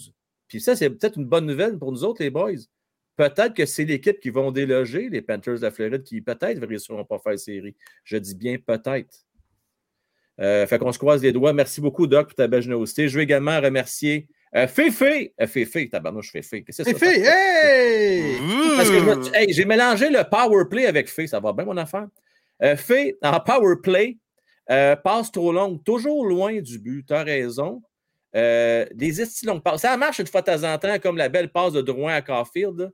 puis 0.58 0.62
ça, 0.62 0.76
c'est 0.76 0.89
peut-être 0.89 1.18
une 1.18 1.26
bonne 1.26 1.45
nouvelle 1.45 1.78
pour 1.80 1.91
nous 1.91 2.04
autres, 2.04 2.22
les 2.22 2.30
boys. 2.30 2.52
Peut-être 3.16 3.54
que 3.54 3.66
c'est 3.66 3.86
l'équipe 3.86 4.20
qui 4.20 4.30
vont 4.30 4.52
déloger 4.52 5.10
les 5.10 5.22
Panthers 5.22 5.56
de 5.56 5.62
la 5.62 5.72
Floride 5.72 6.04
qui 6.04 6.22
peut-être 6.22 6.60
ne 6.60 6.66
réussiront 6.66 7.06
pas 7.06 7.16
à 7.16 7.20
faire 7.20 7.39
série. 7.39 7.76
Je 8.04 8.18
dis 8.18 8.36
bien 8.36 8.58
peut-être. 8.58 9.16
Euh, 10.39 10.66
fait 10.66 10.80
qu'on 10.80 10.91
se 10.91 10.97
croise 10.97 11.22
les 11.22 11.32
doigts. 11.32 11.54
Merci 11.54 11.82
beaucoup, 11.82 12.08
Doc, 12.08 12.28
pour 12.28 12.36
ta 12.36 12.47
belle 12.47 12.62
générosité. 12.64 13.08
Je 13.08 13.16
veux 13.18 13.24
également 13.24 13.60
remercier 13.62 14.28
euh, 14.56 14.68
Féfé. 14.68 15.34
Euh, 15.39 15.47
Féfé, 15.47 15.88
tabarnouche, 15.88 16.32
Féfé. 16.32 16.64
Qu'est-ce 16.64 16.84
que 16.84 16.89
C'est 16.89 16.97
ça? 16.97 17.06
fait! 17.06 17.22
Hey! 17.22 18.38
Parce 18.76 18.89
que 18.89 18.99
je 18.99 19.06
me- 19.06 19.36
hey, 19.36 19.54
j'ai 19.54 19.66
mélangé 19.66 20.10
le 20.10 20.28
power 20.30 20.66
play 20.70 20.86
avec 20.88 21.10
Fé. 21.10 21.28
Ça 21.28 21.39
va 21.39 21.54
bien, 21.54 21.66
mon 21.66 21.78
affaire? 21.78 22.08
Euh, 22.64 22.76
Fé, 22.76 23.18
en 23.22 23.39
power 23.39 23.76
play, 23.84 24.18
euh, 24.70 24.95
passe 24.95 25.32
trop 25.32 25.52
longue, 25.52 25.84
toujours 25.84 26.26
loin 26.26 26.60
du 26.60 26.80
but. 26.80 27.06
Tu 27.08 27.14
as 27.14 27.24
raison. 27.24 27.82
Euh, 28.36 28.86
des 28.93 29.21
esti 29.21 29.45
longues 29.45 29.61
passes. 29.63 29.82
Ça 29.82 29.97
marche 29.97 30.19
une 30.19 30.27
fois 30.27 30.41
de 30.41 30.45
temps 30.47 30.63
en 30.63 30.77
temps, 30.77 30.97
comme 30.99 31.17
la 31.17 31.29
belle 31.29 31.51
passe 31.51 31.73
de 31.73 31.82
Drouin 31.82 32.13
à 32.13 32.21
Caulfield. 32.21 32.79
là. 32.79 32.89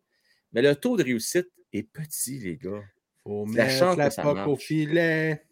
Mais 0.54 0.62
le 0.62 0.76
taux 0.76 0.98
de 0.98 1.04
réussite 1.04 1.48
est 1.74 1.84
petit, 1.84 2.40
les 2.40 2.58
gars. 2.58 2.82
Faut 3.24 3.46
La 3.54 3.66
mettre 3.66 3.78
chance 3.80 3.98
la 3.98 4.08
que 4.10 4.14
ça 4.16 4.24
marche. 4.24 4.48
au 4.48 4.56
filet. 4.56 5.44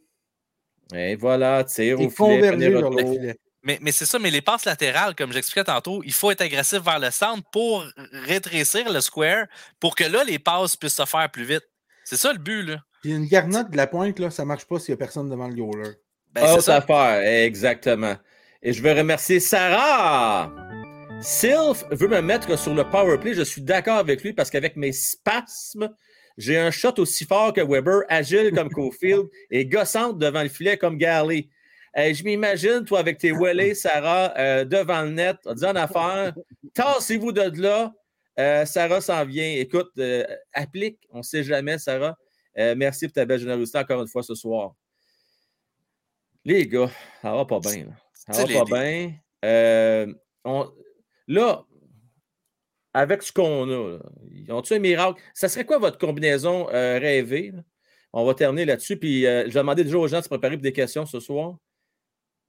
Et 0.94 1.16
voilà, 1.16 1.64
tire 1.64 2.00
au 2.00 2.10
filet. 2.10 2.52
vers 2.56 2.90
tour. 2.90 3.00
filet. 3.00 3.36
Mais, 3.64 3.80
mais 3.82 3.92
c'est 3.92 4.06
ça, 4.06 4.20
mais 4.20 4.30
les 4.30 4.42
passes 4.42 4.66
latérales, 4.66 5.16
comme 5.16 5.32
j'expliquais 5.34 5.64
tantôt, 5.64 6.02
il 6.04 6.14
faut 6.14 6.30
être 6.30 6.42
agressif 6.42 6.80
vers 6.84 7.00
le 7.00 7.10
centre 7.10 7.44
pour 7.52 7.84
rétrécir 8.12 8.92
le 8.92 9.02
square 9.02 9.48
pour 9.80 9.96
que 9.96 10.04
là, 10.04 10.24
les 10.24 10.38
passes 10.40 10.76
puissent 10.76 10.96
se 10.96 11.06
faire 11.06 11.30
plus 11.32 11.46
vite. 11.46 11.64
C'est 12.04 12.18
ça 12.18 12.32
le 12.32 12.38
but, 12.40 12.62
là. 12.64 12.84
Puis 13.02 13.12
une 13.12 13.26
garnotte 13.26 13.72
de 13.72 13.78
la 13.78 13.88
pointe, 13.88 14.20
là, 14.20 14.30
ça 14.30 14.46
marche 14.46 14.66
pas 14.66 14.80
s'il 14.80 14.94
n'y 14.94 14.98
a 14.98 14.98
personne 14.98 15.30
devant 15.30 15.48
le 15.48 15.56
goaler. 15.56 15.92
Ben, 16.34 16.46
c'est 16.46 16.54
Autre 16.54 16.62
ça. 16.62 16.76
affaire, 16.78 17.22
exactement. 17.44 18.16
Et 18.62 18.74
je 18.74 18.82
veux 18.82 18.92
remercier 18.92 19.40
Sarah. 19.40 20.52
Sylph 21.22 21.86
veut 21.92 22.08
me 22.08 22.22
mettre 22.22 22.58
sur 22.58 22.74
le 22.74 22.84
power 22.84 23.18
play. 23.18 23.34
Je 23.34 23.44
suis 23.44 23.62
d'accord 23.62 23.98
avec 23.98 24.24
lui 24.24 24.34
parce 24.34 24.50
qu'avec 24.50 24.76
mes 24.76 24.92
spasmes, 24.92 25.90
j'ai 26.38 26.58
un 26.58 26.72
shot 26.72 27.00
aussi 27.00 27.26
fort 27.26 27.54
que 27.54 27.62
Weber, 27.62 28.02
agile 28.10 28.52
comme 28.54 28.70
Cofield 28.74 29.28
et 29.50 29.66
gossante 29.66 30.18
devant 30.20 30.44
le 30.44 30.50
filet 30.50 30.78
comme 30.78 30.98
Garley. 30.98 31.50
Euh, 31.98 32.14
je 32.14 32.24
m'imagine, 32.24 32.84
toi, 32.84 33.00
avec 33.00 33.18
tes 33.18 33.32
wellets, 33.32 33.74
Sarah, 33.74 34.34
euh, 34.38 34.66
devant 34.66 35.04
le 35.04 35.12
net, 35.12 35.38
en 35.46 35.76
affaire, 35.76 36.34
tassez-vous 36.74 37.32
de 37.32 37.62
là. 37.62 37.94
Euh, 38.38 38.66
Sarah 38.66 39.00
s'en 39.00 39.24
vient. 39.26 39.50
Écoute, 39.56 39.92
euh, 39.98 40.26
applique, 40.52 41.00
on 41.12 41.20
ne 41.20 41.24
sait 41.24 41.44
jamais, 41.44 41.78
Sarah. 41.78 42.18
Merci 42.58 43.08
pour 43.08 43.14
ta 43.14 43.26
belle 43.26 43.40
générosité 43.40 43.78
encore 43.80 44.02
une 44.02 44.08
fois 44.08 44.24
ce 44.24 44.34
soir. 44.34 44.76
Les 46.46 46.66
gars, 46.68 46.90
ça 47.22 47.34
va 47.34 47.44
pas 47.44 47.60
bien. 47.60 47.86
là. 47.86 48.05
Ça 48.34 48.42
va 48.42 48.48
pas 48.60 48.66
bien. 48.84 49.14
Euh, 49.44 50.14
on- 50.44 50.72
Là, 51.28 51.66
avec 52.94 53.24
ce 53.24 53.32
qu'on 53.34 53.70
a, 53.70 54.00
ils 54.32 54.52
ont-tu 54.52 54.74
un 54.74 54.80
miracle? 54.80 55.22
Ça 55.34 55.50
serait 55.50 55.66
quoi 55.66 55.80
votre 55.80 55.98
combinaison 55.98 56.70
euh, 56.70 56.98
rêvée? 57.00 57.52
là? 57.52 57.62
On 58.14 58.26
va 58.26 58.34
terminer 58.34 58.64
là-dessus. 58.66 58.98
Puis 58.98 59.26
euh, 59.26 59.44
je 59.48 59.54
vais 59.54 59.60
demander 59.60 59.84
déjà 59.84 59.98
aux 59.98 60.08
gens 60.08 60.20
de 60.20 60.24
se 60.24 60.30
préparer 60.30 60.56
pour 60.56 60.62
des 60.64 60.72
questions 60.72 61.06
ce 61.06 61.20
soir. 61.20 61.58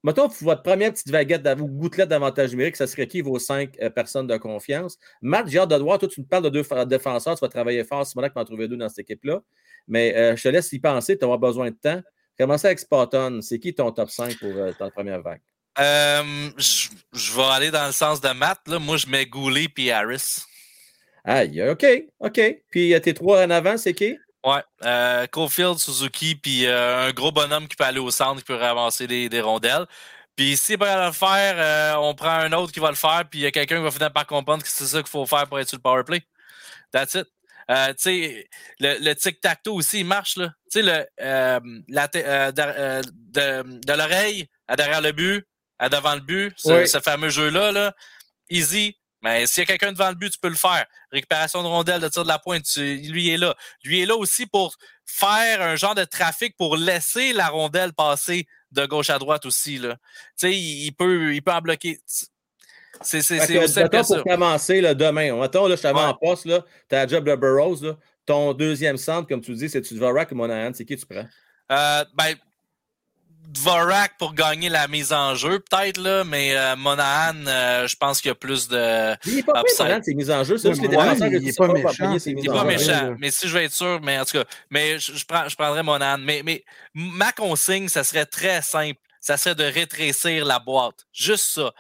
Mettons, 0.05 0.29
pour 0.29 0.37
votre 0.43 0.63
première 0.63 0.93
petite 0.93 1.11
baguette 1.11 1.43
d'av- 1.43 1.61
ou 1.61 1.67
gouttelette 1.67 2.09
d'avantage 2.11 2.51
numérique, 2.53 2.77
ça 2.77 2.87
serait 2.87 3.09
qui 3.09 3.23
vos 3.23 3.39
cinq 3.41 3.77
euh, 3.83 3.91
personnes 3.91 4.29
de 4.29 4.37
confiance? 4.37 4.99
Matt, 5.21 5.49
j'ai 5.49 5.59
hâte 5.59 5.71
de 5.71 5.77
voir. 5.77 5.99
Toi, 5.99 6.09
tu 6.09 6.21
me 6.21 6.27
parles 6.27 6.45
de 6.45 6.51
deux 6.51 6.63
défenseurs. 6.87 7.35
Tu 7.35 7.41
vas 7.41 7.49
travailler 7.49 7.83
fort. 7.83 8.07
Simonac 8.07 8.37
m'en 8.37 8.45
trouver 8.45 8.69
deux 8.69 8.77
dans 8.77 8.89
cette 8.89 9.01
équipe-là. 9.01 9.43
Mais 9.89 10.15
euh, 10.17 10.37
je 10.37 10.43
te 10.45 10.49
laisse 10.49 10.73
y 10.73 10.79
penser. 10.79 11.19
Tu 11.19 11.25
avoir 11.25 11.39
besoin 11.41 11.71
de 11.71 11.77
temps. 11.77 12.01
Commencez 12.39 12.67
avec 12.67 12.79
Spotton. 12.79 13.41
C'est 13.43 13.59
qui 13.59 13.75
ton 13.75 13.91
top 13.91 14.11
5 14.11 14.39
pour 14.39 14.51
euh, 14.51 14.71
ta 14.79 14.91
première 14.93 15.23
vague? 15.23 15.41
Euh, 15.79 16.51
je 16.57 16.89
je 17.13 17.33
vais 17.33 17.45
aller 17.45 17.71
dans 17.71 17.87
le 17.87 17.93
sens 17.93 18.21
de 18.21 18.29
Matt. 18.31 18.61
Là. 18.67 18.79
Moi, 18.79 18.97
je 18.97 19.07
mets 19.07 19.27
Goulet 19.27 19.69
puis 19.69 19.91
Harris. 19.91 20.43
Aïe, 21.25 21.63
OK, 21.69 21.85
OK. 22.21 22.41
Puis 22.71 22.95
euh, 22.95 23.01
tes 23.01 23.15
trois 23.15 23.45
en 23.45 23.51
avant, 23.51 23.77
c'est 23.77 23.95
qui? 23.95 24.17
Ouais. 24.45 24.63
Euh, 24.85 25.27
Cofield, 25.27 25.79
Suzuki, 25.79 26.37
puis 26.37 26.67
euh, 26.67 27.09
un 27.09 27.13
gros 27.13 27.33
bonhomme 27.33 27.67
qui 27.67 27.75
peut 27.75 27.85
aller 27.85 27.99
au 27.99 28.11
centre, 28.11 28.39
qui 28.39 28.45
peut 28.45 28.55
ramasser 28.55 29.07
des, 29.07 29.29
des 29.29 29.41
rondelles. 29.41 29.87
Puis 30.37 30.57
s'il 30.57 30.79
peut 30.79 30.85
le 30.87 31.11
faire, 31.13 31.55
euh, 31.57 31.95
on 32.01 32.15
prend 32.15 32.31
un 32.31 32.53
autre 32.53 32.73
qui 32.73 32.79
va 32.79 32.91
le 32.91 32.97
faire, 32.97 33.25
puis 33.29 33.41
il 33.41 33.43
y 33.43 33.47
a 33.47 33.51
quelqu'un 33.51 33.79
qui 33.79 33.83
va 33.83 33.91
finir 33.91 34.13
par 34.13 34.27
comprendre 34.27 34.63
que 34.63 34.69
c'est 34.69 34.85
ça 34.87 34.99
qu'il 34.99 35.09
faut 35.09 35.27
faire 35.27 35.47
pour 35.49 35.59
être 35.59 35.69
sur 35.69 35.79
le 35.79 35.83
power 35.83 36.05
play. 36.05 36.23
That's 36.93 37.15
it. 37.15 37.27
Euh, 37.71 37.89
tu 37.89 37.95
sais, 37.99 38.49
le, 38.79 38.99
le 39.01 39.15
tic-tac-toe 39.15 39.75
aussi, 39.75 40.01
il 40.01 40.07
marche, 40.07 40.37
là. 40.37 40.53
Tu 40.71 40.81
sais, 40.81 40.83
le, 40.83 41.83
la 41.89 42.07
te- 42.07 42.19
de, 42.19 42.63
euh, 42.63 43.03
de, 43.03 43.81
de 43.85 43.93
l'oreille 43.95 44.47
à 44.69 44.77
derrière 44.77 45.01
le 45.01 45.11
but, 45.11 45.45
à 45.79 45.89
devant 45.89 46.15
le 46.15 46.21
but, 46.21 46.53
ce, 46.57 46.73
Oui. 46.73 46.89
ce 46.89 47.01
fameux 47.01 47.29
jeu-là, 47.31 47.73
là, 47.73 47.95
easy. 48.51 48.97
Mais 49.23 49.47
s'il 49.47 49.63
y 49.63 49.65
a 49.65 49.67
quelqu'un 49.67 49.93
devant 49.93 50.09
le 50.11 50.15
but, 50.15 50.31
tu 50.31 50.39
peux 50.39 50.49
le 50.49 50.55
faire. 50.55 50.85
Récupération 51.11 51.63
de 51.63 51.69
rondelle, 51.69 52.01
de 52.01 52.09
tir 52.09 52.23
de 52.23 52.29
la 52.29 52.39
pointe, 52.39 52.65
tu- 52.65 52.97
lui 53.11 53.31
est 53.31 53.39
là. 53.39 53.57
Lui 53.83 54.01
est 54.03 54.07
là 54.07 54.15
aussi 54.15 54.47
pour 54.47 54.77
faire 55.05 55.63
un 55.63 55.75
genre 55.75 55.95
de 55.95 56.05
trafic 56.05 56.57
pour 56.57 56.77
laisser 56.77 57.33
la 57.33 57.49
rondelle 57.49 57.93
passer 57.93 58.47
de 58.73 58.85
gauche 58.87 59.11
à 59.11 59.19
droite 59.19 59.47
aussi. 59.47 59.79
Là. 59.79 59.95
Tu 59.95 60.01
sais, 60.37 60.53
il, 60.53 60.85
il 60.87 60.93
peut, 60.93 61.35
il 61.35 61.43
peut 61.43 61.53
en 61.53 61.61
bloquer. 61.61 61.99
C'est 63.03 63.19
aussi 63.19 63.85
pour 64.15 64.25
commencer 64.25 64.81
là, 64.81 64.95
demain, 64.95 65.35
mettons, 65.39 65.67
là, 65.67 65.77
je 65.77 65.83
t'avais 65.83 65.99
Ouais. 65.99 66.05
en 66.07 66.15
poste, 66.15 66.47
là, 66.47 66.65
t'as 66.89 67.05
la 67.05 67.07
job 67.07 67.25
de 67.29 67.35
Burroughs, 67.37 67.83
là, 67.83 67.97
ton 68.25 68.53
deuxième 68.55 68.97
centre, 68.97 69.29
comme 69.29 69.41
tu 69.43 69.55
dis, 69.55 69.69
c'est 69.69 69.83
tu 69.83 69.95
Dvorak 69.95 70.33
ou 70.33 70.35
Monahan, 70.35 70.73
c'est 70.75 70.85
qui 70.85 70.97
tu 70.97 71.05
prends? 71.07 71.27
Euh, 71.73 72.05
ben, 72.15 72.35
Dvorak 73.49 74.19
pour 74.19 74.35
gagner 74.35 74.69
la 74.69 74.89
mise 74.89 75.13
en 75.13 75.35
jeu, 75.35 75.61
peut-être, 75.61 75.99
là, 75.99 76.25
mais 76.25 76.57
euh, 76.57 76.75
Monahan, 76.77 77.47
euh, 77.47 77.87
je 77.87 77.97
pense 77.97 78.21
qu'il 78.21 78.29
y 78.29 78.33
a 78.33 78.35
plus 78.35 78.69
de. 78.69 79.17
Il 79.27 79.37
n'est 79.37 79.43
pas 79.43 79.63
ses 80.03 80.15
mises 80.15 80.31
en 80.31 80.43
jeu, 80.45 80.59
c'est 80.59 80.69
Ouais, 80.69 80.75
juste 80.75 80.83
les 80.91 80.97
ouais, 80.97 81.05
défenseurs 81.05 81.27
il 81.29 81.31
que 81.31 81.37
est 81.37 81.41
tu 81.41 81.53
sais 81.53 81.57
pas 81.57 81.67
pas 81.69 81.73
méchant, 81.75 82.17
il 82.27 82.35
n'est 82.35 82.49
pas 82.49 82.65
méchant, 82.65 83.15
mais 83.19 83.31
si 83.31 83.49
je 83.49 83.57
veux 83.57 83.63
être 83.63 83.73
sûr, 83.73 84.01
mais 84.03 84.19
en 84.19 84.25
tout 84.25 84.39
cas, 84.39 84.45
mais 84.71 84.99
je, 84.99 85.13
je 85.15 85.25
prends, 85.25 85.49
je 85.49 85.55
prendrais 85.57 85.83
Monahan. 85.83 86.19
Mais, 86.19 86.43
mais 86.45 86.65
ma 86.95 87.33
consigne, 87.33 87.89
ça 87.89 88.03
serait 88.05 88.27
très 88.27 88.63
simple. 88.63 88.99
Ça 89.21 89.37
serait 89.37 89.57
de 89.57 89.65
rétrécir 89.65 90.45
la 90.45 90.61
boîte. 90.61 91.05
Juste 91.13 91.47
ça. 91.47 91.73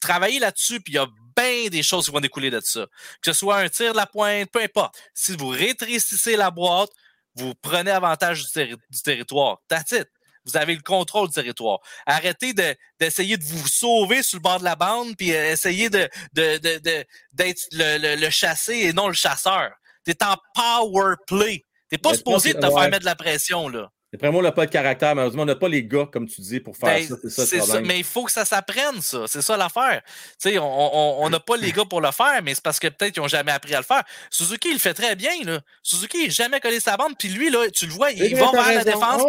Travailler 0.00 0.38
là-dessus, 0.38 0.80
puis 0.80 0.92
il 0.92 0.96
y 0.96 0.98
a 1.00 1.06
bien 1.36 1.68
des 1.68 1.82
choses 1.82 2.04
qui 2.06 2.12
vont 2.12 2.20
découler 2.20 2.50
de 2.50 2.60
ça. 2.60 2.86
Que 3.20 3.32
ce 3.32 3.38
soit 3.40 3.56
un 3.56 3.68
tir 3.68 3.90
de 3.92 3.96
la 3.96 4.06
pointe, 4.06 4.48
peu 4.52 4.60
importe. 4.62 4.94
Si 5.12 5.36
vous 5.36 5.48
rétrécissez 5.48 6.36
la 6.36 6.52
boîte, 6.52 6.90
vous 7.34 7.54
prenez 7.60 7.90
avantage 7.90 8.44
du, 8.44 8.48
terri- 8.52 8.76
du 8.90 9.02
territoire. 9.02 9.58
That's 9.68 9.90
it. 9.92 10.06
Vous 10.44 10.56
avez 10.56 10.74
le 10.74 10.82
contrôle 10.82 11.28
du 11.28 11.34
territoire. 11.34 11.78
Arrêtez 12.06 12.52
de- 12.52 12.74
d'essayer 12.98 13.36
de, 13.36 13.44
vous 13.44 13.66
sauver 13.68 14.22
sur 14.22 14.38
le 14.38 14.42
bord 14.42 14.58
de 14.58 14.64
la 14.64 14.76
bande, 14.76 15.16
puis 15.16 15.32
euh, 15.34 15.52
essayez 15.52 15.88
de, 15.90 16.08
de, 16.32 16.58
de, 16.58 16.78
de- 16.78 17.04
d'être 17.32 17.62
le, 17.72 17.98
le, 17.98 18.16
le 18.20 18.30
chassé 18.30 18.74
et 18.74 18.92
non 18.92 19.08
le 19.08 19.14
chasseur. 19.14 19.70
T'es 20.04 20.16
en 20.24 20.36
power 20.54 21.14
play. 21.26 21.64
T'es 21.88 21.98
pas 21.98 22.10
supposé 22.16 22.54
te 22.54 22.60
faire 22.60 22.90
mettre 22.90 23.00
de 23.00 23.04
la 23.04 23.14
pression, 23.16 23.68
là. 23.68 23.88
D'après 24.12 24.30
moi, 24.30 24.40
on 24.40 24.42
n'a 24.42 24.52
pas 24.52 24.66
de 24.66 24.70
caractère, 24.70 25.14
malheureusement, 25.14 25.42
on 25.42 25.46
n'a 25.46 25.56
pas 25.56 25.70
les 25.70 25.84
gars, 25.84 26.06
comme 26.12 26.28
tu 26.28 26.42
dis, 26.42 26.60
pour 26.60 26.76
faire 26.76 26.90
Ben, 26.90 27.08
ça. 27.08 27.16
C'est 27.22 27.30
ça 27.30 27.46
c'est 27.46 27.60
ça, 27.62 27.80
mais 27.80 27.98
il 27.98 28.04
faut 28.04 28.24
que 28.24 28.32
ça 28.32 28.44
s'apprenne, 28.44 29.00
ça. 29.00 29.26
C'est 29.26 29.40
ça 29.40 29.56
l'affaire. 29.56 30.02
Tu 30.38 30.50
sais, 30.50 30.58
on 30.58 31.28
n'a 31.30 31.40
pas 31.40 31.56
les 31.56 31.72
gars 31.72 31.86
pour 31.86 32.02
le 32.02 32.10
faire, 32.10 32.42
mais 32.42 32.54
c'est 32.54 32.62
parce 32.62 32.78
que 32.78 32.88
peut-être 32.88 33.14
qu'ils 33.14 33.22
n'ont 33.22 33.28
jamais 33.28 33.52
appris 33.52 33.74
à 33.74 33.78
le 33.78 33.84
faire. 33.84 34.02
Suzuki, 34.28 34.68
il 34.68 34.74
le 34.74 34.80
fait 34.80 34.92
très 34.92 35.16
bien. 35.16 35.32
Là. 35.44 35.60
Suzuki, 35.82 36.18
il 36.18 36.24
n'a 36.24 36.30
jamais 36.30 36.60
collé 36.60 36.78
sa 36.78 36.98
bande, 36.98 37.14
puis 37.18 37.28
lui, 37.28 37.48
là, 37.48 37.70
tu 37.70 37.86
le 37.86 37.92
vois, 37.92 38.10
il 38.10 38.36
va 38.36 38.50
vers 38.50 38.74
la 38.74 38.84
défense, 38.84 39.22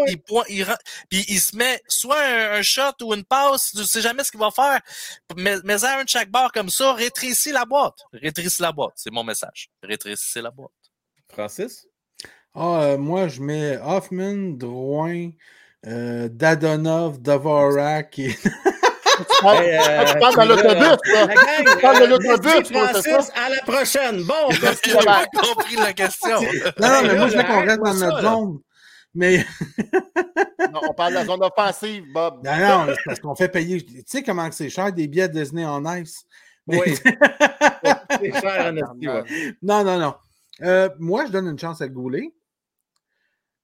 puis 1.09 1.25
il, 1.29 1.39
se 1.39 1.55
met 1.55 1.81
soit 1.87 2.21
un, 2.21 2.59
un 2.59 2.61
shot 2.61 3.03
ou 3.03 3.13
une 3.13 3.23
passe, 3.23 3.71
tu 3.73 3.85
sais 3.85 4.01
jamais 4.01 4.25
ce 4.25 4.31
qu'il 4.31 4.39
va 4.41 4.51
faire. 4.51 4.81
Mais, 5.37 5.55
mais 5.63 5.81
à 5.85 5.99
un 5.99 6.03
chaque 6.05 6.29
barre 6.29 6.51
comme 6.51 6.69
ça, 6.69 6.93
rétrécis 6.93 7.53
la 7.53 7.63
boîte. 7.63 7.99
Rétrécis 8.11 8.61
la 8.61 8.73
boîte, 8.73 8.93
c'est 8.97 9.11
mon 9.11 9.23
message. 9.23 9.69
Rétrécissez 9.81 10.41
la 10.41 10.51
boîte. 10.51 10.71
Francis? 11.29 11.87
Ah, 12.55 12.83
euh, 12.83 12.97
moi, 12.97 13.27
je 13.27 13.41
mets 13.41 13.77
Hoffman, 13.83 14.55
Drouin, 14.57 15.29
euh, 15.87 16.29
Dadonov, 16.31 17.19
Dvorak 17.21 18.19
et. 18.19 18.35
Tu 19.15 19.43
parles, 19.43 19.63
Hey, 19.63 19.77
ah, 19.77 20.05
tu 20.05 20.17
euh, 20.17 20.19
parles 20.19 20.35
là, 20.37 20.45
l'autobus, 20.45 20.79
là. 20.81 20.97
Tu 20.97 21.81
parles 21.81 21.97
de 21.99 22.03
euh, 22.03 22.07
l'autobus, 22.07 22.71
Francis, 22.71 23.31
à 23.35 23.49
la 23.49 23.57
prochaine. 23.61 24.23
Bon, 24.23 24.33
merci. 24.59 24.81
J'ai 24.85 25.05
pas 25.05 25.25
compris 25.39 25.75
la 25.75 25.93
question. 25.93 26.39
Non, 26.79 26.87
non, 26.87 27.01
mais 27.03 27.15
moi, 27.15 27.27
je 27.27 27.37
veux 27.37 27.43
qu'on 27.43 27.59
reste 27.63 27.79
dans 27.81 27.93
notre 27.93 28.21
zone. 28.21 28.59
Mais 29.13 29.45
Non, 30.71 30.81
on 30.89 30.93
parle 30.95 31.11
de 31.11 31.17
la 31.19 31.25
zone 31.25 31.43
offensive, 31.43 32.05
Bob. 32.11 32.43
non, 32.43 32.57
non, 32.57 32.85
c'est 32.87 33.03
parce 33.05 33.19
qu'on 33.19 33.35
fait 33.35 33.49
payer. 33.49 33.83
Tu 33.85 34.01
sais 34.07 34.23
comment 34.23 34.49
que 34.49 34.55
c'est 34.55 34.69
cher 34.69 34.91
des 34.91 35.07
billets 35.07 35.27
de 35.29 35.39
Disney 35.39 35.63
en 35.63 35.85
ice? 35.95 36.23
Mais- 36.65 36.79
Oui. 36.81 36.95
C'est 38.19 38.41
cher, 38.41 38.73
en 38.73 38.75
ouais. 38.75 39.23
non, 39.61 39.83
non, 39.83 39.99
non. 39.99 40.15
Euh, 40.63 40.89
moi, 40.97 41.25
je 41.27 41.31
donne 41.31 41.47
une 41.49 41.59
chance 41.59 41.81
à 41.81 41.87
Goulet. 41.87 42.31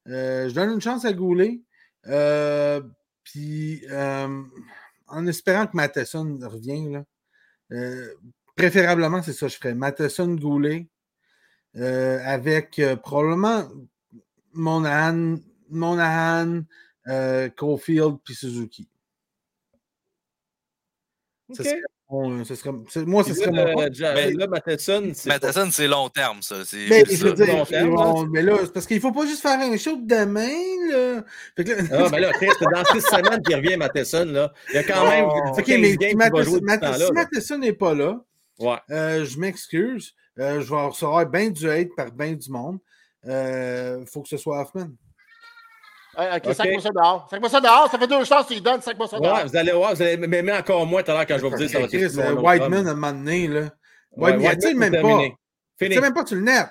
Euh, 0.10 0.50
je 0.50 0.54
donne 0.54 0.72
une 0.72 0.82
chance 0.82 1.06
à 1.06 1.14
Goulet. 1.14 1.62
Euh, 2.08 2.82
puis, 3.24 3.86
euh, 3.90 4.44
en 5.08 5.28
espérant 5.28 5.68
que 5.68 5.76
Matheson 5.76 6.40
revienne, 6.42 7.06
là, 7.72 8.10
préférablement, 8.56 9.22
c'est 9.22 9.34
ça 9.34 9.48
que 9.48 9.54
je 9.54 9.58
ferais. 9.58 9.76
Matheson, 9.76 10.36
Goulet, 10.36 10.88
avec 11.76 12.82
probablement 13.04 13.70
Monahan, 14.54 15.38
Monahan 15.70 16.64
Caulfield 17.56 18.18
puis 18.24 18.36
Suzuki. 18.36 18.90
Serait 21.54 21.82
ce 22.44 22.56
serait- 22.56 22.72
moi, 23.06 23.24
ce 23.24 23.34
serait 23.36 23.52
là, 23.52 23.72
mon. 23.74 23.82
euh, 23.84 23.90
Ja- 23.94 24.14
Mais- 24.16 24.32
là, 24.32 24.48
Matheson, 24.48 25.12
c'est 25.14 25.30
pas- 25.30 25.36
Matheson, 25.36 25.70
c'est 25.72 25.88
long 25.88 26.10
terme, 26.10 26.42
ça. 26.42 26.56
C'est 26.66 26.88
Mais 26.90 27.04
c'est 27.06 27.16
je 27.18 27.24
veux 27.28 27.36
ça. 27.36 27.46
dire, 27.46 27.56
long 27.56 27.66
terme, 27.66 27.90
vont- 27.96 28.26
mais 28.26 28.42
là, 28.42 28.58
c'est 28.64 28.74
parce 28.74 28.88
qu'il 28.88 28.98
ne 28.98 29.02
faut 29.02 29.12
pas 29.12 29.26
juste 29.28 29.42
faire 29.42 29.60
un 29.60 29.78
show 29.78 29.96
de 29.96 30.08
demain, 30.08 30.48
là. 30.92 31.24
Fait 31.56 31.64
que 31.64 31.72
là- 31.72 31.84
Ah, 32.06 32.10
mais 32.12 32.20
là, 32.20 32.32
Chris, 32.34 32.48
c'est 32.58 32.66
dans 32.66 32.86
six 32.86 33.02
semaines 33.02 33.42
qu'il 33.44 33.56
revient, 33.56 33.78
Matheson. 33.78 34.26
Là. 34.26 34.52
Il 34.70 34.76
y 34.76 34.78
a 34.80 34.84
quand 34.84 35.08
même 35.08 35.26
Oh. 35.30 35.34
15 35.56 35.60
OK, 35.60 35.68
mais 35.80 35.92
si 35.92 36.16
là. 36.16 37.10
Matheson 37.14 37.58
n'est 37.60 37.74
pas 37.74 37.94
là, 37.94 38.20
Ouais. 38.60 38.78
euh, 38.92 39.26
je 39.26 39.38
m'excuse. 39.40 40.14
Euh, 40.40 40.62
je 40.62 40.70
vais 40.74 40.82
recevoir 40.86 41.26
bien 41.28 41.50
du 41.50 41.70
hate 41.70 41.90
par 41.96 42.12
bien 42.12 42.34
du 42.34 42.50
monde. 42.52 42.80
Il 43.26 44.06
faut 44.12 44.22
que 44.22 44.30
ce 44.30 44.38
soit 44.38 44.62
Hoffman. 44.62 44.88
Ok, 46.36 46.48
Ok. 46.48 46.54
sac-moi 46.56 46.82
ça 46.82 46.90
dehors. 46.90 47.28
Sac-moi 47.30 47.50
ça 47.50 47.62
dehors. 47.62 47.90
Ça 47.92 47.98
fait 48.00 48.08
deux 48.08 48.24
chances 48.26 48.46
qu'il 48.48 48.62
donne. 48.62 48.82
Sac-moi 48.82 49.08
ça 49.08 49.20
dehors. 49.20 49.38
Ouais, 49.38 49.46
vous 49.46 49.56
allez 49.56 49.72
voir, 49.72 49.96
vous 49.96 50.02
allez 50.02 50.18
m'aimer 50.18 50.54
encore 50.54 50.86
moins 50.86 51.02
tout 51.04 51.12
à 51.12 51.14
l'heure 51.16 51.26
quand 51.28 51.38
je 51.38 51.44
vais 51.44 51.50
vous 51.50 51.56
dire 51.58 51.70
ça 51.70 51.80
va 51.80 51.86
être 51.86 51.94
euh, 52.20 52.36
Whiteman, 52.36 52.80
homme. 52.80 52.88
à 52.88 52.92
un 52.92 52.94
moment 52.96 53.12
donné, 53.14 53.48
là. 53.48 53.62
Ouais, 54.12 54.32
Whiteman, 54.32 54.46
a-t-il 54.48 54.78
Whiteman, 54.78 54.92
même 54.92 55.02
pas? 55.02 55.18
Tu 55.78 55.86
Fini. 55.86 55.96
sais 55.96 56.02
même 56.02 56.14
pas, 56.14 56.24
tu 56.26 56.36
le 56.36 56.42
net. 56.42 56.70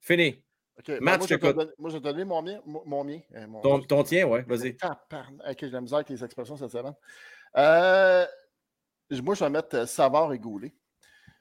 Fini. 0.00 0.42
Ok, 0.78 0.84
ben, 0.88 0.98
Matt, 1.00 1.18
moi, 1.18 1.26
je 1.26 1.34
vais 1.34 1.40
te 1.40 1.46
donner- 1.56 1.70
moi, 1.78 1.90
je 1.90 1.94
vais 1.96 2.00
te 2.00 2.04
donner 2.04 2.24
mon 2.24 2.42
mien. 2.42 2.60
Mon, 2.66 3.02
mien. 3.04 3.18
Mon- 3.48 3.60
Ton, 3.62 3.80
ton 3.80 4.02
tien, 4.04 4.26
ouais, 4.26 4.42
vas-y. 4.46 4.76
Ok, 5.50 5.56
j'ai 5.62 5.70
la 5.70 5.80
misère 5.80 5.96
avec 5.96 6.10
les 6.10 6.22
expressions 6.22 6.56
cette 6.56 6.70
semaine. 6.70 6.94
Euh, 7.56 8.24
moi, 9.22 9.34
je 9.34 9.44
vais 9.44 9.50
mettre 9.50 9.74
euh, 9.76 9.86
Savard 9.86 10.32
et 10.32 10.38
Goulet. 10.38 10.74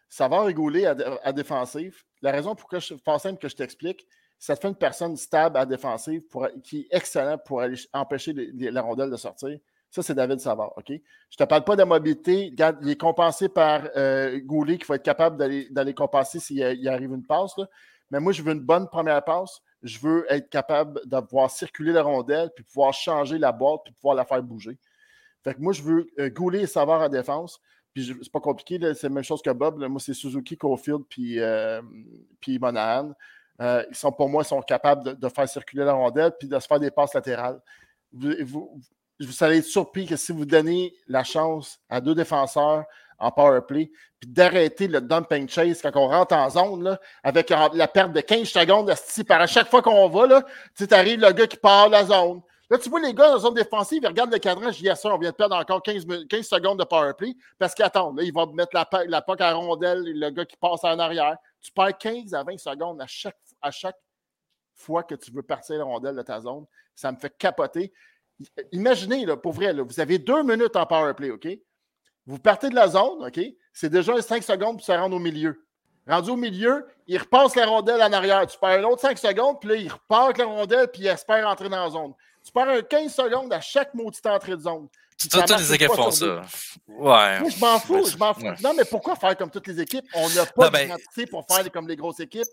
Savard 0.08 0.48
et 0.50 0.54
Goulet 0.54 0.86
à, 0.86 0.96
à 1.24 1.34
défensive. 1.34 2.02
La 2.22 2.32
raison 2.32 2.56
pourquoi 2.56 2.80
je 2.80 2.94
pense 2.94 3.24
simple 3.24 3.40
que 3.40 3.50
je 3.50 3.56
t'explique, 3.56 4.08
ça 4.38 4.56
te 4.56 4.62
fait 4.62 4.68
une 4.68 4.76
personne 4.76 5.16
stable 5.18 5.58
à 5.58 5.66
défensive 5.66 6.22
pour, 6.28 6.48
qui 6.64 6.82
est 6.82 6.88
excellent 6.92 7.38
pour 7.38 7.62
aller 7.62 7.76
ch- 7.76 7.90
empêcher 7.94 8.34
les- 8.34 8.72
la 8.72 8.82
rondelle 8.82 9.10
de 9.10 9.16
sortir. 9.18 9.58
Ça, 9.90 10.04
c'est 10.04 10.14
David 10.14 10.40
Savard. 10.40 10.74
OK? 10.78 10.88
Je 10.90 10.94
ne 10.94 11.00
te 11.38 11.44
parle 11.46 11.64
pas 11.64 11.76
de 11.78 11.84
mobilité. 11.84 12.54
Il 12.82 12.90
est 12.90 13.00
compensé 13.00 13.48
par 13.48 13.84
euh, 13.96 14.40
Goulet 14.44 14.78
qui 14.78 14.86
va 14.86 14.96
être 14.96 15.04
capable 15.04 15.38
d'aller 15.72 15.94
compenser 15.94 16.40
s'il 16.40 16.62
arrive 16.90 17.12
une 17.14 17.26
passe. 17.26 17.54
Mais 18.12 18.20
moi, 18.20 18.34
je 18.34 18.42
veux 18.42 18.52
une 18.52 18.60
bonne 18.60 18.90
première 18.90 19.24
passe. 19.24 19.62
Je 19.84 20.00
veux 20.00 20.26
être 20.30 20.50
capable 20.50 21.00
de 21.06 21.20
pouvoir 21.22 21.50
circuler 21.50 21.94
la 21.94 22.02
rondelle, 22.04 22.50
puis 22.56 22.64
pouvoir 22.66 22.94
changer 22.94 23.38
la 23.38 23.52
boîte, 23.52 23.82
puis 23.86 23.94
pouvoir 23.94 24.16
la 24.16 24.26
faire 24.26 24.44
bouger. 24.44 24.78
Fait 25.44 25.54
que 25.54 25.62
moi, 25.62 25.72
je 25.74 25.82
veux 25.82 26.08
euh, 26.20 26.30
Goulet 26.30 26.64
et 26.64 26.68
Savard 26.68 27.02
en 27.02 27.10
défense. 27.10 27.60
Puis 27.94 28.14
c'est 28.22 28.32
pas 28.32 28.42
compliqué, 28.42 28.78
c'est 28.96 29.04
la 29.08 29.14
même 29.14 29.24
chose 29.24 29.42
que 29.42 29.52
Bob. 29.52 29.80
Moi, 29.80 30.02
c'est 30.02 30.14
Suzuki, 30.14 30.58
Caulfield, 30.58 31.04
puis, 31.10 31.40
euh, 31.40 31.82
puis 32.42 32.60
Monahan. 32.60 33.14
Euh, 33.62 33.84
ils 33.90 33.96
sont, 33.96 34.12
pour 34.12 34.30
moi, 34.30 34.44
sont 34.44 34.62
capables 34.62 35.18
de, 35.18 35.30
faire 35.30 35.48
circuler 35.48 35.86
la 35.86 35.94
rondelle 35.94 36.32
puis 36.38 36.48
de 36.48 36.60
se 36.60 36.68
faire 36.68 36.80
des 36.80 36.92
passes 36.92 37.14
latérales. 37.14 37.60
Vous, 38.12 38.34
vous, 39.20 39.44
allez 39.44 39.60
être 39.60 39.66
surpris 39.66 40.06
que 40.06 40.16
si 40.16 40.32
vous 40.32 40.46
donnez 40.46 40.94
la 41.08 41.24
chance 41.24 41.80
à 41.90 42.02
deux 42.02 42.16
défenseurs 42.16 42.84
en 43.18 43.32
power 43.32 43.62
play, 43.66 43.90
puis 44.20 44.30
d'arrêter 44.30 44.88
le 44.88 45.00
dumping 45.00 45.48
chase 45.48 45.82
quand 45.82 45.92
on 45.96 46.08
rentre 46.08 46.36
en 46.36 46.50
zone, 46.50 46.84
là, 46.84 47.00
avec 47.24 47.50
la 47.50 47.88
perte 47.88 48.12
de 48.12 48.20
15 48.20 48.48
secondes, 48.48 48.90
asti, 48.90 49.24
par 49.24 49.40
à 49.40 49.48
chaque 49.48 49.70
fois 49.70 49.82
qu'on 49.82 50.10
va, 50.10 50.42
tu 50.42 50.48
sais, 50.74 50.88
t'arrives 50.88 51.22
le 51.22 51.32
gars 51.32 51.48
qui 51.48 51.58
part 51.58 51.88
de 51.88 51.94
la 51.94 52.04
zone. 52.04 52.42
Là, 52.70 52.80
tu 52.80 52.90
vois 52.90 53.00
les 53.00 53.14
gars 53.14 53.28
dans 53.28 53.36
la 53.36 53.40
zone 53.40 53.54
défensive, 53.54 54.00
ils 54.02 54.08
regardent 54.08 54.34
le 54.34 54.40
cadran, 54.40 54.72
je 54.72 54.80
dis, 54.80 54.90
sir, 54.96 55.12
on 55.14 55.20
vient 55.20 55.30
de 55.30 55.36
perdre 55.36 55.56
encore 55.56 55.84
15, 55.84 56.06
mi- 56.08 56.28
15 56.28 56.48
secondes 56.48 56.80
de 56.80 56.84
power 56.84 57.14
play, 57.16 57.36
parce 57.60 57.76
qu'ils 57.76 57.86
attendent. 57.86 58.18
Là, 58.18 58.24
ils 58.24 58.34
vont 58.34 58.52
mettre 58.54 58.72
la, 58.74 58.88
la 59.06 59.24
à 59.40 59.54
rondelle, 59.54 60.02
le 60.04 60.30
gars 60.32 60.46
qui 60.46 60.58
passe 60.58 60.84
en 60.84 60.98
arrière. 60.98 61.38
Tu 61.62 61.72
perds 61.72 61.98
15 61.98 62.34
à 62.34 62.44
20 62.44 62.58
secondes 62.58 63.00
à 63.02 63.06
chaque, 63.08 63.38
à 63.62 63.72
chaque 63.72 63.98
fois 64.76 65.04
que 65.04 65.16
tu 65.16 65.32
veux 65.32 65.44
partir 65.44 65.78
la 65.78 65.84
rondelle 65.86 66.16
de 66.16 66.22
ta 66.22 66.42
zone. 66.42 66.66
Ça 66.94 67.12
me 67.12 67.18
fait 67.18 67.36
capoter. 67.38 67.94
Imaginez, 68.72 69.26
là, 69.26 69.38
pour 69.38 69.54
vrai, 69.54 69.74
vous 69.74 70.00
avez 70.00 70.18
deux 70.20 70.44
minutes 70.44 70.76
en 70.76 70.86
power 70.86 71.14
play, 71.14 71.32
OK? 71.32 71.48
Vous 72.26 72.40
partez 72.40 72.70
de 72.70 72.76
la 72.76 72.88
zone, 72.88 73.26
OK? 73.26 73.40
C'est 73.72 73.90
déjà 73.90 74.22
5 74.22 74.44
secondes 74.44 74.78
pour 74.78 74.86
se 74.86 74.92
rendre 74.92 75.16
au 75.16 75.20
milieu. 75.20 75.66
Rendu 76.08 76.30
au 76.32 76.36
milieu, 76.36 76.86
il 77.08 77.18
repasse 77.18 77.56
la 77.56 77.66
rondelle 77.66 78.02
en 78.02 78.12
arrière. 78.12 78.46
Tu 78.46 78.60
perds 78.60 78.80
un 78.80 78.84
autre 78.84 79.02
5 79.02 79.18
secondes, 79.18 79.60
puis 79.60 79.70
là, 79.70 79.76
il 79.76 79.92
repart 79.92 80.38
la 80.38 80.46
rondelle, 80.46 80.88
puis 80.88 81.02
il 81.02 81.08
espère 81.08 81.48
entrer 81.48 81.70
dans 81.70 81.84
la 81.84 81.90
zone. 81.90 82.14
Tu 82.44 82.52
perds 82.52 82.70
un 82.70 82.82
15 82.82 83.14
secondes 83.14 83.54
à 83.54 83.60
chaque 83.60 83.94
maudite 83.94 84.26
entrée 84.28 84.56
de 84.56 84.62
zone. 84.62 84.88
Toutes 85.32 85.50
les 85.58 85.74
équipes 85.74 85.94
font 85.96 86.12
ça. 86.12 86.42
Ouais. 86.88 87.40
Moi, 87.40 87.50
je 87.50 87.60
m'en 87.60 87.80
fous, 87.80 88.06
je 88.12 88.18
m'en 88.18 88.34
fous. 88.34 88.42
ouais. 88.42 88.56
Non, 88.62 88.74
mais 88.76 88.84
pourquoi 88.86 89.16
faire 89.16 89.36
comme 89.38 89.50
toutes 89.50 89.68
les 89.68 89.80
équipes? 89.80 90.06
On 90.14 90.30
n'a 90.30 90.46
pas 90.46 90.70
ben- 90.70 90.84
d'identité 90.86 91.26
pour 91.26 91.46
faire 91.48 91.72
comme 91.72 91.88
les 91.88 91.96
grosses 91.96 92.20
équipes. 92.20 92.44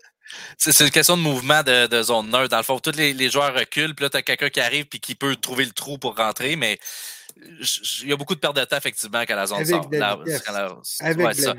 C'est 0.57 0.77
une 0.79 0.89
question 0.89 1.17
de 1.17 1.21
mouvement 1.21 1.61
de, 1.61 1.87
de 1.87 2.01
zone 2.03 2.29
neutre. 2.29 2.47
Dans 2.49 2.57
le 2.57 2.63
fond, 2.63 2.79
tous 2.79 2.95
les, 2.95 3.13
les 3.13 3.29
joueurs 3.29 3.53
reculent, 3.53 3.93
puis 3.93 4.03
là, 4.05 4.09
tu 4.09 4.17
as 4.17 4.21
quelqu'un 4.21 4.49
qui 4.49 4.59
arrive 4.61 4.85
puis 4.85 4.99
qui 4.99 5.13
peut 5.15 5.35
trouver 5.35 5.65
le 5.65 5.71
trou 5.71 5.97
pour 5.97 6.15
rentrer, 6.15 6.55
mais 6.55 6.79
il 7.35 8.09
y 8.09 8.13
a 8.13 8.15
beaucoup 8.15 8.35
de 8.35 8.39
perte 8.39 8.55
de 8.55 8.63
temps, 8.63 8.77
effectivement, 8.77 9.21
quand 9.27 9.35
la 9.35 9.45
zone 9.47 9.57
Avec 9.57 9.69
sort. 9.69 9.89
de 9.89 9.97
la 9.97 10.07
La- 10.09 10.15
vitesse. 10.15 10.41
quand 10.45 10.53
la- 10.53 10.77
Avec 11.01 11.17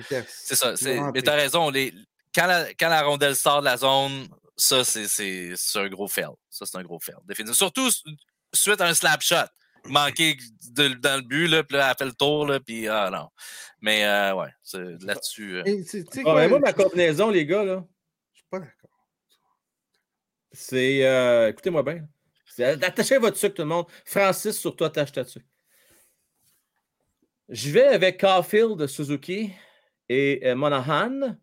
de. 0.08 0.24
C'est 0.28 0.54
ça. 0.56 0.72
Mais 1.12 1.22
tu 1.22 1.30
as 1.30 1.34
raison. 1.34 1.68
Les, 1.70 1.92
quand, 2.34 2.46
la, 2.46 2.72
quand 2.74 2.88
la 2.88 3.02
rondelle 3.02 3.36
sort 3.36 3.60
de 3.60 3.66
la 3.66 3.76
zone, 3.76 4.26
ça, 4.56 4.84
c'est- 4.84 5.54
un 5.76 5.88
gros 5.88 6.08
fail. 6.08 6.28
Ça, 6.48 6.64
c'est 6.66 6.78
un 6.78 6.82
gros 6.82 6.98
fail. 6.98 7.16
Définitivement. 7.26 7.54
Surtout 7.54 7.90
su- 7.90 8.02
suite 8.54 8.80
à 8.80 8.86
un 8.86 8.94
slap 8.94 9.20
shot. 9.20 9.36
Manqué 9.86 10.36
de- 10.70 10.94
dans 10.94 11.16
le 11.16 11.22
but, 11.26 11.46
là, 11.46 11.62
puis 11.62 11.76
là, 11.76 11.84
elle 11.86 11.90
a 11.90 11.94
fait 11.94 12.04
le 12.06 12.12
tour, 12.12 12.46
là, 12.46 12.58
puis 12.60 12.88
ah 12.88 13.10
non. 13.12 13.28
Mais 13.80 14.04
euh, 14.06 14.34
ouais, 14.34 14.48
c'est 14.62 15.02
là-dessus. 15.02 15.56
euh, 15.56 15.62
Ah, 16.24 16.34
mais 16.36 16.48
moi, 16.48 16.58
ma 16.58 16.72
combinaison, 16.72 17.28
les 17.30 17.44
gars, 17.44 17.64
là, 17.64 17.84
je 18.32 18.38
suis 18.38 18.48
pas 18.50 18.60
d'accord. 18.60 18.90
c'est. 20.52 21.04
euh, 21.06 21.50
Écoutez-moi 21.50 21.82
bien. 21.82 22.06
Attachez 22.82 23.18
votre 23.18 23.36
sucre, 23.36 23.56
tout 23.56 23.62
le 23.62 23.68
monde. 23.68 23.86
Francis, 24.06 24.58
sur 24.58 24.74
toi, 24.74 24.86
attache 24.86 25.12
ta 25.12 25.24
sucre. 25.24 25.44
Je 27.48 27.70
vais 27.70 27.88
avec 27.88 28.20
Caulfield, 28.20 28.86
Suzuki 28.86 29.50
et 30.08 30.40
euh, 30.44 30.54
Monahan. 30.54 31.36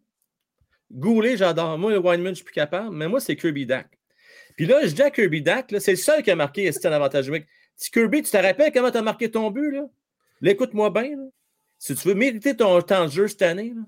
Goulet, 0.91 1.37
j'adore. 1.37 1.77
Moi, 1.77 1.91
le 1.91 1.99
Wineman, 1.99 2.27
je 2.27 2.29
ne 2.29 2.35
suis 2.35 2.43
plus 2.45 2.53
capable, 2.53 2.95
mais 2.95 3.07
moi, 3.07 3.19
c'est 3.19 3.35
Kirby 3.35 3.65
Dack. 3.65 3.87
Puis 4.57 4.65
là, 4.65 4.81
je 4.85 4.93
dis 4.93 5.01
à 5.01 5.11
Kirby 5.11 5.41
Dack, 5.41 5.71
là, 5.71 5.79
c'est 5.79 5.91
le 5.91 5.97
seul 5.97 6.23
qui 6.23 6.31
a 6.31 6.35
marqué 6.35 6.71
c'était 6.71 6.87
un 6.87 6.93
avantage 6.93 7.25
numérique. 7.25 7.47
Si 7.81 7.89
Kirby, 7.89 8.21
tu 8.21 8.29
te 8.29 8.37
rappelles 8.37 8.71
comment 8.71 8.91
tu 8.91 8.97
as 8.97 9.01
marqué 9.01 9.31
ton 9.31 9.49
but? 9.49 9.71
Là? 9.71 9.85
Là, 10.41 10.51
écoute-moi 10.51 10.91
bien. 10.91 11.15
là. 11.17 11.25
Si 11.79 11.95
tu 11.95 12.07
veux 12.07 12.13
mériter 12.13 12.55
ton 12.55 12.79
temps 12.83 13.05
de 13.05 13.11
jeu 13.11 13.27
cette 13.27 13.41
année, 13.41 13.73
là, 13.75 13.81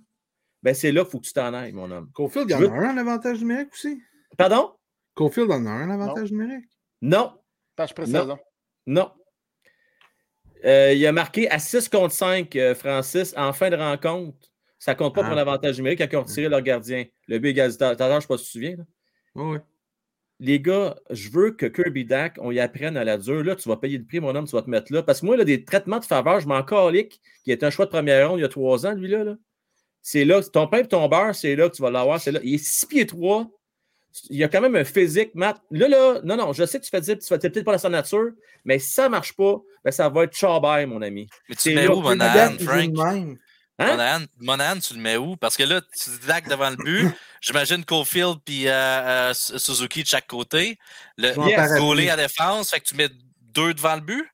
ben 0.63 0.73
c'est 0.73 0.91
là 0.91 1.03
qu'il 1.03 1.11
faut 1.11 1.19
que 1.19 1.27
tu 1.27 1.33
t'en 1.33 1.53
ailles, 1.53 1.73
mon 1.73 1.91
homme. 1.91 2.09
Cofield, 2.11 2.49
il 2.49 2.53
y 2.53 2.55
en 2.55 2.59
Je- 2.61 2.65
a 2.65 2.71
un, 2.89 2.95
l'avantage 2.95 3.39
numérique 3.39 3.71
aussi. 3.71 4.01
Pardon? 4.35 4.73
Cofield 5.13 5.51
en 5.51 5.63
a 5.67 5.69
un, 5.69 5.85
l'avantage 5.87 6.31
numérique. 6.31 6.65
Non. 7.03 7.33
Page 7.75 7.93
pré-saison. 7.93 8.39
Non. 8.87 9.11
Euh, 10.65 10.93
il 10.93 11.05
a 11.05 11.11
marqué 11.11 11.47
à 11.51 11.59
6 11.59 11.87
contre 11.87 12.15
5, 12.15 12.55
euh, 12.55 12.73
Francis, 12.73 13.35
en 13.37 13.53
fin 13.53 13.69
de 13.69 13.75
rencontre. 13.75 14.37
Ça 14.79 14.95
compte 14.95 15.13
pas 15.13 15.21
Ah. 15.23 15.27
pour 15.27 15.35
l'avantage 15.35 15.77
numérique 15.77 15.99
quand 15.99 16.07
ils 16.11 16.15
ont 16.17 16.23
retiré 16.23 16.49
leur 16.49 16.61
gardien. 16.63 17.05
Le 17.27 17.37
but. 17.37 17.53
T'as 17.55 17.93
l'air, 17.93 18.09
Je 18.09 18.15
ne 18.15 18.19
sais 18.21 18.27
pas 18.27 18.37
si 18.37 18.43
tu 18.43 18.47
te 18.47 18.51
souviens. 18.53 18.75
là. 18.77 18.83
Oui. 19.35 19.57
Les 20.39 20.59
gars, 20.59 20.95
je 21.09 21.29
veux 21.29 21.51
que 21.51 21.65
Kirby 21.65 22.05
Dack, 22.05 22.37
on 22.41 22.51
y 22.51 22.59
apprenne 22.59 22.97
à 22.97 23.03
la 23.03 23.17
dure. 23.17 23.43
Là, 23.43 23.55
tu 23.55 23.69
vas 23.69 23.77
payer 23.77 23.97
le 23.97 24.03
prix, 24.03 24.19
mon 24.19 24.35
homme, 24.35 24.45
tu 24.45 24.55
vas 24.55 24.61
te 24.61 24.69
mettre 24.69 24.91
là. 24.91 25.03
Parce 25.03 25.21
que 25.21 25.25
moi, 25.25 25.37
là, 25.37 25.45
des 25.45 25.63
traitements 25.63 25.99
de 25.99 26.05
faveur, 26.05 26.39
je 26.39 26.47
m'en 26.47 26.63
calique, 26.63 27.21
qui 27.43 27.51
est 27.51 27.63
un 27.63 27.69
choix 27.69 27.85
de 27.85 27.91
première 27.91 28.29
ronde 28.29 28.39
il 28.39 28.41
y 28.41 28.45
a 28.45 28.49
trois 28.49 28.85
ans, 28.85 28.93
lui, 28.93 29.07
là. 29.07 29.23
là. 29.23 29.35
C'est 30.01 30.25
là, 30.25 30.41
ton 30.43 30.67
pain 30.67 30.79
et 30.79 30.87
ton 30.87 31.07
beurre, 31.07 31.33
c'est 31.33 31.55
là 31.55 31.69
que 31.69 31.75
tu 31.75 31.81
vas 31.81 31.91
l'avoir. 31.91 32.19
C'est 32.19 32.31
là. 32.31 32.39
Il 32.43 32.55
est 32.55 32.63
6 32.63 32.87
pieds 32.87 33.05
3. 33.05 33.47
Il 34.29 34.37
y 34.37 34.43
a 34.43 34.47
quand 34.49 34.61
même 34.61 34.75
un 34.75 34.83
physique, 34.83 35.33
Matt. 35.33 35.61
Là, 35.71 35.87
là, 35.87 36.19
non, 36.23 36.35
non, 36.35 36.53
je 36.53 36.65
sais 36.65 36.79
que 36.79 36.83
tu 36.83 36.89
fais 36.89 37.01
dire, 37.01 37.17
tu 37.17 37.25
fais 37.25 37.39
peut-être 37.39 37.63
pas 37.63 37.71
la 37.71 37.77
sa 37.77 37.89
nature, 37.89 38.31
mais 38.65 38.79
si 38.79 38.91
ça 38.91 39.05
ne 39.05 39.09
marche 39.09 39.33
pas, 39.33 39.61
ben, 39.83 39.91
ça 39.91 40.09
va 40.09 40.25
être 40.25 40.35
Chabay, 40.35 40.85
mon 40.85 41.01
ami. 41.01 41.27
Mais 41.49 41.55
tu 41.55 41.61
c'est 41.61 41.73
le 41.73 41.81
mets 41.81 41.87
où, 41.87 41.95
joue 41.95 42.65
Frank? 42.65 43.37
Hein? 43.79 43.87
Monahan, 43.87 44.25
Monahan, 44.39 44.79
tu 44.79 44.93
le 44.93 44.99
mets 44.99 45.17
où? 45.17 45.35
Parce 45.35 45.57
que 45.57 45.63
là, 45.63 45.81
tu 45.81 46.09
daques 46.27 46.47
devant 46.47 46.69
le 46.69 46.75
but. 46.75 47.09
J'imagine 47.41 47.83
Caulfield 47.83 48.37
puis 48.45 48.67
euh, 48.67 48.71
euh, 48.71 49.33
Suzuki 49.33 50.03
de 50.03 50.07
chaque 50.07 50.27
côté. 50.27 50.77
Le 51.17 51.33
Joue 51.33 51.47
Yes, 51.47 52.11
à 52.11 52.15
défense, 52.15 52.69
fait 52.69 52.79
que 52.79 52.85
tu 52.85 52.95
mets 52.95 53.09
deux 53.41 53.73
devant 53.73 53.95
le 53.95 54.01
but? 54.01 54.25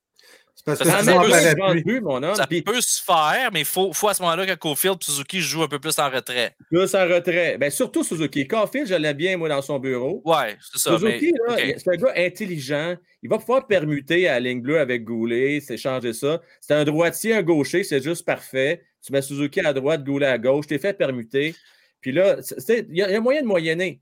C'est 0.55 0.65
parce 0.65 0.79
que 0.79 0.85
Ça 0.85 1.73
but, 1.73 2.01
mon 2.01 2.21
homme. 2.21 2.35
Puis 2.49 2.61
peut 2.61 2.81
se 2.81 3.01
faire, 3.01 3.49
mais 3.53 3.61
il 3.61 3.65
faut, 3.65 3.93
faut 3.93 4.09
à 4.09 4.13
ce 4.13 4.21
moment-là 4.23 4.45
que 4.45 4.55
Caulfield 4.55 4.97
et 5.01 5.05
Suzuki 5.05 5.39
jouent 5.39 5.63
un 5.63 5.67
peu 5.69 5.79
plus 5.79 5.97
en 5.99 6.09
retrait. 6.09 6.53
plus 6.69 6.93
en 6.93 7.07
retrait. 7.07 7.57
Ben, 7.57 7.71
surtout 7.71 8.03
Suzuki. 8.03 8.45
Caulfield, 8.45 8.87
je 8.87 8.95
l'aime 8.95 9.15
bien, 9.15 9.37
moi, 9.37 9.47
dans 9.47 9.61
son 9.61 9.79
bureau. 9.79 10.21
Ouais, 10.25 10.57
c'est 10.59 10.79
ça. 10.81 10.99
Suzuki, 10.99 11.31
mais, 11.47 11.77
c'est 11.77 11.93
un 11.93 11.95
gars 11.95 12.13
intelligent. 12.17 12.97
Il 13.23 13.29
va 13.29 13.37
pouvoir 13.37 13.67
permuter 13.67 14.27
à 14.27 14.33
la 14.33 14.39
ligne 14.41 14.61
bleue 14.61 14.79
avec 14.79 15.05
Goulet, 15.05 15.61
c'est 15.65 15.77
changer 15.77 16.11
ça. 16.11 16.41
C'est 16.59 16.73
un 16.73 16.83
droitier, 16.83 17.35
un 17.35 17.41
gaucher, 17.41 17.85
c'est 17.85 18.03
juste 18.03 18.25
parfait. 18.25 18.83
Tu 19.01 19.11
mets 19.11 19.21
Suzuki 19.21 19.59
à 19.61 19.73
droite, 19.73 20.03
Goulet 20.03 20.27
à 20.27 20.37
gauche, 20.37 20.67
t'es 20.67 20.79
fait 20.79 20.93
permuter. 20.93 21.55
Puis 22.01 22.11
là, 22.11 22.37
il 22.67 22.95
y, 22.95 23.01
a 23.01 23.21
moyen 23.21 23.41
de 23.41 23.47
moyenner. 23.47 24.01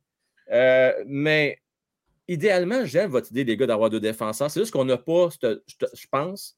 Euh, 0.51 0.91
mais 1.05 1.59
idéalement, 2.27 2.85
j'aime 2.85 3.11
votre 3.11 3.31
idée, 3.31 3.43
les 3.43 3.57
gars, 3.57 3.67
d'avoir 3.67 3.89
deux 3.89 3.99
défenseurs. 3.99 4.49
C'est 4.49 4.59
juste 4.59 4.71
qu'on 4.71 4.85
n'a 4.85 4.97
pas, 4.97 5.29
je 5.41 6.07
pense. 6.09 6.57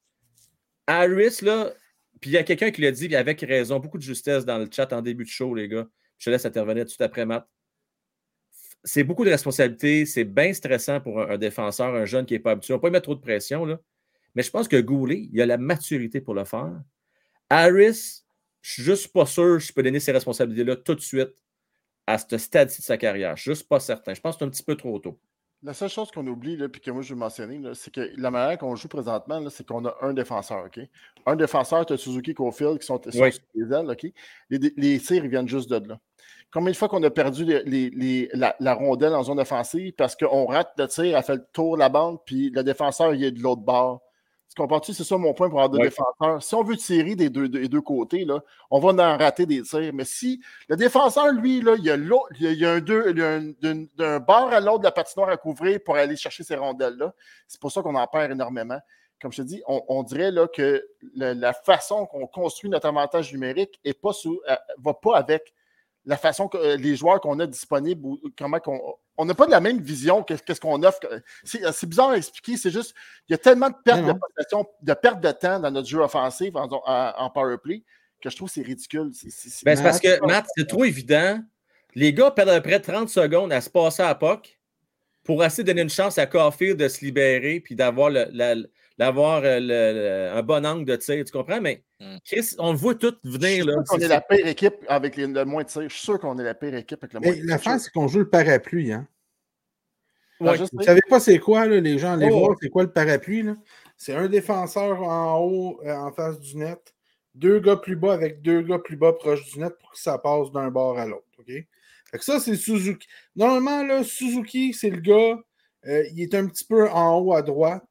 Harris, 0.87 1.39
là, 1.41 1.71
puis 2.19 2.31
il 2.31 2.33
y 2.33 2.37
a 2.37 2.43
quelqu'un 2.43 2.71
qui 2.71 2.81
l'a 2.81 2.91
dit, 2.91 3.15
avec 3.15 3.41
raison, 3.41 3.79
beaucoup 3.79 3.97
de 3.97 4.03
justesse 4.03 4.45
dans 4.45 4.57
le 4.57 4.67
chat 4.71 4.91
en 4.93 5.01
début 5.01 5.23
de 5.23 5.29
show, 5.29 5.53
les 5.55 5.67
gars. 5.67 5.87
Je 6.17 6.25
te 6.25 6.29
laisse 6.29 6.45
intervenir 6.45 6.85
tout 6.85 7.01
après, 7.01 7.25
Matt 7.25 7.47
c'est 8.83 9.03
beaucoup 9.03 9.25
de 9.25 9.29
responsabilités. 9.29 10.05
C'est 10.05 10.23
bien 10.23 10.53
stressant 10.53 11.01
pour 11.01 11.21
un, 11.21 11.37
défenseur, 11.37 11.93
un 11.95 12.05
jeune 12.05 12.25
qui 12.25 12.33
n'est 12.33 12.39
pas 12.39 12.51
habitué. 12.51 12.73
On 12.73 12.77
ne 12.77 12.81
va 12.81 12.87
pas 12.87 12.91
mettre 12.91 13.03
trop 13.03 13.15
de 13.15 13.21
pression, 13.21 13.65
là. 13.65 13.79
mais 14.35 14.43
je 14.43 14.51
pense 14.51 14.67
que 14.67 14.79
Goulet, 14.79 15.29
il 15.31 15.41
a 15.41 15.45
la 15.45 15.57
maturité 15.57 16.21
pour 16.21 16.33
le 16.33 16.45
faire. 16.45 16.79
Harris, 17.49 18.23
je 18.69 18.73
suis 18.75 18.83
juste 18.83 19.11
pas 19.11 19.25
sûr 19.25 19.53
que 19.57 19.59
je 19.59 19.73
peux 19.73 19.81
donner 19.81 19.99
ces 19.99 20.11
responsabilités-là 20.11 20.75
tout 20.75 20.93
de 20.93 20.99
suite 21.01 21.33
à 22.05 22.17
ce 22.19 22.37
stade-ci 22.37 22.81
de 22.81 22.85
sa 22.85 22.97
carrière. 22.97 23.35
Je 23.35 23.41
suis 23.41 23.51
juste 23.51 23.67
pas 23.67 23.79
certain. 23.79 24.13
Je 24.13 24.21
pense 24.21 24.35
que 24.35 24.39
c'est 24.39 24.45
un 24.45 24.49
petit 24.49 24.63
peu 24.63 24.75
trop 24.75 24.99
tôt. 24.99 25.19
La 25.63 25.73
seule 25.73 25.89
chose 25.89 26.09
qu'on 26.11 26.25
oublie, 26.27 26.55
là, 26.55 26.69
puis 26.69 26.79
que 26.79 26.89
moi 26.91 27.01
je 27.01 27.13
veux 27.13 27.19
mentionner, 27.19 27.59
c'est 27.73 27.91
que 27.91 28.11
la 28.15 28.31
manière 28.31 28.57
qu'on 28.57 28.75
joue 28.75 28.87
présentement, 28.87 29.43
c'est 29.49 29.65
qu'on 29.67 29.83
a 29.85 29.95
un 30.01 30.13
défenseur, 30.13 30.65
OK? 30.65 30.79
Un 31.25 31.35
défenseur, 31.35 31.85
tu 31.85 31.93
as 31.93 31.97
Suzuki 31.97 32.33
Cofield 32.33 32.79
qui 32.79 32.85
sont, 32.85 33.01
sont 33.09 33.19
Oui. 33.19 33.31
sur 33.33 33.41
les 33.55 33.75
ailes, 33.75 33.89
OK? 33.89 34.05
Les, 34.49 34.73
les 34.77 34.99
tirs, 34.99 35.25
ils 35.25 35.29
viennent 35.29 35.49
juste 35.49 35.69
de 35.69 35.85
là. 35.89 35.99
Combien 36.51 36.71
de 36.71 36.77
fois 36.77 36.87
qu'on 36.87 37.03
a 37.03 37.09
perdu 37.09 37.43
les- 37.43 37.63
les- 37.63 37.89
les- 37.89 38.29
la, 38.33 38.55
la 38.59 38.73
rondelle 38.73 39.13
en 39.13 39.23
zone 39.23 39.39
offensive 39.39 39.93
parce 39.97 40.15
qu'on 40.15 40.45
rate 40.45 40.71
le 40.77 40.87
tir, 40.87 41.17
elle 41.17 41.23
fait 41.23 41.35
le 41.35 41.45
tour 41.51 41.73
de 41.75 41.79
la 41.79 41.89
bande, 41.89 42.19
puis 42.25 42.49
le 42.51 42.63
défenseur, 42.63 43.13
il 43.13 43.23
est 43.23 43.31
de 43.31 43.41
l'autre 43.41 43.61
bord? 43.61 44.01
Tu 44.49 44.55
comprends-tu? 44.59 44.93
C'est 44.93 45.03
ça 45.03 45.15
mon 45.17 45.33
point 45.33 45.47
pour 45.47 45.59
avoir 45.61 45.69
deux 45.69 45.77
défenseurs. 45.89 46.41
Si 46.41 46.55
on 46.55 46.63
veut 46.63 46.75
tirer 46.75 47.15
des 47.15 47.29
deux, 47.29 47.47
des 47.47 47.67
deux 47.67 47.81
côtés, 47.81 48.25
là, 48.25 48.39
on 48.71 48.79
va 48.79 48.89
en 49.13 49.17
rater 49.17 49.45
des 49.45 49.61
tirs. 49.61 49.91
Mais 49.93 50.05
si 50.05 50.41
le 50.67 50.75
défenseur, 50.75 51.31
lui, 51.31 51.61
là, 51.61 51.75
il 51.77 51.83
y 51.85 51.91
a, 51.91 51.95
l'autre- 51.97 52.29
il 52.39 52.53
y 52.53 52.65
a- 52.65 52.71
un, 52.73 52.79
deux, 52.79 53.11
il 53.11 53.19
y 53.19 53.21
a 53.21 53.27
un- 53.35 53.51
d'un 53.61 53.85
d'un 53.95 54.19
bord 54.19 54.49
à 54.51 54.59
l'autre 54.59 54.79
de 54.79 54.83
la 54.85 54.91
patinoire 54.91 55.29
à 55.29 55.37
couvrir 55.37 55.79
pour 55.85 55.95
aller 55.97 56.15
chercher 56.15 56.43
ces 56.43 56.55
rondelles-là. 56.55 57.13
C'est 57.47 57.61
pour 57.61 57.71
ça 57.71 57.83
qu'on 57.83 57.93
en 57.95 58.07
perd 58.07 58.31
énormément. 58.31 58.79
Comme 59.21 59.31
je 59.31 59.37
te 59.43 59.47
dis, 59.47 59.61
on, 59.67 59.83
on 59.87 60.01
dirait 60.01 60.31
là, 60.31 60.47
que 60.47 60.83
le- 61.15 61.33
la 61.33 61.53
façon 61.53 62.07
qu'on 62.07 62.25
construit 62.25 62.71
notre 62.71 62.87
avantage 62.87 63.31
numérique 63.31 63.79
ne 63.85 63.91
pas 63.91 64.13
sous- 64.13 64.41
euh, 64.49 64.55
va 64.79 64.93
pas 64.95 65.17
avec 65.17 65.53
la 66.05 66.17
façon 66.17 66.47
que 66.47 66.57
euh, 66.57 66.77
les 66.77 66.95
joueurs 66.95 67.21
qu'on 67.21 67.39
a 67.39 67.47
disponibles 67.47 68.05
ou 68.05 68.19
comment 68.37 68.59
qu'on. 68.59 68.79
On 69.17 69.25
n'a 69.25 69.35
pas 69.35 69.45
de 69.45 69.51
la 69.51 69.59
même 69.59 69.81
vision 69.81 70.23
que 70.23 70.33
qu'est-ce 70.33 70.61
qu'on 70.61 70.81
offre. 70.83 70.99
C'est 71.43 71.85
bizarre 71.85 72.11
à 72.11 72.17
expliquer. 72.17 72.55
C'est 72.55 72.71
juste, 72.71 72.95
il 73.27 73.33
y 73.33 73.35
a 73.35 73.37
tellement 73.37 73.69
de 73.69 73.75
perte 73.83 74.05
de 74.05 74.13
possession, 74.13 74.65
de 74.81 74.93
perte 74.93 75.19
de 75.19 75.31
temps 75.31 75.59
dans 75.59 75.71
notre 75.71 75.89
jeu 75.89 75.99
offensif 75.99 76.55
en, 76.55 76.69
en, 76.71 77.29
power 77.29 77.57
play 77.61 77.83
que 78.21 78.29
je 78.29 78.35
trouve 78.37 78.49
c'est 78.49 78.61
ridicule. 78.61 79.11
C'est 79.13 79.65
ben, 79.65 79.81
parce 79.81 79.99
que, 79.99 80.25
Matt, 80.25 80.45
c'est 80.55 80.67
trop 80.67 80.85
évident. 80.85 81.41
Les 81.95 82.13
gars 82.13 82.31
perdent 82.31 82.49
à 82.49 82.61
peu 82.61 82.69
près 82.69 82.79
30 82.79 83.09
secondes 83.09 83.51
à 83.51 83.59
se 83.59 83.69
passer 83.69 84.03
à 84.03 84.15
POC 84.15 84.57
pour 85.23 85.43
essayer 85.43 85.63
de 85.63 85.69
donner 85.69 85.81
une 85.81 85.89
chance 85.89 86.17
à 86.17 86.25
Caulfield 86.25 86.77
de 86.77 86.87
se 86.87 87.03
libérer 87.03 87.59
puis 87.59 87.75
d'avoir 87.75 88.11
d'avoir 88.99 89.41
euh, 89.45 90.37
un 90.37 90.43
bon 90.43 90.65
angle 90.65 90.83
de 90.83 90.95
tir. 90.97 91.23
Tu 91.23 91.31
comprends? 91.31 91.61
Mais 91.61 91.83
hmm. 92.01 92.17
Chris, 92.25 92.53
on 92.59 92.73
le 92.73 92.77
voit 92.77 92.95
tout 92.95 93.15
venir. 93.23 93.65
Je 93.65 93.71
suis 93.71 93.85
sûr 93.85 93.85
qu'on 93.87 93.99
est, 93.99 94.07
la 94.09 94.21
pire 94.21 94.45
équipe 94.45 94.75
avec 94.89 95.15
le 95.15 95.45
moins 95.45 95.63
de 95.63 95.69
tir. 95.69 95.83
Je 95.83 95.87
suis 95.87 96.03
sûr 96.03 96.19
qu'on 96.19 96.37
est 96.37 96.43
la 96.43 96.53
pire 96.53 96.75
équipe 96.75 97.01
avec 97.01 97.13
le 97.13 97.21
moins 97.21 97.31
de 97.31 97.35
tir. 97.35 97.45
L'affaire, 97.45 97.79
c'est 97.79 97.91
qu'on 97.91 98.09
joue 98.09 98.19
le 98.19 98.29
parapluie. 98.29 98.91
Hein? 98.91 99.07
Ouais. 100.41 100.57
Vous 100.57 100.77
ne 100.79 100.83
savez 100.83 100.99
pas 101.09 101.21
c'est 101.21 101.39
quoi, 101.39 101.65
là, 101.65 101.79
les 101.79 101.97
gens, 101.97 102.17
les 102.17 102.29
oh. 102.29 102.39
voir, 102.39 102.57
c'est 102.61 102.69
quoi 102.69 102.83
le 102.83 102.91
parapluie? 102.91 103.45
C'est 103.95 104.15
un 104.15 104.27
défenseur 104.27 105.01
en 105.01 105.39
haut, 105.39 105.79
euh, 105.85 105.95
en 105.95 106.11
face 106.11 106.39
du 106.39 106.57
net, 106.57 106.93
deux 107.35 107.59
gars 107.59 107.77
plus 107.77 107.95
bas 107.95 108.13
avec 108.13 108.41
deux 108.41 108.61
gars 108.61 108.79
plus 108.79 108.97
bas 108.97 109.13
proches 109.13 109.45
du 109.51 109.59
net 109.59 109.73
pour 109.79 109.91
que 109.91 109.99
ça 109.99 110.17
passe 110.17 110.51
d'un 110.51 110.71
bord 110.71 110.99
à 110.99 111.05
l'autre. 111.05 111.27
OK? 111.39 111.47
Fait 111.47 112.21
ça, 112.21 112.39
c'est 112.39 112.55
Suzuki. 112.55 113.07
Normalement, 113.35 113.83
là, 113.83 114.03
Suzuki, 114.03 114.73
c'est 114.73 114.89
le 114.89 114.99
gars, 114.99 115.39
euh, 115.87 116.03
il 116.11 116.21
est 116.21 116.35
un 116.35 116.47
petit 116.47 116.65
peu 116.65 116.89
en 116.89 117.19
haut 117.19 117.33
à 117.33 117.41
droite. 117.41 117.87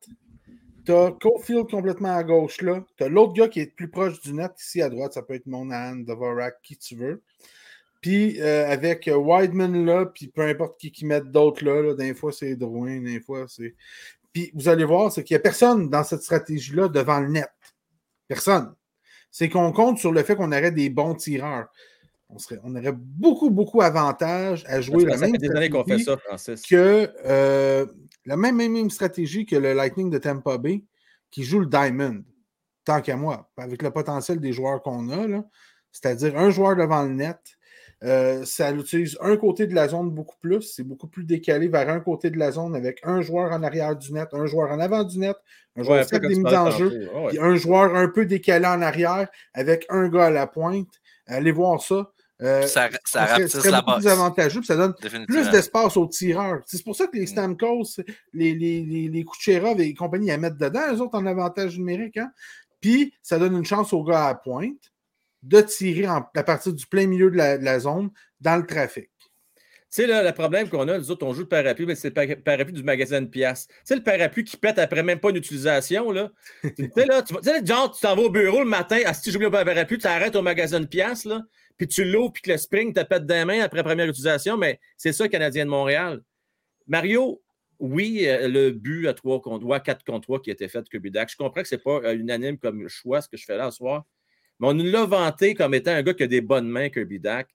Tu 0.88 0.94
as 0.94 1.12
Cofield 1.20 1.68
complètement 1.68 2.16
à 2.16 2.24
gauche 2.24 2.62
là. 2.62 2.82
Tu 2.96 3.04
as 3.04 3.10
l'autre 3.10 3.34
gars 3.34 3.48
qui 3.48 3.60
est 3.60 3.66
plus 3.76 3.90
proche 3.90 4.22
du 4.22 4.32
net 4.32 4.52
ici 4.58 4.80
à 4.80 4.88
droite. 4.88 5.12
Ça 5.12 5.20
peut 5.20 5.34
être 5.34 5.44
Monahan, 5.44 5.96
Dvorak, 5.96 6.62
qui 6.62 6.78
tu 6.78 6.96
veux. 6.96 7.22
Puis 8.00 8.40
euh, 8.40 8.66
avec 8.66 9.10
Wideman 9.14 9.84
là, 9.84 10.06
puis 10.06 10.28
peu 10.28 10.40
importe 10.40 10.80
qui 10.80 10.90
qui 10.90 11.04
met 11.04 11.20
d'autres 11.20 11.62
là, 11.62 11.82
là, 11.82 11.94
des 11.94 12.14
fois 12.14 12.32
c'est 12.32 12.56
Drouin, 12.56 13.02
des 13.02 13.20
fois 13.20 13.44
c'est. 13.48 13.74
Puis 14.32 14.50
vous 14.54 14.70
allez 14.70 14.86
voir, 14.86 15.12
c'est 15.12 15.24
qu'il 15.24 15.34
n'y 15.34 15.40
a 15.40 15.42
personne 15.42 15.90
dans 15.90 16.04
cette 16.04 16.22
stratégie-là 16.22 16.88
devant 16.88 17.20
le 17.20 17.28
net. 17.28 17.50
Personne. 18.26 18.74
C'est 19.30 19.50
qu'on 19.50 19.72
compte 19.72 19.98
sur 19.98 20.10
le 20.10 20.22
fait 20.22 20.36
qu'on 20.36 20.52
aurait 20.52 20.72
des 20.72 20.88
bons 20.88 21.14
tireurs 21.14 21.68
on, 22.30 22.38
serait, 22.38 22.60
on 22.62 22.74
aurait 22.76 22.94
beaucoup, 22.94 23.50
beaucoup 23.50 23.80
avantage 23.80 24.64
à 24.66 24.80
jouer 24.80 25.04
la 25.04 25.16
même 25.16 25.34
stratégie 25.36 26.04
que 26.68 27.10
euh, 27.24 27.86
la 28.28 28.36
même, 28.36 28.56
même, 28.56 28.90
stratégie 28.90 29.46
que 29.46 29.56
le 29.56 29.72
Lightning 29.72 30.10
de 30.10 30.18
Tampa 30.18 30.58
Bay 30.58 30.84
qui 31.30 31.44
joue 31.44 31.60
le 31.60 31.66
Diamond, 31.66 32.22
tant 32.84 33.00
qu'à 33.00 33.16
moi, 33.16 33.50
avec 33.56 33.82
le 33.82 33.90
potentiel 33.90 34.38
des 34.38 34.52
joueurs 34.52 34.82
qu'on 34.82 35.10
a, 35.10 35.42
c'est-à-dire 35.90 36.36
un 36.38 36.50
joueur 36.50 36.76
devant 36.76 37.02
le 37.04 37.14
net. 37.14 37.38
Euh, 38.04 38.44
ça 38.44 38.70
utilise 38.70 39.16
un 39.20 39.36
côté 39.36 39.66
de 39.66 39.74
la 39.74 39.88
zone 39.88 40.10
beaucoup 40.10 40.36
plus, 40.40 40.60
c'est 40.60 40.84
beaucoup 40.84 41.08
plus 41.08 41.24
décalé 41.24 41.66
vers 41.68 41.88
un 41.88 41.98
côté 41.98 42.30
de 42.30 42.38
la 42.38 42.52
zone 42.52 42.76
avec 42.76 43.00
un 43.02 43.22
joueur 43.22 43.50
en 43.50 43.62
arrière 43.62 43.96
du 43.96 44.12
net, 44.12 44.28
un 44.32 44.46
joueur 44.46 44.70
en 44.70 44.78
avant 44.78 45.02
du 45.02 45.18
net, 45.18 45.36
un 45.74 45.82
joueur 45.82 46.06
qui 46.06 46.20
des 46.20 46.28
mises 46.28 46.54
en 46.54 46.70
jeu, 46.70 47.10
puis 47.28 47.40
un 47.40 47.56
joueur 47.56 47.96
un 47.96 48.08
peu 48.08 48.24
décalé 48.24 48.66
en 48.66 48.82
arrière 48.82 49.26
avec 49.52 49.86
un 49.88 50.08
gars 50.08 50.26
à 50.26 50.30
la 50.30 50.46
pointe. 50.46 51.00
Allez 51.26 51.50
voir 51.50 51.82
ça. 51.82 52.12
Euh, 52.40 52.62
ça, 52.66 52.88
ça 53.04 53.48
serait, 53.48 53.70
la 53.70 53.82
plus 53.82 54.06
avantageux, 54.06 54.62
ça 54.62 54.76
donne 54.76 54.94
plus 54.94 55.50
d'espace 55.50 55.96
aux 55.96 56.06
tireurs. 56.06 56.60
C'est 56.66 56.84
pour 56.84 56.94
ça 56.94 57.08
que 57.08 57.16
les 57.16 57.24
mm. 57.24 57.28
Stamkos, 57.28 57.96
les, 58.32 58.54
les, 58.54 58.84
les, 58.84 59.08
les 59.08 59.24
Kucherov 59.24 59.80
et 59.80 59.92
compagnie 59.94 60.30
à 60.30 60.38
mettre 60.38 60.56
dedans, 60.56 60.92
eux 60.92 61.00
autres 61.00 61.18
en 61.18 61.26
avantage 61.26 61.76
numérique. 61.76 62.16
Hein? 62.16 62.30
Puis 62.80 63.12
ça 63.22 63.38
donne 63.38 63.56
une 63.56 63.64
chance 63.64 63.92
aux 63.92 64.04
gars 64.04 64.28
à 64.28 64.34
pointe 64.36 64.92
de 65.42 65.60
tirer 65.60 66.06
à 66.06 66.42
partir 66.44 66.72
du 66.72 66.86
plein 66.86 67.06
milieu 67.06 67.30
de 67.30 67.36
la, 67.36 67.78
zone 67.80 68.10
dans 68.40 68.56
le 68.56 68.66
trafic. 68.66 69.10
Tu 69.90 70.02
sais, 70.02 70.06
là, 70.06 70.22
le 70.22 70.32
problème 70.32 70.68
qu'on 70.68 70.86
a, 70.86 70.98
nous 70.98 71.10
autres, 71.10 71.24
on 71.24 71.32
joue 71.32 71.42
le 71.42 71.48
parapluie, 71.48 71.86
mais 71.86 71.94
c'est 71.94 72.14
le 72.14 72.34
parapluie 72.36 72.74
du 72.74 72.82
magasin 72.82 73.22
de 73.22 73.26
pièces. 73.26 73.66
Tu 73.68 73.74
sais, 73.84 73.96
le 73.96 74.02
parapluie 74.02 74.44
qui 74.44 74.56
pète 74.56 74.78
après 74.78 75.02
même 75.02 75.18
pas 75.18 75.30
une 75.30 75.36
utilisation, 75.36 76.10
là. 76.10 76.30
tu 76.62 76.90
sais, 76.94 77.06
là, 77.06 77.22
tu 77.22 77.34
sais, 77.42 77.64
genre, 77.64 77.90
tu 77.90 78.02
t'en 78.02 78.14
vas 78.14 78.22
au 78.22 78.30
bureau 78.30 78.60
le 78.60 78.68
matin, 78.68 78.98
ah, 79.06 79.14
si 79.14 79.30
j'oublie 79.32 79.46
le 79.46 79.50
parapluie, 79.50 79.98
tu 79.98 80.06
arrêtes 80.06 80.36
au 80.36 80.42
magasin 80.42 80.80
de 80.80 80.86
pièces, 80.86 81.24
là 81.24 81.42
puis 81.78 81.86
tu 81.86 82.04
l'ouvres, 82.04 82.32
puis 82.32 82.42
que 82.42 82.50
le 82.50 82.58
spring 82.58 82.92
te 82.92 83.02
pète 83.02 83.24
des 83.24 83.44
mains 83.44 83.60
après 83.60 83.84
première 83.84 84.08
utilisation, 84.08 84.56
mais 84.56 84.80
c'est 84.96 85.12
ça, 85.12 85.28
Canadien 85.28 85.64
de 85.64 85.70
Montréal. 85.70 86.22
Mario, 86.88 87.40
oui, 87.78 88.26
euh, 88.26 88.48
le 88.48 88.72
but 88.72 89.06
à 89.06 89.14
3 89.14 89.40
contre 89.40 89.60
3, 89.60 89.80
4 89.80 90.04
contre 90.04 90.22
3 90.22 90.42
qui 90.42 90.50
a 90.50 90.52
été 90.54 90.68
fait 90.68 90.82
de 90.82 90.88
Kirby 90.88 91.12
Je 91.14 91.36
comprends 91.36 91.62
que 91.62 91.68
ce 91.68 91.76
n'est 91.76 91.80
pas 91.80 92.00
euh, 92.02 92.16
unanime 92.16 92.58
comme 92.58 92.88
choix, 92.88 93.22
ce 93.22 93.28
que 93.28 93.36
je 93.36 93.44
fais 93.44 93.56
là 93.56 93.70
ce 93.70 93.76
soir, 93.78 94.04
mais 94.58 94.66
on 94.66 94.74
nous 94.74 94.90
l'a 94.90 95.04
vanté 95.04 95.54
comme 95.54 95.72
étant 95.72 95.92
un 95.92 96.02
gars 96.02 96.14
qui 96.14 96.24
a 96.24 96.26
des 96.26 96.40
bonnes 96.40 96.68
mains, 96.68 96.88
Kirby 96.88 97.20
Dack. 97.20 97.48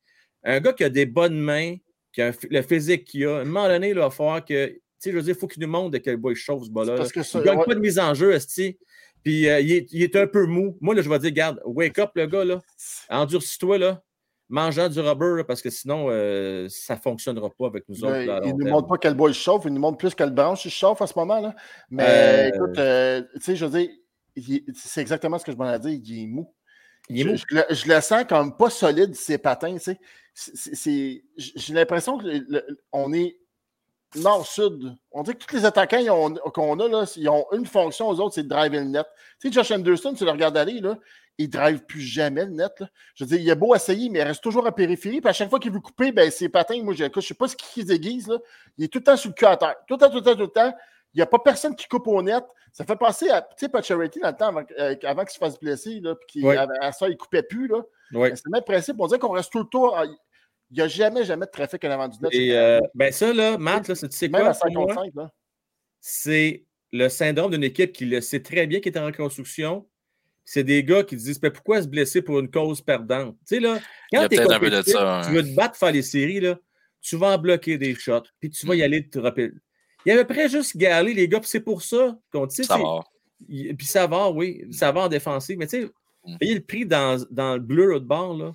Un 0.46 0.62
gars 0.62 0.72
qui 0.72 0.86
a 0.86 0.90
des 0.90 1.06
bonnes 1.06 1.38
mains, 1.38 1.76
qui 2.14 2.22
a 2.22 2.32
le 2.50 2.62
physique 2.62 3.06
qu'il 3.06 3.26
a. 3.26 3.40
À 3.40 3.42
un 3.42 3.46
moment 3.46 3.68
donné, 3.68 3.90
il 3.90 3.96
va 3.96 4.10
falloir 4.10 4.44
que. 4.44 4.68
Tu 4.68 4.82
sais, 5.00 5.12
je 5.12 5.18
veux 5.18 5.24
dire, 5.24 5.36
il 5.36 5.40
faut 5.40 5.48
qu'il 5.48 5.62
nous 5.62 5.70
montre 5.70 5.92
de 5.92 5.98
quel 5.98 6.16
bois 6.16 6.32
il 6.32 6.36
chauffe 6.36 6.64
ce 6.64 6.70
bas-là. 6.70 6.96
Il 7.14 7.20
ne 7.20 7.44
gagne 7.44 7.64
pas 7.66 7.76
de 7.76 7.80
mise 7.80 8.00
en 8.00 8.14
jeu, 8.14 8.32
Esti. 8.32 8.78
Puis 9.22 9.50
euh, 9.50 9.60
il, 9.60 9.72
est, 9.74 9.92
il, 9.92 10.04
est, 10.04 10.16
un 10.16 10.28
peu 10.28 10.46
mou. 10.46 10.78
Moi, 10.80 10.96
là, 10.96 11.02
je 11.02 11.10
vais 11.10 11.20
dire, 11.20 11.32
garde, 11.32 11.62
wake 11.66 12.00
up, 12.00 12.12
le 12.16 12.26
gars, 12.26 12.46
là. 12.46 12.62
Endurcis-toi, 13.10 13.78
là 13.78 14.04
mangeant 14.50 14.90
du 14.90 15.00
rubber 15.00 15.44
parce 15.48 15.62
que 15.62 15.70
sinon, 15.70 16.08
euh, 16.10 16.68
ça 16.70 16.96
ne 16.96 17.00
fonctionnera 17.00 17.50
pas 17.50 17.68
avec 17.68 17.88
nous 17.90 18.04
autres. 18.04 18.42
il 18.46 18.56
ne 18.56 18.64
nous 18.64 18.70
montre 18.70 18.88
pas 18.88 18.98
quel 18.98 19.16
bois 19.16 19.30
il 19.30 19.36
chauffe, 19.36 19.64
il 19.66 19.74
nous 19.74 19.80
montre 19.80 19.98
plus 19.98 20.14
quelle 20.16 20.32
branche 20.32 20.66
il 20.66 20.72
chauffe 20.72 21.02
en 21.02 21.08
ce 21.08 21.18
moment. 21.18 21.40
Là. 21.40 21.56
Mais 21.90 22.06
euh, 22.08 22.48
écoute, 22.50 22.78
euh, 22.78 23.22
tu 23.36 23.42
sais, 23.42 23.56
je 23.56 23.66
veux 23.66 23.80
dire, 23.80 23.90
c'est 24.76 25.02
exactement 25.02 25.38
ce 25.38 25.46
que 25.46 25.52
je 25.52 25.58
m'en 25.58 25.72
ai 25.74 25.80
dit, 25.80 26.02
il 26.06 26.24
est 26.24 26.28
mou. 26.28 26.54
Il 27.10 27.22
est 27.22 27.32
mou. 27.32 27.36
Je, 27.36 27.88
le, 27.88 28.02
sens 28.02 28.26
comme 28.28 28.56
pas 28.56 28.70
solide, 28.70 29.16
ses 29.16 29.38
patins. 29.38 29.78
Tu 29.78 29.98
sais. 30.34 31.24
J'ai 31.38 31.74
l'impression 31.74 32.18
qu'on 32.92 33.14
est 33.14 33.38
nord-sud. 34.16 34.96
On 35.12 35.24
dit 35.24 35.34
que 35.34 35.46
tous 35.46 35.56
les 35.56 35.66
attaquants 35.66 36.32
qu'on 36.54 36.80
a, 36.80 36.88
là, 36.88 37.12
ils 37.16 37.30
ont 37.30 37.46
une 37.52 37.66
fonction 37.66 38.08
aux 38.10 38.20
autres, 38.20 38.36
c'est 38.36 38.44
de 38.44 38.50
driver 38.50 38.80
le 38.82 38.90
net. 38.90 39.08
Tu 39.40 39.48
sais, 39.48 39.54
Josh 39.54 39.72
Anderson, 39.72 40.14
tu 40.14 40.26
le 40.26 40.32
regardes 40.32 40.58
aller, 40.58 40.80
là, 40.80 40.98
il 41.38 41.46
ne 41.48 41.52
drive 41.52 41.84
plus 41.86 42.02
jamais 42.02 42.46
le 42.46 42.52
net. 42.52 42.84
Je 43.16 43.24
veux 43.24 43.30
dire, 43.30 43.40
il 43.40 43.52
a 43.52 43.56
beau 43.56 43.74
essayer, 43.76 44.10
mais 44.10 44.20
il 44.20 44.24
reste 44.24 44.44
toujours 44.44 44.68
à 44.68 44.74
périphérie. 44.74 45.20
Puis 45.20 45.30
à 45.30 45.34
chaque 45.34 45.50
fois 45.50 45.60
qu'il 45.60 45.72
veut 45.72 45.80
couper, 45.80 46.12
ben, 46.12 46.30
ses 46.30 46.50
patins, 46.50 46.82
moi, 46.84 46.94
je 46.94 47.06
ne 47.06 47.22
sais 47.22 47.34
pas 47.34 47.48
ce 47.48 47.56
qu'il 47.56 47.92
aiguise. 47.92 48.28
Là. 48.28 48.38
Il 48.78 48.86
est 48.86 48.88
tout 48.88 49.00
le 49.00 49.04
temps 49.04 49.18
sur 49.18 49.30
le 49.30 49.34
cul 49.34 49.46
à 49.46 49.58
terre. 49.58 49.76
Tout 49.88 49.96
le 49.96 50.00
temps, 50.00 50.10
tout 50.10 50.18
le 50.18 50.24
temps, 50.24 50.36
tout 50.36 50.42
le 50.42 50.48
temps. 50.48 50.74
Il 51.14 51.18
n'y 51.18 51.24
a 51.24 51.28
pas 51.28 51.40
personne 51.40 51.76
qui 51.76 51.88
coupe 51.88 52.08
au 52.08 52.22
net. 52.22 52.44
Ça 52.72 52.86
fait 52.86 52.96
penser 52.96 53.30
à 53.30 53.42
tu 53.42 53.66
sais, 53.66 53.68
dans 53.68 53.80
le 54.30 54.36
temps 54.36 54.48
avant, 54.48 54.64
euh, 54.80 54.96
avant 55.04 55.24
qu'il 55.24 55.34
se 55.34 55.38
fasse 55.38 55.60
blesser. 55.60 56.00
Là, 56.00 56.16
puis 56.28 56.48
à 56.48 56.92
ça, 56.92 57.08
il 57.08 57.12
ne 57.12 57.18
coupait 57.18 57.44
plus. 57.44 57.68
Là. 57.68 57.82
C'est 58.12 58.46
le 58.46 58.52
même 58.52 58.64
principe. 58.64 58.96
On 59.00 59.08
dirait 59.08 59.20
qu'on 59.20 59.32
reste 59.32 59.52
tout 59.52 59.60
le 59.60 59.66
temps. 59.66 60.04
Il 60.04 60.78
n'y 60.78 60.82
a 60.82 60.88
jamais, 60.88 61.24
jamais 61.24 61.46
de 61.46 61.52
trafic 61.52 61.84
en 61.86 61.92
avant 61.92 62.08
du 62.08 62.20
net. 62.20 62.34
Et 62.34 62.58
euh, 62.58 62.80
ben 62.96 63.12
ça, 63.12 63.32
là, 63.32 63.58
Matt, 63.60 63.88
là, 63.88 63.96
tu 63.96 64.08
sais 64.10 64.30
quoi? 64.30 64.54
C'est 66.00 66.66
le 66.92 67.10
syndrome 67.10 67.52
d'une 67.52 67.64
équipe 67.64 67.92
qui 67.92 68.06
le 68.06 68.22
sait 68.22 68.42
très 68.42 68.66
bien, 68.66 68.80
qui 68.80 68.90
est 68.90 68.98
en 68.98 69.06
reconstruction, 69.06 69.88
c'est 70.46 70.64
des 70.64 70.84
gars 70.84 71.04
qui 71.04 71.16
disent 71.16 71.40
pourquoi 71.40 71.82
se 71.82 71.88
blesser 71.88 72.22
pour 72.22 72.40
une 72.40 72.50
cause 72.50 72.82
perdante? 72.82 73.36
Tu 73.48 73.56
sais, 73.56 73.60
là, 73.60 73.80
quand 74.12 74.28
tu 74.28 74.38
veux 74.38 75.44
te 75.44 75.56
battre 75.56 75.78
faire 75.78 75.92
les 75.92 76.02
séries, 76.02 76.40
là, 76.40 76.58
tu 77.02 77.18
vas 77.18 77.36
en 77.36 77.38
bloquer 77.38 77.78
des 77.78 77.96
shots, 77.96 78.24
puis 78.40 78.50
tu 78.50 78.66
vas 78.66 78.76
y 78.76 78.80
mm. 78.80 78.84
aller 78.84 79.10
te 79.10 79.20
rappeler. 79.20 79.52
Il 80.06 80.10
y 80.10 80.12
avait 80.12 80.26
près 80.26 80.50
juste 80.50 80.76
galer 80.76 81.14
les 81.14 81.28
gars, 81.28 81.40
puis 81.40 81.50
c'est 81.50 81.62
pour 81.62 81.82
ça 81.82 82.18
qu'on 82.32 82.46
dit. 82.46 82.64
Ça 82.64 82.78
va. 82.78 83.02
Puis 83.48 83.86
ça 83.86 84.08
va, 84.08 84.30
oui, 84.30 84.66
ça 84.72 84.92
va 84.92 85.02
en 85.02 85.08
défensive, 85.10 85.58
mais 85.58 85.68
tu 85.68 85.82
sais, 85.82 85.90
mm. 86.26 86.38
le 86.42 86.60
prix 86.60 86.86
dans, 86.86 87.24
dans 87.30 87.54
le 87.54 87.60
bleu 87.60 88.00
de 88.00 88.06
bord, 88.06 88.36
là. 88.36 88.52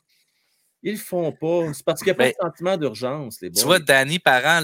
Ils 0.85 0.93
le 0.93 0.99
font 0.99 1.33
pas. 1.33 1.73
C'est 1.75 1.85
parce 1.85 2.01
qu'il 2.01 2.13
n'y 2.13 2.13
a 2.13 2.15
pas 2.15 2.29
de 2.29 2.35
sentiment 2.41 2.77
d'urgence. 2.77 3.41
Tu 3.41 3.65
vois, 3.65 3.81
Danny 3.81 4.21
Parent, 4.21 4.63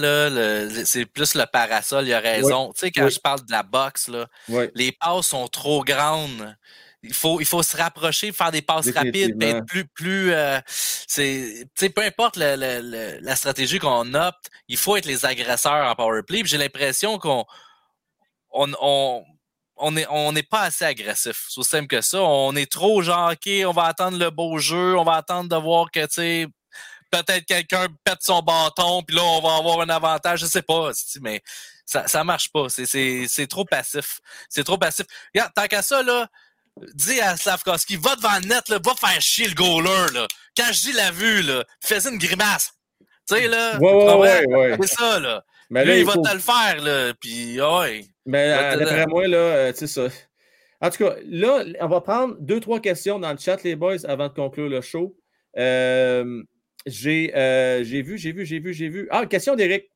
c'est 0.85 1.05
plus 1.05 1.35
le 1.35 1.43
parasol, 1.51 2.07
il 2.07 2.13
a 2.13 2.21
raison. 2.21 2.71
Tu 2.71 2.79
sais, 2.79 2.91
quand 2.91 3.09
je 3.09 3.19
parle 3.19 3.45
de 3.45 3.51
la 3.51 3.63
boxe, 3.63 4.07
là, 4.07 4.27
les 4.75 4.93
passes 4.93 5.27
sont 5.27 5.47
trop 5.49 5.83
grandes 5.83 6.55
il 7.07 7.13
faut, 7.13 7.39
il 7.39 7.45
faut 7.45 7.63
se 7.63 7.77
rapprocher, 7.77 8.31
faire 8.31 8.51
des 8.51 8.61
passes 8.61 8.91
rapides, 8.91 9.41
être 9.41 9.65
plus, 9.65 9.85
plus 9.85 10.33
euh, 10.33 10.59
c'est, 10.67 11.65
peu 11.75 12.01
importe 12.01 12.37
la 12.37 13.35
stratégie 13.35 13.79
qu'on 13.79 14.13
opte, 14.13 14.49
il 14.67 14.77
faut 14.77 14.97
être 14.97 15.05
les 15.05 15.25
agresseurs 15.25 15.89
en 15.89 15.95
power 15.95 16.23
play. 16.23 16.41
J'ai 16.45 16.57
l'impression 16.57 17.17
qu'on 17.19 17.45
on, 18.51 18.71
on, 18.81 19.23
on 19.77 19.91
n'est 19.91 20.07
on 20.09 20.33
pas 20.49 20.61
assez 20.61 20.85
agressif. 20.85 21.45
C'est 21.49 21.59
aussi 21.59 21.69
simple 21.69 21.87
que 21.87 22.01
ça. 22.01 22.21
On 22.21 22.55
est 22.55 22.71
trop 22.71 23.01
genre, 23.01 23.31
OK, 23.31 23.49
on 23.65 23.71
va 23.71 23.83
attendre 23.83 24.17
le 24.17 24.29
beau 24.29 24.57
jeu, 24.57 24.97
on 24.97 25.03
va 25.03 25.13
attendre 25.13 25.49
de 25.49 25.61
voir 25.61 25.91
que, 25.91 26.05
tu 26.05 26.13
sais, 26.13 26.47
peut-être 27.11 27.45
quelqu'un 27.45 27.87
pète 28.03 28.21
son 28.21 28.41
bâton, 28.41 29.03
puis 29.03 29.15
là, 29.15 29.23
on 29.23 29.41
va 29.41 29.55
avoir 29.57 29.81
un 29.81 29.89
avantage. 29.89 30.41
Je 30.41 30.45
sais 30.45 30.61
pas, 30.61 30.91
mais 31.21 31.41
ça, 31.85 32.07
ça 32.07 32.23
marche 32.23 32.51
pas. 32.51 32.67
C'est 32.69 33.47
trop 33.47 33.65
passif. 33.65 34.19
C'est 34.49 34.63
trop 34.63 34.77
passif. 34.77 35.05
Regarde, 35.33 35.51
tant 35.55 35.67
qu'à 35.67 35.81
ça, 35.81 36.01
là, 36.03 36.27
dis 36.93 37.19
à 37.21 37.37
Slavkovski, 37.37 37.97
va 37.97 38.15
devant 38.15 38.37
le 38.41 38.47
net, 38.47 38.69
là, 38.69 38.79
va 38.83 38.93
faire 38.95 39.21
chier 39.21 39.47
le 39.47 39.55
goaler. 39.55 40.13
Là. 40.13 40.27
Quand 40.57 40.71
je 40.71 40.81
dis 40.81 40.93
la 40.93 41.11
vue, 41.11 41.41
là, 41.41 41.63
fais 41.81 42.07
une 42.07 42.17
grimace. 42.17 42.71
Tu 43.27 43.35
sais, 43.35 43.47
là, 43.47 43.79
ouais, 43.79 44.45
ouais, 44.45 44.77
c'est 44.81 44.95
ça, 44.95 45.19
là. 45.19 45.43
Mais 45.71 45.83
Lui, 45.83 45.99
il, 45.99 46.05
va 46.05 46.13
te 46.13 46.33
le 46.33 46.39
faire, 46.39 46.83
là, 46.83 47.13
puis 47.19 47.59
ouais. 47.59 48.05
Mais 48.27 48.53
euh, 48.53 48.77
d'après 48.77 49.07
moi, 49.07 49.27
là, 49.27 49.37
euh, 49.37 49.71
tu 49.71 49.79
sais 49.79 49.87
ça. 49.87 50.15
En 50.79 50.91
tout 50.91 51.03
cas, 51.03 51.15
là, 51.25 51.63
on 51.81 51.87
va 51.87 52.01
prendre 52.01 52.35
deux, 52.39 52.59
trois 52.59 52.79
questions 52.79 53.17
dans 53.17 53.31
le 53.31 53.37
chat, 53.39 53.63
les 53.63 53.75
boys, 53.75 54.05
avant 54.07 54.27
de 54.27 54.33
conclure 54.33 54.69
le 54.69 54.81
show. 54.81 55.17
J'ai 56.85 57.35
euh, 57.35 57.83
j'ai 57.83 58.01
vu, 58.03 58.17
j'ai 58.17 58.31
vu, 58.31 58.45
j'ai 58.45 58.59
vu, 58.59 58.73
j'ai 58.73 58.89
vu. 58.89 59.07
Ah, 59.09 59.25
question 59.25 59.55
d'Éric. 59.55 59.89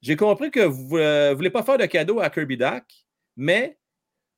J'ai 0.00 0.14
compris 0.14 0.52
que 0.52 0.60
vous 0.60 0.98
ne 0.98 1.34
voulez 1.34 1.50
pas 1.50 1.64
faire 1.64 1.78
de 1.78 1.86
cadeau 1.86 2.20
à 2.20 2.30
Kirby 2.30 2.56
Duck, 2.56 2.84
mais 3.36 3.76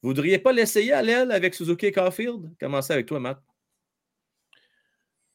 vous 0.02 0.08
ne 0.08 0.14
voudriez 0.14 0.38
pas 0.38 0.52
l'essayer 0.52 0.92
à 0.92 1.02
l'aile 1.02 1.30
avec 1.30 1.54
Suzuki 1.54 1.86
et 1.86 1.92
Caulfield? 1.92 2.50
Commencez 2.58 2.92
avec 2.92 3.06
toi, 3.06 3.20
Matt. 3.20 3.38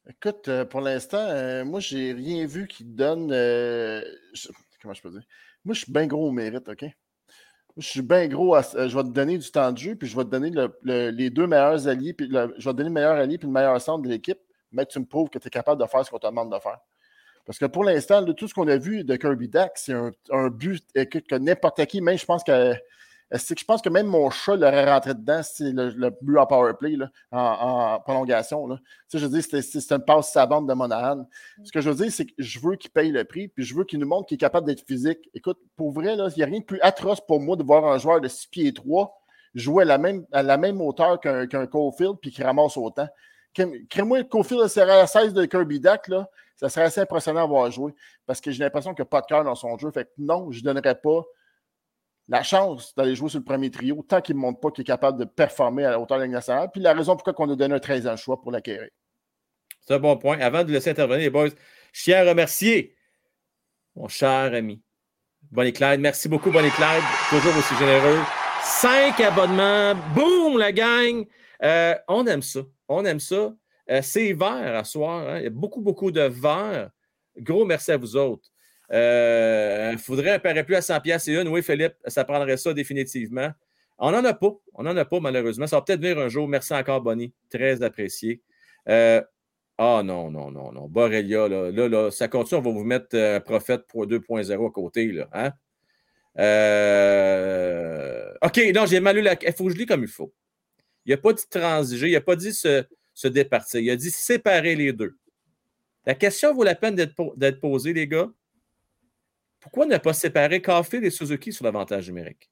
Écoute, 0.09 0.47
euh, 0.47 0.65
pour 0.65 0.81
l'instant, 0.81 1.17
euh, 1.29 1.65
moi, 1.65 1.79
j'ai 1.79 2.13
rien 2.13 2.45
vu 2.45 2.67
qui 2.67 2.83
donne. 2.83 3.31
euh, 3.31 4.03
comment 4.81 4.93
je 4.93 5.01
peux 5.01 5.09
dire? 5.09 5.23
Moi, 5.63 5.73
je 5.73 5.81
suis 5.81 5.91
bien 5.91 6.05
gros 6.05 6.27
au 6.27 6.31
mérite, 6.31 6.67
OK? 6.69 6.85
Je 7.77 7.87
suis 7.87 8.01
bien 8.01 8.27
gros. 8.27 8.55
à- 8.55 8.63
euh, 8.75 8.87
je 8.87 8.95
vais 8.95 9.03
te 9.03 9.09
donner 9.09 9.37
du 9.37 9.51
temps 9.51 9.71
de 9.71 9.77
jeu, 9.77 9.95
puis 9.95 10.07
je 10.07 10.15
vais 10.15 10.23
te 10.23 10.29
donner 10.29 10.49
le- 10.49 10.77
le- 10.83 11.09
les 11.09 11.29
deux 11.29 11.47
meilleurs 11.47 11.87
alliés, 11.87 12.13
puis 12.13 12.27
le- 12.27 12.53
je 12.57 12.63
vais 12.69 12.71
te 12.71 12.77
donner 12.77 12.89
le 12.89 12.93
meilleur 12.93 13.15
allié 13.17 13.37
puis 13.37 13.47
le 13.47 13.53
meilleur 13.53 13.79
centre 13.81 14.03
de 14.03 14.09
l'équipe, 14.09 14.39
mais 14.71 14.85
tu 14.85 14.99
me 14.99 15.05
prouves 15.05 15.29
que 15.29 15.39
tu 15.39 15.47
es 15.47 15.51
capable 15.51 15.81
de 15.81 15.87
faire 15.87 16.05
ce 16.05 16.09
qu'on 16.11 16.19
te 16.19 16.27
demande 16.27 16.53
de 16.53 16.59
faire. 16.59 16.79
Parce 17.45 17.59
que 17.59 17.65
pour 17.65 17.83
l'instant, 17.83 18.23
tout 18.33 18.47
ce 18.47 18.53
qu'on 18.53 18.67
a 18.67 18.77
vu 18.77 19.03
de 19.03 19.15
Kirby 19.15 19.49
Dack, 19.49 19.73
c'est 19.75 19.93
un, 19.93 20.49
but 20.49 20.83
écoute, 20.95 21.27
que 21.27 21.35
n'importe 21.35 21.85
qui, 21.85 22.01
même 22.01 22.17
je 22.17 22.25
pense 22.25 22.43
que 22.43 22.73
c'est 23.31 23.55
que 23.55 23.61
je 23.61 23.65
pense 23.65 23.81
que 23.81 23.89
même 23.89 24.05
mon 24.07 24.29
chat 24.29 24.55
l'aurait 24.55 24.89
rentré 24.91 25.13
dedans 25.13 25.41
c'est 25.43 25.71
le, 25.71 25.89
le 25.89 26.11
but 26.21 26.37
en 26.37 26.45
power 26.45 26.73
play 26.79 26.95
là, 26.95 27.09
en, 27.31 27.99
prolongation. 27.99 28.67
Là. 28.67 28.79
Je 29.13 29.25
veux 29.25 29.41
c'est 29.41 29.91
une 29.91 30.05
passe 30.05 30.31
savante 30.31 30.67
de 30.67 30.73
Monahan. 30.73 31.27
Ce 31.63 31.71
que 31.71 31.81
je 31.81 31.89
veux 31.89 31.95
dire, 31.95 32.11
c'est 32.11 32.25
que 32.25 32.33
je 32.37 32.59
veux 32.59 32.75
qu'il 32.75 32.91
paye 32.91 33.11
le 33.11 33.23
prix, 33.23 33.47
puis 33.47 33.63
je 33.63 33.75
veux 33.75 33.83
qu'il 33.83 33.99
nous 33.99 34.07
montre 34.07 34.27
qu'il 34.27 34.35
est 34.35 34.39
capable 34.39 34.67
d'être 34.67 34.85
physique. 34.85 35.29
Écoute, 35.33 35.59
pour 35.75 35.91
vrai, 35.91 36.13
il 36.15 36.33
n'y 36.37 36.43
a 36.43 36.45
rien 36.45 36.59
de 36.59 36.65
plus 36.65 36.79
atroce 36.81 37.19
pour 37.25 37.39
moi 37.39 37.55
de 37.55 37.63
voir 37.63 37.85
un 37.85 37.97
joueur 37.97 38.21
de 38.21 38.27
6 38.27 38.47
pieds 38.47 38.73
3 38.73 39.19
jouer 39.55 39.83
à 39.83 39.85
la 39.85 39.97
même, 39.97 40.25
à 40.31 40.43
la 40.43 40.57
même 40.57 40.81
hauteur 40.81 41.19
qu'un 41.19 41.47
qu'un 41.47 41.65
Caulfield 41.65 42.17
puis 42.21 42.29
qui 42.31 42.43
ramasse 42.43 42.77
autant. 42.77 43.07
Crée- 43.53 43.85
Crée-moi 43.89 44.19
le 44.19 44.23
Caulfield 44.25 44.67
serait 44.67 44.99
à 44.99 45.07
16 45.07 45.33
de 45.33 45.45
Kirby 45.45 45.79
Duck, 45.79 46.09
là, 46.09 46.29
ça 46.57 46.69
serait 46.69 46.85
assez 46.85 47.01
impressionnant 47.01 47.43
à 47.43 47.45
voir 47.45 47.71
jouer 47.71 47.95
parce 48.25 48.41
que 48.41 48.51
j'ai 48.51 48.63
l'impression 48.63 48.93
qu'il 48.93 49.01
n'y 49.03 49.07
a 49.07 49.09
pas 49.09 49.21
de 49.21 49.25
cœur 49.27 49.43
dans 49.43 49.55
son 49.55 49.77
jeu. 49.77 49.89
Fait 49.91 50.05
que 50.05 50.09
non, 50.17 50.51
je 50.51 50.59
ne 50.59 50.65
donnerais 50.65 50.95
pas 50.95 51.23
la 52.27 52.41
chance 52.43 52.93
d'aller 52.95 53.15
jouer 53.15 53.29
sur 53.29 53.39
le 53.39 53.45
premier 53.45 53.69
trio 53.69 54.03
tant 54.07 54.21
qu'il 54.21 54.35
ne 54.35 54.41
montre 54.41 54.59
pas 54.59 54.71
qu'il 54.71 54.81
est 54.81 54.85
capable 54.85 55.19
de 55.19 55.25
performer 55.25 55.85
à 55.85 55.91
la 55.91 55.99
hauteur 55.99 56.17
de 56.17 56.23
la 56.23 56.27
nationale. 56.29 56.69
Puis 56.71 56.81
la 56.81 56.93
raison 56.93 57.15
pourquoi 57.15 57.33
on 57.45 57.51
a 57.51 57.55
donné 57.55 57.75
un 57.75 57.79
13 57.79 58.07
ans 58.07 58.15
choix 58.17 58.41
pour 58.41 58.51
l'acquérir. 58.51 58.89
C'est 59.81 59.93
un 59.93 59.99
bon 59.99 60.17
point. 60.17 60.39
Avant 60.39 60.63
de 60.63 60.71
laisser 60.71 60.89
intervenir 60.89 61.21
les 61.25 61.29
boys, 61.29 61.49
je 61.93 62.03
tiens 62.03 62.25
à 62.25 62.29
remercier 62.29 62.95
mon 63.95 64.07
cher 64.07 64.53
ami 64.53 64.81
Bonnie 65.51 65.71
Clyde. 65.73 65.99
Merci 65.99 66.27
beaucoup, 66.27 66.51
Bonnie 66.51 66.71
Clyde. 66.71 67.03
Toujours 67.29 67.55
aussi 67.57 67.75
généreux. 67.75 68.19
Cinq 68.63 69.19
abonnements. 69.19 69.93
Boum, 70.15 70.57
la 70.57 70.71
gang. 70.71 71.23
Euh, 71.61 71.95
on 72.07 72.25
aime 72.25 72.41
ça. 72.41 72.61
On 72.87 73.05
aime 73.05 73.19
ça. 73.19 73.53
Euh, 73.91 74.01
c'est 74.01 74.33
vert 74.33 74.75
à 74.75 74.83
soir. 74.83 75.29
hein. 75.29 75.37
Il 75.37 75.43
y 75.43 75.47
a 75.47 75.51
beaucoup, 75.51 75.81
beaucoup 75.81 76.09
de 76.11 76.21
verre. 76.21 76.89
Gros 77.37 77.65
merci 77.65 77.91
à 77.91 77.97
vous 77.97 78.15
autres. 78.15 78.49
Il 78.91 79.97
faudrait 79.97 80.31
un 80.31 80.39
parapluie 80.39 80.75
à 80.75 80.81
100 80.81 81.01
pièces 81.01 81.27
et 81.27 81.33
une. 81.33 81.47
Oui, 81.47 81.63
Philippe, 81.63 81.95
ça 82.07 82.23
prendrait 82.23 82.57
ça 82.57 82.73
définitivement. 82.73 83.51
On 83.97 84.11
n'en 84.11 84.23
a 84.25 84.33
pas. 84.33 84.51
On 84.73 84.83
n'en 84.83 84.95
a 84.95 85.05
pas, 85.05 85.19
malheureusement. 85.19 85.67
Ça 85.67 85.77
va 85.77 85.81
peut-être 85.81 86.01
venir 86.01 86.19
un 86.19 86.29
jour. 86.29 86.47
Merci 86.47 86.73
encore, 86.73 87.01
Bonnie. 87.01 87.33
Très 87.49 87.81
apprécié. 87.81 88.41
Euh, 88.89 89.21
ah 89.77 90.01
non, 90.03 90.31
non, 90.31 90.51
non, 90.51 90.71
non. 90.71 90.87
Borrelia, 90.87 91.47
là, 91.47 91.71
là, 91.71 91.89
là, 91.89 92.11
ça 92.11 92.27
continue. 92.27 92.59
On 92.59 92.63
va 92.63 92.71
vous 92.71 92.83
mettre 92.83 93.15
euh, 93.15 93.39
Prophète 93.39 93.87
pour 93.87 94.05
2.0 94.07 94.67
à 94.67 94.71
côté. 94.71 95.11
Là, 95.11 95.29
hein? 95.33 95.51
Euh, 96.37 98.33
OK, 98.41 98.59
non, 98.73 98.85
j'ai 98.85 98.99
mal 98.99 99.15
lu 99.15 99.21
la. 99.21 99.35
Il 99.41 99.53
faut 99.53 99.65
que 99.65 99.73
je 99.73 99.77
lis 99.77 99.85
comme 99.85 100.03
il 100.03 100.09
faut. 100.09 100.33
Il 101.05 101.11
n'a 101.11 101.17
pas 101.17 101.33
dit 101.33 101.47
transiger, 101.49 102.07
il 102.07 102.13
n'a 102.13 102.21
pas 102.21 102.35
dit 102.35 102.53
se, 102.53 102.83
départir. 103.27 103.79
Il 103.79 103.89
a 103.89 103.95
dit 103.95 104.11
séparer 104.11 104.75
les 104.75 104.91
deux. 104.91 105.15
La 106.05 106.15
question 106.15 106.53
vaut 106.53 106.63
la 106.63 106.75
peine 106.75 106.95
d'être 106.95 107.59
posée, 107.59 107.93
les 107.93 108.07
gars. 108.07 108.29
Pourquoi 109.65 109.87
ne 109.87 109.97
pas 109.97 110.13
séparer 110.13 110.61
Caulfield 110.61 111.03
et 111.05 111.09
Suzuki 111.09 111.51
sur 111.51 111.65
l'avantage 111.65 112.07
numérique? 112.07 112.49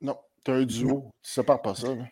Non, 0.00 0.18
tu 0.44 0.50
as 0.50 0.54
un 0.54 0.64
duo. 0.64 0.88
Tu 1.22 1.30
ne 1.30 1.34
sépares 1.34 1.62
pas 1.62 1.76
ça. 1.76 1.94
là. 1.94 2.04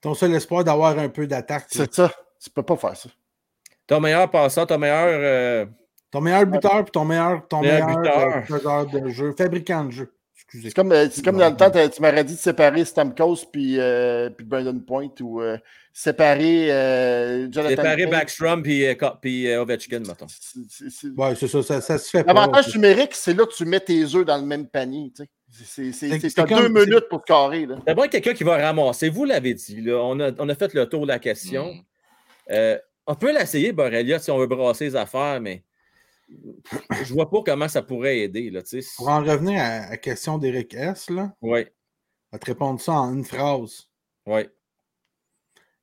Ton 0.00 0.14
seul 0.14 0.32
espoir 0.34 0.64
d'avoir 0.64 0.98
un 0.98 1.10
peu 1.10 1.26
d'attaque. 1.26 1.66
C'est 1.68 1.92
ça. 1.92 2.08
Tu 2.40 2.48
ne 2.48 2.54
peux 2.54 2.62
pas 2.62 2.76
faire 2.78 2.96
ça. 2.96 3.10
Ton 3.86 4.00
meilleur 4.00 4.30
passant, 4.30 4.64
ton 4.64 4.78
meilleur. 4.78 5.06
euh, 5.08 5.66
Ton 6.10 6.22
meilleur 6.22 6.46
buteur 6.46 6.82
puis 6.84 6.90
ton 6.90 7.04
meilleur, 7.04 7.46
ton 7.48 7.60
Meilleur 7.60 7.86
meilleur, 7.86 8.44
buteur. 8.46 8.66
euh, 8.66 8.84
de 8.86 9.08
jeu, 9.10 9.32
fabricant 9.36 9.84
de 9.84 9.90
jeu. 9.90 10.14
Excusez. 10.52 10.68
C'est 10.70 10.74
comme, 10.74 10.90
euh, 10.90 11.06
c'est 11.10 11.24
comme 11.24 11.38
dans 11.38 11.48
le 11.48 11.56
temps, 11.56 11.70
tu 11.70 12.02
m'aurais 12.02 12.24
dit 12.24 12.34
de 12.34 12.38
séparer 12.38 12.84
Stamkos 12.84 13.36
puis, 13.52 13.78
euh, 13.78 14.30
puis 14.30 14.44
Brandon 14.44 14.80
Point 14.80 15.10
ou 15.20 15.40
euh, 15.40 15.56
séparer 15.92 16.72
euh, 16.72 17.48
Jonathan. 17.52 17.70
séparer. 17.76 18.06
Backstrom 18.06 18.62
puis, 18.62 18.84
euh, 18.84 18.94
puis 19.22 19.46
euh, 19.48 19.62
Ovechkin, 19.62 20.00
mettons. 20.00 20.26
C'est- 20.28 20.58
c'est- 20.68 20.90
c'est- 20.90 21.06
Ouais, 21.16 21.34
c'est 21.36 21.46
ça, 21.46 21.62
ça, 21.62 21.80
ça 21.80 21.98
se 21.98 22.10
fait 22.10 22.24
pas. 22.24 22.32
L'avantage 22.32 22.74
numérique, 22.74 23.14
c'est 23.14 23.32
là 23.34 23.46
que 23.46 23.54
tu 23.54 23.64
mets 23.64 23.78
tes 23.80 24.02
œufs 24.14 24.24
dans 24.26 24.38
le 24.38 24.44
même 24.44 24.66
panier. 24.66 25.12
tu 25.16 25.22
sais. 25.22 25.30
C'est- 25.52 25.64
C'est 25.64 25.92
C'est- 25.92 26.08
c'est- 26.20 26.28
c'est 26.30 26.34
t'as 26.34 26.46
comme- 26.46 26.58
deux 26.62 26.68
minutes 26.68 27.08
pour 27.08 27.20
te 27.22 27.26
carrer. 27.26 27.66
Là. 27.66 27.76
D'abord, 27.86 28.08
quelqu'un 28.08 28.34
qui 28.34 28.44
va 28.44 28.56
ramasser. 28.56 29.08
Vous 29.08 29.24
l'avez 29.24 29.54
dit, 29.54 29.80
là, 29.82 29.98
on, 30.02 30.18
a, 30.20 30.30
on 30.38 30.48
a 30.48 30.54
fait 30.54 30.74
le 30.74 30.86
tour 30.86 31.02
de 31.02 31.08
la 31.08 31.18
question. 31.20 31.66
Mm. 31.74 31.80
Euh, 32.52 32.78
on 33.06 33.14
peut 33.14 33.32
l'essayer, 33.32 33.72
Borrelia, 33.72 34.18
si 34.18 34.30
on 34.30 34.38
veut 34.38 34.46
brasser 34.46 34.84
les 34.86 34.96
affaires, 34.96 35.40
mais 35.40 35.62
je 37.04 37.12
vois 37.12 37.30
pas 37.30 37.42
comment 37.44 37.68
ça 37.68 37.82
pourrait 37.82 38.18
aider. 38.20 38.50
Là, 38.50 38.62
tu. 38.62 38.82
Pour 38.96 39.08
en 39.08 39.22
revenir 39.22 39.60
à 39.62 39.90
la 39.90 39.96
question 39.96 40.38
d'Eric 40.38 40.74
S, 40.74 41.10
là, 41.10 41.34
Oui, 41.42 41.66
on 42.32 42.36
va 42.36 42.38
te 42.38 42.46
répondre 42.46 42.80
ça 42.80 42.92
en 42.92 43.14
une 43.14 43.24
phrase. 43.24 43.88
oui. 44.26 44.42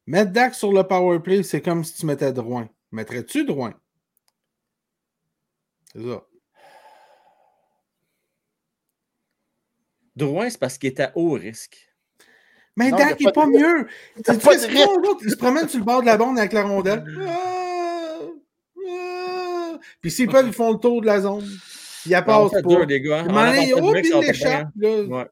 Mettre 0.09 0.31
Dax 0.31 0.57
sur 0.57 0.71
le 0.71 0.83
powerplay, 0.83 1.43
c'est 1.43 1.61
comme 1.61 1.83
si 1.83 1.93
tu 1.95 2.05
mettais 2.05 2.31
Drouin. 2.31 2.69
Mettrais-tu 2.93 3.43
Drouin? 3.43 3.73
C'est 5.93 6.01
ça. 6.01 6.25
Drouin, 10.15 10.49
c'est 10.49 10.59
parce 10.59 10.77
qu'il 10.77 10.87
est 10.87 10.99
à 11.01 11.11
haut 11.15 11.31
risque. 11.33 11.77
Mais 12.77 12.89
Non, 12.91 12.97
Dak 12.97 13.19
n'est 13.19 13.31
pas 13.31 13.47
mieux. 13.47 13.87
Tu 14.15 14.21
pas 14.23 14.33
sais, 14.33 14.37
de 14.55 14.59
c'est 14.61 14.67
risque. 14.67 14.85
pas 14.87 14.95
l'autre, 14.95 15.21
il 15.23 15.31
se 15.31 15.35
promène 15.35 15.67
sur 15.67 15.79
le 15.79 15.85
bord 15.85 16.01
de 16.01 16.05
la 16.05 16.17
bande 16.17 16.39
avec 16.39 16.53
la 16.53 16.63
rondelle. 16.63 17.03
Ah! 17.27 17.63
Puis 20.07 20.15
s'ils 20.15 20.29
peuvent, 20.29 20.47
ils 20.47 20.53
font 20.53 20.71
le 20.71 20.79
tour 20.79 21.01
de 21.01 21.05
la 21.05 21.19
zone. 21.19 21.45
Ils 22.05 22.11
la 22.11 22.21
passent 22.21 22.51
pas. 22.51 22.61
dur, 22.61 22.85
les 22.85 23.01
gars. 23.01 23.17
À 23.17 23.19
un 23.19 23.23
En 23.23 23.27
moment 23.27 23.45
donné, 23.45 23.73
avantage 23.73 23.73
oh, 23.73 23.81
numérique, 23.81 24.03
puis 24.05 24.11
ça 24.13 24.17
il 24.17 24.21
va 24.21 24.21
pas 24.21 24.31
l'échappe. 24.31 24.63
là. 24.63 24.69
bien. 24.75 25.03
Ouais. 25.03 25.27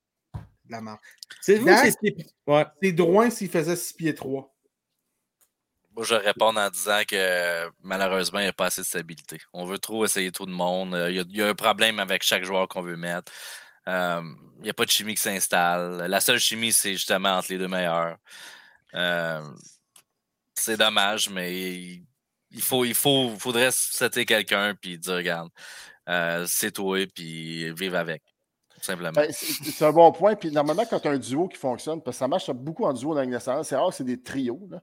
La 0.69 0.81
marque. 0.81 1.03
C'est 1.39 1.55
vous, 1.55 1.67
c'est. 1.69 2.15
Ouais. 2.45 2.65
C'est 2.83 2.91
Drouin 2.91 3.29
s'il 3.29 3.49
faisait 3.49 3.77
6 3.77 3.93
pieds 3.93 4.13
3. 4.13 4.53
Moi, 5.95 6.03
je 6.03 6.13
vais 6.13 6.19
répondre 6.19 6.59
en 6.59 6.69
disant 6.69 7.03
que 7.07 7.69
malheureusement, 7.83 8.39
il 8.39 8.43
n'y 8.43 8.49
a 8.49 8.53
pas 8.53 8.65
assez 8.65 8.81
de 8.81 8.85
stabilité. 8.85 9.39
On 9.53 9.63
veut 9.63 9.79
trop 9.79 10.03
essayer 10.03 10.33
tout 10.33 10.45
le 10.45 10.51
monde. 10.51 10.93
Euh, 10.93 11.09
Il 11.09 11.15
y 11.15 11.19
a, 11.21 11.23
il 11.29 11.37
y 11.37 11.41
a 11.41 11.47
un 11.47 11.55
problème 11.55 11.99
avec 11.99 12.21
chaque 12.21 12.43
joueur 12.43 12.67
qu'on 12.67 12.81
veut 12.81 12.97
mettre. 12.97 13.31
Euh, 13.87 14.21
il 14.57 14.63
n'y 14.63 14.69
a 14.69 14.73
pas 14.73 14.83
de 14.83 14.89
chimie 14.91 15.15
qui 15.15 15.21
s'installe. 15.21 16.03
La 16.09 16.19
seule 16.19 16.39
chimie, 16.39 16.73
c'est 16.73 16.95
justement 16.95 17.37
entre 17.37 17.47
les 17.49 17.57
deux 17.59 17.69
meilleurs. 17.69 18.17
Euh, 18.93 19.41
c'est 20.53 20.75
dommage, 20.75 21.29
mais 21.29 22.01
il, 22.55 22.61
faut, 22.61 22.83
il 22.85 22.95
faut, 22.95 23.29
faudrait 23.37 23.69
setter 23.71 24.25
quelqu'un 24.25 24.73
puis 24.73 24.97
dire 24.97 25.15
regarde, 25.15 25.49
euh, 26.09 26.45
c'est 26.47 26.71
toi 26.71 27.05
puis 27.13 27.71
vivre 27.73 27.97
avec. 27.97 28.23
Tout 28.75 28.83
simplement. 28.83 29.11
Ben, 29.11 29.31
c'est 29.31 29.85
un 29.85 29.91
bon 29.91 30.11
point. 30.11 30.35
Puis 30.35 30.51
normalement, 30.51 30.83
quand 30.89 30.99
tu 30.99 31.07
as 31.07 31.11
un 31.11 31.17
duo 31.17 31.47
qui 31.47 31.57
fonctionne, 31.57 32.01
parce 32.01 32.17
que 32.17 32.19
ça 32.19 32.27
marche 32.27 32.49
beaucoup 32.51 32.85
en 32.85 32.93
duo 32.93 33.09
dans 33.09 33.15
la 33.19 33.21
Ligue 33.23 33.33
nationale, 33.33 33.63
c'est 33.63 33.75
rare, 33.75 33.93
c'est 33.93 34.03
des 34.03 34.21
trios. 34.21 34.67
là. 34.69 34.81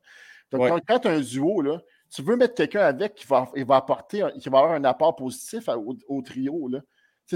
Donc, 0.51 0.63
Ouais. 0.63 0.69
quand, 0.71 0.81
quand 0.87 0.99
tu 1.01 1.09
as 1.09 1.13
un 1.13 1.21
duo, 1.21 1.61
là, 1.61 1.79
tu 2.15 2.23
veux 2.23 2.37
mettre 2.37 2.55
quelqu'un 2.55 2.81
avec 2.81 3.15
qui 3.15 3.27
va, 3.27 3.49
il 3.55 3.65
va 3.65 3.77
apporter, 3.77 4.25
qui 4.41 4.49
va 4.49 4.59
avoir 4.59 4.73
un 4.75 4.85
apport 4.85 5.15
positif 5.17 5.69
à- 5.69 5.79
au, 5.79 5.97
au 6.09 6.23
trio. 6.23 6.69
Là. 6.69 6.81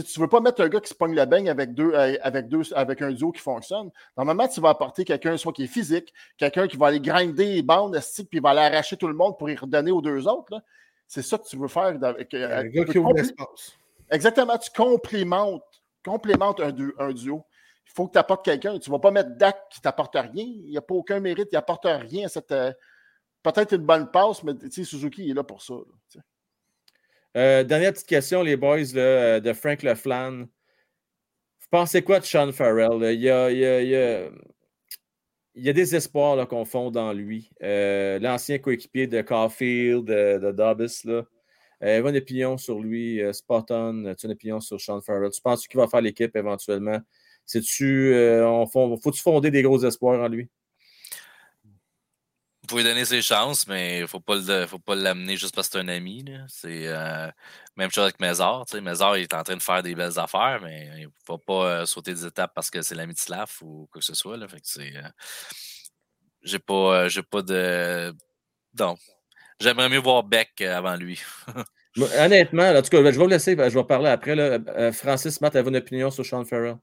Tu 0.02 0.18
ne 0.20 0.24
veux 0.24 0.28
pas 0.28 0.40
mettre 0.40 0.60
un 0.62 0.68
gars 0.68 0.80
qui 0.80 0.88
se 0.88 0.94
pogne 0.94 1.14
la 1.14 1.26
baigne 1.26 1.48
avec, 1.48 1.74
deux, 1.74 1.92
euh, 1.94 2.16
avec, 2.22 2.48
deux, 2.48 2.62
avec 2.74 3.02
un 3.02 3.10
duo 3.12 3.32
qui 3.32 3.40
fonctionne. 3.40 3.90
Normalement, 4.16 4.46
tu 4.48 4.60
vas 4.60 4.70
apporter 4.70 5.04
quelqu'un 5.04 5.36
soit 5.36 5.52
qui 5.52 5.64
est 5.64 5.68
physique, 5.68 6.12
quelqu'un 6.36 6.66
qui 6.68 6.76
va 6.76 6.88
aller 6.88 7.00
grinder 7.00 7.46
les 7.54 7.62
bandes, 7.62 7.98
puis 8.16 8.26
il 8.32 8.40
va 8.42 8.50
aller 8.50 8.60
arracher 8.74 8.96
tout 8.96 9.08
le 9.08 9.14
monde 9.14 9.38
pour 9.38 9.48
y 9.50 9.56
redonner 9.56 9.90
aux 9.90 10.00
deux 10.02 10.26
autres. 10.28 10.60
C'est 11.06 11.22
ça 11.22 11.38
que 11.38 11.46
tu 11.46 11.56
veux 11.56 11.68
faire. 11.68 11.96
avec, 12.02 12.32
euh, 12.34 12.58
Un 12.60 12.64
gars 12.68 12.84
qui 12.84 12.98
ouvre 12.98 13.12
l'espace. 13.22 13.72
Exactement, 14.10 14.58
tu 14.58 14.70
complémentes, 14.70 15.62
complémentes 16.04 16.60
un, 16.60 16.72
du- 16.72 16.94
un 16.98 17.12
duo. 17.12 17.44
Il 17.86 17.92
faut 17.94 18.06
que 18.06 18.12
tu 18.12 18.18
apportes 18.18 18.44
quelqu'un. 18.44 18.78
Tu 18.78 18.90
ne 18.90 18.94
vas 18.94 18.98
pas 19.00 19.10
mettre 19.10 19.30
Dak 19.36 19.68
qui 19.70 19.80
t'apporte 19.80 20.14
rien. 20.14 20.30
Il 20.34 20.68
n'y 20.70 20.76
a 20.76 20.82
pas 20.82 20.94
aucun 20.94 21.18
mérite. 21.20 21.48
Il 21.52 21.54
n'apporte 21.54 21.86
rien 21.86 22.26
à 22.26 22.28
cette. 22.28 22.52
euh, 22.52 22.72
Peut-être 23.42 23.72
une 23.76 23.86
bonne 23.86 24.10
passe, 24.10 24.42
mais 24.42 24.52
Suzuki 24.70 25.24
il 25.24 25.30
est 25.30 25.34
là 25.34 25.44
pour 25.44 25.62
ça. 25.62 25.74
là. 25.74 26.20
Euh, 27.36 27.64
dernière 27.64 27.92
petite 27.92 28.06
question, 28.06 28.42
les 28.42 28.56
boys 28.56 28.96
euh, 28.96 29.40
de 29.40 29.52
Frank 29.52 29.82
Leflan. 29.82 30.46
Vous 30.46 31.68
pensez 31.70 32.00
quoi 32.00 32.18
de 32.18 32.24
Sean 32.24 32.50
Farrell? 32.50 33.12
Il 33.14 33.20
y 33.20 33.28
a, 35.68 35.72
des 35.72 35.94
espoirs 35.94 36.48
qu'on 36.48 36.64
fond 36.64 36.90
dans 36.90 37.12
lui. 37.12 37.50
Euh, 37.62 38.18
L'ancien 38.20 38.58
coéquipier 38.58 39.06
de 39.06 39.20
Caulfield, 39.20 40.06
de, 40.06 40.38
de 40.38 40.50
Dobbs, 40.50 41.04
là. 41.04 41.24
Euh, 41.82 42.08
une 42.08 42.16
opinion 42.16 42.56
sur 42.56 42.80
lui, 42.80 43.20
spot 43.34 43.70
on. 43.70 44.06
As 44.06 44.24
une 44.24 44.30
opinion 44.30 44.60
sur 44.60 44.80
Sean 44.80 45.02
Farrell? 45.02 45.30
Tu 45.30 45.42
penses 45.42 45.68
qu'il 45.68 45.78
va 45.78 45.88
faire 45.88 46.00
l'équipe 46.00 46.34
éventuellement? 46.34 47.00
Faut-tu 47.46 49.20
fonder 49.22 49.50
des 49.50 49.60
gros 49.60 49.84
espoirs 49.84 50.22
en 50.22 50.28
lui? 50.28 50.48
Vous 52.66 52.74
pouvez 52.74 52.82
donner 52.82 53.04
ses 53.04 53.22
chances, 53.22 53.68
mais 53.68 53.98
il 53.98 54.02
ne 54.02 54.06
faut 54.08 54.18
pas 54.18 54.34
l'amener 54.96 55.36
juste 55.36 55.54
parce 55.54 55.68
que 55.68 55.78
c'est 55.78 55.84
un 55.84 55.86
ami. 55.86 56.24
C'est 56.48 56.88
euh, 56.88 57.30
même 57.76 57.92
chose 57.92 58.02
avec 58.02 58.18
Mézard. 58.18 58.64
Mézard 58.82 59.16
il 59.16 59.22
est 59.22 59.34
en 59.34 59.44
train 59.44 59.54
de 59.54 59.62
faire 59.62 59.84
des 59.84 59.94
belles 59.94 60.18
affaires, 60.18 60.58
mais 60.64 60.90
il 60.96 61.04
ne 61.04 61.10
faut 61.24 61.38
pas 61.38 61.64
euh, 61.64 61.86
sauter 61.86 62.12
des 62.12 62.26
étapes 62.26 62.50
parce 62.56 62.68
que 62.68 62.82
c'est 62.82 62.96
l'ami 62.96 63.14
de 63.14 63.20
Slav 63.20 63.48
ou 63.62 63.88
quoi 63.92 64.00
que 64.00 64.04
ce 64.04 64.14
soit. 64.14 64.36
Là. 64.36 64.48
Fait 64.48 64.56
que 64.56 64.66
c'est. 64.66 64.96
Euh, 64.96 65.08
j'ai 66.42 66.58
pas, 66.58 67.06
j'ai 67.06 67.22
pas 67.22 67.42
de. 67.42 68.12
Non. 68.76 68.96
J'aimerais 69.60 69.88
mieux 69.88 70.00
voir 70.00 70.24
Beck 70.24 70.60
avant 70.62 70.96
lui. 70.96 71.20
Honnêtement, 72.18 72.68
en 72.68 72.82
tout 72.82 72.90
cas, 72.90 72.96
je 72.96 73.02
vais 73.02 73.12
vous 73.12 73.28
laisser, 73.28 73.52
je 73.52 73.78
vais 73.78 73.84
parler 73.84 74.08
après. 74.08 74.92
Francis, 74.92 75.40
Matt, 75.40 75.54
avez 75.54 75.68
une 75.68 75.76
opinion 75.76 76.10
sur 76.10 76.26
Sean 76.26 76.44
Farrell? 76.44 76.78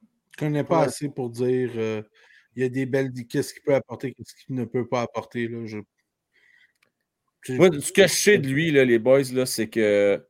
Je 0.00 0.46
ne 0.46 0.48
connais 0.48 0.64
pas 0.64 0.84
assez 0.84 1.10
pour 1.10 1.28
dire 1.28 2.02
il 2.56 2.62
y 2.62 2.66
a 2.66 2.68
des 2.68 2.86
belles. 2.86 3.12
Qu'est-ce 3.28 3.54
qu'il 3.54 3.62
peut 3.62 3.74
apporter, 3.74 4.12
qu'est-ce 4.12 4.34
qu'il 4.34 4.54
ne 4.54 4.64
peut 4.64 4.86
pas 4.86 5.02
apporter. 5.02 5.48
Là, 5.48 5.66
je... 5.66 5.78
ce 7.44 7.92
que 7.92 8.02
je 8.02 8.12
sais 8.12 8.38
de 8.38 8.48
lui, 8.48 8.70
là, 8.70 8.84
les 8.84 8.98
boys, 8.98 9.22
là, 9.32 9.46
c'est 9.46 9.68
que 9.68 10.24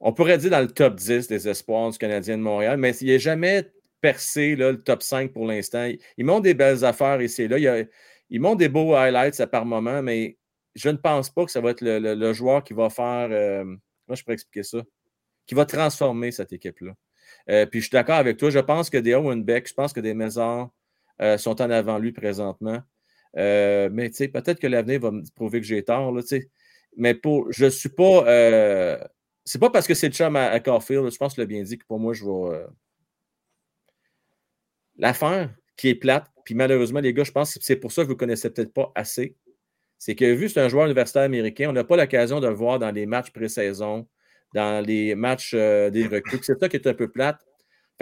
on 0.00 0.12
pourrait 0.14 0.38
dire 0.38 0.50
dans 0.50 0.60
le 0.60 0.68
top 0.68 0.94
10 0.94 1.28
des 1.28 1.48
espoirs 1.48 1.90
du 1.90 1.98
Canadien 1.98 2.38
de 2.38 2.42
Montréal, 2.42 2.78
mais 2.78 2.96
il 2.96 3.08
n'est 3.08 3.18
jamais 3.18 3.70
percé 4.00 4.56
là, 4.56 4.72
le 4.72 4.82
top 4.82 5.02
5 5.02 5.30
pour 5.32 5.46
l'instant. 5.46 5.90
Il 6.16 6.24
montre 6.24 6.42
des 6.42 6.54
belles 6.54 6.84
affaires 6.84 7.20
ici 7.20 7.42
et 7.42 7.48
là. 7.48 7.58
Il, 7.58 7.88
il 8.30 8.40
montre 8.40 8.58
des 8.58 8.68
beaux 8.68 8.94
highlights 8.94 9.40
à 9.40 9.46
par 9.46 9.66
moment, 9.66 10.02
mais 10.02 10.38
je 10.74 10.88
ne 10.88 10.96
pense 10.96 11.30
pas 11.30 11.44
que 11.44 11.50
ça 11.50 11.60
va 11.60 11.70
être 11.70 11.82
le, 11.82 12.32
joueur 12.32 12.62
qui 12.62 12.72
va 12.72 12.88
faire. 12.88 13.28
Euh, 13.30 13.64
moi, 13.64 14.14
je 14.14 14.22
pourrais 14.22 14.34
expliquer 14.34 14.62
ça? 14.62 14.82
Qui 15.46 15.54
va 15.54 15.66
transformer 15.66 16.30
cette 16.30 16.52
équipe-là. 16.52 16.92
Euh, 17.48 17.66
puis 17.66 17.80
je 17.80 17.86
suis 17.86 17.92
d'accord 17.92 18.16
avec 18.16 18.36
toi. 18.36 18.50
Je 18.50 18.60
pense 18.60 18.88
que 18.88 18.98
des 18.98 19.14
Owen 19.14 19.42
Beck, 19.42 19.68
je 19.68 19.74
pense 19.74 19.92
que 19.92 20.00
des 20.00 20.14
Maisons 20.14 20.70
euh, 21.20 21.36
sont 21.36 21.60
en 21.60 21.70
avant 21.70 21.98
lui 21.98 22.12
présentement. 22.12 22.80
Euh, 23.36 23.90
mais 23.92 24.10
peut-être 24.10 24.58
que 24.58 24.66
l'avenir 24.66 25.00
va 25.00 25.10
me 25.10 25.22
prouver 25.34 25.60
que 25.60 25.66
j'ai 25.66 25.82
tort. 25.84 26.12
Là, 26.12 26.22
mais 26.96 27.14
pour, 27.14 27.52
je 27.52 27.66
ne 27.66 27.70
suis 27.70 27.90
pas. 27.90 28.24
Euh, 28.26 28.98
c'est 29.44 29.58
pas 29.58 29.70
parce 29.70 29.86
que 29.86 29.94
c'est 29.94 30.08
le 30.08 30.14
chum 30.14 30.36
à, 30.36 30.58
Caulfield, 30.60 31.10
je 31.10 31.16
pense 31.16 31.34
que 31.34 31.40
le 31.40 31.46
bien 31.46 31.62
dit 31.62 31.78
que 31.78 31.86
pour 31.86 32.00
moi, 32.00 32.14
je 32.14 32.24
vais. 32.24 32.66
L'affaire 34.96 35.54
qui 35.76 35.88
est 35.88 35.94
plate, 35.94 36.26
puis 36.44 36.54
malheureusement, 36.54 37.00
les 37.00 37.14
gars, 37.14 37.24
je 37.24 37.32
pense 37.32 37.54
que 37.54 37.64
c'est 37.64 37.76
pour 37.76 37.92
ça 37.92 38.02
que 38.02 38.06
vous 38.06 38.14
ne 38.14 38.18
connaissez 38.18 38.50
peut-être 38.50 38.72
pas 38.72 38.92
assez. 38.94 39.36
C'est 39.98 40.14
que 40.14 40.24
vu 40.24 40.46
que 40.46 40.52
c'est 40.52 40.60
un 40.60 40.68
joueur 40.68 40.86
universitaire 40.86 41.22
américain, 41.22 41.68
on 41.68 41.72
n'a 41.72 41.84
pas 41.84 41.96
l'occasion 41.96 42.40
de 42.40 42.48
le 42.48 42.54
voir 42.54 42.78
dans 42.78 42.90
les 42.90 43.06
matchs 43.06 43.30
pré-saison, 43.30 44.08
dans 44.54 44.84
les 44.84 45.14
matchs 45.14 45.54
des 45.54 46.08
recrues. 46.10 46.40
C'est 46.42 46.58
ça 46.58 46.68
qui 46.68 46.76
est 46.76 46.86
un 46.86 46.94
peu 46.94 47.10
plate 47.10 47.40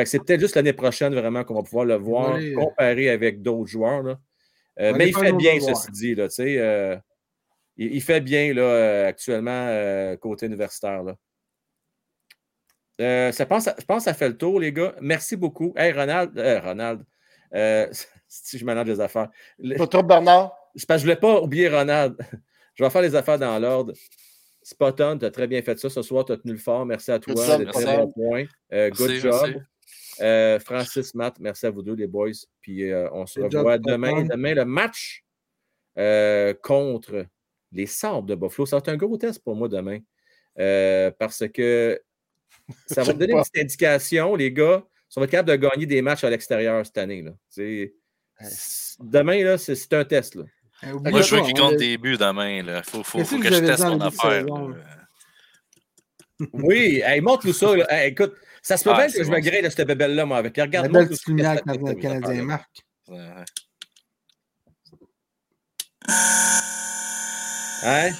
c'est 0.07 0.19
peut-être 0.25 0.41
juste 0.41 0.57
l'année 0.57 0.73
prochaine 0.73 1.15
vraiment 1.15 1.45
qu'on 1.45 1.55
va 1.55 1.63
pouvoir 1.63 1.85
le 1.85 1.97
voir 1.97 2.39
comparé 2.57 3.11
avec 3.11 3.43
d'autres 3.43 3.67
joueurs. 3.67 4.19
Euh, 4.81 4.95
mais 4.97 5.09
il 5.09 5.17
fait 5.17 5.33
bien, 5.33 5.59
ceci 5.61 5.91
dit. 5.91 6.15
Là, 6.15 6.29
euh, 6.39 6.97
il, 7.77 8.03
fait 8.03 8.21
bien 8.21 8.55
là, 8.55 8.63
euh, 8.63 9.09
actuellement 9.09 10.17
côté 10.19 10.47
universitaire. 10.47 11.03
ça 12.99 13.47
pense, 13.47 13.69
je 13.79 13.85
pense 13.85 13.99
que 13.99 14.11
ça 14.11 14.15
fait 14.15 14.29
le 14.29 14.37
tour, 14.37 14.61
les 14.61 14.73
gars. 14.73 14.95
Merci 15.01 15.37
beaucoup. 15.37 15.73
Hey, 15.77 15.93
Ronald. 15.93 16.39
Ronald. 16.65 17.05
si 18.29 18.59
je 18.59 18.65
mélange 18.65 18.87
des 18.87 19.01
affaires. 19.01 19.29
Pas 19.77 19.87
trop, 19.87 20.03
Bernard. 20.03 20.55
Je 20.75 20.85
ne 20.93 20.99
voulais 20.99 21.17
pas 21.17 21.41
oublier 21.41 21.69
Ronald. 21.69 22.17
je 22.75 22.85
vais 22.85 22.91
faire 22.91 23.03
les 23.03 23.15
affaires 23.15 23.39
dans 23.39 23.59
l'ordre. 23.59 23.93
Spot 24.63 25.01
on, 25.01 25.19
tu 25.19 25.25
as 25.25 25.31
très 25.31 25.47
bien 25.47 25.63
fait 25.63 25.79
ça 25.79 25.89
ce 25.89 26.03
soir, 26.03 26.27
tu 26.27 26.33
as 26.33 26.37
tenu 26.37 26.53
le 26.53 26.59
fort. 26.59 26.85
Merci 26.85 27.11
à 27.11 27.19
toi. 27.19 27.35
Très 27.35 27.97
bon 27.97 28.13
point. 28.13 28.45
good 28.71 29.13
job. 29.13 29.63
Euh, 30.21 30.59
Francis, 30.61 31.15
Matt, 31.15 31.39
merci 31.41 31.67
à 31.67 31.71
vous 31.71 31.83
deux, 31.83 31.95
les 31.95 32.07
boys. 32.07 32.31
Puis 32.61 32.91
euh, 32.91 33.09
on 33.13 33.27
se 33.27 33.41
revoit 33.41 33.79
demain. 33.79 34.25
Demain, 34.25 34.55
le 34.55 34.65
match 34.65 35.25
euh, 35.99 36.55
contre 36.63 37.27
les 37.73 37.87
Sabres 37.87 38.23
de 38.23 38.35
Buffalo. 38.35 38.67
Ça 38.67 38.77
va 38.77 38.81
être 38.81 38.89
un 38.89 38.97
gros 38.97 39.17
test 39.17 39.43
pour 39.43 39.55
moi 39.57 39.69
demain. 39.69 39.99
parce 41.19 41.45
que 41.53 42.01
ça 42.87 43.03
va 43.03 43.15
me 43.15 43.19
donner 43.19 43.33
une 43.33 43.43
petite 43.43 43.65
indication, 43.65 44.35
les 44.35 44.53
gars. 44.53 44.85
Ça 45.09 45.21
va 45.21 45.25
être 45.25 45.31
capable 45.31 45.51
de 45.51 45.57
gagner 45.69 45.87
des 45.87 46.03
matchs 46.03 46.25
à 46.25 46.31
l'extérieur 46.31 46.85
cette 46.85 46.99
année. 46.99 47.23
Là. 47.23 47.33
Demain, 49.01 49.57
c'est 49.57 49.93
un 49.95 50.05
test. 50.05 50.35
Là. 50.35 50.45
Moi, 50.83 51.23
je 51.23 51.35
veux 51.35 51.43
qu'il 51.43 51.55
compte 51.55 51.77
des 51.77 51.99
buts 51.99 52.17
demain. 52.17 52.59
Il 52.59 52.83
faut, 52.85 53.03
faut, 53.03 53.25
faut 53.25 53.39
que 53.39 53.53
je 53.53 53.59
teste 53.59 53.85
mon 53.85 54.01
affaire. 54.01 54.45
Oui, 56.53 57.03
montre-nous 57.21 57.53
ça. 57.53 57.75
écoute, 58.07 58.35
ça 58.69 58.77
se 58.77 58.85
peut 58.85 58.91
ah, 58.93 58.99
bien 58.99 59.07
que 59.07 59.25
je 59.25 59.31
me 59.31 59.41
grille 59.41 59.63
de 59.63 59.71
cette 59.71 59.87
bébelle-là, 59.87 60.27
moi, 60.27 60.37
avec. 60.37 60.55
Regarde-moi. 60.55 61.01
La 61.01 61.09
belle 61.09 61.19
lumière 61.27 61.63
que 61.63 61.89
le 61.89 61.95
Canadien 61.95 62.43
marque. 62.43 62.85
Hein? 67.83 68.11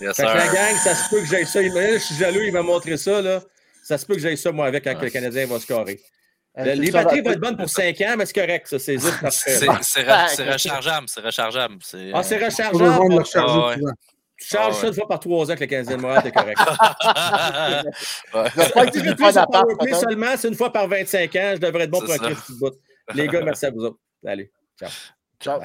Yes, 0.00 0.14
fait 0.14 0.22
que 0.22 0.36
la 0.36 0.46
gang, 0.46 0.76
ça 0.76 0.94
se 0.94 1.10
peut 1.10 1.20
que 1.20 1.26
j'aille 1.26 1.46
ça. 1.46 1.60
Je 1.64 1.98
suis 1.98 2.14
jaloux, 2.14 2.42
il 2.46 2.52
m'a 2.52 2.62
montré 2.62 2.96
ça, 2.96 3.20
là. 3.20 3.42
Ça 3.82 3.98
se 3.98 4.06
peut 4.06 4.14
que 4.14 4.20
j'aille 4.20 4.38
ça, 4.38 4.52
moi, 4.52 4.66
avec 4.66 4.84
quand 4.84 5.02
le 5.02 5.10
Canadien 5.10 5.46
va 5.46 5.58
scorer. 5.58 5.98
Euh, 6.58 6.74
les 6.76 6.92
batteries 6.92 7.20
vont 7.20 7.32
être 7.32 7.40
bonnes 7.40 7.56
pour 7.56 7.68
5 7.68 8.00
ans, 8.02 8.14
mais 8.18 8.26
c'est 8.26 8.40
correct, 8.40 8.68
ça. 8.68 8.78
C'est 8.78 8.98
juste 8.98 9.20
parfait. 9.20 9.58
C'est 9.82 10.48
rechargeable. 10.48 11.08
C'est 11.08 11.22
rechargeable. 11.22 11.78
Ah, 12.14 12.22
c'est 12.22 12.38
rechargeable. 12.38 13.24
Tu 14.38 14.46
charges 14.46 14.76
ah 14.78 14.80
ça 14.80 14.86
une 14.86 14.94
fois 14.94 15.08
par 15.08 15.18
trois 15.18 15.50
ans 15.50 15.54
que 15.54 15.60
le 15.60 15.66
Canadien 15.66 15.96
de 15.96 16.02
Montréal, 16.02 16.22
t'es 16.22 16.30
correct. 16.30 16.60
J'espère 18.56 18.86
que 18.86 18.90
tu 18.92 19.00
plus 19.00 19.90
de 19.90 19.94
seulement, 19.96 20.36
c'est 20.36 20.48
une 20.48 20.54
fois 20.54 20.72
par 20.72 20.86
25 20.86 21.36
ans. 21.36 21.52
Je 21.56 21.60
devrais 21.60 21.84
être 21.84 21.90
bon 21.90 22.00
pour 22.00 22.12
un 22.12 22.18
petit 22.18 22.52
bout. 22.60 22.74
Les 23.14 23.26
gars, 23.26 23.42
merci 23.42 23.66
à 23.66 23.70
vous 23.70 23.84
autres. 23.84 23.98
Allez, 24.24 24.52
ciao. 24.78 24.90
Ciao. 25.40 25.60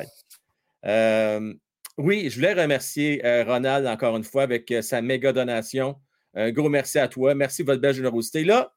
Euh, 0.85 1.53
oui, 1.97 2.29
je 2.29 2.35
voulais 2.35 2.53
remercier 2.53 3.23
euh, 3.25 3.43
Ronald 3.43 3.85
encore 3.85 4.17
une 4.17 4.23
fois 4.23 4.43
avec 4.43 4.71
euh, 4.71 4.81
sa 4.81 5.01
méga 5.01 5.31
donation. 5.31 5.95
Un 6.33 6.51
gros 6.51 6.69
merci 6.69 6.97
à 6.97 7.07
toi. 7.07 7.35
Merci 7.35 7.61
de 7.61 7.67
votre 7.67 7.81
belle 7.81 7.93
générosité. 7.93 8.43
Là, 8.43 8.73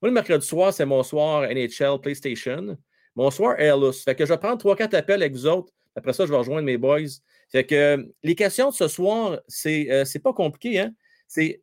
moi, 0.00 0.08
le 0.08 0.12
mercredi 0.12 0.46
soir, 0.46 0.72
c'est 0.72 0.86
mon 0.86 1.02
soir 1.02 1.42
NHL 1.42 2.00
PlayStation. 2.00 2.78
Mon 3.14 3.30
soir 3.30 3.58
Airless. 3.58 4.02
Fait 4.02 4.14
que 4.14 4.24
je 4.24 4.32
vais 4.32 4.38
prendre 4.38 4.62
3-4 4.64 4.96
appels 4.96 5.22
avec 5.22 5.32
vous 5.34 5.46
autres. 5.46 5.72
Après 5.94 6.12
ça, 6.12 6.24
je 6.24 6.30
vais 6.30 6.38
rejoindre 6.38 6.62
mes 6.62 6.78
boys. 6.78 7.00
Fait 7.50 7.64
que 7.64 8.06
les 8.22 8.34
questions 8.34 8.70
de 8.70 8.74
ce 8.74 8.88
soir, 8.88 9.40
c'est 9.48 9.90
euh, 9.90 10.20
pas 10.22 10.32
compliqué. 10.32 10.80
Hein? 10.80 10.94
C'est, 11.26 11.62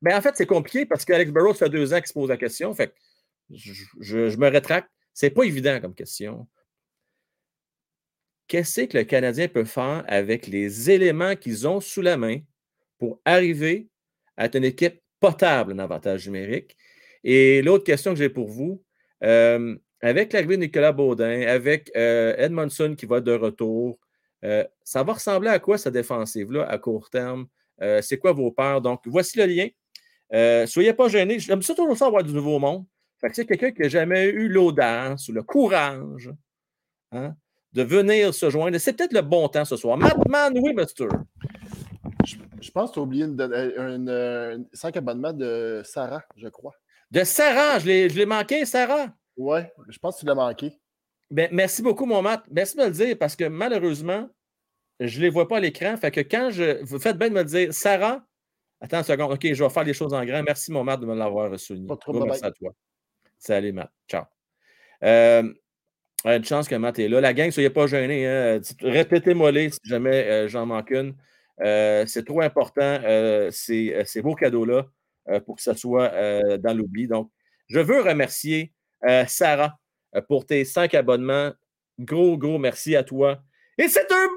ben 0.00 0.16
en 0.16 0.20
fait, 0.20 0.34
c'est 0.36 0.46
compliqué 0.46 0.86
parce 0.86 1.04
qu'Alex 1.04 1.30
Burrows 1.30 1.54
fait 1.54 1.68
deux 1.68 1.92
ans 1.92 1.98
qu'il 1.98 2.06
se 2.06 2.12
pose 2.12 2.28
la 2.28 2.36
question. 2.36 2.72
Fait 2.74 2.92
je, 3.50 4.36
me 4.36 4.48
rétracte. 4.48 4.90
C'est 5.12 5.30
pas 5.30 5.44
évident 5.44 5.80
comme 5.80 5.94
question. 5.94 6.46
Qu'est-ce 8.48 8.82
que 8.82 8.98
le 8.98 9.04
Canadien 9.04 9.48
peut 9.48 9.64
faire 9.64 10.04
avec 10.06 10.46
les 10.46 10.90
éléments 10.90 11.34
qu'ils 11.34 11.66
ont 11.66 11.80
sous 11.80 12.02
la 12.02 12.16
main 12.16 12.38
pour 12.98 13.20
arriver 13.24 13.88
à 14.36 14.46
être 14.46 14.56
une 14.56 14.64
équipe 14.64 15.00
potable 15.20 15.72
en 15.72 15.78
avantage 15.78 16.26
numérique? 16.26 16.76
Et 17.24 17.62
l'autre 17.62 17.84
question 17.84 18.12
que 18.12 18.18
j'ai 18.18 18.28
pour 18.28 18.48
vous, 18.48 18.84
euh, 19.24 19.76
avec 20.00 20.32
l'arrivée 20.32 20.56
de 20.56 20.62
Nicolas 20.62 20.92
Baudin, 20.92 21.42
avec 21.42 21.90
euh, 21.96 22.36
Edmondson 22.36 22.94
qui 22.96 23.06
va 23.06 23.20
de 23.20 23.32
retour, 23.32 23.98
euh, 23.98 24.05
ça 24.84 25.02
va 25.02 25.14
ressembler 25.14 25.48
à 25.50 25.58
quoi, 25.58 25.78
cette 25.78 25.94
défensive-là, 25.94 26.66
à 26.68 26.78
court 26.78 27.10
terme? 27.10 27.46
Euh, 27.82 28.00
c'est 28.02 28.18
quoi 28.18 28.32
vos 28.32 28.50
peurs? 28.50 28.80
Donc, 28.80 29.02
voici 29.06 29.38
le 29.38 29.46
lien. 29.46 29.68
Euh, 30.32 30.66
soyez 30.66 30.92
pas 30.92 31.08
gênés. 31.08 31.38
J'aime 31.38 31.62
ça 31.62 31.74
toujours 31.74 31.96
ça 31.96 32.06
avoir 32.06 32.24
du 32.24 32.32
nouveau 32.32 32.58
monde. 32.58 32.84
Fait 33.20 33.28
que 33.28 33.36
c'est 33.36 33.46
quelqu'un 33.46 33.70
qui 33.70 33.82
n'a 33.82 33.88
jamais 33.88 34.26
eu 34.26 34.48
l'audace 34.48 35.28
ou 35.28 35.32
le 35.32 35.42
courage 35.42 36.30
hein, 37.12 37.34
de 37.72 37.82
venir 37.82 38.34
se 38.34 38.50
joindre. 38.50 38.78
C'est 38.78 38.92
peut-être 38.94 39.12
le 39.12 39.22
bon 39.22 39.48
temps 39.48 39.64
ce 39.64 39.76
soir. 39.76 39.96
Mattman 39.96 40.58
Webster. 40.58 41.08
Je, 42.24 42.36
je 42.60 42.70
pense 42.70 42.90
que 42.90 42.94
tu 42.94 43.00
as 43.00 43.02
oublié 43.02 43.24
un 43.24 44.64
5 44.72 44.96
abonnements 44.96 45.32
de 45.32 45.82
Sarah, 45.84 46.22
je 46.36 46.48
crois. 46.48 46.72
De 47.10 47.24
Sarah, 47.24 47.78
je 47.78 47.86
l'ai 47.86 48.26
manqué, 48.26 48.64
Sarah. 48.66 49.08
Oui, 49.36 49.60
je 49.88 49.98
pense 49.98 50.16
que 50.16 50.20
tu 50.20 50.26
l'as 50.26 50.34
manqué. 50.34 50.72
Ben, 51.30 51.48
merci 51.52 51.82
beaucoup, 51.82 52.06
mon 52.06 52.22
Matt. 52.22 52.44
Merci 52.50 52.76
de 52.76 52.82
me 52.82 52.86
le 52.86 52.92
dire 52.92 53.18
parce 53.18 53.36
que 53.36 53.44
malheureusement, 53.44 54.28
je 55.00 55.18
ne 55.18 55.22
les 55.24 55.30
vois 55.30 55.48
pas 55.48 55.58
à 55.58 55.60
l'écran. 55.60 55.96
Fait 55.96 56.10
que 56.10 56.20
quand 56.20 56.50
je. 56.50 56.82
Vous 56.84 56.98
faites 56.98 57.18
bien 57.18 57.28
de 57.28 57.34
me 57.34 57.44
dire, 57.44 57.72
Sarah, 57.72 58.24
attends 58.80 58.98
une 58.98 59.04
seconde, 59.04 59.32
OK, 59.32 59.52
je 59.52 59.62
vais 59.62 59.70
faire 59.70 59.84
les 59.84 59.94
choses 59.94 60.14
en 60.14 60.24
grand. 60.24 60.42
Merci, 60.42 60.72
mon 60.72 60.84
Matt, 60.84 61.00
de 61.00 61.06
me 61.06 61.14
l'avoir 61.14 61.58
souligné. 61.58 61.86
Pas 61.86 61.96
trop 61.96 62.24
merci 62.24 62.44
à 62.44 62.50
toi. 62.50 62.72
Salut, 63.38 63.72
Matt. 63.72 63.90
Ciao. 64.08 64.24
Euh, 65.04 65.42
une 66.24 66.44
chance 66.44 66.66
que 66.66 66.74
Matt 66.74 66.98
est 66.98 67.08
là. 67.08 67.20
La 67.20 67.34
gang, 67.34 67.50
soyez 67.50 67.70
pas 67.70 67.86
gênés. 67.86 68.26
Hein. 68.26 68.60
Répétez-moi-les 68.80 69.70
si 69.70 69.80
jamais 69.84 70.24
euh, 70.24 70.48
j'en 70.48 70.66
manque 70.66 70.90
une. 70.90 71.14
Euh, 71.62 72.04
c'est 72.06 72.24
trop 72.24 72.42
important, 72.42 73.00
ces, 73.50 74.02
ces, 74.04 74.22
beaux 74.22 74.34
cadeaux-là, 74.34 74.86
pour 75.46 75.56
que 75.56 75.62
ça 75.62 75.74
soit 75.74 76.10
dans 76.58 76.76
l'oubli. 76.76 77.06
Donc, 77.06 77.30
je 77.68 77.80
veux 77.80 78.02
remercier 78.02 78.74
Sarah 79.26 79.78
euh, 80.16 80.20
pour 80.22 80.46
tes 80.46 80.64
cinq 80.64 80.94
abonnements. 80.94 81.52
Gros, 81.98 82.36
gros 82.36 82.58
merci 82.58 82.96
à 82.96 83.02
toi. 83.02 83.42
Et 83.78 83.88
c'est 83.88 84.10
un! 84.10 84.35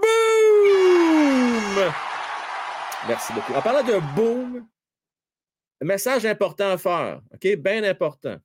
Merci 3.08 3.34
beaucoup. 3.34 3.54
En 3.54 3.62
parlant 3.62 3.84
de 3.84 4.00
boom, 4.16 4.68
message 5.82 6.26
important 6.26 6.72
à 6.72 6.78
faire, 6.78 7.22
OK? 7.34 7.56
Bien 7.56 7.84
important. 7.84 8.38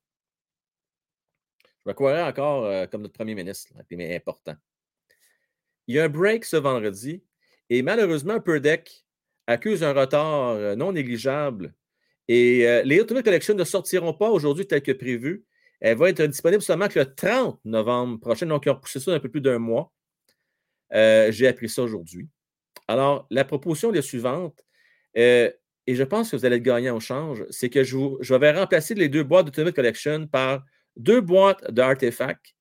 Je 1.85 1.89
me 1.89 1.93
croirais 1.93 2.23
encore 2.23 2.65
euh, 2.65 2.87
comme 2.87 3.01
notre 3.01 3.13
premier 3.13 3.35
ministre, 3.35 3.71
mais 3.91 4.15
important. 4.15 4.55
il 5.87 5.95
y 5.95 5.99
a 5.99 6.05
un 6.05 6.09
break 6.09 6.45
ce 6.45 6.55
vendredi 6.55 7.21
et 7.69 7.81
malheureusement, 7.81 8.39
Deck 8.39 9.05
accuse 9.47 9.83
un 9.83 9.93
retard 9.93 10.51
euh, 10.51 10.75
non 10.75 10.93
négligeable. 10.93 11.75
Et 12.27 12.67
euh, 12.67 12.81
les 12.83 12.97
Ultimate 12.97 13.23
Collection 13.23 13.53
ne 13.53 13.63
sortiront 13.63 14.13
pas 14.13 14.29
aujourd'hui 14.29 14.65
tel 14.65 14.81
que 14.81 14.93
prévu. 14.93 15.45
Elle 15.79 15.97
va 15.97 16.09
être 16.09 16.23
disponible 16.23 16.63
seulement 16.63 16.87
que 16.87 16.99
le 16.99 17.13
30 17.13 17.59
novembre 17.65 18.19
prochain. 18.19 18.47
Donc, 18.47 18.65
ils 18.65 18.69
ont 18.69 18.75
repoussé 18.75 18.99
ça 18.99 19.11
d'un 19.11 19.19
peu 19.19 19.29
plus 19.29 19.41
d'un 19.41 19.59
mois. 19.59 19.91
J'ai 20.91 21.47
appris 21.47 21.69
ça 21.69 21.83
aujourd'hui. 21.83 22.29
Alors, 22.87 23.27
la 23.29 23.45
proposition 23.45 23.93
est 23.93 24.01
suivante. 24.01 24.63
et 25.15 25.53
je 25.87 26.03
pense 26.03 26.31
que 26.31 26.35
vous 26.35 26.45
allez 26.45 26.57
être 26.57 26.63
gagnant 26.63 26.97
au 26.97 26.99
change. 26.99 27.45
C'est 27.49 27.69
que 27.69 27.83
je, 27.83 28.35
vais 28.35 28.51
remplacer 28.51 28.95
les 28.95 29.09
deux 29.09 29.23
boîtes 29.23 29.45
d'Ultimate 29.45 29.75
Collection 29.75 30.27
par 30.27 30.63
deux 30.95 31.21
boîtes 31.21 31.71
d'artefacts, 31.71 32.55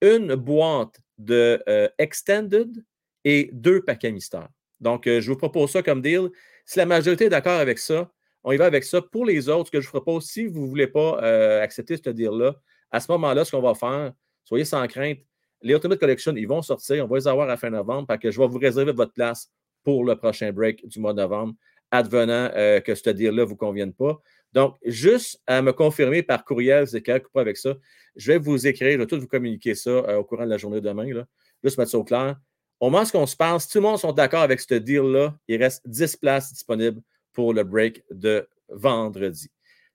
une 0.00 0.34
boîte 0.34 1.00
de 1.18 1.62
Extended 1.98 2.84
et 3.24 3.50
deux 3.52 3.82
paquets 3.82 4.12
mystères. 4.12 4.48
Donc, 4.80 5.06
je 5.06 5.26
vous 5.30 5.36
propose 5.36 5.70
ça 5.70 5.82
comme 5.82 6.00
deal. 6.00 6.30
Si 6.64 6.78
la 6.78 6.86
majorité 6.86 7.26
est 7.26 7.30
d'accord 7.30 7.58
avec 7.58 7.78
ça, 7.78 8.10
on 8.42 8.52
y 8.52 8.56
va 8.56 8.66
avec 8.66 8.84
ça. 8.84 9.02
Pour 9.02 9.24
les 9.24 9.48
autres, 9.48 9.66
ce 9.66 9.72
que 9.72 9.80
je 9.80 9.86
vous 9.86 9.92
propose, 9.92 10.26
si 10.26 10.46
vous 10.46 10.62
ne 10.62 10.68
voulez 10.68 10.86
pas 10.86 11.22
euh, 11.22 11.62
accepter 11.62 11.96
ce 11.96 12.10
deal-là, 12.10 12.54
à 12.90 13.00
ce 13.00 13.10
moment-là, 13.12 13.44
ce 13.44 13.52
qu'on 13.52 13.62
va 13.62 13.74
faire, 13.74 14.12
soyez 14.44 14.64
sans 14.64 14.86
crainte, 14.86 15.18
les 15.62 15.74
Ultimate 15.74 15.98
Collection, 15.98 16.34
ils 16.34 16.48
vont 16.48 16.62
sortir, 16.62 17.04
on 17.04 17.08
va 17.08 17.18
les 17.18 17.28
avoir 17.28 17.50
à 17.50 17.56
fin 17.56 17.70
novembre, 17.70 18.06
parce 18.06 18.20
que 18.20 18.30
je 18.30 18.40
vais 18.40 18.46
vous 18.46 18.58
réserver 18.58 18.92
votre 18.92 19.12
place 19.12 19.50
pour 19.84 20.04
le 20.04 20.16
prochain 20.16 20.52
break 20.52 20.86
du 20.86 21.00
mois 21.00 21.12
de 21.12 21.20
novembre, 21.20 21.54
advenant 21.90 22.50
euh, 22.54 22.80
que 22.80 22.94
ce 22.94 23.10
deal-là 23.10 23.42
ne 23.42 23.48
vous 23.48 23.56
convienne 23.56 23.92
pas. 23.92 24.20
Donc, 24.52 24.76
juste 24.84 25.40
à 25.46 25.62
me 25.62 25.72
confirmer 25.72 26.22
par 26.22 26.44
courriel, 26.44 26.86
c'est 26.86 27.02
quelque 27.02 27.28
pas 27.32 27.40
avec 27.40 27.56
ça, 27.56 27.74
je 28.16 28.32
vais 28.32 28.38
vous 28.38 28.66
écrire, 28.66 28.92
je 28.92 28.98
vais 28.98 29.06
tout 29.06 29.20
vous 29.20 29.26
communiquer 29.26 29.74
ça 29.74 29.90
euh, 29.90 30.16
au 30.16 30.24
courant 30.24 30.44
de 30.44 30.50
la 30.50 30.58
journée 30.58 30.80
de 30.80 30.88
demain, 30.88 31.12
là. 31.12 31.26
juste 31.62 31.78
mettre 31.78 31.90
ça 31.90 31.98
au 31.98 32.04
clair. 32.04 32.36
Au 32.80 32.90
moment 32.90 33.04
où 33.04 33.16
on 33.18 33.26
se 33.26 33.36
passe, 33.36 33.68
tout 33.68 33.78
le 33.78 33.82
monde 33.82 33.98
sont 33.98 34.12
d'accord 34.12 34.40
avec 34.40 34.60
ce 34.60 34.74
deal-là, 34.74 35.36
il 35.48 35.62
reste 35.62 35.82
10 35.86 36.16
places 36.16 36.52
disponibles 36.52 37.00
pour 37.32 37.52
le 37.52 37.62
break 37.62 38.02
de 38.10 38.48
vendredi. 38.68 39.50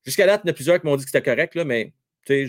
Jusqu'à 0.05 0.27
date, 0.27 0.41
il 0.43 0.47
y 0.47 0.49
en 0.49 0.51
a 0.51 0.53
plusieurs 0.53 0.79
qui 0.79 0.85
m'ont 0.85 0.95
dit 0.95 1.03
que 1.03 1.09
c'était 1.09 1.23
correct, 1.23 1.55
là, 1.55 1.65
mais 1.65 1.93
euh, 2.29 2.47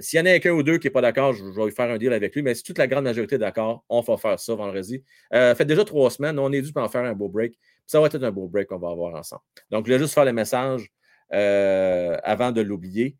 s'il 0.00 0.18
y 0.18 0.22
en 0.22 0.26
a 0.26 0.38
qu'un 0.38 0.52
ou 0.52 0.62
deux 0.62 0.78
qui 0.78 0.86
n'est 0.86 0.92
pas 0.92 1.00
d'accord, 1.00 1.32
je, 1.32 1.44
vais 1.44 1.70
faire 1.70 1.90
un 1.90 1.98
deal 1.98 2.12
avec 2.12 2.34
lui. 2.34 2.42
Mais 2.42 2.54
si 2.54 2.62
toute 2.62 2.78
la 2.78 2.86
grande 2.86 3.04
majorité 3.04 3.36
est 3.36 3.38
d'accord, 3.38 3.84
on 3.88 4.00
va 4.00 4.16
faire 4.16 4.38
ça 4.38 4.54
vendredi. 4.54 5.02
Euh, 5.32 5.54
fait 5.54 5.64
déjà 5.64 5.84
trois 5.84 6.10
semaines, 6.10 6.38
on 6.38 6.52
est 6.52 6.62
dû 6.62 6.70
en 6.74 6.88
faire 6.88 7.04
un 7.04 7.14
beau 7.14 7.28
break. 7.28 7.58
Ça 7.86 8.00
va 8.00 8.06
être 8.06 8.22
un 8.22 8.30
beau 8.30 8.48
break 8.48 8.68
qu'on 8.68 8.78
va 8.78 8.90
avoir 8.90 9.14
ensemble. 9.14 9.42
Donc, 9.70 9.86
je 9.86 9.92
vais 9.92 9.98
juste 9.98 10.14
faire 10.14 10.24
le 10.24 10.32
message 10.32 10.88
euh, 11.32 12.16
avant 12.22 12.52
de 12.52 12.60
l'oublier. 12.60 13.16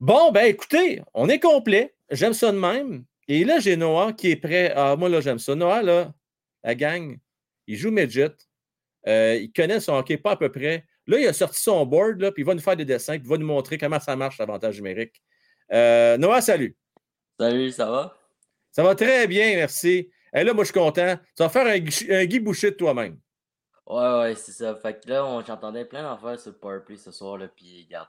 Bon, 0.00 0.30
ben 0.32 0.44
écoutez, 0.44 1.02
on 1.14 1.28
est 1.28 1.40
complet. 1.40 1.94
J'aime 2.10 2.32
ça 2.32 2.52
de 2.52 2.58
même. 2.58 3.04
Et 3.26 3.44
là, 3.44 3.58
j'ai 3.58 3.76
Noah 3.76 4.12
qui 4.12 4.30
est 4.30 4.36
prêt. 4.36 4.72
Ah, 4.74 4.96
moi, 4.96 5.08
là, 5.08 5.20
j'aime 5.20 5.38
ça. 5.38 5.54
Noah, 5.54 5.82
là, 5.82 6.14
la 6.64 6.74
gang, 6.74 7.18
il 7.66 7.76
joue 7.76 7.90
Midget. 7.90 8.34
Euh, 9.06 9.38
il 9.40 9.52
connaît 9.52 9.80
son 9.80 9.94
hockey 9.94 10.16
pas 10.16 10.32
à 10.32 10.36
peu 10.36 10.50
près. 10.50 10.84
Là, 11.06 11.18
il 11.18 11.26
a 11.26 11.32
sorti 11.32 11.60
son 11.60 11.86
board, 11.86 12.18
puis 12.32 12.42
il 12.42 12.46
va 12.46 12.54
nous 12.54 12.60
faire 12.60 12.76
des 12.76 12.84
dessins, 12.84 13.14
puis 13.14 13.22
il 13.24 13.30
va 13.30 13.38
nous 13.38 13.46
montrer 13.46 13.78
comment 13.78 13.98
ça 13.98 14.14
marche 14.14 14.38
l'avantage 14.38 14.76
numérique. 14.76 15.22
Euh, 15.72 16.16
Noah, 16.16 16.40
salut. 16.40 16.76
Salut, 17.38 17.70
ça 17.70 17.90
va? 17.90 18.16
Ça 18.72 18.82
va 18.82 18.94
très 18.94 19.26
bien, 19.26 19.56
merci. 19.56 20.10
Et 20.34 20.44
là, 20.44 20.52
moi, 20.52 20.64
je 20.64 20.70
suis 20.70 20.78
content. 20.78 21.16
Tu 21.36 21.42
vas 21.42 21.48
faire 21.48 21.66
un, 21.66 22.14
un 22.14 22.24
Guy 22.24 22.40
Boucher 22.40 22.70
de 22.70 22.76
toi-même. 22.76 23.18
Ouais, 23.86 24.18
ouais, 24.20 24.34
c'est 24.34 24.52
ça. 24.52 24.74
Fait 24.76 25.00
que 25.00 25.08
là, 25.08 25.42
j'entendais 25.46 25.84
plein 25.84 26.02
d'affaires 26.02 26.38
sur 26.38 26.52
le 26.52 26.58
Powerplay 26.58 26.96
ce 26.96 27.10
soir, 27.10 27.38
là, 27.38 27.48
puis 27.48 27.86
regarde. 27.86 28.08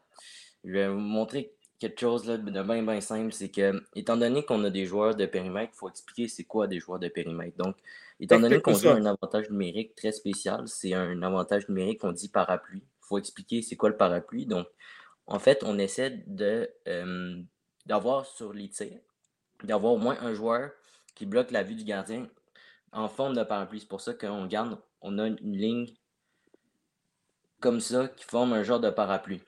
Je 0.64 0.72
vais 0.72 0.88
vous 0.90 1.00
montrer 1.00 1.54
quelque 1.80 2.00
chose 2.00 2.28
là, 2.28 2.38
de 2.38 2.64
bien, 2.64 2.84
bien 2.84 3.02
simple. 3.02 3.32
C'est 3.32 3.50
que, 3.50 3.82
étant 3.96 4.18
donné 4.18 4.44
qu'on 4.44 4.64
a 4.66 4.70
des 4.70 4.86
joueurs 4.86 5.16
de 5.16 5.26
périmètre, 5.26 5.72
il 5.74 5.78
faut 5.78 5.90
expliquer 5.90 6.28
c'est 6.28 6.44
quoi 6.44 6.68
des 6.68 6.80
joueurs 6.80 7.00
de 7.00 7.08
périmètre. 7.08 7.56
Donc, 7.58 7.78
Étant 8.20 8.40
donné 8.40 8.60
qu'on 8.60 8.76
a 8.76 8.94
un 8.94 9.06
avantage 9.06 9.50
numérique 9.50 9.96
très 9.96 10.12
spécial, 10.12 10.68
c'est 10.68 10.94
un 10.94 11.22
avantage 11.24 11.70
numérique 11.70 12.02
qu'on 12.02 12.12
dit 12.12 12.28
parapluie. 12.28 12.84
Il 12.84 13.08
faut 13.08 13.18
expliquer 13.18 13.62
c'est 13.62 13.78
quoi 13.78 13.90
le 13.90 13.96
parapluie. 13.96 14.46
Donc, 14.46 14.68
en 15.30 15.40
fait, 15.40 15.64
on 15.64 15.78
essaie 15.78 16.24
de, 16.28 16.70
euh, 16.88 17.42
d'avoir 17.86 18.26
sur 18.26 18.54
les 18.54 18.70
tirs, 18.70 19.00
d'avoir 19.64 19.94
au 19.94 19.98
moins 19.98 20.18
un 20.22 20.34
joueur 20.34 20.72
qui 21.16 21.26
bloque 21.26 21.52
la 21.52 21.64
vue 21.64 21.76
du 21.76 21.84
gardien 21.84 22.28
en 22.92 23.08
forme 23.08 23.36
de 23.36 23.44
parapluie. 23.44 23.80
C'est 23.80 23.88
pour 23.88 24.02
ça 24.02 24.14
qu'on 24.14 24.46
garde, 24.48 24.78
on 25.02 25.18
a 25.20 25.28
une 25.28 25.58
ligne 25.58 25.94
comme 27.62 27.80
ça 27.80 28.08
qui 28.08 28.26
forme 28.26 28.54
un 28.54 28.64
genre 28.64 28.80
de 28.80 28.90
parapluie. 28.90 29.42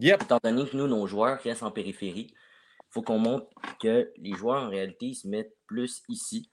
Étant 0.00 0.38
donné 0.42 0.68
que 0.68 0.76
nous, 0.76 0.86
nos 0.86 1.06
joueurs 1.06 1.40
restent 1.42 1.62
en 1.62 1.72
périphérie, 1.72 2.28
il 2.30 2.90
faut 2.90 3.02
qu'on 3.02 3.18
montre 3.18 3.48
que 3.80 4.12
les 4.16 4.34
joueurs, 4.34 4.62
en 4.62 4.68
réalité, 4.68 5.12
se 5.12 5.26
mettent 5.26 5.56
plus 5.66 6.02
ici 6.08 6.50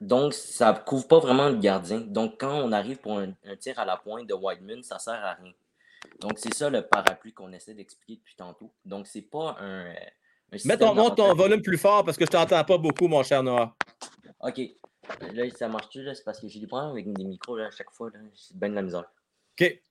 donc, 0.00 0.34
ça 0.34 0.72
ne 0.72 0.78
couvre 0.78 1.08
pas 1.08 1.18
vraiment 1.18 1.48
le 1.48 1.56
gardien. 1.56 2.00
Donc, 2.00 2.38
quand 2.38 2.52
on 2.52 2.72
arrive 2.72 2.98
pour 2.98 3.18
un, 3.18 3.32
tir 3.58 3.78
à 3.78 3.84
la 3.84 3.96
pointe 3.96 4.26
de 4.26 4.34
Whiteman, 4.34 4.82
ça 4.82 4.96
ne 4.96 5.00
sert 5.00 5.24
à 5.24 5.34
rien. 5.34 5.52
Donc, 6.20 6.32
c'est 6.36 6.54
ça 6.54 6.70
le 6.70 6.82
parapluie 6.82 7.32
qu'on 7.32 7.52
essaie 7.52 7.74
d'expliquer 7.74 8.16
depuis 8.16 8.36
tantôt. 8.36 8.72
Donc, 8.84 9.06
c'est 9.06 9.22
pas 9.22 9.56
un. 9.60 9.90
un 9.90 10.58
Mets 10.64 10.78
ton, 10.78 11.10
ton 11.10 11.34
volume 11.34 11.60
plus 11.60 11.78
fort 11.78 12.04
parce 12.04 12.16
que 12.16 12.24
je 12.24 12.30
t'entends 12.30 12.64
pas 12.64 12.78
beaucoup, 12.78 13.08
mon 13.08 13.22
cher 13.22 13.42
Noah. 13.42 13.74
OK. 14.40 14.60
Là, 15.32 15.44
ça 15.50 15.68
marche-tu? 15.68 16.06
C'est 16.14 16.24
parce 16.24 16.40
que 16.40 16.48
j'ai 16.48 16.60
des 16.60 16.66
problèmes 16.66 16.90
avec 16.90 17.12
des 17.12 17.24
micros 17.24 17.56
là, 17.56 17.66
à 17.66 17.70
chaque 17.70 17.90
fois. 17.90 18.10
C'est 18.34 18.56
bien 18.56 18.70
de 18.70 18.74
la 18.74 18.82
misère. 18.82 19.04
OK. 19.60 19.82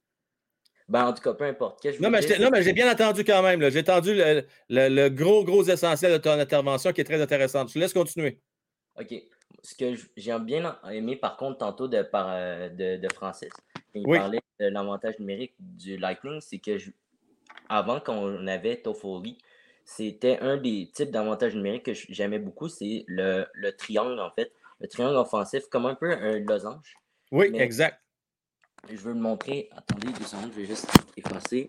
Ben, 0.87 1.05
en 1.07 1.13
tout 1.13 1.21
cas, 1.21 1.33
peu 1.33 1.45
importe. 1.45 1.83
non, 1.99 2.09
mais 2.09 2.21
non, 2.39 2.49
mais 2.51 2.63
j'ai 2.63 2.73
bien 2.73 2.91
entendu 2.91 3.23
quand 3.23 3.41
même. 3.41 3.69
J'ai 3.69 3.79
entendu 3.79 4.13
le, 4.15 4.43
le, 4.69 5.09
gros, 5.09 5.43
gros 5.43 5.63
essentiel 5.63 6.11
de 6.13 6.17
ton 6.17 6.39
intervention 6.39 6.93
qui 6.93 7.01
est 7.01 7.05
très 7.05 7.21
intéressante. 7.21 7.69
Je 7.69 7.73
te 7.73 7.79
laisse 7.79 7.93
continuer. 7.93 8.39
OK 8.99 9.13
ce 9.65 9.75
que 9.75 9.95
j'ai 10.15 10.39
bien 10.39 10.77
aimé 10.91 11.15
par 11.15 11.37
contre 11.37 11.57
tantôt 11.57 11.87
de, 11.87 12.03
par, 12.03 12.27
euh, 12.29 12.69
de, 12.69 13.07
Francis, 13.13 13.49
quand 14.03 14.11
il 14.11 14.17
parlait 14.17 14.41
de 14.59 14.67
l'avantage 14.67 15.19
numérique 15.19 15.53
du 15.59 15.97
Lightning, 15.97 16.41
c'est 16.41 16.59
que 16.59 16.77
avant 17.69 17.99
qu'on 17.99 18.47
avait 18.47 18.77
Toffoli, 18.77 19.37
c'était 19.83 20.39
un 20.39 20.57
des 20.57 20.89
types 20.93 21.11
d'avantages 21.11 21.55
numériques 21.55 21.83
que 21.83 21.93
j'aimais 21.93 22.39
beaucoup, 22.39 22.67
c'est 22.67 23.05
le, 23.07 23.45
triangle 23.77 24.19
en 24.19 24.31
fait, 24.31 24.51
le 24.79 24.87
triangle 24.87 25.15
offensif, 25.15 25.65
comme 25.69 25.85
un 25.85 25.95
peu 25.95 26.11
un 26.11 26.39
losange. 26.39 26.95
Oui, 27.31 27.51
exact. 27.53 28.01
Je 28.89 28.97
veux 28.97 29.13
le 29.13 29.19
montrer. 29.19 29.69
Attendez 29.71 30.07
deux 30.13 30.25
secondes, 30.25 30.51
je 30.53 30.61
vais 30.61 30.65
juste 30.65 30.87
effacer. 31.17 31.67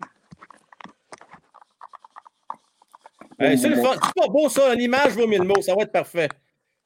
c'est 3.39 3.81
pas 4.15 4.27
beau 4.27 4.49
ça, 4.49 4.75
l'image 4.75 5.13
vaut 5.13 5.27
mille 5.27 5.43
mots, 5.43 5.61
ça 5.61 5.75
va 5.75 5.83
être 5.83 5.91
parfait. 5.91 6.29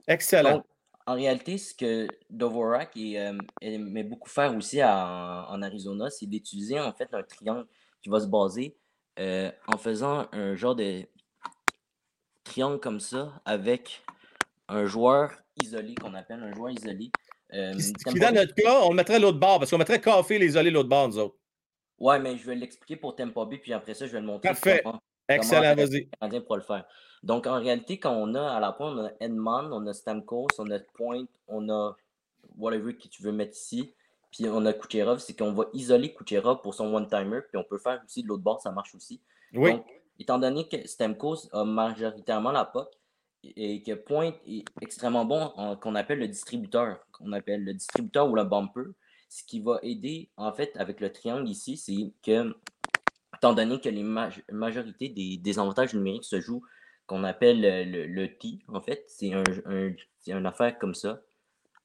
Excellent 0.07 0.63
en 1.05 1.13
réalité, 1.13 1.57
ce 1.57 1.73
que 1.73 2.07
Dvorak 2.29 2.95
euh, 2.97 3.37
aimait 3.61 4.03
beaucoup 4.03 4.29
faire 4.29 4.55
aussi 4.55 4.83
en 4.83 5.61
Arizona, 5.61 6.09
c'est 6.09 6.25
d'utiliser 6.25 6.79
en 6.79 6.93
fait 6.93 7.13
un 7.13 7.23
triangle 7.23 7.65
qui 8.01 8.09
va 8.09 8.19
se 8.19 8.27
baser 8.27 8.77
euh, 9.19 9.51
en 9.67 9.77
faisant 9.77 10.27
un 10.31 10.55
genre 10.55 10.75
de 10.75 11.05
triangle 12.43 12.79
comme 12.79 12.99
ça 12.99 13.41
avec 13.45 14.03
un 14.67 14.85
joueur 14.85 15.31
isolé 15.61 15.95
qu'on 15.95 16.13
appelle 16.13 16.41
un 16.41 16.53
joueur 16.53 16.71
isolé. 16.71 17.11
Euh, 17.53 17.73
qui, 18.07 18.19
dans 18.19 18.33
notre 18.33 18.55
cas, 18.55 18.81
on 18.83 18.93
mettrait 18.93 19.19
l'autre 19.19 19.39
bord 19.39 19.59
parce 19.59 19.69
qu'on 19.69 19.77
mettrait 19.77 19.99
café 19.99 20.39
l'isolé 20.39 20.71
l'autre 20.71 20.87
bord, 20.87 21.09
nous 21.09 21.17
autres. 21.17 21.35
Ouais, 21.99 22.17
mais 22.19 22.37
je 22.37 22.45
vais 22.45 22.55
l'expliquer 22.55 22.95
pour 22.95 23.15
Tempo 23.15 23.45
B, 23.45 23.55
puis 23.61 23.73
après 23.73 23.93
ça, 23.93 24.07
je 24.07 24.13
vais 24.13 24.21
le 24.21 24.25
montrer. 24.25 24.49
Parfait. 24.49 24.81
Excellent, 25.35 25.75
vas-y. 25.75 26.41
Pour 26.41 26.55
le 26.55 26.61
faire? 26.61 26.85
Donc, 27.23 27.45
en 27.47 27.59
réalité, 27.59 27.99
quand 27.99 28.13
on 28.13 28.33
a 28.35 28.51
à 28.51 28.59
la 28.59 28.71
pointe, 28.71 28.97
on 28.97 29.05
a 29.05 29.11
Edmond, 29.19 29.71
on 29.71 29.85
a 29.87 29.93
Stamkos, 29.93 30.47
on 30.57 30.69
a 30.71 30.79
Point, 30.95 31.25
on 31.47 31.69
a 31.69 31.95
whatever 32.57 32.95
que 32.95 33.07
tu 33.07 33.21
veux 33.21 33.31
mettre 33.31 33.55
ici, 33.55 33.93
puis 34.31 34.47
on 34.49 34.65
a 34.65 34.73
Kucherov, 34.73 35.19
c'est 35.19 35.37
qu'on 35.37 35.53
va 35.53 35.65
isoler 35.73 36.13
Kucherov 36.13 36.61
pour 36.61 36.73
son 36.73 36.93
one-timer, 36.93 37.41
puis 37.47 37.57
on 37.57 37.63
peut 37.63 37.77
faire 37.77 38.01
aussi 38.05 38.23
de 38.23 38.27
l'autre 38.27 38.43
bord, 38.43 38.61
ça 38.61 38.71
marche 38.71 38.95
aussi. 38.95 39.21
Oui. 39.53 39.73
Donc, 39.73 39.85
étant 40.17 40.39
donné 40.39 40.67
que 40.67 40.87
Stamkos 40.87 41.49
a 41.53 41.63
majoritairement 41.63 42.51
la 42.51 42.65
POC, 42.65 42.87
et 43.43 43.81
que 43.81 43.93
Point 43.93 44.33
est 44.47 44.65
extrêmement 44.81 45.25
bon 45.25 45.51
qu'on 45.81 45.95
appelle 45.95 46.19
le 46.19 46.27
distributeur, 46.27 46.99
qu'on 47.11 47.31
appelle 47.33 47.63
le 47.63 47.73
distributeur 47.73 48.29
ou 48.29 48.35
le 48.35 48.43
bumper, 48.43 48.83
ce 49.29 49.43
qui 49.43 49.61
va 49.61 49.79
aider, 49.81 50.29
en 50.37 50.53
fait, 50.53 50.75
avec 50.77 50.99
le 50.99 51.11
triangle 51.11 51.49
ici, 51.49 51.77
c'est 51.77 52.11
que, 52.21 52.53
étant 53.41 53.53
donné 53.53 53.81
que 53.81 53.89
les 53.89 54.03
majorités 54.51 55.09
des, 55.09 55.37
des 55.37 55.57
avantages 55.57 55.95
numériques 55.95 56.25
se 56.25 56.39
jouent 56.39 56.61
qu'on 57.07 57.23
appelle 57.23 57.59
le, 57.59 58.05
le, 58.05 58.37
T, 58.37 58.59
en 58.67 58.81
fait. 58.81 59.03
C'est 59.07 59.33
un, 59.33 59.43
une 60.27 60.45
affaire 60.45 60.77
comme 60.77 60.93
ça, 60.93 61.23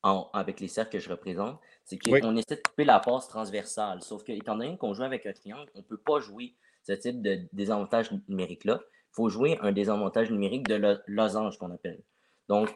avec 0.03 0.61
les 0.61 0.69
cercles 0.69 0.93
que 0.93 0.99
je 0.99 1.09
représente. 1.09 1.59
C'est 1.87 1.97
qu'on 1.97 2.37
essaie 2.37 2.57
de 2.57 2.61
couper 2.61 2.85
la 2.85 3.01
passe 3.01 3.27
transversale. 3.28 4.03
Sauf 4.03 4.23
que, 4.23 4.33
étant 4.33 4.57
donné 4.57 4.77
qu'on 4.77 4.93
joue 4.93 5.05
avec 5.05 5.24
un 5.24 5.33
triangle, 5.33 5.70
on 5.74 5.78
ne 5.78 5.85
peut 5.85 5.97
pas 5.97 6.20
jouer 6.20 6.55
ce 6.83 6.93
type 6.93 7.23
de 7.23 7.41
désavantage 7.55 8.11
numérique-là. 8.28 8.81
Il 8.85 9.15
faut 9.15 9.31
jouer 9.31 9.59
un 9.62 9.73
désavantage 9.73 10.31
numérique 10.31 10.69
de 10.69 11.01
losange 11.07 11.59
qu'on 11.59 11.70
appelle. 11.70 12.03
Donc, 12.51 12.69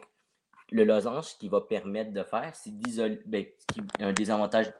le 0.71 0.85
losange, 0.85 1.37
qui 1.37 1.49
va 1.49 1.61
permettre 1.61 2.13
de 2.13 2.23
faire, 2.23 2.55
c'est 2.55 2.71
d'isoler. 2.71 3.19
Ben, 3.27 3.45
un 3.99 4.11
désavantage 4.11 4.73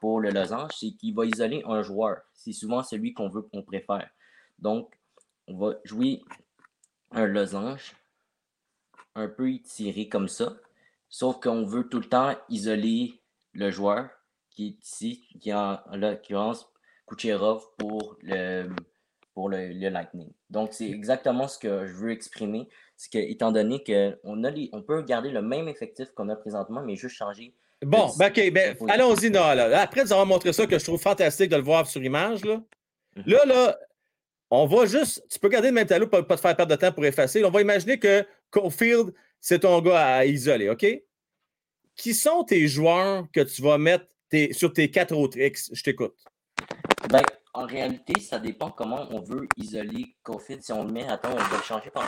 pour 0.00 0.20
le 0.20 0.30
losange, 0.30 0.72
c'est 0.78 0.92
qu'il 0.92 1.14
va 1.14 1.26
isoler 1.26 1.62
un 1.66 1.82
joueur. 1.82 2.18
C'est 2.34 2.52
souvent 2.52 2.82
celui 2.82 3.12
qu'on 3.12 3.28
veut, 3.28 3.42
qu'on 3.42 3.62
préfère. 3.62 4.08
Donc, 4.58 4.94
on 5.46 5.56
va 5.56 5.74
jouer 5.84 6.22
un 7.10 7.26
losange, 7.26 7.94
un 9.14 9.28
peu 9.28 9.50
étiré 9.50 10.08
comme 10.08 10.28
ça. 10.28 10.56
Sauf 11.08 11.40
qu'on 11.40 11.64
veut 11.64 11.88
tout 11.88 12.00
le 12.00 12.08
temps 12.08 12.36
isoler 12.48 13.20
le 13.52 13.70
joueur 13.70 14.10
qui 14.50 14.68
est 14.68 14.84
ici, 14.84 15.26
qui 15.40 15.50
est 15.50 15.54
en 15.54 15.80
l'occurrence 15.92 16.70
Kucherov 17.06 17.64
pour 17.78 18.18
pour 19.38 19.48
le, 19.48 19.88
Lightning. 19.88 20.32
Donc, 20.50 20.72
c'est 20.72 20.90
exactement 20.90 21.46
ce 21.46 21.60
que 21.60 21.86
je 21.86 21.92
veux 21.92 22.10
exprimer. 22.10 22.68
C'est 22.98 23.12
que, 23.12 23.18
étant 23.18 23.52
donné 23.52 23.82
qu'on 23.84 24.42
on 24.72 24.82
peut 24.82 25.02
garder 25.02 25.30
le 25.30 25.40
même 25.40 25.68
effectif 25.68 26.10
qu'on 26.16 26.28
a 26.28 26.36
présentement, 26.36 26.82
mais 26.84 26.96
juste 26.96 27.14
changer. 27.14 27.54
Bon, 27.80 28.10
ben, 28.18 28.28
OK, 28.28 28.50
ben, 28.50 28.76
allons-y, 28.88 29.30
Noah. 29.30 29.78
Après 29.78 30.02
nous 30.02 30.12
avoir 30.12 30.26
montré 30.26 30.52
ça, 30.52 30.66
que 30.66 30.76
je 30.76 30.84
trouve 30.84 31.00
fantastique 31.00 31.48
de 31.48 31.56
le 31.56 31.62
voir 31.62 31.86
sur 31.86 32.02
image, 32.02 32.44
là, 32.44 32.60
mhm. 33.16 33.22
là, 33.26 33.44
là, 33.46 33.78
on 34.50 34.66
va 34.66 34.86
juste. 34.86 35.24
Tu 35.30 35.38
peux 35.38 35.48
garder 35.48 35.68
le 35.68 35.74
même 35.74 35.86
tableau, 35.86 36.08
pas, 36.08 36.24
pas 36.24 36.34
te 36.34 36.40
faire 36.40 36.56
perdre 36.56 36.74
de 36.74 36.80
temps 36.80 36.90
pour 36.90 37.04
effacer. 37.04 37.44
On 37.44 37.50
va 37.50 37.60
imaginer 37.60 38.00
que 38.00 38.26
Cofield, 38.50 39.14
c'est 39.40 39.60
ton 39.60 39.80
gars 39.80 40.16
à 40.16 40.24
isoler, 40.24 40.68
OK? 40.68 40.84
Qui 41.94 42.14
sont 42.14 42.42
tes 42.42 42.66
joueurs 42.66 43.26
que 43.32 43.40
tu 43.40 43.62
vas 43.62 43.78
mettre 43.78 44.06
sur 44.50 44.72
tes 44.72 44.90
quatre 44.90 45.14
autres 45.14 45.38
X? 45.38 45.70
Je 45.72 45.82
t'écoute. 45.84 46.16
Ben, 47.10 47.22
en 47.54 47.66
réalité, 47.66 48.20
ça 48.20 48.38
dépend 48.38 48.70
comment 48.70 49.06
on 49.10 49.20
veut 49.20 49.46
isoler 49.56 50.16
Cofield. 50.22 50.62
Si 50.62 50.72
on 50.72 50.84
le 50.84 50.92
met, 50.92 51.08
attends, 51.08 51.32
on 51.32 51.36
va 51.36 51.56
le 51.56 51.62
changer 51.62 51.90
par 51.90 52.04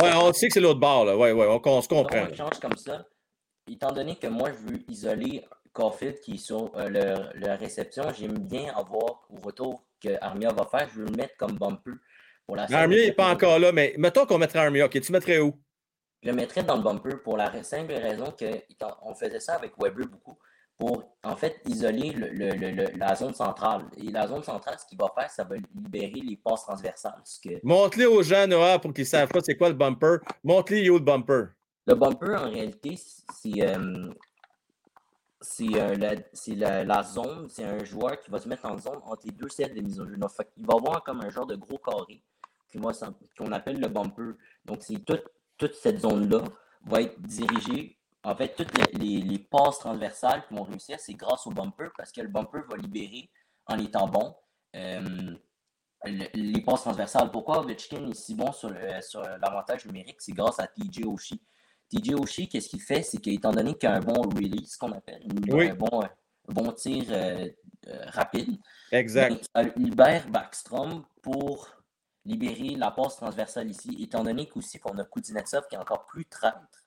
Ouais, 0.00 0.10
on 0.14 0.32
sait 0.32 0.48
que 0.48 0.54
c'est 0.54 0.60
l'autre 0.60 0.80
bord, 0.80 1.04
là. 1.04 1.16
Ouais, 1.16 1.32
ouais, 1.32 1.46
on, 1.46 1.82
se 1.82 1.88
comprend. 1.88 2.22
on 2.22 2.28
le 2.28 2.34
change 2.34 2.58
comme 2.60 2.76
ça. 2.76 3.04
Étant 3.70 3.92
donné 3.92 4.16
que 4.16 4.26
moi, 4.26 4.50
je 4.52 4.72
veux 4.72 4.80
isoler 4.88 5.44
Caulfield 5.72 6.20
qui 6.20 6.34
est 6.34 6.38
sur 6.38 6.70
euh, 6.76 7.18
la 7.34 7.56
réception, 7.56 8.04
j'aime 8.16 8.38
bien 8.38 8.72
avoir 8.74 9.26
au 9.30 9.40
retour 9.42 9.82
que 10.00 10.16
Armia 10.20 10.52
va 10.52 10.66
faire, 10.66 10.88
je 10.94 11.00
veux 11.00 11.06
le 11.06 11.16
mettre 11.16 11.36
comme 11.36 11.56
bumper 11.58 11.92
pour 12.46 12.56
la 12.56 12.64
Armia 12.70 13.06
n'est 13.06 13.12
pas 13.12 13.32
encore 13.32 13.58
là, 13.58 13.72
mais 13.72 13.94
mettons 13.96 14.26
qu'on 14.26 14.38
mettrait 14.38 14.60
Armia. 14.60 14.86
OK, 14.86 15.00
tu 15.00 15.12
mettrais 15.12 15.38
où? 15.38 15.54
Je 16.22 16.28
le 16.28 16.34
mettrais 16.34 16.62
dans 16.62 16.76
le 16.76 16.82
bumper 16.82 17.16
pour 17.22 17.36
la 17.36 17.62
simple 17.62 17.92
raison 17.92 18.34
qu'on 18.38 19.14
faisait 19.14 19.40
ça 19.40 19.54
avec 19.54 19.72
Weber 19.78 20.06
beaucoup 20.06 20.38
pour 20.76 21.16
en 21.22 21.36
fait 21.36 21.60
isoler 21.66 22.12
le, 22.12 22.98
la 22.98 23.14
zone 23.14 23.34
centrale. 23.34 23.86
Et 23.96 24.10
la 24.10 24.26
zone 24.26 24.42
centrale, 24.42 24.76
ce 24.78 24.86
qu'il 24.86 24.98
va 24.98 25.12
faire, 25.16 25.30
ça 25.30 25.44
va 25.44 25.56
libérer 25.74 26.20
les 26.20 26.36
passes 26.36 26.62
transversales. 26.62 27.22
Que... 27.42 27.60
Montre-les 27.62 28.06
aux 28.06 28.22
gens, 28.22 28.46
Noah, 28.46 28.78
pour 28.78 28.92
qu'ils 28.92 29.06
savent 29.06 29.28
pas 29.28 29.40
c'est 29.42 29.56
quoi 29.56 29.68
le 29.68 29.74
bumper. 29.74 30.18
Montre-les 30.42 30.90
où 30.90 30.94
le 30.94 31.04
bumper? 31.04 31.44
Le 31.86 31.94
bumper, 31.94 32.34
en 32.36 32.50
réalité, 32.50 32.96
c'est 32.96 33.62
euh, 33.62 34.10
c'est 35.44 36.54
la, 36.54 37.02
zone, 37.02 37.48
c'est 37.48 37.64
un 37.64 37.84
joueur 37.84 38.18
qui 38.20 38.30
va 38.30 38.38
se 38.38 38.48
mettre 38.48 38.64
en 38.64 38.78
zone 38.78 38.98
entre 39.04 39.26
les 39.26 39.32
deux 39.32 39.48
sets 39.48 39.68
de 39.68 39.80
mise 39.80 40.00
au 40.00 40.06
jeu. 40.06 40.16
Donc, 40.16 40.30
il 40.56 40.66
va 40.66 40.74
avoir 40.74 41.04
comme 41.04 41.20
un 41.20 41.30
genre 41.30 41.46
de 41.46 41.56
gros 41.56 41.78
carré 41.78 42.22
qu'on 43.38 43.52
appelle 43.52 43.78
le 43.78 43.88
bumper. 43.88 44.32
Donc, 44.64 44.78
c'est 44.80 45.04
toute 45.04 45.74
cette 45.74 46.00
zone-là 46.00 46.42
va 46.84 47.02
être 47.02 47.20
dirigée. 47.20 47.98
En 48.24 48.34
fait, 48.34 48.54
toutes 48.54 48.72
les, 48.98 49.20
les, 49.20 49.38
passes 49.38 49.78
transversales 49.78 50.46
qui 50.46 50.54
vont 50.54 50.64
réussir, 50.64 50.98
c'est 50.98 51.14
grâce 51.14 51.46
au 51.46 51.50
bumper 51.50 51.90
parce 51.96 52.10
que 52.10 52.22
le 52.22 52.28
bumper 52.28 52.62
va 52.68 52.76
libérer 52.76 53.30
en 53.66 53.78
étant 53.78 54.08
bon. 54.08 54.34
Euh, 54.74 55.36
les 56.06 56.60
passes 56.62 56.82
transversales. 56.82 57.30
Pourquoi 57.30 57.60
Ovechkin 57.60 58.08
est 58.08 58.14
si 58.14 58.34
bon 58.34 58.52
sur 58.52 58.70
l'avantage 58.70 59.86
numérique? 59.86 60.16
C'est 60.20 60.32
grâce 60.32 60.58
à 60.58 60.66
TJ 60.66 61.04
Oshie. 61.06 61.40
TJ 61.90 62.14
Oshie, 62.14 62.48
qu'est-ce 62.48 62.68
qu'il 62.68 62.80
fait? 62.80 63.02
C'est 63.02 63.18
qu'étant 63.18 63.52
donné 63.52 63.74
qu'il 63.74 63.88
a 63.88 63.94
un 63.94 64.00
bon 64.00 64.22
release, 64.22 64.76
qu'on 64.76 64.92
appelle, 64.92 65.22
un, 65.50 65.74
bon, 65.74 66.02
bon 66.48 66.72
tir 66.72 67.04
euh, 67.10 67.48
euh, 67.88 68.04
rapide, 68.08 68.58
exact. 68.90 69.48
Il 69.76 69.84
libère 69.84 70.28
Backstrom 70.28 71.04
pour 71.22 71.68
libérer 72.24 72.76
la 72.76 72.90
passe 72.90 73.16
transversale 73.16 73.70
ici, 73.70 73.96
étant 74.00 74.24
donné 74.24 74.48
qu'aussi 74.48 74.78
qu'on 74.78 74.96
a 74.98 75.04
Kuznetsov 75.04 75.68
qui 75.68 75.74
est 75.74 75.78
encore 75.78 76.06
plus 76.06 76.26
traître 76.26 76.83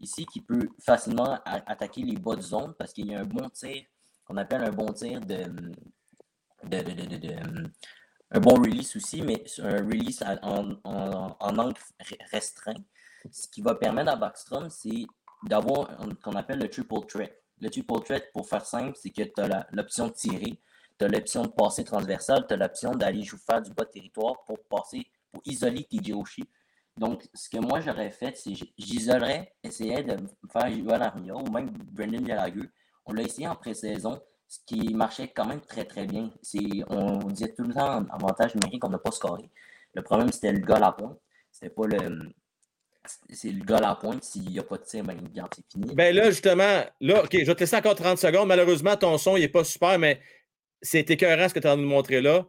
ici, 0.00 0.26
qui 0.26 0.40
peut 0.40 0.68
facilement 0.80 1.38
attaquer 1.44 2.02
les 2.02 2.16
bas 2.16 2.36
de 2.36 2.42
zone 2.42 2.74
parce 2.78 2.92
qu'il 2.92 3.06
y 3.10 3.14
a 3.14 3.20
un 3.20 3.24
bon 3.24 3.48
tir 3.50 3.84
qu'on 4.24 4.36
appelle 4.36 4.62
un 4.62 4.70
bon 4.70 4.92
tir 4.92 5.20
de, 5.20 5.44
un 8.32 8.40
bon 8.40 8.54
release 8.54 8.94
aussi, 8.96 9.22
mais 9.22 9.44
un 9.58 9.78
release 9.78 10.22
en, 10.42 10.76
angle 11.40 11.74
restreint. 12.30 12.74
Ce 13.30 13.48
qui 13.48 13.60
va 13.60 13.74
permettre 13.74 14.12
à 14.12 14.16
Backstrom, 14.16 14.70
c'est 14.70 15.06
d'avoir 15.42 15.90
ce 16.00 16.14
qu'on 16.22 16.32
appelle 16.32 16.60
le 16.60 16.68
triple 16.68 17.06
threat. 17.06 17.32
Le 17.60 17.68
triple 17.68 18.00
threat, 18.04 18.32
pour 18.32 18.48
faire 18.48 18.64
simple, 18.64 18.96
c'est 19.00 19.10
que 19.10 19.22
tu 19.22 19.40
as 19.40 19.66
l'option 19.72 20.08
de 20.08 20.12
tirer, 20.12 20.58
tu 20.98 21.04
as 21.04 21.08
l'option 21.08 21.42
de 21.42 21.48
passer 21.48 21.84
transversal, 21.84 22.46
tu 22.46 22.54
as 22.54 22.56
l'option 22.56 22.92
d'aller 22.92 23.24
faire 23.24 23.60
du 23.60 23.72
bas 23.72 23.84
de 23.84 23.90
territoire 23.90 24.44
pour 24.46 24.58
passer, 24.64 25.06
pour 25.32 25.42
isoler 25.44 25.84
TJ 25.84 26.12
Oshie. 26.12 26.44
Donc, 27.00 27.26
ce 27.32 27.48
que 27.48 27.56
moi 27.56 27.80
j'aurais 27.80 28.10
fait, 28.10 28.36
c'est 28.36 28.52
j'isolerais, 28.76 29.54
essayer 29.64 30.02
de 30.02 30.18
faire 30.52 30.70
Johan 30.70 31.00
Armia 31.00 31.34
ou 31.34 31.50
même 31.50 31.70
Brendan 31.90 32.22
Gallagher. 32.22 32.68
On 33.06 33.14
l'a 33.14 33.22
essayé 33.22 33.48
en 33.48 33.56
pré-saison, 33.56 34.20
ce 34.46 34.58
qui 34.66 34.92
marchait 34.92 35.28
quand 35.28 35.46
même 35.46 35.62
très 35.62 35.86
très 35.86 36.04
bien. 36.04 36.30
On, 36.90 37.16
disait 37.28 37.54
tout 37.54 37.62
le 37.62 37.72
temps 37.72 38.04
avantage 38.10 38.54
numérique, 38.54 38.84
on 38.84 38.90
n'a 38.90 38.98
pas 38.98 39.12
scoré. 39.12 39.48
Le 39.94 40.02
problème, 40.02 40.30
c'était 40.30 40.52
le 40.52 40.60
gars 40.60 40.76
à 40.76 40.80
la 40.80 40.92
pointe. 40.92 41.18
C'était 41.50 41.70
pas 41.70 41.86
le, 41.86 42.28
c'est 43.30 43.50
le 43.50 43.64
gars 43.64 43.78
à 43.78 43.80
la 43.80 43.94
pointe. 43.94 44.22
S'il 44.22 44.50
n'y 44.50 44.58
a 44.58 44.62
pas 44.62 44.76
de 44.76 44.84
tir, 44.84 45.02
ben, 45.02 45.18
c'est 45.56 45.64
fini. 45.72 45.94
Ben 45.94 46.14
là, 46.14 46.30
justement, 46.30 46.84
là, 47.00 47.24
OK, 47.24 47.30
je 47.32 47.46
vais 47.46 47.54
te 47.54 47.60
laisser 47.60 47.76
encore 47.76 47.94
30 47.94 48.18
secondes. 48.18 48.46
Malheureusement, 48.46 48.94
ton 48.98 49.16
son, 49.16 49.38
il 49.38 49.40
n'est 49.40 49.48
pas 49.48 49.64
super, 49.64 49.98
mais 49.98 50.20
c'est 50.82 51.10
écœurant 51.10 51.48
ce 51.48 51.54
que 51.54 51.60
tu 51.60 51.66
as 51.66 51.76
nous 51.76 51.88
montrer 51.88 52.20
là. 52.20 52.44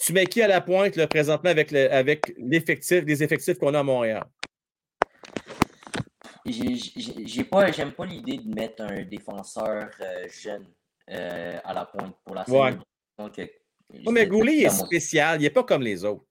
Tu 0.00 0.14
mets 0.14 0.26
qui 0.26 0.40
à 0.40 0.48
la 0.48 0.62
pointe 0.62 0.96
là, 0.96 1.06
présentement 1.06 1.50
avec, 1.50 1.72
avec 1.74 2.32
l'effectif, 2.38 3.04
les 3.04 3.22
effectifs 3.22 3.58
qu'on 3.58 3.74
a 3.74 3.80
à 3.80 3.82
Montréal? 3.82 4.24
J'ai 6.46 7.44
pas, 7.44 7.70
j'aime 7.70 7.92
pas 7.92 8.06
l'idée 8.06 8.38
de 8.38 8.54
mettre 8.54 8.82
un 8.82 9.02
défenseur 9.02 9.90
euh, 10.00 10.26
jeune 10.28 10.66
euh, 11.10 11.58
à 11.62 11.74
la 11.74 11.84
pointe 11.84 12.16
pour 12.24 12.34
la 12.34 12.48
ouais. 12.48 12.78
Donc, 13.18 13.38
euh, 13.38 13.46
mais 14.10 14.26
Goulet 14.26 14.60
est 14.60 14.70
spécial, 14.70 15.38
il 15.38 15.44
n'est 15.44 15.50
pas 15.50 15.64
comme 15.64 15.82
les 15.82 16.02
autres. 16.04 16.24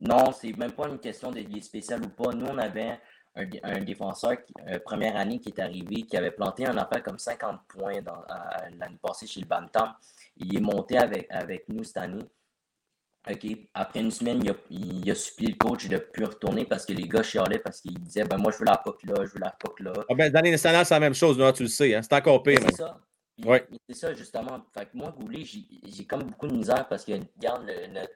Non, 0.00 0.32
c'est 0.32 0.56
même 0.56 0.72
pas 0.72 0.88
une 0.88 0.98
question 0.98 1.30
de 1.30 1.60
spécial 1.60 2.00
ou 2.02 2.08
pas. 2.08 2.32
Nous, 2.32 2.46
on 2.46 2.56
avait 2.56 2.98
un, 3.34 3.80
défenseur, 3.80 4.38
euh, 4.66 4.78
première 4.78 5.16
année, 5.16 5.38
qui 5.38 5.50
est 5.50 5.60
arrivé, 5.60 6.02
qui 6.02 6.16
avait 6.16 6.30
planté 6.30 6.64
un 6.66 6.76
affaire 6.78 7.02
comme 7.02 7.18
50 7.18 7.60
points 7.68 8.00
l'année 8.78 8.98
passée 9.02 9.26
chez 9.26 9.40
le 9.40 9.46
Bantam. 9.46 9.92
Il 10.36 10.56
est 10.56 10.60
monté 10.60 10.96
avec, 10.96 11.26
avec 11.30 11.68
nous 11.68 11.84
cette 11.84 11.98
année. 11.98 12.24
OK. 13.28 13.46
Après 13.74 14.00
une 14.00 14.10
semaine, 14.10 14.40
il 14.42 14.50
a, 14.50 14.54
il 14.70 15.10
a, 15.10 15.14
supplié 15.14 15.50
le 15.50 15.56
coach 15.56 15.86
de 15.86 15.94
ne 15.94 15.98
plus 15.98 16.24
retourner 16.24 16.64
parce 16.64 16.86
que 16.86 16.92
les 16.92 17.06
gars 17.06 17.22
chialaient 17.22 17.58
parce 17.58 17.80
qu'ils 17.80 17.98
disaient 17.98 18.24
ben 18.24 18.38
moi 18.38 18.50
je 18.50 18.58
veux 18.58 18.64
la 18.64 18.78
POC 18.78 19.02
là, 19.04 19.14
je 19.26 19.32
veux 19.32 19.40
la 19.40 19.50
POC 19.50 19.80
là. 19.80 19.92
Ah 20.08 20.14
ben, 20.14 20.32
dans 20.32 20.40
les 20.40 20.50
nationales, 20.50 20.86
c'est 20.86 20.94
la 20.94 21.00
même 21.00 21.14
chose, 21.14 21.36
tu 21.54 21.64
le 21.64 21.68
sais, 21.68 21.94
hein? 21.94 22.00
c'est 22.02 22.14
encore 22.14 22.42
pire. 22.42 22.58
C'est 22.66 22.76
ça. 22.76 22.98
Ouais. 23.44 23.66
C'est 23.88 23.96
ça, 23.96 24.14
justement. 24.14 24.60
Fait 24.74 24.86
que 24.86 24.90
moi, 24.94 25.14
Goulet, 25.18 25.44
j'ai 25.44 26.04
comme 26.04 26.24
beaucoup 26.24 26.46
de 26.46 26.56
misère 26.56 26.86
parce 26.88 27.04
que, 27.04 27.12
regarde, 27.12 27.66
le, 27.66 28.06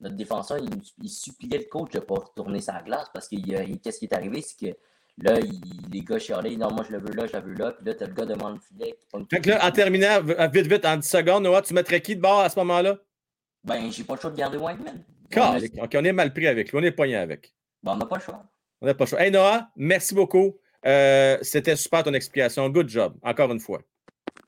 notre 0.00 0.16
défenseur, 0.16 0.58
il, 0.58 1.08
suppliait 1.08 1.58
le 1.58 1.64
coach 1.64 1.92
de 1.92 1.98
ne 1.98 2.04
pas 2.04 2.14
retourner 2.14 2.60
sa 2.60 2.80
glace 2.82 3.08
parce 3.12 3.28
que 3.28 3.36
qu'est-ce 3.76 3.98
qui 3.98 4.06
est 4.06 4.14
arrivé, 4.14 4.40
c'est 4.40 4.72
que 4.72 4.76
là, 5.18 5.38
les 5.92 6.00
gars 6.00 6.18
chialaient, 6.18 6.56
non, 6.56 6.70
moi 6.70 6.84
je 6.88 6.92
le 6.92 6.98
veux 6.98 7.12
là, 7.12 7.26
je 7.26 7.36
le 7.36 7.42
veux 7.42 7.54
là, 7.54 7.72
puis 7.72 7.86
là, 7.86 7.94
tu 7.94 8.04
as 8.04 8.06
le 8.06 8.14
gars 8.14 8.24
devant 8.24 8.50
le 8.50 8.58
filet. 8.58 8.98
Fait 9.30 9.40
que 9.40 9.50
là, 9.50 9.66
en 9.66 9.70
terminant, 9.70 10.22
vite, 10.22 10.66
vite, 10.66 10.84
en 10.86 10.96
10 10.96 11.06
secondes, 11.06 11.44
Noah, 11.44 11.62
tu 11.62 11.74
mettrais 11.74 12.00
qui 12.00 12.16
de 12.16 12.20
bord 12.20 12.40
à 12.40 12.48
ce 12.48 12.58
moment-là? 12.60 12.96
Ben, 13.64 13.90
j'ai 13.90 14.04
pas 14.04 14.14
le 14.14 14.20
choix 14.20 14.30
de 14.30 14.36
garder 14.36 14.56
Whiteman. 14.56 15.04
OK, 15.36 15.94
on 15.94 16.04
est 16.04 16.12
mal 16.12 16.32
pris 16.32 16.46
avec 16.46 16.72
lui, 16.72 16.78
on 16.78 16.82
est 16.82 16.90
poigné 16.90 17.16
avec. 17.16 17.54
Ben, 17.82 17.92
on 17.92 17.96
n'a 17.96 18.06
pas 18.06 18.16
le 18.16 18.22
choix. 18.22 18.44
On 18.80 18.86
n'a 18.86 18.94
pas 18.94 19.04
le 19.04 19.08
choix. 19.08 19.22
Hey 19.22 19.30
Noah, 19.30 19.68
merci 19.76 20.14
beaucoup. 20.14 20.58
Euh, 20.86 21.38
c'était 21.42 21.76
super 21.76 22.02
ton 22.02 22.14
explication. 22.14 22.68
Good 22.70 22.88
job, 22.88 23.16
encore 23.22 23.52
une 23.52 23.60
fois. 23.60 23.82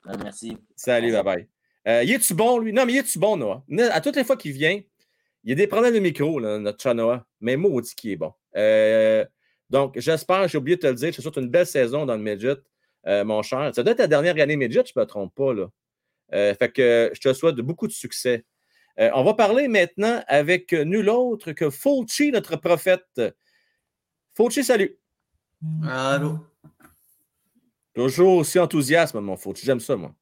Ben, 0.05 0.19
merci. 0.23 0.57
Salut, 0.75 1.13
bye 1.13 1.23
bye. 1.23 1.49
Euh, 1.87 2.05
y 2.05 2.13
est-tu 2.13 2.35
bon, 2.35 2.59
lui? 2.59 2.73
Non, 2.73 2.87
mais 2.87 2.95
y 2.95 2.99
est-tu 2.99 3.19
bon, 3.19 3.37
Noah? 3.37 3.65
À 3.93 4.01
toutes 4.01 4.17
les 4.17 4.25
fois 4.25 4.37
qu'il 4.37 4.53
vient, 4.53 4.81
il 5.45 5.51
y 5.51 5.53
a 5.53 5.57
des 5.57 5.67
problèmes 5.67 5.95
de 5.95 5.99
micro, 5.99 6.41
notre 6.41 6.81
Chanoa, 6.81 7.27
mais 7.41 7.57
maudit 7.57 7.95
qui 7.95 8.13
est 8.13 8.17
bon. 8.17 8.33
Euh, 8.57 9.25
donc, 9.69 9.99
j'espère, 9.99 10.47
j'ai 10.49 10.59
oublié 10.59 10.77
de 10.77 10.83
te 10.83 10.87
le 10.87 10.95
dire, 10.95 11.11
je 11.11 11.17
te 11.17 11.23
souhaite 11.23 11.37
une 11.37 11.49
belle 11.49 11.67
saison 11.67 12.07
dans 12.07 12.15
le 12.15 12.23
midget, 12.23 12.57
euh, 13.07 13.25
mon 13.25 13.43
cher. 13.43 13.73
Ça 13.75 13.83
doit 13.83 13.93
être 13.93 13.99
ta 13.99 14.07
dernière 14.07 14.39
année 14.41 14.57
midget, 14.57 14.85
je 14.87 14.93
ne 14.95 15.03
me 15.03 15.07
trompe 15.07 15.35
pas. 15.35 15.53
Là. 15.53 15.69
Fait 16.31 16.73
que 16.73 17.11
je 17.13 17.21
te 17.21 17.33
souhaite 17.33 17.57
beaucoup 17.57 17.87
de 17.87 17.93
succès. 17.93 18.45
On 18.99 19.25
va 19.25 19.35
parler 19.35 19.69
maintenant 19.69 20.23
avec 20.27 20.73
nul 20.73 21.09
autre 21.09 21.53
que 21.53 21.71
Fulci, 21.71 22.31
notre 22.31 22.57
prophète. 22.57 23.21
Fulci, 24.35 24.65
salut. 24.65 24.99
Allô. 25.89 26.39
Toujours 27.95 28.39
aussi 28.39 28.59
enthousiaste, 28.59 29.15
mon 29.15 29.37
Fulci. 29.37 29.67
J'aime 29.67 29.81
ça, 29.81 29.97
moi. 29.97 30.15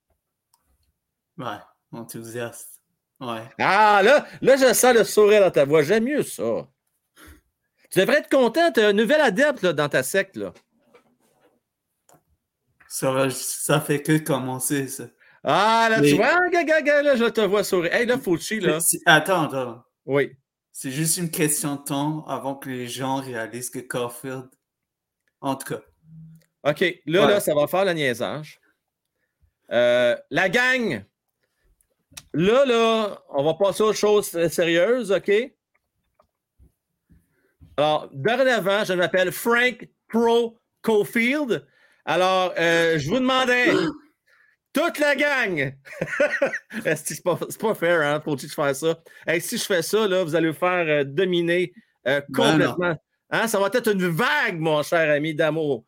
Ouais, 1.38 1.58
enthousiaste. 1.92 2.80
Ah, 3.20 4.00
là, 4.02 4.26
là, 4.40 4.56
je 4.56 4.72
sens 4.72 4.94
le 4.94 5.04
sourire 5.04 5.42
dans 5.42 5.50
ta 5.50 5.64
voix. 5.64 5.82
J'aime 5.82 6.04
mieux 6.04 6.22
ça. 6.22 6.66
Tu 7.90 7.98
devrais 7.98 8.18
être 8.18 8.30
content. 8.30 8.72
Tu 8.72 8.80
as 8.80 8.88
un 8.88 8.92
nouvel 8.92 9.20
adepte 9.20 9.66
dans 9.66 9.88
ta 9.88 10.02
secte. 10.02 10.36
Là. 10.36 10.54
Ça, 12.88 13.28
ça 13.30 13.80
fait 13.80 14.02
que 14.02 14.18
commencer, 14.18 14.88
ça. 14.88 15.04
Ah, 15.42 15.88
là, 15.90 16.02
tu 16.02 16.14
vois, 16.16 16.48
gaga, 16.50 17.02
là, 17.02 17.16
je 17.16 17.24
te 17.24 17.40
vois 17.40 17.64
sourire. 17.64 17.94
Hey, 17.94 18.04
là, 18.06 18.18
Fauci, 18.18 18.60
là. 18.60 18.78
Attends, 19.06 19.44
attends. 19.44 19.82
Oui. 20.04 20.32
C'est 20.72 20.90
juste 20.90 21.16
une 21.16 21.30
question 21.30 21.76
de 21.76 21.82
temps 21.82 22.24
avant 22.26 22.54
que 22.54 22.68
les 22.68 22.86
gens 22.86 23.16
réalisent 23.16 23.70
que 23.70 23.78
Caulfield 23.80 24.48
En 25.40 25.56
tout 25.56 25.74
cas. 25.74 25.80
OK, 26.64 26.80
là, 27.06 27.22
Ouais. 27.26 27.32
là, 27.32 27.40
ça 27.40 27.54
va 27.54 27.66
faire 27.66 27.84
le 27.86 27.92
niaisage. 27.94 28.60
Euh, 29.72 30.14
la 30.30 30.48
gang, 30.50 31.02
là, 32.34 32.64
là, 32.66 33.22
on 33.30 33.42
va 33.42 33.54
passer 33.54 33.82
aux 33.82 33.92
choses 33.94 34.34
euh, 34.34 34.48
sérieuses, 34.50 35.10
OK? 35.10 35.30
Alors, 37.76 38.10
dorénavant, 38.12 38.84
je 38.84 38.92
m'appelle 38.92 39.32
Frank 39.32 39.88
Pro 40.08 40.58
Cofield. 40.82 41.66
Alors, 42.04 42.52
euh, 42.58 42.98
je 42.98 43.08
vous 43.08 43.18
demandais, 43.20 43.72
toute 44.72 44.98
la 44.98 45.16
gang, 45.16 45.74
c'est 46.96 47.22
pas, 47.22 47.38
pas 47.58 47.74
fair, 47.74 48.00
hein? 48.02 48.20
Faut-il 48.24 48.44
que 48.44 48.48
je 48.50 48.54
fasse 48.54 48.80
ça? 48.80 48.98
Hey, 49.26 49.40
si 49.40 49.58
je 49.58 49.64
fais 49.64 49.82
ça, 49.82 50.06
là, 50.06 50.22
vous 50.24 50.34
allez 50.34 50.50
vous 50.50 50.58
faire 50.58 50.86
euh, 50.86 51.04
dominer 51.04 51.72
euh, 52.06 52.20
Ben 52.28 52.52
complètement. 52.52 52.94
Hein, 53.30 53.46
ça 53.48 53.58
va 53.60 53.68
être 53.72 53.92
une 53.92 54.06
vague, 54.08 54.58
mon 54.58 54.82
cher 54.82 55.10
ami 55.10 55.34
d'amour. 55.34 55.84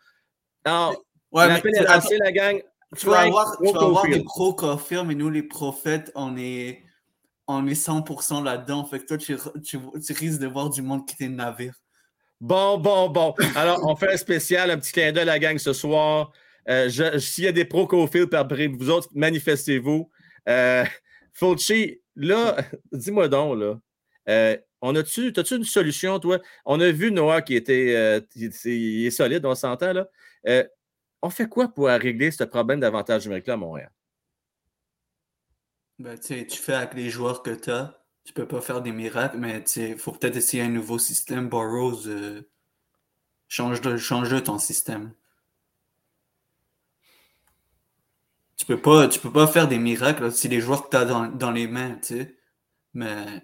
Alors, 0.64 1.02
Ouais, 1.32 1.46
mais 1.48 1.54
l'appel 1.54 1.74
est 1.76 1.78
tu- 1.78 1.84
lancé, 1.92 2.18
la 2.18 2.30
gang. 2.32 2.62
Tu 2.98 3.06
vas 3.06 3.20
avoir, 3.20 3.56
tu 3.58 3.72
vas 3.72 3.80
avoir 3.80 4.02
des 4.04 4.08
Cofield. 4.10 4.24
pros 4.26 4.54
confirmes, 4.54 5.08
mais 5.08 5.14
nous, 5.14 5.30
les 5.30 5.42
prophètes, 5.42 6.12
on 6.14 6.36
est, 6.36 6.82
on 7.48 7.66
est 7.66 7.72
100% 7.74 8.44
là-dedans. 8.44 8.84
Fait 8.84 8.98
que 9.00 9.06
toi, 9.06 9.16
tu, 9.16 9.36
tu, 9.64 9.78
tu 10.04 10.12
risques 10.12 10.40
de 10.40 10.46
voir 10.46 10.68
du 10.68 10.82
monde 10.82 11.06
quitter 11.08 11.26
le 11.28 11.34
navire. 11.34 11.74
Bon, 12.40 12.76
bon, 12.76 13.08
bon. 13.08 13.34
Alors, 13.56 13.80
on 13.88 13.96
fait 13.96 14.12
un 14.12 14.16
spécial, 14.18 14.70
un 14.70 14.76
petit 14.78 14.92
clin 14.92 15.10
d'œil 15.10 15.22
à 15.22 15.24
la 15.26 15.38
gang 15.38 15.56
ce 15.58 15.72
soir. 15.72 16.32
Euh, 16.68 17.18
S'il 17.18 17.44
y 17.44 17.48
a 17.48 17.52
des 17.52 17.64
pros 17.64 17.86
Cofield 17.86 18.28
parmi 18.28 18.66
vous 18.66 18.90
autres, 18.90 19.08
manifestez-vous. 19.14 20.10
Euh, 20.48 20.84
là, 22.16 22.56
dis-moi 22.92 23.28
donc, 23.28 23.58
là. 23.58 23.80
euh, 24.28 24.56
on 24.80 24.94
a-tu, 24.96 25.32
as-tu 25.36 25.56
une 25.56 25.64
solution, 25.64 26.18
toi? 26.18 26.40
On 26.64 26.80
a 26.80 26.90
vu 26.90 27.12
Noah 27.12 27.42
qui 27.42 27.54
était 27.54 27.94
euh, 27.96 28.20
il, 28.34 29.06
est 29.06 29.10
solide, 29.10 29.46
on 29.46 29.54
s'entend, 29.54 29.92
là. 29.92 30.08
On 31.24 31.30
fait 31.30 31.48
quoi 31.48 31.68
pour 31.68 31.86
régler 31.86 32.32
ce 32.32 32.42
problème 32.42 32.80
d'avantage 32.80 33.24
numérique-là 33.26 33.54
à 33.54 33.56
Montréal? 33.56 33.92
Ben, 36.00 36.18
tu 36.18 36.44
fais 36.50 36.72
avec 36.74 36.94
les 36.94 37.10
joueurs 37.10 37.44
que 37.44 37.50
tu 37.50 37.70
as. 37.70 37.96
Tu 38.24 38.32
peux 38.32 38.46
pas 38.46 38.60
faire 38.60 38.82
des 38.82 38.90
miracles, 38.90 39.36
mais 39.38 39.62
il 39.76 39.98
faut 39.98 40.12
peut-être 40.12 40.36
essayer 40.36 40.64
un 40.64 40.68
nouveau 40.68 40.98
système. 40.98 41.48
Burroughs, 41.48 42.08
change, 43.46 43.80
de, 43.82 43.96
change 43.96 44.30
de 44.30 44.40
ton 44.40 44.58
système. 44.58 45.12
Tu 48.62 48.66
peux 48.66 48.80
pas, 48.80 49.08
tu 49.08 49.18
peux 49.18 49.32
pas 49.32 49.48
faire 49.48 49.66
des 49.66 49.80
miracles 49.80 50.30
si 50.30 50.46
les 50.46 50.60
joueurs 50.60 50.84
que 50.84 50.90
tu 50.90 50.96
as 50.96 51.04
dans, 51.04 51.26
dans 51.26 51.50
les 51.50 51.66
mains, 51.66 51.98
tu 52.00 52.14
sais. 52.14 52.36
Mais 52.94 53.42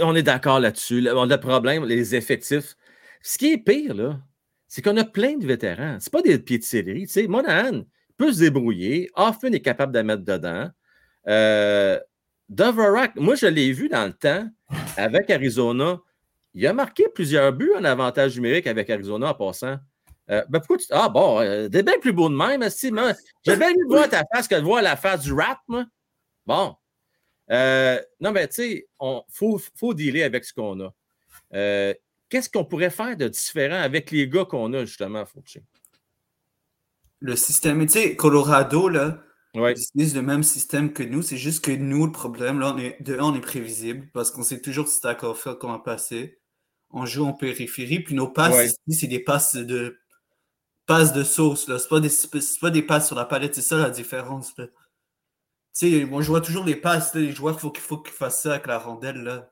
On 0.00 0.14
est 0.14 0.22
d'accord 0.22 0.60
là-dessus. 0.60 1.00
le 1.00 1.36
problème, 1.38 1.84
les 1.84 2.14
effectifs. 2.14 2.76
Ce 3.20 3.36
qui 3.36 3.54
est 3.54 3.58
pire, 3.58 3.94
là, 3.94 4.20
c'est 4.68 4.80
qu'on 4.80 4.96
a 4.96 5.02
plein 5.02 5.36
de 5.36 5.44
vétérans. 5.44 5.96
C'est 5.98 6.12
pas 6.12 6.22
des 6.22 6.38
pieds 6.38 6.58
de 6.58 6.62
céleri. 6.62 7.08
Tu 7.08 7.14
sais, 7.14 7.26
Monahan 7.26 7.82
peut 8.16 8.32
se 8.32 8.38
débrouiller. 8.38 9.10
Hoffman 9.16 9.50
est 9.50 9.60
capable 9.60 9.90
de 9.92 9.98
la 9.98 10.04
mettre 10.04 10.24
dedans. 10.24 10.70
Euh, 11.26 11.98
Dvorak, 12.48 13.16
moi, 13.16 13.34
je 13.34 13.46
l'ai 13.46 13.72
vu 13.72 13.88
dans 13.88 14.06
le 14.06 14.12
temps 14.12 14.48
avec 14.96 15.30
Arizona. 15.30 15.98
Il 16.54 16.64
a 16.64 16.72
marqué 16.72 17.06
plusieurs 17.12 17.52
buts 17.52 17.72
en 17.76 17.82
avantage 17.82 18.36
numérique 18.36 18.68
avec 18.68 18.88
Arizona 18.88 19.30
en 19.30 19.34
passant. 19.34 19.78
Euh, 20.30 20.44
ben 20.48 20.58
pourquoi 20.60 20.76
tu. 20.76 20.86
Ah 20.90 21.08
bon, 21.08 21.40
euh, 21.40 21.68
t'es 21.68 21.82
bien 21.82 21.98
plus 22.00 22.12
beau 22.12 22.28
de 22.28 22.34
même, 22.34 22.60
moi. 22.60 23.12
J'ai 23.44 23.56
bien 23.56 23.70
mieux 23.70 23.86
voir 23.88 24.08
ta 24.08 24.24
face 24.32 24.46
que 24.46 24.54
de 24.54 24.60
voir 24.60 24.82
la 24.82 24.96
face 24.96 25.22
du 25.22 25.32
rat, 25.32 25.60
moi. 25.68 25.86
Bon. 26.46 26.76
Euh, 27.50 28.00
non, 28.20 28.32
mais 28.32 28.46
tu 28.48 28.54
sais, 28.56 28.88
il 29.00 29.20
faut, 29.30 29.60
faut 29.76 29.94
dealer 29.94 30.22
avec 30.22 30.44
ce 30.44 30.52
qu'on 30.52 30.80
a. 30.80 30.94
Euh, 31.54 31.94
Qu'est-ce 32.28 32.50
qu'on 32.50 32.64
pourrait 32.66 32.90
faire 32.90 33.16
de 33.16 33.26
différent 33.26 33.80
avec 33.80 34.10
les 34.10 34.28
gars 34.28 34.44
qu'on 34.44 34.74
a, 34.74 34.84
justement, 34.84 35.24
Fauci? 35.24 35.60
le 37.20 37.36
système, 37.36 37.84
tu 37.86 37.92
sais, 37.92 38.16
Colorado, 38.16 38.88
là, 38.88 39.22
Ils 39.54 39.70
utilisent 39.70 40.14
le 40.14 40.22
même 40.22 40.42
système 40.42 40.92
que 40.92 41.02
nous, 41.02 41.22
c'est 41.22 41.36
juste 41.36 41.64
que 41.64 41.72
nous, 41.72 42.06
le 42.06 42.12
problème, 42.12 42.60
là, 42.60 42.72
on 42.74 42.78
est, 42.78 43.02
de 43.02 43.18
on 43.18 43.34
est 43.34 43.40
prévisible 43.40 44.08
parce 44.12 44.30
qu'on 44.30 44.42
sait 44.42 44.60
toujours 44.60 44.88
si 44.88 45.00
à 45.04 45.16
faire 45.34 45.58
comment 45.58 45.80
passer. 45.80 46.38
On 46.90 47.06
joue 47.06 47.24
en 47.24 47.32
périphérie, 47.32 48.00
puis 48.00 48.14
nos 48.14 48.28
passes 48.28 48.54
Ouais. 48.54 48.66
ici, 48.66 49.00
c'est 49.00 49.06
des 49.08 49.20
passes 49.20 49.56
de 49.56 49.98
passes 50.88 51.12
de 51.12 51.22
sauce, 51.22 51.68
là. 51.68 51.78
C'est 51.78 51.88
pas 51.88 52.00
des, 52.00 52.10
pas 52.60 52.70
des 52.70 52.82
passes 52.82 53.06
sur 53.06 53.14
la 53.16 53.24
palette, 53.26 53.54
c'est 53.54 53.62
ça 53.62 53.76
la 53.78 53.90
différence, 53.90 54.56
là. 54.58 54.66
Tu 55.78 56.00
sais, 56.00 56.04
moi, 56.06 56.22
je 56.22 56.28
vois 56.28 56.40
toujours 56.40 56.64
les 56.64 56.74
passes, 56.74 57.14
là, 57.14 57.20
les 57.20 57.30
joueurs, 57.30 57.54
il 57.54 57.60
faut 57.60 57.70
qu'il 57.70 57.82
faut 57.84 57.98
qu'ils 57.98 58.12
fassent 58.14 58.42
ça 58.42 58.54
avec 58.54 58.66
la 58.66 58.78
rondelle, 58.80 59.22
là. 59.22 59.48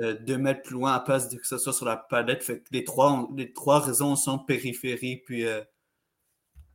Euh, 0.00 0.14
deux 0.14 0.38
mètres 0.38 0.62
plus 0.62 0.72
loin 0.72 0.94
à 0.94 1.00
passe, 1.00 1.28
que 1.28 1.46
ce 1.46 1.58
soit 1.58 1.74
sur 1.74 1.84
la 1.84 1.96
palette. 1.98 2.42
Fait 2.42 2.60
que 2.60 2.68
les 2.70 2.84
trois, 2.84 3.12
ont- 3.12 3.34
les 3.36 3.52
trois 3.52 3.80
raisons 3.80 4.16
sont 4.16 4.38
périphérie, 4.38 5.18
puis 5.26 5.44
euh, 5.46 5.60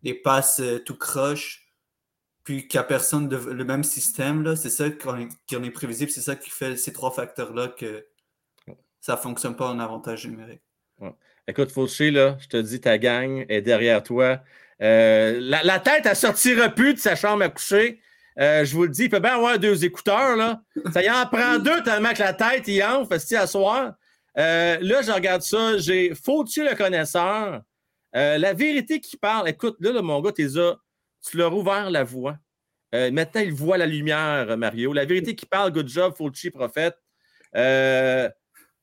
les 0.03 0.13
passes 0.13 0.59
euh, 0.59 0.77
tout 0.77 0.95
croche, 0.95 1.73
puis 2.43 2.67
qu'il 2.67 2.77
n'y 2.79 2.81
a 2.81 2.87
personne 2.87 3.29
de 3.29 3.37
le 3.37 3.63
même 3.65 3.83
système. 3.83 4.43
là. 4.43 4.55
C'est 4.55 4.69
ça 4.69 4.91
qu'on 4.91 5.17
est, 5.17 5.29
qu'on 5.49 5.63
est 5.63 5.71
prévisible, 5.71 6.11
c'est 6.11 6.21
ça 6.21 6.35
qui 6.35 6.51
fait 6.51 6.77
ces 6.77 6.93
trois 6.93 7.09
facteurs-là 7.11 7.69
que 7.69 8.05
ça 9.01 9.15
ne 9.15 9.19
fonctionne 9.21 9.55
pas 9.55 9.69
en 9.69 9.79
avantage 9.79 10.27
numérique. 10.27 10.61
Écoute, 11.47 11.71
Fauché, 11.71 12.09
là, 12.09 12.37
je 12.39 12.47
te 12.47 12.57
dis, 12.57 12.79
ta 12.79 12.97
gang 12.97 13.45
est 13.49 13.61
derrière 13.61 14.01
toi. 14.01 14.39
Euh, 14.81 15.39
la, 15.41 15.79
tête, 15.79 16.05
elle 16.05 16.15
sortira 16.15 16.69
plus 16.69 16.93
de 16.93 16.99
sa 16.99 17.15
chambre 17.15 17.43
à 17.43 17.49
coucher. 17.49 17.99
Euh, 18.39 18.63
je 18.63 18.73
vous 18.73 18.83
le 18.83 18.89
dis, 18.89 19.03
il 19.03 19.09
peut 19.09 19.19
bien 19.19 19.35
avoir 19.35 19.59
deux 19.59 19.83
écouteurs, 19.83 20.37
là. 20.37 20.61
Ça 20.93 21.03
y 21.03 21.09
en 21.09 21.25
prend 21.27 21.59
deux 21.59 21.83
tellement 21.83 22.13
que 22.13 22.19
la 22.19 22.33
tête, 22.33 22.67
il 22.67 22.81
enfle, 22.81 23.19
fait 23.19 23.35
à 23.35 23.45
soir. 23.45 23.93
Euh, 24.37 24.77
là, 24.81 25.01
je 25.01 25.11
regarde 25.11 25.41
ça, 25.41 25.77
j'ai 25.77 26.15
Fauché 26.15 26.63
le 26.63 26.75
connaisseur. 26.75 27.61
Euh, 28.15 28.37
la 28.37 28.53
vérité 28.53 29.01
qui 29.01 29.17
parle, 29.17 29.49
écoute, 29.49 29.75
là, 29.81 29.91
là, 29.91 30.01
mon 30.01 30.21
gars, 30.21 30.31
t'es 30.31 30.47
là, 30.47 30.77
tu 31.29 31.37
leur 31.37 31.51
as 31.51 31.55
ouvert 31.55 31.91
la 31.91 32.03
voie. 32.05 32.37
Euh, 32.95 33.11
maintenant, 33.11 33.41
il 33.41 33.53
voit 33.53 33.77
la 33.77 33.85
lumière, 33.85 34.57
Mario. 34.57 34.93
La 34.93 35.05
vérité 35.05 35.35
qui 35.35 35.45
parle, 35.45 35.73
good 35.73 35.89
job, 35.89 36.13
Fauci, 36.15 36.51
prophète. 36.51 36.95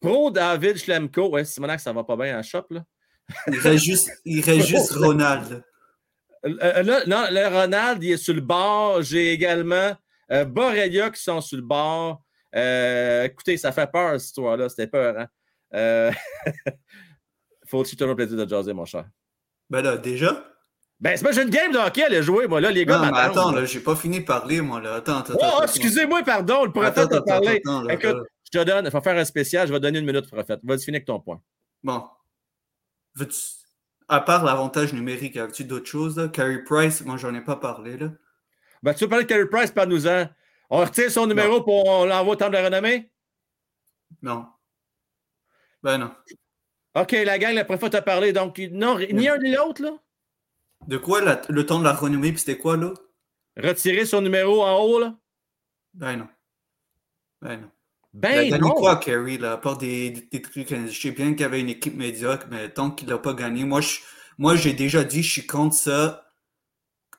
Euh, 0.04 0.08
Pro 0.08 0.30
David 0.30 0.76
Schlemko, 0.76 1.30
ouais, 1.30 1.44
Simonac, 1.44 1.80
ça 1.80 1.92
va 1.92 2.04
pas 2.04 2.16
bien 2.16 2.38
en 2.38 2.42
shop, 2.42 2.66
là. 2.70 2.84
Il 3.46 3.58
reste 3.58 3.84
juste, 3.84 4.10
il 4.24 4.40
reste 4.42 4.66
juste 4.66 4.92
Ronald. 4.96 5.62
Euh, 6.44 6.82
là, 6.82 7.02
non, 7.06 7.26
le 7.30 7.46
Ronald, 7.46 8.02
il 8.02 8.12
est 8.12 8.16
sur 8.16 8.34
le 8.34 8.40
bord. 8.40 9.02
J'ai 9.02 9.32
également 9.32 9.94
euh, 10.32 10.44
Borrelia 10.44 11.10
qui 11.10 11.22
sont 11.22 11.40
sur 11.40 11.56
le 11.56 11.62
bord. 11.62 12.22
Euh, 12.56 13.24
écoutez, 13.24 13.56
ça 13.56 13.72
fait 13.72 13.90
peur, 13.90 14.12
cette 14.12 14.28
histoire-là. 14.28 14.68
C'était 14.68 14.86
peur, 14.86 15.18
hein? 15.18 15.26
Euh... 15.74 16.10
Faut-il 17.66 17.96
toujours 17.96 18.16
plaisir 18.16 18.36
de 18.36 18.48
jaser, 18.48 18.72
mon 18.72 18.84
cher? 18.84 19.04
Ben 19.68 19.82
là, 19.82 19.96
déjà? 19.96 20.44
Ben, 20.98 21.16
c'est 21.16 21.22
pas 21.22 21.32
j'ai 21.32 21.42
une 21.42 21.50
game 21.50 21.72
de 21.72 21.78
hockey 21.78 22.02
à 22.02 22.06
aller 22.06 22.22
jouer, 22.22 22.46
moi, 22.46 22.60
là, 22.60 22.70
les 22.70 22.84
gars. 22.84 22.98
Non, 22.98 23.10
mais 23.12 23.18
attends, 23.18 23.52
là, 23.52 23.64
j'ai 23.64 23.80
pas 23.80 23.94
fini 23.94 24.20
de 24.20 24.24
parler, 24.24 24.60
moi, 24.60 24.80
là. 24.80 24.94
Attends, 24.94 25.18
attends. 25.18 25.36
Oh, 25.40 25.62
excusez-moi, 25.62 26.22
pardon, 26.24 26.64
le 26.64 26.72
prophète 26.72 27.12
a 27.12 27.22
parlé. 27.22 27.62
Écoute. 27.90 28.26
Je 28.52 28.58
te 28.58 28.64
donne, 28.64 28.84
il 28.84 28.90
faut 28.90 29.00
faire 29.00 29.16
un 29.16 29.24
spécial, 29.24 29.66
je 29.68 29.72
vais 29.72 29.78
te 29.78 29.82
donner 29.84 29.98
une 30.00 30.06
minute, 30.06 30.26
prophète. 30.30 30.60
Vas-y, 30.62 30.82
finis 30.84 30.96
avec 30.98 31.06
ton 31.06 31.20
point. 31.20 31.40
Bon. 31.82 32.08
Veux-tu- 33.14 33.36
À 34.08 34.20
part 34.20 34.44
l'avantage 34.44 34.92
numérique, 34.92 35.36
as-tu 35.36 35.64
d'autres 35.64 35.86
choses, 35.86 36.18
là? 36.18 36.28
Carey 36.28 36.64
Price, 36.64 37.00
moi, 37.04 37.16
j'en 37.16 37.32
ai 37.34 37.40
pas 37.42 37.56
parlé, 37.56 37.96
là. 37.96 38.10
Ben, 38.82 38.92
tu 38.94 39.04
veux 39.04 39.08
parler 39.10 39.24
de 39.24 39.28
Carey 39.28 39.46
Price, 39.46 39.70
parle-nous-en. 39.70 40.28
On 40.68 40.78
retire 40.78 41.10
son 41.10 41.26
numéro 41.26 41.62
pour 41.62 41.86
on 41.86 42.04
l'envoie 42.06 42.32
au 42.32 42.36
temple 42.36 42.52
de 42.52 42.56
la 42.58 42.64
renommée? 42.64 43.10
Non. 44.22 44.46
Ben 45.82 45.98
non. 45.98 46.12
OK, 46.96 47.12
la 47.12 47.38
gang, 47.38 47.54
le 47.54 47.64
prophète 47.64 47.94
a 47.94 48.02
parlé. 48.02 48.32
Donc, 48.32 48.58
non, 48.72 48.98
ni 48.98 49.28
un 49.28 49.38
ni 49.38 49.52
l'autre, 49.54 49.82
là? 49.82 49.92
De 50.88 50.96
quoi 50.96 51.20
la- 51.20 51.40
le 51.48 51.64
temps 51.66 51.78
de 51.78 51.84
la 51.84 51.92
renommée, 51.92 52.30
puis 52.30 52.40
c'était 52.40 52.58
quoi, 52.58 52.76
là? 52.76 52.92
Retirer 53.56 54.06
son 54.06 54.22
numéro 54.22 54.62
en 54.64 54.76
haut, 54.80 54.98
là? 54.98 55.16
Ben 55.94 56.16
non. 56.16 56.28
Ben 57.42 57.60
non. 57.60 57.70
Il 58.12 58.18
a 58.18 58.20
Ben 58.20 58.50
gagné 58.50 58.58
non! 58.60 58.74
quoi, 58.74 58.96
Carey, 58.96 59.38
là? 59.38 59.52
À 59.52 59.56
part 59.56 59.78
des, 59.78 60.10
des, 60.10 60.42
trucs. 60.42 60.68
Je 60.68 61.00
sais 61.00 61.12
bien 61.12 61.30
qu'il 61.32 61.42
y 61.42 61.44
avait 61.44 61.60
une 61.60 61.68
équipe 61.68 61.94
médiocre, 61.96 62.46
mais 62.50 62.68
tant 62.68 62.90
qu'il 62.90 63.08
n'a 63.08 63.18
pas 63.18 63.34
gagné, 63.34 63.64
moi, 63.64 63.80
je- 63.80 64.00
moi, 64.38 64.56
j'ai 64.56 64.72
déjà 64.72 65.04
dit, 65.04 65.22
je 65.22 65.30
suis 65.30 65.46
contre 65.46 65.76
ça. 65.76 66.26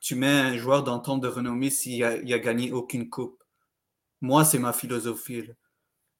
Tu 0.00 0.16
mets 0.16 0.26
un 0.26 0.56
joueur 0.58 0.82
dans 0.82 0.98
temps 0.98 1.16
de 1.18 1.28
renommée 1.28 1.70
s'il 1.70 2.02
a, 2.04 2.16
il 2.16 2.32
a 2.34 2.38
gagné 2.38 2.72
aucune 2.72 3.08
coupe. 3.08 3.42
Moi, 4.20 4.44
c'est 4.44 4.58
ma 4.58 4.72
philosophie, 4.72 5.42
là. 5.42 5.54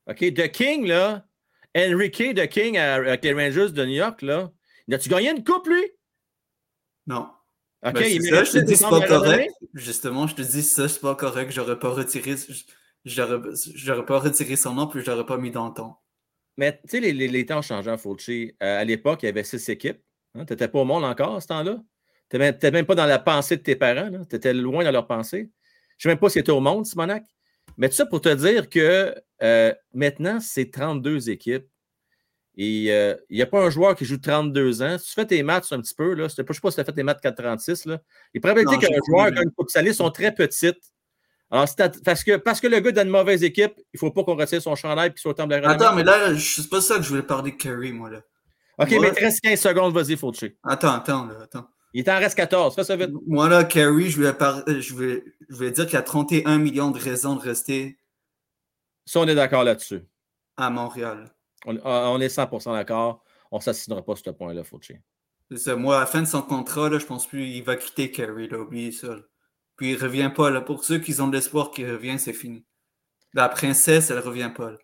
OK, 0.09 0.19
The 0.35 0.51
King, 0.51 0.87
là, 0.87 1.27
Enrique 1.77 2.35
The 2.35 2.49
King 2.49 2.79
à- 2.79 2.95
avec 2.95 3.25
les 3.25 3.33
Rangers 3.35 3.71
de 3.73 3.85
New 3.85 3.93
York, 3.95 4.23
là, 4.23 4.51
as-tu 4.91 5.09
gagné 5.09 5.31
une 5.31 5.45
coupe, 5.45 5.67
lui? 5.69 5.85
Non. 7.07 7.29
OK, 7.85 7.93
Ben, 7.95 8.05
il 8.11 8.23
ça, 8.23 8.45
je 8.45 8.53
te 8.53 8.59
dis, 8.59 8.77
c'est 8.77 8.89
pas 8.89 9.01
la 9.01 9.07
correct. 9.07 9.51
Justement, 9.75 10.27
je 10.29 10.37
te 10.37 10.43
dis, 10.43 10.63
ça, 10.63 10.89
c'est 10.89 11.01
pas 11.01 11.15
correct. 11.17 11.51
J'aurais 11.51 11.79
pas 11.79 11.91
retiré, 11.91 12.37
j'aurais 13.05 14.07
pas 14.07 14.19
retiré 14.19 14.57
son 14.57 14.75
nom, 14.75 14.87
puis 14.87 15.03
je 15.03 15.11
l'aurais 15.11 15.27
pas 15.27 15.39
mis 15.39 15.51
dans 15.51 15.69
le 15.69 15.75
temps. 15.75 16.01
Mais 16.57 16.81
tu 16.83 16.89
sais, 16.89 17.01
les, 17.01 17.13
les, 17.13 17.29
les 17.29 17.47
temps 17.47 17.61
en 17.71 17.97
Fauci. 17.97 18.55
Euh, 18.63 18.81
à 18.81 18.85
l'époque, 18.85 19.23
il 19.23 19.27
y 19.27 19.29
avait 19.29 19.45
six 19.45 19.69
équipes. 19.69 20.03
Hein, 20.35 20.45
tu 20.45 20.53
n'étais 20.53 20.69
pas 20.69 20.81
au 20.81 20.85
monde 20.85 21.05
encore 21.05 21.37
à 21.37 21.41
ce 21.41 21.47
temps-là? 21.49 21.83
Tu 22.31 22.39
n'étais 22.39 22.71
même 22.71 22.87
pas 22.87 22.95
dans 22.95 23.07
la 23.07 23.19
pensée 23.19 23.57
de 23.57 23.63
tes 23.63 23.77
parents. 23.77 24.11
Tu 24.29 24.37
étais 24.37 24.55
loin 24.55 24.85
dans 24.85 24.91
leur 24.91 25.07
pensée? 25.07 25.51
Je 25.99 26.09
ne 26.09 26.11
sais 26.11 26.15
même 26.15 26.19
pas 26.19 26.29
si 26.29 26.35
tu 26.35 26.41
étais 26.41 26.53
au 26.53 26.61
monde, 26.61 26.87
Simonac. 26.87 27.25
Mais 27.77 27.89
tout 27.89 27.95
ça 27.95 28.07
pour 28.07 28.21
te 28.21 28.35
dire 28.35 28.69
que 28.69 29.15
euh, 29.43 29.75
maintenant, 29.95 30.41
c'est 30.41 30.71
32 30.71 31.31
équipes. 31.31 31.67
Et 32.55 32.93
euh, 32.93 33.17
il 33.31 33.37
n'y 33.37 33.43
a 33.43 33.47
pas 33.47 33.65
un 33.65 33.71
joueur 33.71 33.95
qui 33.95 34.05
joue 34.05 34.19
32 34.19 34.83
ans. 34.83 34.99
Si 34.99 35.09
tu 35.09 35.15
fais 35.15 35.27
tes 35.27 35.43
maths 35.43 35.73
un 35.73 35.81
petit 35.81 35.95
peu, 35.95 36.11
là, 36.11 36.17
je 36.17 36.23
ne 36.25 36.29
sais 36.29 36.45
pas 36.45 36.53
si 36.53 36.61
tu 36.61 36.81
as 36.81 36.85
fait 36.85 36.93
tes 36.93 37.03
maths 37.03 37.21
436, 37.23 37.87
là, 37.87 38.01
les 38.35 38.41
probabilités 38.41 38.77
qu'un 38.79 38.95
joueur 39.09 39.31
gagne 39.31 39.45
une 39.45 39.53
Coupe 39.53 39.71
Stanley 39.71 39.95
sont 39.95 40.11
très 40.11 40.35
petites. 40.35 40.83
Alors, 41.53 41.67
parce, 42.03 42.25
que, 42.25 42.37
parce 42.39 42.61
que 42.63 42.67
le 42.67 42.81
gars 42.81 42.99
a 42.99 43.05
une 43.05 43.11
mauvaise 43.11 43.45
équipe, 43.45 43.75
il 43.77 43.85
ne 43.97 43.99
faut 43.99 44.11
pas 44.11 44.25
qu'on 44.25 44.37
retire 44.37 44.63
son 44.63 44.75
chandail 44.75 45.09
et 45.09 45.11
qu'il 45.11 45.21
soit 45.21 45.33
au 45.33 45.35
temple 45.35 45.51
de. 45.61 45.67
Attends, 45.67 45.95
mais 45.95 46.03
là, 46.03 46.35
c'est 46.39 46.71
pas 46.71 46.81
ça 46.81 46.97
que 46.97 47.03
je 47.03 47.11
voulais 47.11 47.23
parler 47.23 47.51
de 47.51 47.57
Curry, 47.57 47.93
moi, 47.93 48.09
là. 48.09 48.23
OK, 48.79 48.89
mais 48.91 49.09
il 49.09 49.15
te 49.15 49.21
reste 49.21 49.43
15 49.43 49.61
secondes, 49.61 49.93
vas-y, 49.93 50.17
faut. 50.17 50.33
Attends, 50.65 50.93
attends, 50.95 51.27
là, 51.27 51.35
attends. 51.43 51.69
Il 51.93 52.05
t'en 52.05 52.19
reste 52.19 52.37
14, 52.37 52.75
fais 52.75 52.85
ça 52.85 52.97
vite. 52.97 53.11
Moi, 53.27 53.51
là, 53.51 53.65
Curry, 53.65 54.09
je 54.09 54.17
voulais, 54.17 54.33
par- 54.33 54.67
euh, 54.67 54.81
je 54.81 54.95
voulais, 54.95 55.23
je 55.51 55.55
voulais 55.55 55.73
dire 55.73 55.85
qu'il 55.85 55.93
y 55.93 55.99
a 55.99 56.03
31 56.03 56.57
millions 56.57 56.91
de 56.91 56.99
raisons 56.99 57.37
de 57.37 57.43
rester 57.43 57.99
Ça, 59.05 59.21
on 59.21 59.29
est 59.29 59.35
d'accord 59.35 59.63
là-dessus. 59.63 60.01
à 60.57 60.71
Montréal. 60.71 61.35
On, 61.67 61.77
ah, 61.85 62.09
on 62.09 62.21
est 62.21 62.29
100% 62.29 62.73
d'accord. 62.73 63.23
On 63.51 63.59
ne 63.59 63.63
s'assinera 63.63 64.03
pas 64.03 64.17
sur 64.17 64.25
ce 64.25 64.31
point-là, 64.31 64.63
ça. 65.55 65.77
Moi, 65.77 65.99
à 65.99 66.01
la 66.01 66.07
fin 66.07 66.23
de 66.23 66.27
son 66.27 66.41
contrat, 66.41 66.89
là, 66.89 66.99
je 66.99 67.05
pense 67.05 67.27
plus 67.27 67.45
qu'il 67.45 67.63
va 67.63 67.77
quitter 67.77 68.11
Curry, 68.11 68.49
là, 68.49 68.59
oubliez 68.59 68.91
ça. 68.91 69.09
là. 69.09 69.21
Puis 69.83 69.91
il 69.95 70.01
revient 70.01 70.31
pas, 70.33 70.49
là. 70.49 70.61
Pour 70.61 70.85
ceux 70.85 71.01
qui 71.01 71.21
ont 71.21 71.27
de 71.27 71.35
l'espoir 71.35 71.73
qu'il 71.73 71.91
revient, 71.91 72.17
c'est 72.17 72.33
fini. 72.33 72.65
La 73.35 73.49
princesse, 73.49 74.11
elle 74.11 74.21
revient 74.21 74.53
pas, 74.57 74.71
là. 74.71 74.77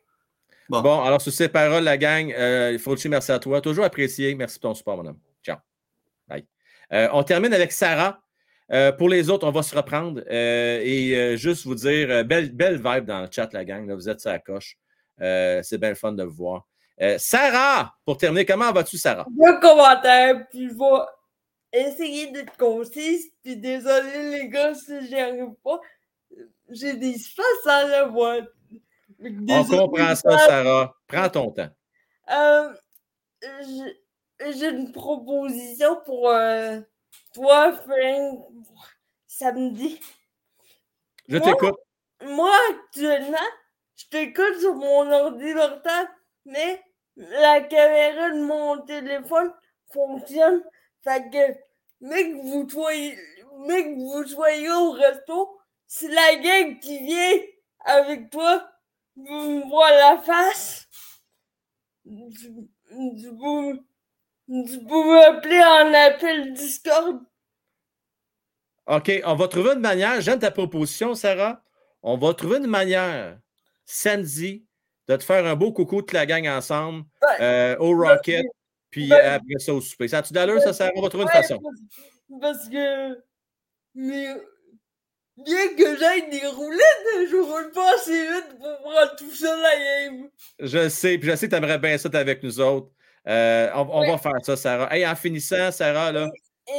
Bon. 0.68 0.80
Bon, 0.82 1.02
alors 1.04 1.20
sur 1.22 1.32
ces 1.32 1.48
paroles, 1.48 1.84
la 1.84 1.96
gang, 1.96 2.32
euh, 2.32 2.76
Fauci, 2.80 3.08
merci 3.08 3.30
à 3.30 3.38
toi. 3.38 3.60
Toujours 3.60 3.84
apprécié. 3.84 4.34
Merci 4.34 4.58
pour 4.58 4.70
ton 4.70 4.74
support, 4.74 4.96
mon 4.96 5.06
homme. 5.10 5.20
Ciao. 5.44 5.58
Bye. 6.26 6.44
Euh, 6.92 7.08
on 7.12 7.22
termine 7.22 7.54
avec 7.54 7.70
Sarah. 7.70 8.20
Euh, 8.72 8.90
pour 8.90 9.08
les 9.08 9.30
autres, 9.30 9.46
on 9.46 9.52
va 9.52 9.62
se 9.62 9.76
reprendre 9.76 10.20
euh, 10.28 10.80
et 10.82 11.14
euh, 11.16 11.36
juste 11.36 11.64
vous 11.64 11.76
dire, 11.76 12.10
euh, 12.10 12.24
belle, 12.24 12.50
belle 12.52 12.82
vibe 12.82 13.04
dans 13.04 13.20
le 13.20 13.28
chat, 13.30 13.52
la 13.52 13.64
gang. 13.64 13.86
là. 13.86 13.94
vous 13.94 14.08
êtes 14.08 14.18
sur 14.18 14.30
la 14.30 14.40
coche. 14.40 14.78
Euh, 15.20 15.60
c'est 15.62 15.78
bien 15.78 15.90
le 15.90 15.94
fun 15.94 16.10
de 16.10 16.24
vous 16.24 16.34
voir. 16.34 16.66
Euh, 17.00 17.14
Sarah, 17.20 17.94
pour 18.04 18.16
terminer, 18.18 18.44
comment 18.44 18.72
vas-tu, 18.72 18.98
Sarah? 18.98 19.26
Deux 19.30 19.60
commentaires, 19.60 20.44
puis 20.50 20.68
je 20.68 20.74
vais 20.74 21.04
essayer 21.72 22.30
d'être 22.32 22.56
concise. 22.56 23.30
Puis 23.42 23.56
désolé 23.56 24.30
les 24.30 24.48
gars 24.48 24.74
si 24.74 25.06
j'y 25.06 25.16
arrive 25.16 25.54
pas. 25.64 25.80
J'ai 26.70 26.94
des 26.94 27.14
espaces 27.14 27.66
à 27.66 27.84
la 27.88 28.04
voix. 28.06 28.36
On 29.20 29.64
comprend 29.64 30.14
ça, 30.14 30.38
Sarah. 30.38 30.94
Prends 31.06 31.28
ton 31.28 31.50
temps. 31.50 31.70
euh, 32.30 32.74
j'ai- 33.40 34.68
une 34.68 34.92
proposition 34.92 35.96
pour 36.04 36.28
euh, 36.30 36.80
toi, 37.34 37.72
Frank, 37.72 38.46
samedi. 39.26 39.98
Je 41.28 41.38
t'écoute. 41.38 41.74
Moi, 42.22 42.52
actuellement, 42.70 43.36
je 43.96 44.04
t'écoute 44.10 44.60
sur 44.60 44.74
mon 44.74 45.10
ordinateur, 45.10 46.06
mais 46.44 46.82
la 47.16 47.60
caméra 47.62 48.30
de 48.30 48.40
mon 48.42 48.80
téléphone 48.82 49.52
fonctionne. 49.92 50.62
Fait 51.02 51.30
que, 51.30 51.58
mec, 52.00 52.34
vous 52.42 52.68
soyez, 52.68 53.18
mec, 53.66 53.96
vous 53.96 54.24
soyez 54.26 54.70
au 54.70 54.92
resto, 54.92 55.58
c'est 55.86 56.08
la 56.08 56.36
gang 56.36 56.78
qui 56.80 56.98
vient 57.04 57.38
avec 57.84 58.30
toi, 58.30 58.68
vous 59.16 59.24
me 59.24 59.68
voit 59.68 59.90
la 59.90 60.18
face. 60.18 60.88
Peux, 62.04 62.30
tu 64.48 64.78
peux 64.86 65.04
m'appeler 65.14 65.60
en 65.60 65.92
appel 65.94 66.52
Discord. 66.52 67.20
OK, 68.86 69.12
on 69.24 69.34
va 69.34 69.48
trouver 69.48 69.72
une 69.72 69.80
manière. 69.80 70.20
J'aime 70.20 70.38
ta 70.38 70.50
proposition, 70.50 71.14
Sarah. 71.14 71.62
On 72.02 72.16
va 72.16 72.32
trouver 72.32 72.56
une 72.56 72.66
manière 72.66 73.38
samedi 73.84 74.64
de 75.08 75.16
te 75.16 75.24
faire 75.24 75.44
un 75.44 75.56
beau 75.56 75.72
coucou 75.72 76.00
de 76.00 76.14
la 76.14 76.24
gang 76.24 76.46
ensemble 76.48 77.04
euh, 77.40 77.76
au 77.78 77.94
Rocket, 77.96 78.46
puis 78.98 79.10
Ouais. 79.10 79.20
euh, 79.20 79.36
après 79.36 79.58
ça 79.58 79.74
au 79.74 79.80
souper. 79.80 80.08
Ça 80.08 80.18
a-tu 80.18 80.32
d'allure, 80.32 80.60
ça, 80.60 80.72
Sarah? 80.72 80.90
On 80.96 81.02
va 81.02 81.08
trouver 81.08 81.22
une 81.24 81.28
Ouais, 81.28 81.34
façon. 81.34 81.60
Parce, 82.40 82.68
que. 82.68 83.18
Mais. 83.94 84.34
Bien 85.36 85.68
que 85.76 85.96
j'aille 85.96 86.28
des 86.30 86.44
roulettes, 86.48 87.30
je 87.30 87.36
roule 87.36 87.70
pas 87.70 87.94
assez 87.94 88.26
vite 88.26 88.58
pour 88.58 88.76
prendre 88.80 89.14
tout 89.16 89.30
ça 89.30 89.56
la 89.56 89.76
game. 89.78 90.28
Je 90.58 90.88
sais, 90.88 91.16
puis 91.16 91.30
je 91.30 91.36
sais 91.36 91.46
que 91.46 91.52
tu 91.52 91.56
aimerais 91.56 91.78
bien 91.78 91.96
ça 91.96 92.10
t'es 92.10 92.18
avec 92.18 92.42
nous 92.42 92.58
autres. 92.58 92.90
Euh, 93.28 93.70
on 93.72 93.82
on 93.82 94.10
va 94.10 94.18
faire 94.18 94.32
ça, 94.42 94.56
Sarah. 94.56 94.92
Hey, 94.92 95.06
en 95.06 95.14
finissant, 95.14 95.70
Sarah, 95.70 96.10
là, 96.10 96.28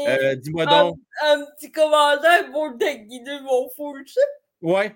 euh, 0.10 0.36
dis-moi 0.36 0.66
donc. 0.66 0.98
un 1.26 1.46
petit 1.56 1.72
commentaire 1.72 2.52
pour 2.52 2.78
t'inquiéter 2.78 3.40
mon 3.44 3.70
full 3.78 4.06
shit. 4.06 4.20
Ouais. 4.62 4.94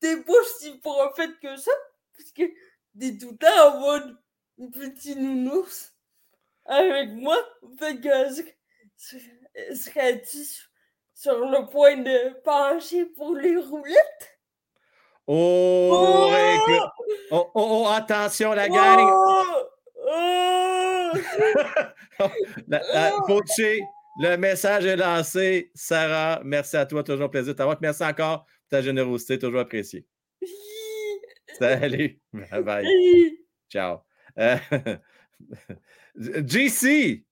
T'es 0.00 0.16
pas 0.22 0.32
si 0.58 0.76
prophète 0.80 1.38
que 1.40 1.56
ça, 1.58 1.70
parce 2.16 2.32
que 2.32 2.42
t'es 2.98 3.16
tout 3.18 3.30
le 3.30 3.36
temps 3.36 3.76
en 3.76 3.80
mode 3.80 4.16
petit 4.72 5.14
nounours 5.14 5.94
avec 6.70 7.10
moi. 7.10 7.36
Fait 7.78 7.96
que 8.00 8.32
ser- 8.96 9.20
serais-tu 9.74 10.38
sur 11.14 11.38
le 11.38 11.68
point 11.68 11.96
de 11.98 12.40
pencher 12.42 13.06
pour 13.06 13.34
les 13.34 13.56
roulettes? 13.56 14.38
Oh, 15.26 16.28
écoute. 16.30 16.88
Oh, 17.30 17.50
oh, 17.54 17.84
oh, 17.84 17.86
attention, 17.88 18.52
la 18.52 18.68
gang. 18.68 18.98
Oh! 19.02 19.44
Oh! 20.08 21.12
La- 22.68 22.82
la- 22.92 23.12
le 24.20 24.36
message 24.36 24.84
est 24.84 24.96
lancé. 24.96 25.70
Sarah, 25.74 26.40
merci 26.44 26.76
à 26.76 26.84
toi. 26.84 27.02
Toujours 27.02 27.24
un 27.26 27.28
plaisir 27.28 27.54
de 27.54 27.58
t'avoir. 27.58 27.78
Merci 27.80 28.04
encore 28.04 28.44
pour 28.44 28.68
ta 28.68 28.82
générosité. 28.82 29.38
Toujours 29.38 29.60
apprécié. 29.60 30.06
Salut. 31.58 32.20
Bye 32.32 32.62
bye. 32.62 32.86
Ciao. 33.70 34.00
Euh, 34.38 34.56
JC, 36.16 37.24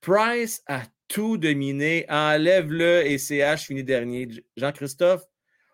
Price 0.00 0.62
a 0.66 0.82
tout 1.08 1.38
dominé. 1.38 2.06
Enlève-le 2.08 3.06
et 3.06 3.18
CH 3.18 3.66
finit 3.66 3.84
dernier. 3.84 4.28
Jean-Christophe, 4.56 5.24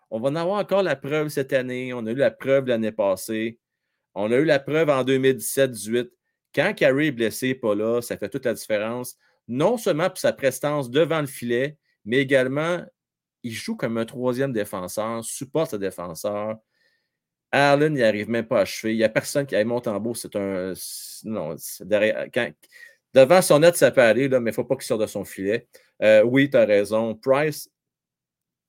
on 0.09 0.19
va 0.19 0.29
en 0.29 0.35
avoir 0.35 0.59
encore 0.59 0.83
la 0.83 0.95
preuve 0.95 1.29
cette 1.29 1.53
année. 1.53 1.93
On 1.93 2.05
a 2.05 2.11
eu 2.11 2.15
la 2.15 2.31
preuve 2.31 2.67
l'année 2.67 2.91
passée. 2.91 3.59
On 4.13 4.31
a 4.31 4.35
eu 4.35 4.45
la 4.45 4.59
preuve 4.59 4.89
en 4.89 5.03
2017-18. 5.03 6.09
Quand 6.53 6.73
Carey 6.75 7.07
est 7.07 7.11
blessé, 7.11 7.55
pas 7.55 7.75
là, 7.75 8.01
ça 8.01 8.17
fait 8.17 8.29
toute 8.29 8.45
la 8.45 8.53
différence. 8.53 9.15
Non 9.47 9.77
seulement 9.77 10.09
pour 10.09 10.17
sa 10.17 10.33
prestance 10.33 10.89
devant 10.89 11.21
le 11.21 11.27
filet, 11.27 11.77
mais 12.05 12.17
également, 12.17 12.83
il 13.43 13.53
joue 13.53 13.75
comme 13.75 13.97
un 13.97 14.05
troisième 14.05 14.51
défenseur, 14.51 15.23
supporte 15.23 15.71
ce 15.71 15.75
défenseur. 15.77 16.57
Allen, 17.51 17.95
il 17.95 17.99
n'arrive 17.99 18.29
même 18.29 18.45
pas 18.45 18.59
à 18.59 18.61
achever. 18.61 18.93
Il 18.93 18.97
n'y 18.97 19.03
a 19.03 19.09
personne 19.09 19.45
qui 19.45 19.55
aille 19.55 19.65
Montembeau. 19.65 20.13
C'est 20.15 20.35
un. 20.35 20.73
Non, 21.25 21.55
devant 23.13 23.41
son 23.41 23.59
net, 23.59 23.75
ça 23.75 23.91
peut 23.91 24.01
aller, 24.01 24.27
là, 24.29 24.39
mais 24.39 24.51
il 24.51 24.53
ne 24.53 24.55
faut 24.55 24.63
pas 24.63 24.75
qu'il 24.75 24.85
sorte 24.85 25.01
de 25.01 25.07
son 25.07 25.25
filet. 25.25 25.67
Euh, 26.01 26.23
oui, 26.23 26.49
tu 26.49 26.57
as 26.57 26.65
raison. 26.65 27.13
Price, 27.15 27.69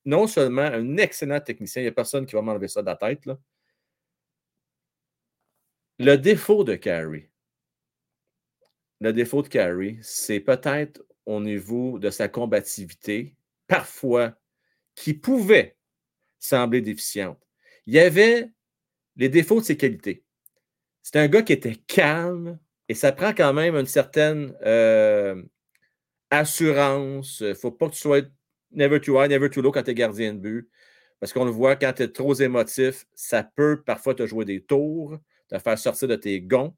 non 0.05 0.27
seulement 0.27 0.63
un 0.63 0.97
excellent 0.97 1.41
technicien, 1.41 1.83
il 1.83 1.85
n'y 1.87 1.89
a 1.89 1.93
personne 1.93 2.27
qui 2.27 2.35
va 2.35 2.43
m'enlever 2.43 2.69
ça 2.69 2.83
de 2.83 2.87
la 2.87 2.97
tête. 2.97 3.21
Le 5.99 6.17
défaut 6.17 6.65
de 6.65 6.75
Carey, 6.75 7.31
le 9.01 9.13
défaut 9.13 9.43
de 9.43 9.49
Carey, 9.49 9.99
c'est 10.03 10.41
peut-être 10.41 11.05
au 11.27 11.41
niveau 11.41 11.99
de 11.99 12.11
sa 12.11 12.29
combativité, 12.29 13.37
parfois, 13.69 14.35
qui 14.95 15.15
pouvait 15.15 15.77
sembler 16.41 16.81
déficiente. 16.81 17.41
Il 17.87 17.95
y 17.95 18.01
avait 18.01 18.51
les 19.17 19.29
défauts 19.29 19.61
de 19.61 19.65
ses 19.65 19.77
qualités. 19.77 20.25
C'est 21.03 21.17
un 21.19 21.29
gars 21.29 21.43
qui 21.43 21.53
était 21.53 21.77
calme 21.87 22.59
et 22.89 22.95
ça 22.95 23.13
prend 23.13 23.33
quand 23.33 23.53
même 23.53 23.75
une 23.75 23.87
certaine 23.87 24.55
euh, 24.65 25.43
assurance. 26.31 27.41
Il 27.41 27.49
ne 27.49 27.55
faut 27.55 27.73
pas 27.73 27.89
que 27.89 27.95
tu 27.95 28.01
sois 28.01 28.23
never 28.71 29.01
too 29.01 29.21
high, 29.21 29.29
never 29.29 29.51
too 29.51 29.63
low 29.63 29.73
quand 29.73 29.83
tu 29.83 29.91
es 29.91 29.95
gardien 29.95 30.35
de 30.35 30.39
but. 30.39 30.71
Parce 31.21 31.33
qu'on 31.33 31.45
le 31.45 31.51
voit, 31.51 31.77
quand 31.77 31.93
tu 31.93 32.03
es 32.03 32.09
trop 32.09 32.35
émotif, 32.35 33.07
ça 33.15 33.45
peut 33.45 33.83
parfois 33.85 34.15
te 34.15 34.27
jouer 34.27 34.45
des 34.45 34.63
tours, 34.63 35.19
te 35.49 35.59
faire 35.59 35.79
sortir 35.79 36.09
de 36.09 36.17
tes 36.17 36.41
gonds. 36.41 36.75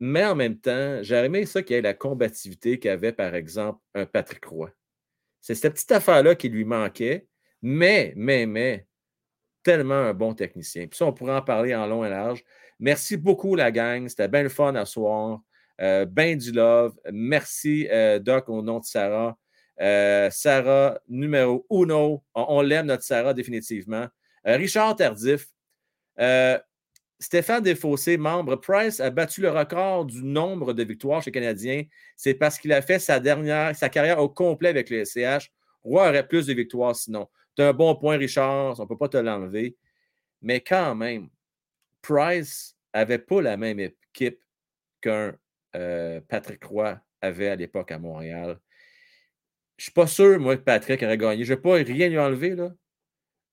Mais 0.00 0.24
en 0.24 0.34
même 0.34 0.58
temps, 0.58 1.02
j'aurais 1.02 1.26
aimé 1.26 1.46
ça 1.46 1.62
qu'il 1.62 1.76
y 1.76 1.78
ait 1.78 1.82
la 1.82 1.94
combativité 1.94 2.78
qu'avait, 2.78 3.12
par 3.12 3.34
exemple, 3.34 3.80
un 3.94 4.06
Patrick 4.06 4.44
Roy. 4.44 4.70
C'est 5.40 5.54
cette 5.54 5.74
petite 5.74 5.92
affaire-là 5.92 6.34
qui 6.34 6.48
lui 6.48 6.64
manquait, 6.64 7.26
mais, 7.62 8.12
mais, 8.16 8.44
mais, 8.44 8.86
tellement 9.64 9.94
un 9.94 10.14
bon 10.14 10.34
technicien. 10.34 10.86
Puis 10.86 10.96
ça, 10.96 11.06
on 11.06 11.12
pourrait 11.12 11.34
en 11.34 11.42
parler 11.42 11.74
en 11.74 11.86
long 11.86 12.04
et 12.04 12.10
large. 12.10 12.44
Merci 12.78 13.16
beaucoup, 13.16 13.56
la 13.56 13.72
gang. 13.72 14.06
C'était 14.08 14.28
bien 14.28 14.44
le 14.44 14.48
fun 14.48 14.74
à 14.76 14.84
soir. 14.84 15.40
Euh, 15.80 16.04
ben 16.04 16.38
du 16.38 16.52
love. 16.52 16.94
Merci, 17.12 17.88
euh, 17.90 18.18
Doc, 18.20 18.48
au 18.48 18.62
nom 18.62 18.78
de 18.78 18.84
Sarah. 18.84 19.36
Euh, 19.80 20.30
Sarah, 20.30 21.00
numéro 21.08 21.66
uno. 21.70 22.22
On, 22.34 22.60
l'aime, 22.60 22.86
notre 22.86 23.02
Sarah, 23.02 23.34
définitivement. 23.34 24.06
Euh, 24.46 24.56
Richard 24.56 24.94
Tardif. 24.96 25.48
Stéphane 27.20 27.62
Desfossés, 27.62 28.18
membre, 28.18 28.56
Price 28.56 29.00
a 29.00 29.08
battu 29.08 29.40
le 29.40 29.48
record 29.48 30.04
du 30.04 30.22
nombre 30.22 30.74
de 30.74 30.84
victoires 30.84 31.22
chez 31.22 31.30
les 31.30 31.40
Canadiens. 31.40 31.84
C'est 32.16 32.34
parce 32.34 32.58
qu'il 32.58 32.72
a 32.72 32.82
fait 32.82 32.98
sa 32.98 33.18
dernière, 33.18 33.74
sa 33.74 33.88
carrière 33.88 34.18
au 34.18 34.28
complet 34.28 34.68
avec 34.68 34.90
le 34.90 35.04
SCH. 35.04 35.50
Roy 35.84 36.08
aurait 36.08 36.26
plus 36.26 36.46
de 36.46 36.52
victoires 36.52 36.94
sinon. 36.94 37.28
Tu 37.56 37.62
as 37.62 37.68
un 37.68 37.72
bon 37.72 37.94
point, 37.96 38.16
Richard. 38.16 38.78
On 38.78 38.82
ne 38.82 38.88
peut 38.88 38.98
pas 38.98 39.08
te 39.08 39.16
l'enlever. 39.16 39.76
Mais 40.42 40.60
quand 40.60 40.94
même, 40.94 41.28
Price 42.02 42.76
n'avait 42.94 43.18
pas 43.18 43.40
la 43.40 43.56
même 43.56 43.80
équipe 43.80 44.40
qu'un 45.00 45.36
euh, 45.76 46.20
Patrick 46.28 46.64
Roy 46.64 47.00
avait 47.20 47.48
à 47.48 47.56
l'époque 47.56 47.90
à 47.92 47.98
Montréal. 47.98 48.60
Je 49.76 49.82
ne 49.82 49.84
suis 49.84 49.92
pas 49.92 50.06
sûr, 50.06 50.38
moi, 50.38 50.56
que 50.56 50.62
Patrick 50.62 51.02
aurait 51.02 51.18
gagné. 51.18 51.44
Je 51.44 51.52
ne 51.52 51.56
vais 51.56 51.62
pas 51.62 51.74
rien 51.74 52.08
lui 52.08 52.18
enlever, 52.18 52.50
là. 52.50 52.74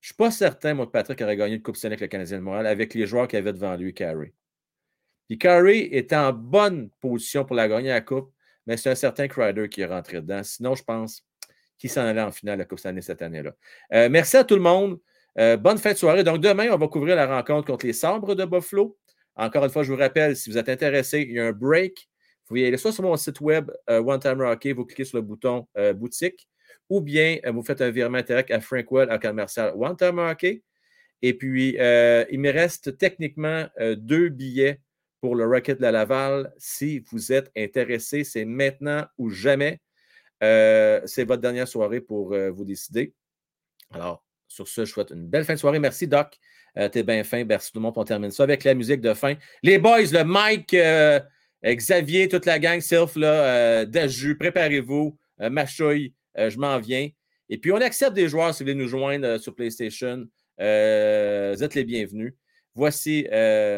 Je 0.02 0.08
ne 0.08 0.10
suis 0.10 0.16
pas 0.16 0.32
certain, 0.32 0.74
moi, 0.74 0.86
que 0.88 0.92
Patrick 0.92 1.22
aurait 1.22 1.38
gagné 1.38 1.58
le 1.58 1.62
Coupe 1.62 1.78
Stanley 1.78 1.94
avec 1.94 2.02
le 2.02 2.08
Canadien 2.08 2.38
de 2.40 2.44
Montréal 2.44 2.68
avec 2.68 2.94
les 2.94 3.06
joueurs 3.08 3.28
qu'il 3.28 3.40
avait 3.40 3.54
devant 3.54 3.76
lui, 3.76 3.94
Carey. 3.94 4.34
Puis 5.28 5.38
Carey 5.38 5.90
était 5.92 6.16
en 6.16 6.34
bonne 6.34 6.90
position 7.00 7.46
pour 7.46 7.56
la 7.56 7.68
gagner 7.68 7.92
à 7.92 7.96
la 7.96 8.02
Coupe, 8.02 8.34
mais 8.66 8.78
c'est 8.78 8.90
un 8.90 8.96
certain 8.96 9.28
Crider 9.28 9.70
qui 9.70 9.82
est 9.82 9.86
rentré 9.86 10.18
dedans. 10.22 10.44
Sinon, 10.44 10.76
je 10.76 10.84
pense 10.84 11.26
qu'il 11.82 11.90
s'en 11.90 12.02
allait 12.02 12.22
en 12.22 12.32
finale 12.32 12.54
à 12.54 12.58
la 12.58 12.66
Coupe 12.66 12.78
Stanley 12.78 13.02
cette 13.02 13.24
année-là. 13.24 13.54
Euh, 13.92 14.08
merci 14.08 14.38
à 14.38 14.44
tout 14.44 14.54
le 14.54 14.62
monde. 14.62 15.00
Euh, 15.40 15.58
bonne 15.58 15.80
fin 15.80 15.94
de 15.94 15.98
soirée. 15.98 16.24
Donc, 16.24 16.40
demain, 16.40 16.70
on 16.72 16.78
va 16.78 16.88
couvrir 16.88 17.16
la 17.16 17.26
rencontre 17.26 17.66
contre 17.66 17.88
les 17.88 17.94
Sabres 17.94 18.36
de 18.36 18.46
Buffalo. 18.46 18.98
Encore 19.36 19.66
une 19.66 19.72
fois, 19.72 19.82
je 19.82 19.92
vous 19.92 19.98
rappelle, 19.98 20.36
si 20.36 20.52
vous 20.52 20.60
êtes 20.60 20.70
intéressé, 20.70 21.22
il 21.22 21.32
y 21.32 21.40
a 21.40 21.48
un 21.48 21.52
break. 21.52 22.08
Vous 22.44 22.48
pouvez 22.50 22.68
aller 22.68 22.78
soit 22.78 22.92
sur 22.92 23.04
mon 23.04 23.18
site 23.18 23.42
web, 23.42 23.72
euh, 23.90 24.00
One 24.00 24.20
Time 24.20 24.42
Rocky, 24.42 24.74
vous 24.74 24.86
cliquez 24.86 25.06
sur 25.06 25.18
le 25.18 25.24
bouton 25.24 25.68
euh, 25.76 25.94
boutique, 25.94 26.48
ou 26.88 27.02
bien 27.02 27.40
vous 27.52 27.64
faites 27.64 27.82
un 27.82 27.90
virement 27.90 28.20
interact 28.20 28.52
à 28.52 28.60
Frankwell, 28.60 29.10
à 29.10 29.18
commercial 29.18 29.74
One 29.76 29.98
Time 29.98 30.20
Rocky. 30.20 30.62
Et 31.24 31.34
puis, 31.34 31.70
il 31.70 32.40
me 32.40 32.52
reste 32.52 32.98
techniquement 32.98 33.68
deux 33.80 34.30
billets 34.30 34.82
pour 35.20 35.36
le 35.36 35.46
Rocket 35.46 35.78
de 35.78 35.84
la 35.84 35.92
Laval. 35.92 36.52
Si 36.58 37.04
vous 37.12 37.32
êtes 37.32 37.52
intéressé, 37.56 38.24
c'est 38.24 38.44
maintenant 38.44 39.06
ou 39.18 39.30
jamais. 39.30 39.80
C'est 40.42 41.24
votre 41.24 41.42
dernière 41.42 41.68
soirée 41.68 42.02
pour 42.02 42.36
vous 42.36 42.66
décider. 42.66 43.14
Alors, 43.94 44.24
sur 44.48 44.68
ce, 44.68 44.86
je 44.86 44.92
souhaite 44.92 45.12
une 45.12 45.28
belle 45.28 45.46
fin 45.46 45.54
de 45.54 45.60
soirée. 45.60 45.80
Merci, 45.80 46.08
Doc. 46.08 46.38
Euh, 46.78 46.90
T'es 46.90 47.04
bien 47.04 47.24
fin. 47.24 47.44
Merci 47.44 47.72
tout 47.72 47.80
le 47.80 47.84
monde. 47.84 47.94
On 47.96 48.04
termine 48.04 48.32
ça 48.32 48.44
avec 48.44 48.64
la 48.64 48.74
musique 48.74 49.02
de 49.02 49.14
fin. 49.14 49.36
Les 49.64 49.78
boys, 49.78 50.12
le 50.12 50.24
Mike, 50.24 50.74
euh, 50.74 51.20
Xavier, 51.64 52.28
toute 52.28 52.46
la 52.46 52.60
gang, 52.60 52.80
Sylph, 52.80 53.16
là, 53.16 53.84
euh, 53.86 54.36
préparez-vous. 54.40 55.18
Euh, 55.42 55.50
Machouille, 55.50 56.14
je 56.36 56.58
m'en 56.58 56.80
viens. 56.80 57.10
Et 57.50 57.58
puis, 57.58 57.72
on 57.72 57.78
accepte 57.78 58.14
des 58.14 58.30
joueurs 58.30 58.54
si 58.54 58.64
vous 58.64 58.70
voulez 58.70 58.82
nous 58.82 58.88
joindre 58.88 59.38
sur 59.38 59.56
PlayStation. 59.56 60.28
vous 60.58 60.64
êtes 60.64 61.76
les 61.76 61.84
bienvenus. 61.84 62.34
Voici 62.74 63.28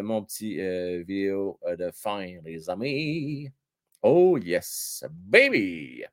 mon 0.04 0.24
petit 0.24 0.58
vidéo 1.04 1.60
de 1.78 1.90
fin, 1.94 2.26
les 2.44 2.70
amis. 2.70 3.50
Oh, 4.04 4.38
yes, 4.38 5.04
baby! 5.10 6.04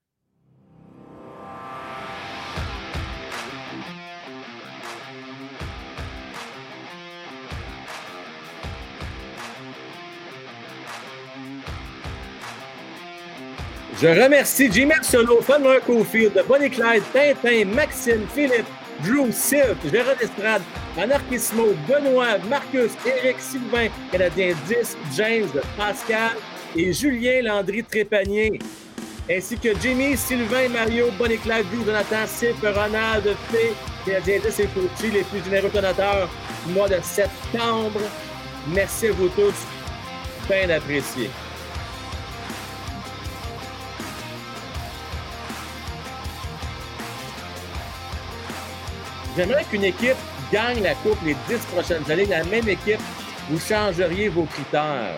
Je 14.00 14.08
remercie 14.08 14.70
Jimmy 14.72 14.94
Solo, 15.02 15.42
Fanler 15.42 15.78
Cofield, 15.86 16.32
Bonnie 16.48 16.70
Clyde, 16.70 17.02
Tintin, 17.12 17.66
Maxime, 17.66 18.26
Philippe, 18.34 18.64
Drew, 19.04 19.30
Sylph, 19.30 19.76
Gérard 19.92 20.16
Estrade, 20.22 20.62
Anarchismo, 20.96 21.74
Benoît, 21.86 22.38
Marcus, 22.48 22.92
Eric, 23.04 23.38
Sylvain, 23.38 23.88
Canadien 24.10 24.54
10, 24.66 24.96
James, 25.14 25.50
Pascal 25.76 26.30
et 26.74 26.94
Julien 26.94 27.42
Landry 27.42 27.84
Trépanier, 27.84 28.58
ainsi 29.30 29.58
que 29.58 29.78
Jimmy, 29.82 30.16
Sylvain, 30.16 30.70
Mario, 30.70 31.10
Bonnie 31.18 31.36
Clyde, 31.36 31.66
Drew, 31.70 31.84
Jonathan, 31.84 32.26
Sylph, 32.26 32.62
Ronald, 32.62 33.24
Fé, 33.52 33.74
Canadien 34.06 34.38
10 34.46 34.60
et 34.60 34.68
Fauci, 34.68 35.10
les 35.12 35.24
plus 35.24 35.44
généreux 35.44 35.68
donateurs 35.68 36.30
du 36.66 36.72
mois 36.72 36.88
de 36.88 36.96
septembre. 37.02 38.00
Merci 38.74 39.08
à 39.08 39.12
vous 39.12 39.28
tous. 39.28 39.52
Bien 40.48 40.70
apprécié. 40.70 41.28
J'aimerais 49.36 49.64
qu'une 49.64 49.84
équipe 49.84 50.16
gagne 50.52 50.82
la 50.82 50.94
Coupe 50.96 51.18
les 51.24 51.36
dix 51.48 51.64
prochaines 51.72 52.08
années. 52.10 52.26
La 52.26 52.44
même 52.44 52.68
équipe, 52.68 53.00
vous 53.48 53.60
changeriez 53.60 54.28
vos 54.28 54.44
critères. 54.44 55.14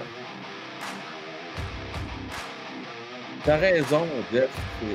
T'as 3.45 3.57
raison, 3.57 4.07
Jeff. 4.33 4.51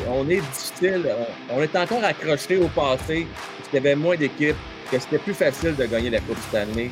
On 0.08 0.30
est 0.30 0.40
difficile. 0.40 1.10
On 1.50 1.62
est 1.62 1.76
encore 1.76 2.04
accroché 2.04 2.58
au 2.58 2.68
passé, 2.68 3.28
parce 3.58 3.70
qu'il 3.70 3.76
y 3.76 3.78
avait 3.78 3.96
moins 3.96 4.16
d'équipes, 4.16 4.56
que 4.90 5.00
c'était 5.00 5.18
plus 5.18 5.34
facile 5.34 5.76
de 5.76 5.86
gagner 5.86 6.10
la 6.10 6.20
Coupe 6.20 6.38
cette 6.50 6.62
année. 6.62 6.92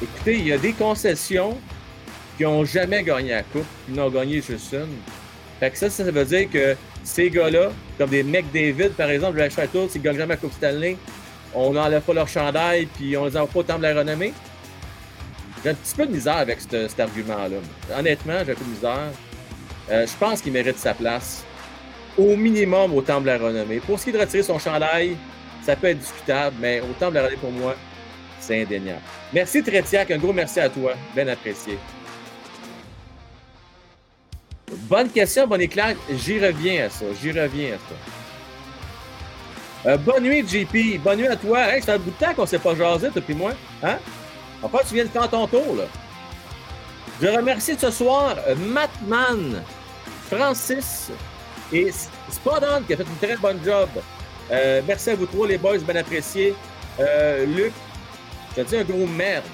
Écoutez, 0.00 0.38
il 0.38 0.46
y 0.46 0.52
a 0.52 0.58
des 0.58 0.72
concessions 0.72 1.58
qui 2.36 2.44
n'ont 2.44 2.64
jamais 2.64 3.02
gagné 3.02 3.30
la 3.30 3.42
Coupe, 3.42 3.66
qui 3.84 3.92
n'ont 3.92 4.08
gagné 4.08 4.40
juste 4.40 4.72
une. 4.72 4.96
Fait 5.60 5.70
que 5.70 5.76
ça, 5.76 5.90
ça 5.90 6.04
veut 6.04 6.24
dire 6.24 6.48
que 6.48 6.76
ces 7.08 7.30
gars-là, 7.30 7.70
comme 7.96 8.10
des 8.10 8.22
McDavid, 8.22 8.90
par 8.90 9.08
exemple, 9.08 9.38
le 9.38 9.68
Tour, 9.68 9.90
s'ils 9.90 10.02
gagnent 10.02 10.18
jamais 10.18 10.34
la 10.34 10.36
Coupe 10.36 10.52
Stanley, 10.52 10.96
on 11.54 11.72
n'enlève 11.72 12.02
pas 12.02 12.12
leur 12.12 12.28
chandail 12.28 12.84
puis 12.84 13.16
on 13.16 13.24
les 13.24 13.36
envoie 13.36 13.48
pas 13.48 13.58
au 13.60 13.62
temple 13.62 13.80
de 13.80 13.86
la 13.86 13.98
renommée. 13.98 14.34
J'ai 15.64 15.70
un 15.70 15.74
petit 15.74 15.94
peu 15.96 16.06
de 16.06 16.12
misère 16.12 16.36
avec 16.36 16.58
cet 16.60 17.00
argument-là. 17.00 17.56
Honnêtement, 17.98 18.34
j'ai 18.44 18.52
un 18.52 18.54
peu 18.54 18.64
de 18.64 18.70
misère. 18.70 19.10
Euh, 19.90 20.06
je 20.06 20.12
pense 20.20 20.42
qu'il 20.42 20.52
mérite 20.52 20.76
sa 20.76 20.92
place 20.92 21.44
au 22.18 22.36
minimum 22.36 22.94
au 22.94 23.00
temple 23.00 23.22
de 23.22 23.30
la 23.30 23.38
renommée. 23.38 23.80
Pour 23.80 23.98
ce 23.98 24.04
qui 24.04 24.10
est 24.10 24.12
de 24.12 24.18
retirer 24.18 24.42
son 24.42 24.58
chandail, 24.58 25.16
ça 25.64 25.76
peut 25.76 25.86
être 25.88 25.98
discutable, 25.98 26.56
mais 26.60 26.80
au 26.80 26.92
temple 27.00 27.12
de 27.12 27.20
la 27.20 27.22
renommée, 27.22 27.40
pour 27.40 27.52
moi, 27.52 27.74
c'est 28.38 28.62
indéniable. 28.62 29.00
Merci 29.32 29.62
Trétiac, 29.62 30.10
un 30.10 30.18
gros 30.18 30.34
merci 30.34 30.60
à 30.60 30.68
toi. 30.68 30.92
Bien 31.14 31.26
apprécié. 31.28 31.78
Bonne 34.88 35.10
question, 35.10 35.46
bonne 35.46 35.60
éclair. 35.60 35.96
J'y 36.10 36.40
reviens 36.40 36.86
à 36.86 36.90
ça. 36.90 37.04
J'y 37.20 37.30
reviens 37.30 37.74
à 37.74 37.78
ça. 37.78 37.94
Euh, 39.90 39.96
bonne 39.98 40.22
nuit, 40.22 40.42
JP. 40.48 40.98
Bonne 41.02 41.18
nuit 41.18 41.26
à 41.26 41.36
toi. 41.36 41.60
Hey, 41.68 41.82
ça 41.82 41.92
fait 41.92 41.92
un 41.92 41.98
bout 41.98 42.10
de 42.10 42.24
temps 42.24 42.32
qu'on 42.34 42.46
s'est 42.46 42.58
pas 42.58 42.74
jasé, 42.74 43.10
depuis 43.14 43.34
moi. 43.34 43.52
Hein? 43.82 43.98
Enfin, 44.62 44.78
tu 44.88 44.94
viens 44.94 45.04
de 45.04 45.10
faire 45.10 45.28
ton 45.28 45.46
tour. 45.46 45.76
Je 47.20 47.26
remercie 47.26 47.76
ce 47.78 47.90
soir 47.90 48.36
euh, 48.46 48.54
Mattman, 48.54 49.62
Francis 50.30 51.10
et 51.70 51.90
Spadon 52.30 52.82
qui 52.86 52.94
a 52.94 52.96
fait 52.96 53.02
une 53.02 53.28
très 53.28 53.36
bonne 53.36 53.60
job. 53.62 53.88
Euh, 54.50 54.80
merci 54.86 55.10
à 55.10 55.16
vous 55.16 55.26
trois, 55.26 55.46
les 55.46 55.58
boys, 55.58 55.78
bien 55.78 55.96
apprécié. 55.96 56.54
Luc, 57.46 57.72
je 58.56 58.62
te 58.62 58.68
dis 58.68 58.76
un 58.78 58.84
gros 58.84 59.06
merde. 59.06 59.44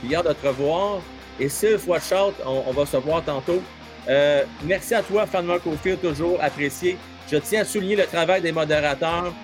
Puis 0.00 0.14
hâte 0.14 0.28
de 0.28 0.32
te 0.34 0.46
revoir. 0.46 1.00
Et 1.40 1.48
Sylph, 1.48 1.86
watch 1.88 2.12
out, 2.12 2.34
on, 2.46 2.62
on 2.66 2.72
va 2.72 2.86
se 2.86 2.96
voir 2.96 3.24
tantôt. 3.24 3.62
Euh, 4.08 4.44
merci 4.64 4.94
à 4.94 5.02
toi, 5.02 5.26
Fan 5.26 5.44
Mark 5.44 5.62
toujours 6.00 6.42
apprécié. 6.42 6.96
Je 7.30 7.36
tiens 7.36 7.60
à 7.60 7.64
souligner 7.64 7.96
le 7.96 8.06
travail 8.06 8.40
des 8.40 8.52
modérateurs 8.52 9.34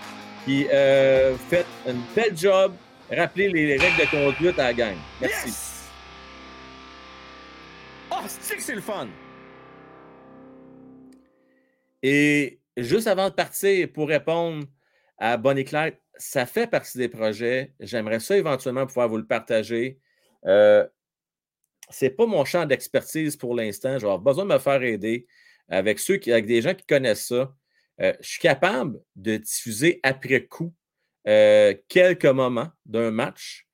qui 0.44 0.66
euh, 0.72 1.36
fait 1.50 1.66
un 1.86 1.94
bel 2.14 2.36
job. 2.36 2.72
Rappelez 3.10 3.50
les 3.50 3.76
règles 3.76 4.00
de 4.00 4.10
conduite 4.10 4.58
à 4.58 4.64
la 4.64 4.74
gang. 4.74 4.96
Merci. 5.20 5.52
Oh, 8.10 8.16
c'est 8.26 8.56
que 8.56 8.62
c'est 8.62 8.74
le 8.74 8.80
fun! 8.80 9.08
Et 12.02 12.60
juste 12.76 13.06
avant 13.06 13.28
de 13.28 13.34
partir, 13.34 13.88
pour 13.92 14.08
répondre 14.08 14.64
à 15.18 15.36
Bonnie 15.36 15.64
Claire, 15.64 15.92
ça 16.16 16.46
fait 16.46 16.66
partie 16.66 16.98
des 16.98 17.08
projets. 17.08 17.74
J'aimerais 17.80 18.20
ça 18.20 18.36
éventuellement 18.36 18.86
pouvoir 18.86 19.08
vous 19.08 19.16
le 19.16 19.26
partager. 19.26 19.98
Euh, 20.46 20.86
c'est 21.94 22.10
pas 22.10 22.26
mon 22.26 22.44
champ 22.44 22.66
d'expertise 22.66 23.36
pour 23.36 23.54
l'instant. 23.54 23.94
Je 23.94 24.06
vais 24.06 24.12
avoir 24.12 24.18
besoin 24.18 24.44
de 24.44 24.52
me 24.52 24.58
faire 24.58 24.82
aider 24.82 25.26
avec 25.68 25.98
ceux 25.98 26.20
avec 26.26 26.46
des 26.46 26.60
gens 26.60 26.74
qui 26.74 26.84
connaissent 26.84 27.28
ça. 27.28 27.54
Euh, 28.00 28.12
je 28.20 28.28
suis 28.28 28.40
capable 28.40 29.00
de 29.14 29.36
diffuser 29.36 30.00
après 30.02 30.44
coup 30.44 30.74
euh, 31.28 31.74
quelques 31.88 32.26
moments 32.26 32.68
d'un 32.84 33.12
match. 33.12 33.68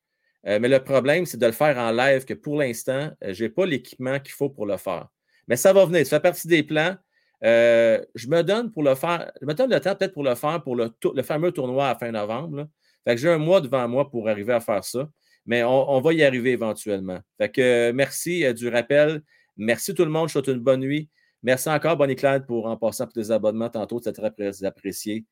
Euh, 0.46 0.58
mais 0.60 0.68
le 0.68 0.82
problème, 0.82 1.24
c'est 1.24 1.38
de 1.38 1.46
le 1.46 1.52
faire 1.52 1.78
en 1.78 1.90
live, 1.90 2.24
que 2.24 2.34
pour 2.34 2.58
l'instant, 2.58 3.10
je 3.22 3.44
n'ai 3.44 3.50
pas 3.50 3.66
l'équipement 3.66 4.18
qu'il 4.20 4.32
faut 4.32 4.50
pour 4.50 4.66
le 4.66 4.76
faire. 4.76 5.08
Mais 5.48 5.56
ça 5.56 5.72
va 5.72 5.84
venir, 5.86 6.06
ça 6.06 6.16
fait 6.16 6.22
partie 6.22 6.48
des 6.48 6.62
plans. 6.62 6.96
je 7.42 8.28
me 8.28 8.42
donne 8.42 8.70
pour 8.70 8.82
le 8.82 8.94
faire, 8.94 9.32
je 9.40 9.46
me 9.46 9.54
donne 9.54 9.70
le 9.70 9.80
temps 9.80 9.96
peut-être 9.96 10.12
pour 10.12 10.24
le 10.24 10.34
faire 10.34 10.62
pour 10.62 10.76
le, 10.76 10.92
fameux 11.22 11.52
tournoi 11.52 11.88
à 11.88 11.94
fin 11.94 12.10
novembre. 12.10 12.68
J'ai 13.06 13.30
un 13.30 13.38
mois 13.38 13.60
devant 13.60 13.88
moi 13.88 14.10
pour 14.10 14.28
arriver 14.28 14.52
à 14.52 14.60
faire 14.60 14.84
ça 14.84 15.08
mais 15.50 15.64
on, 15.64 16.00
va 16.00 16.12
y 16.12 16.22
arriver 16.22 16.52
éventuellement. 16.52 17.18
Fait 17.36 17.50
que 17.50 17.90
merci 17.90 18.44
euh, 18.44 18.52
du 18.52 18.68
rappel. 18.68 19.20
Merci 19.56 19.94
tout 19.94 20.04
le 20.04 20.10
monde. 20.10 20.28
Je 20.28 20.34
souhaite 20.34 20.46
une 20.46 20.60
bonne 20.60 20.78
nuit. 20.78 21.10
Merci 21.42 21.68
encore, 21.68 21.96
Bonnie 21.96 22.14
Claude, 22.14 22.46
pour 22.46 22.66
en 22.66 22.76
passant 22.76 23.04
pour 23.04 23.14
tes 23.14 23.32
abonnements 23.32 23.68
tantôt. 23.68 24.00
C'est 24.00 24.12
très 24.12 24.64
apprécié. 24.64 25.26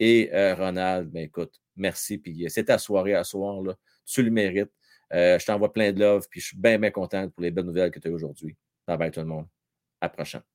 Et 0.00 0.30
euh, 0.34 0.56
Ronald, 0.56 1.12
ben 1.12 1.22
écoute, 1.22 1.60
merci. 1.76 2.18
Puis 2.18 2.44
euh, 2.44 2.48
c'est 2.48 2.64
ta 2.64 2.76
soirée 2.76 3.14
à 3.14 3.22
soir. 3.22 3.62
Là. 3.62 3.76
Tu 4.04 4.24
le 4.24 4.32
mérites. 4.32 4.72
je 5.12 5.46
t'envoie 5.46 5.72
plein 5.72 5.92
de 5.92 6.00
love. 6.00 6.26
Puis 6.28 6.40
je 6.40 6.46
suis 6.46 6.58
bien, 6.58 6.76
bien 6.80 6.90
content 6.90 7.28
pour 7.28 7.42
les 7.42 7.52
belles 7.52 7.64
nouvelles 7.64 7.92
que 7.92 8.00
tu 8.00 8.08
as 8.08 8.10
aujourd'hui. 8.10 8.56
Bye 8.88 8.98
bye 8.98 9.12
tout 9.12 9.20
le 9.20 9.26
monde. 9.26 9.46
À 10.00 10.06
la 10.06 10.08
prochaine. 10.08 10.51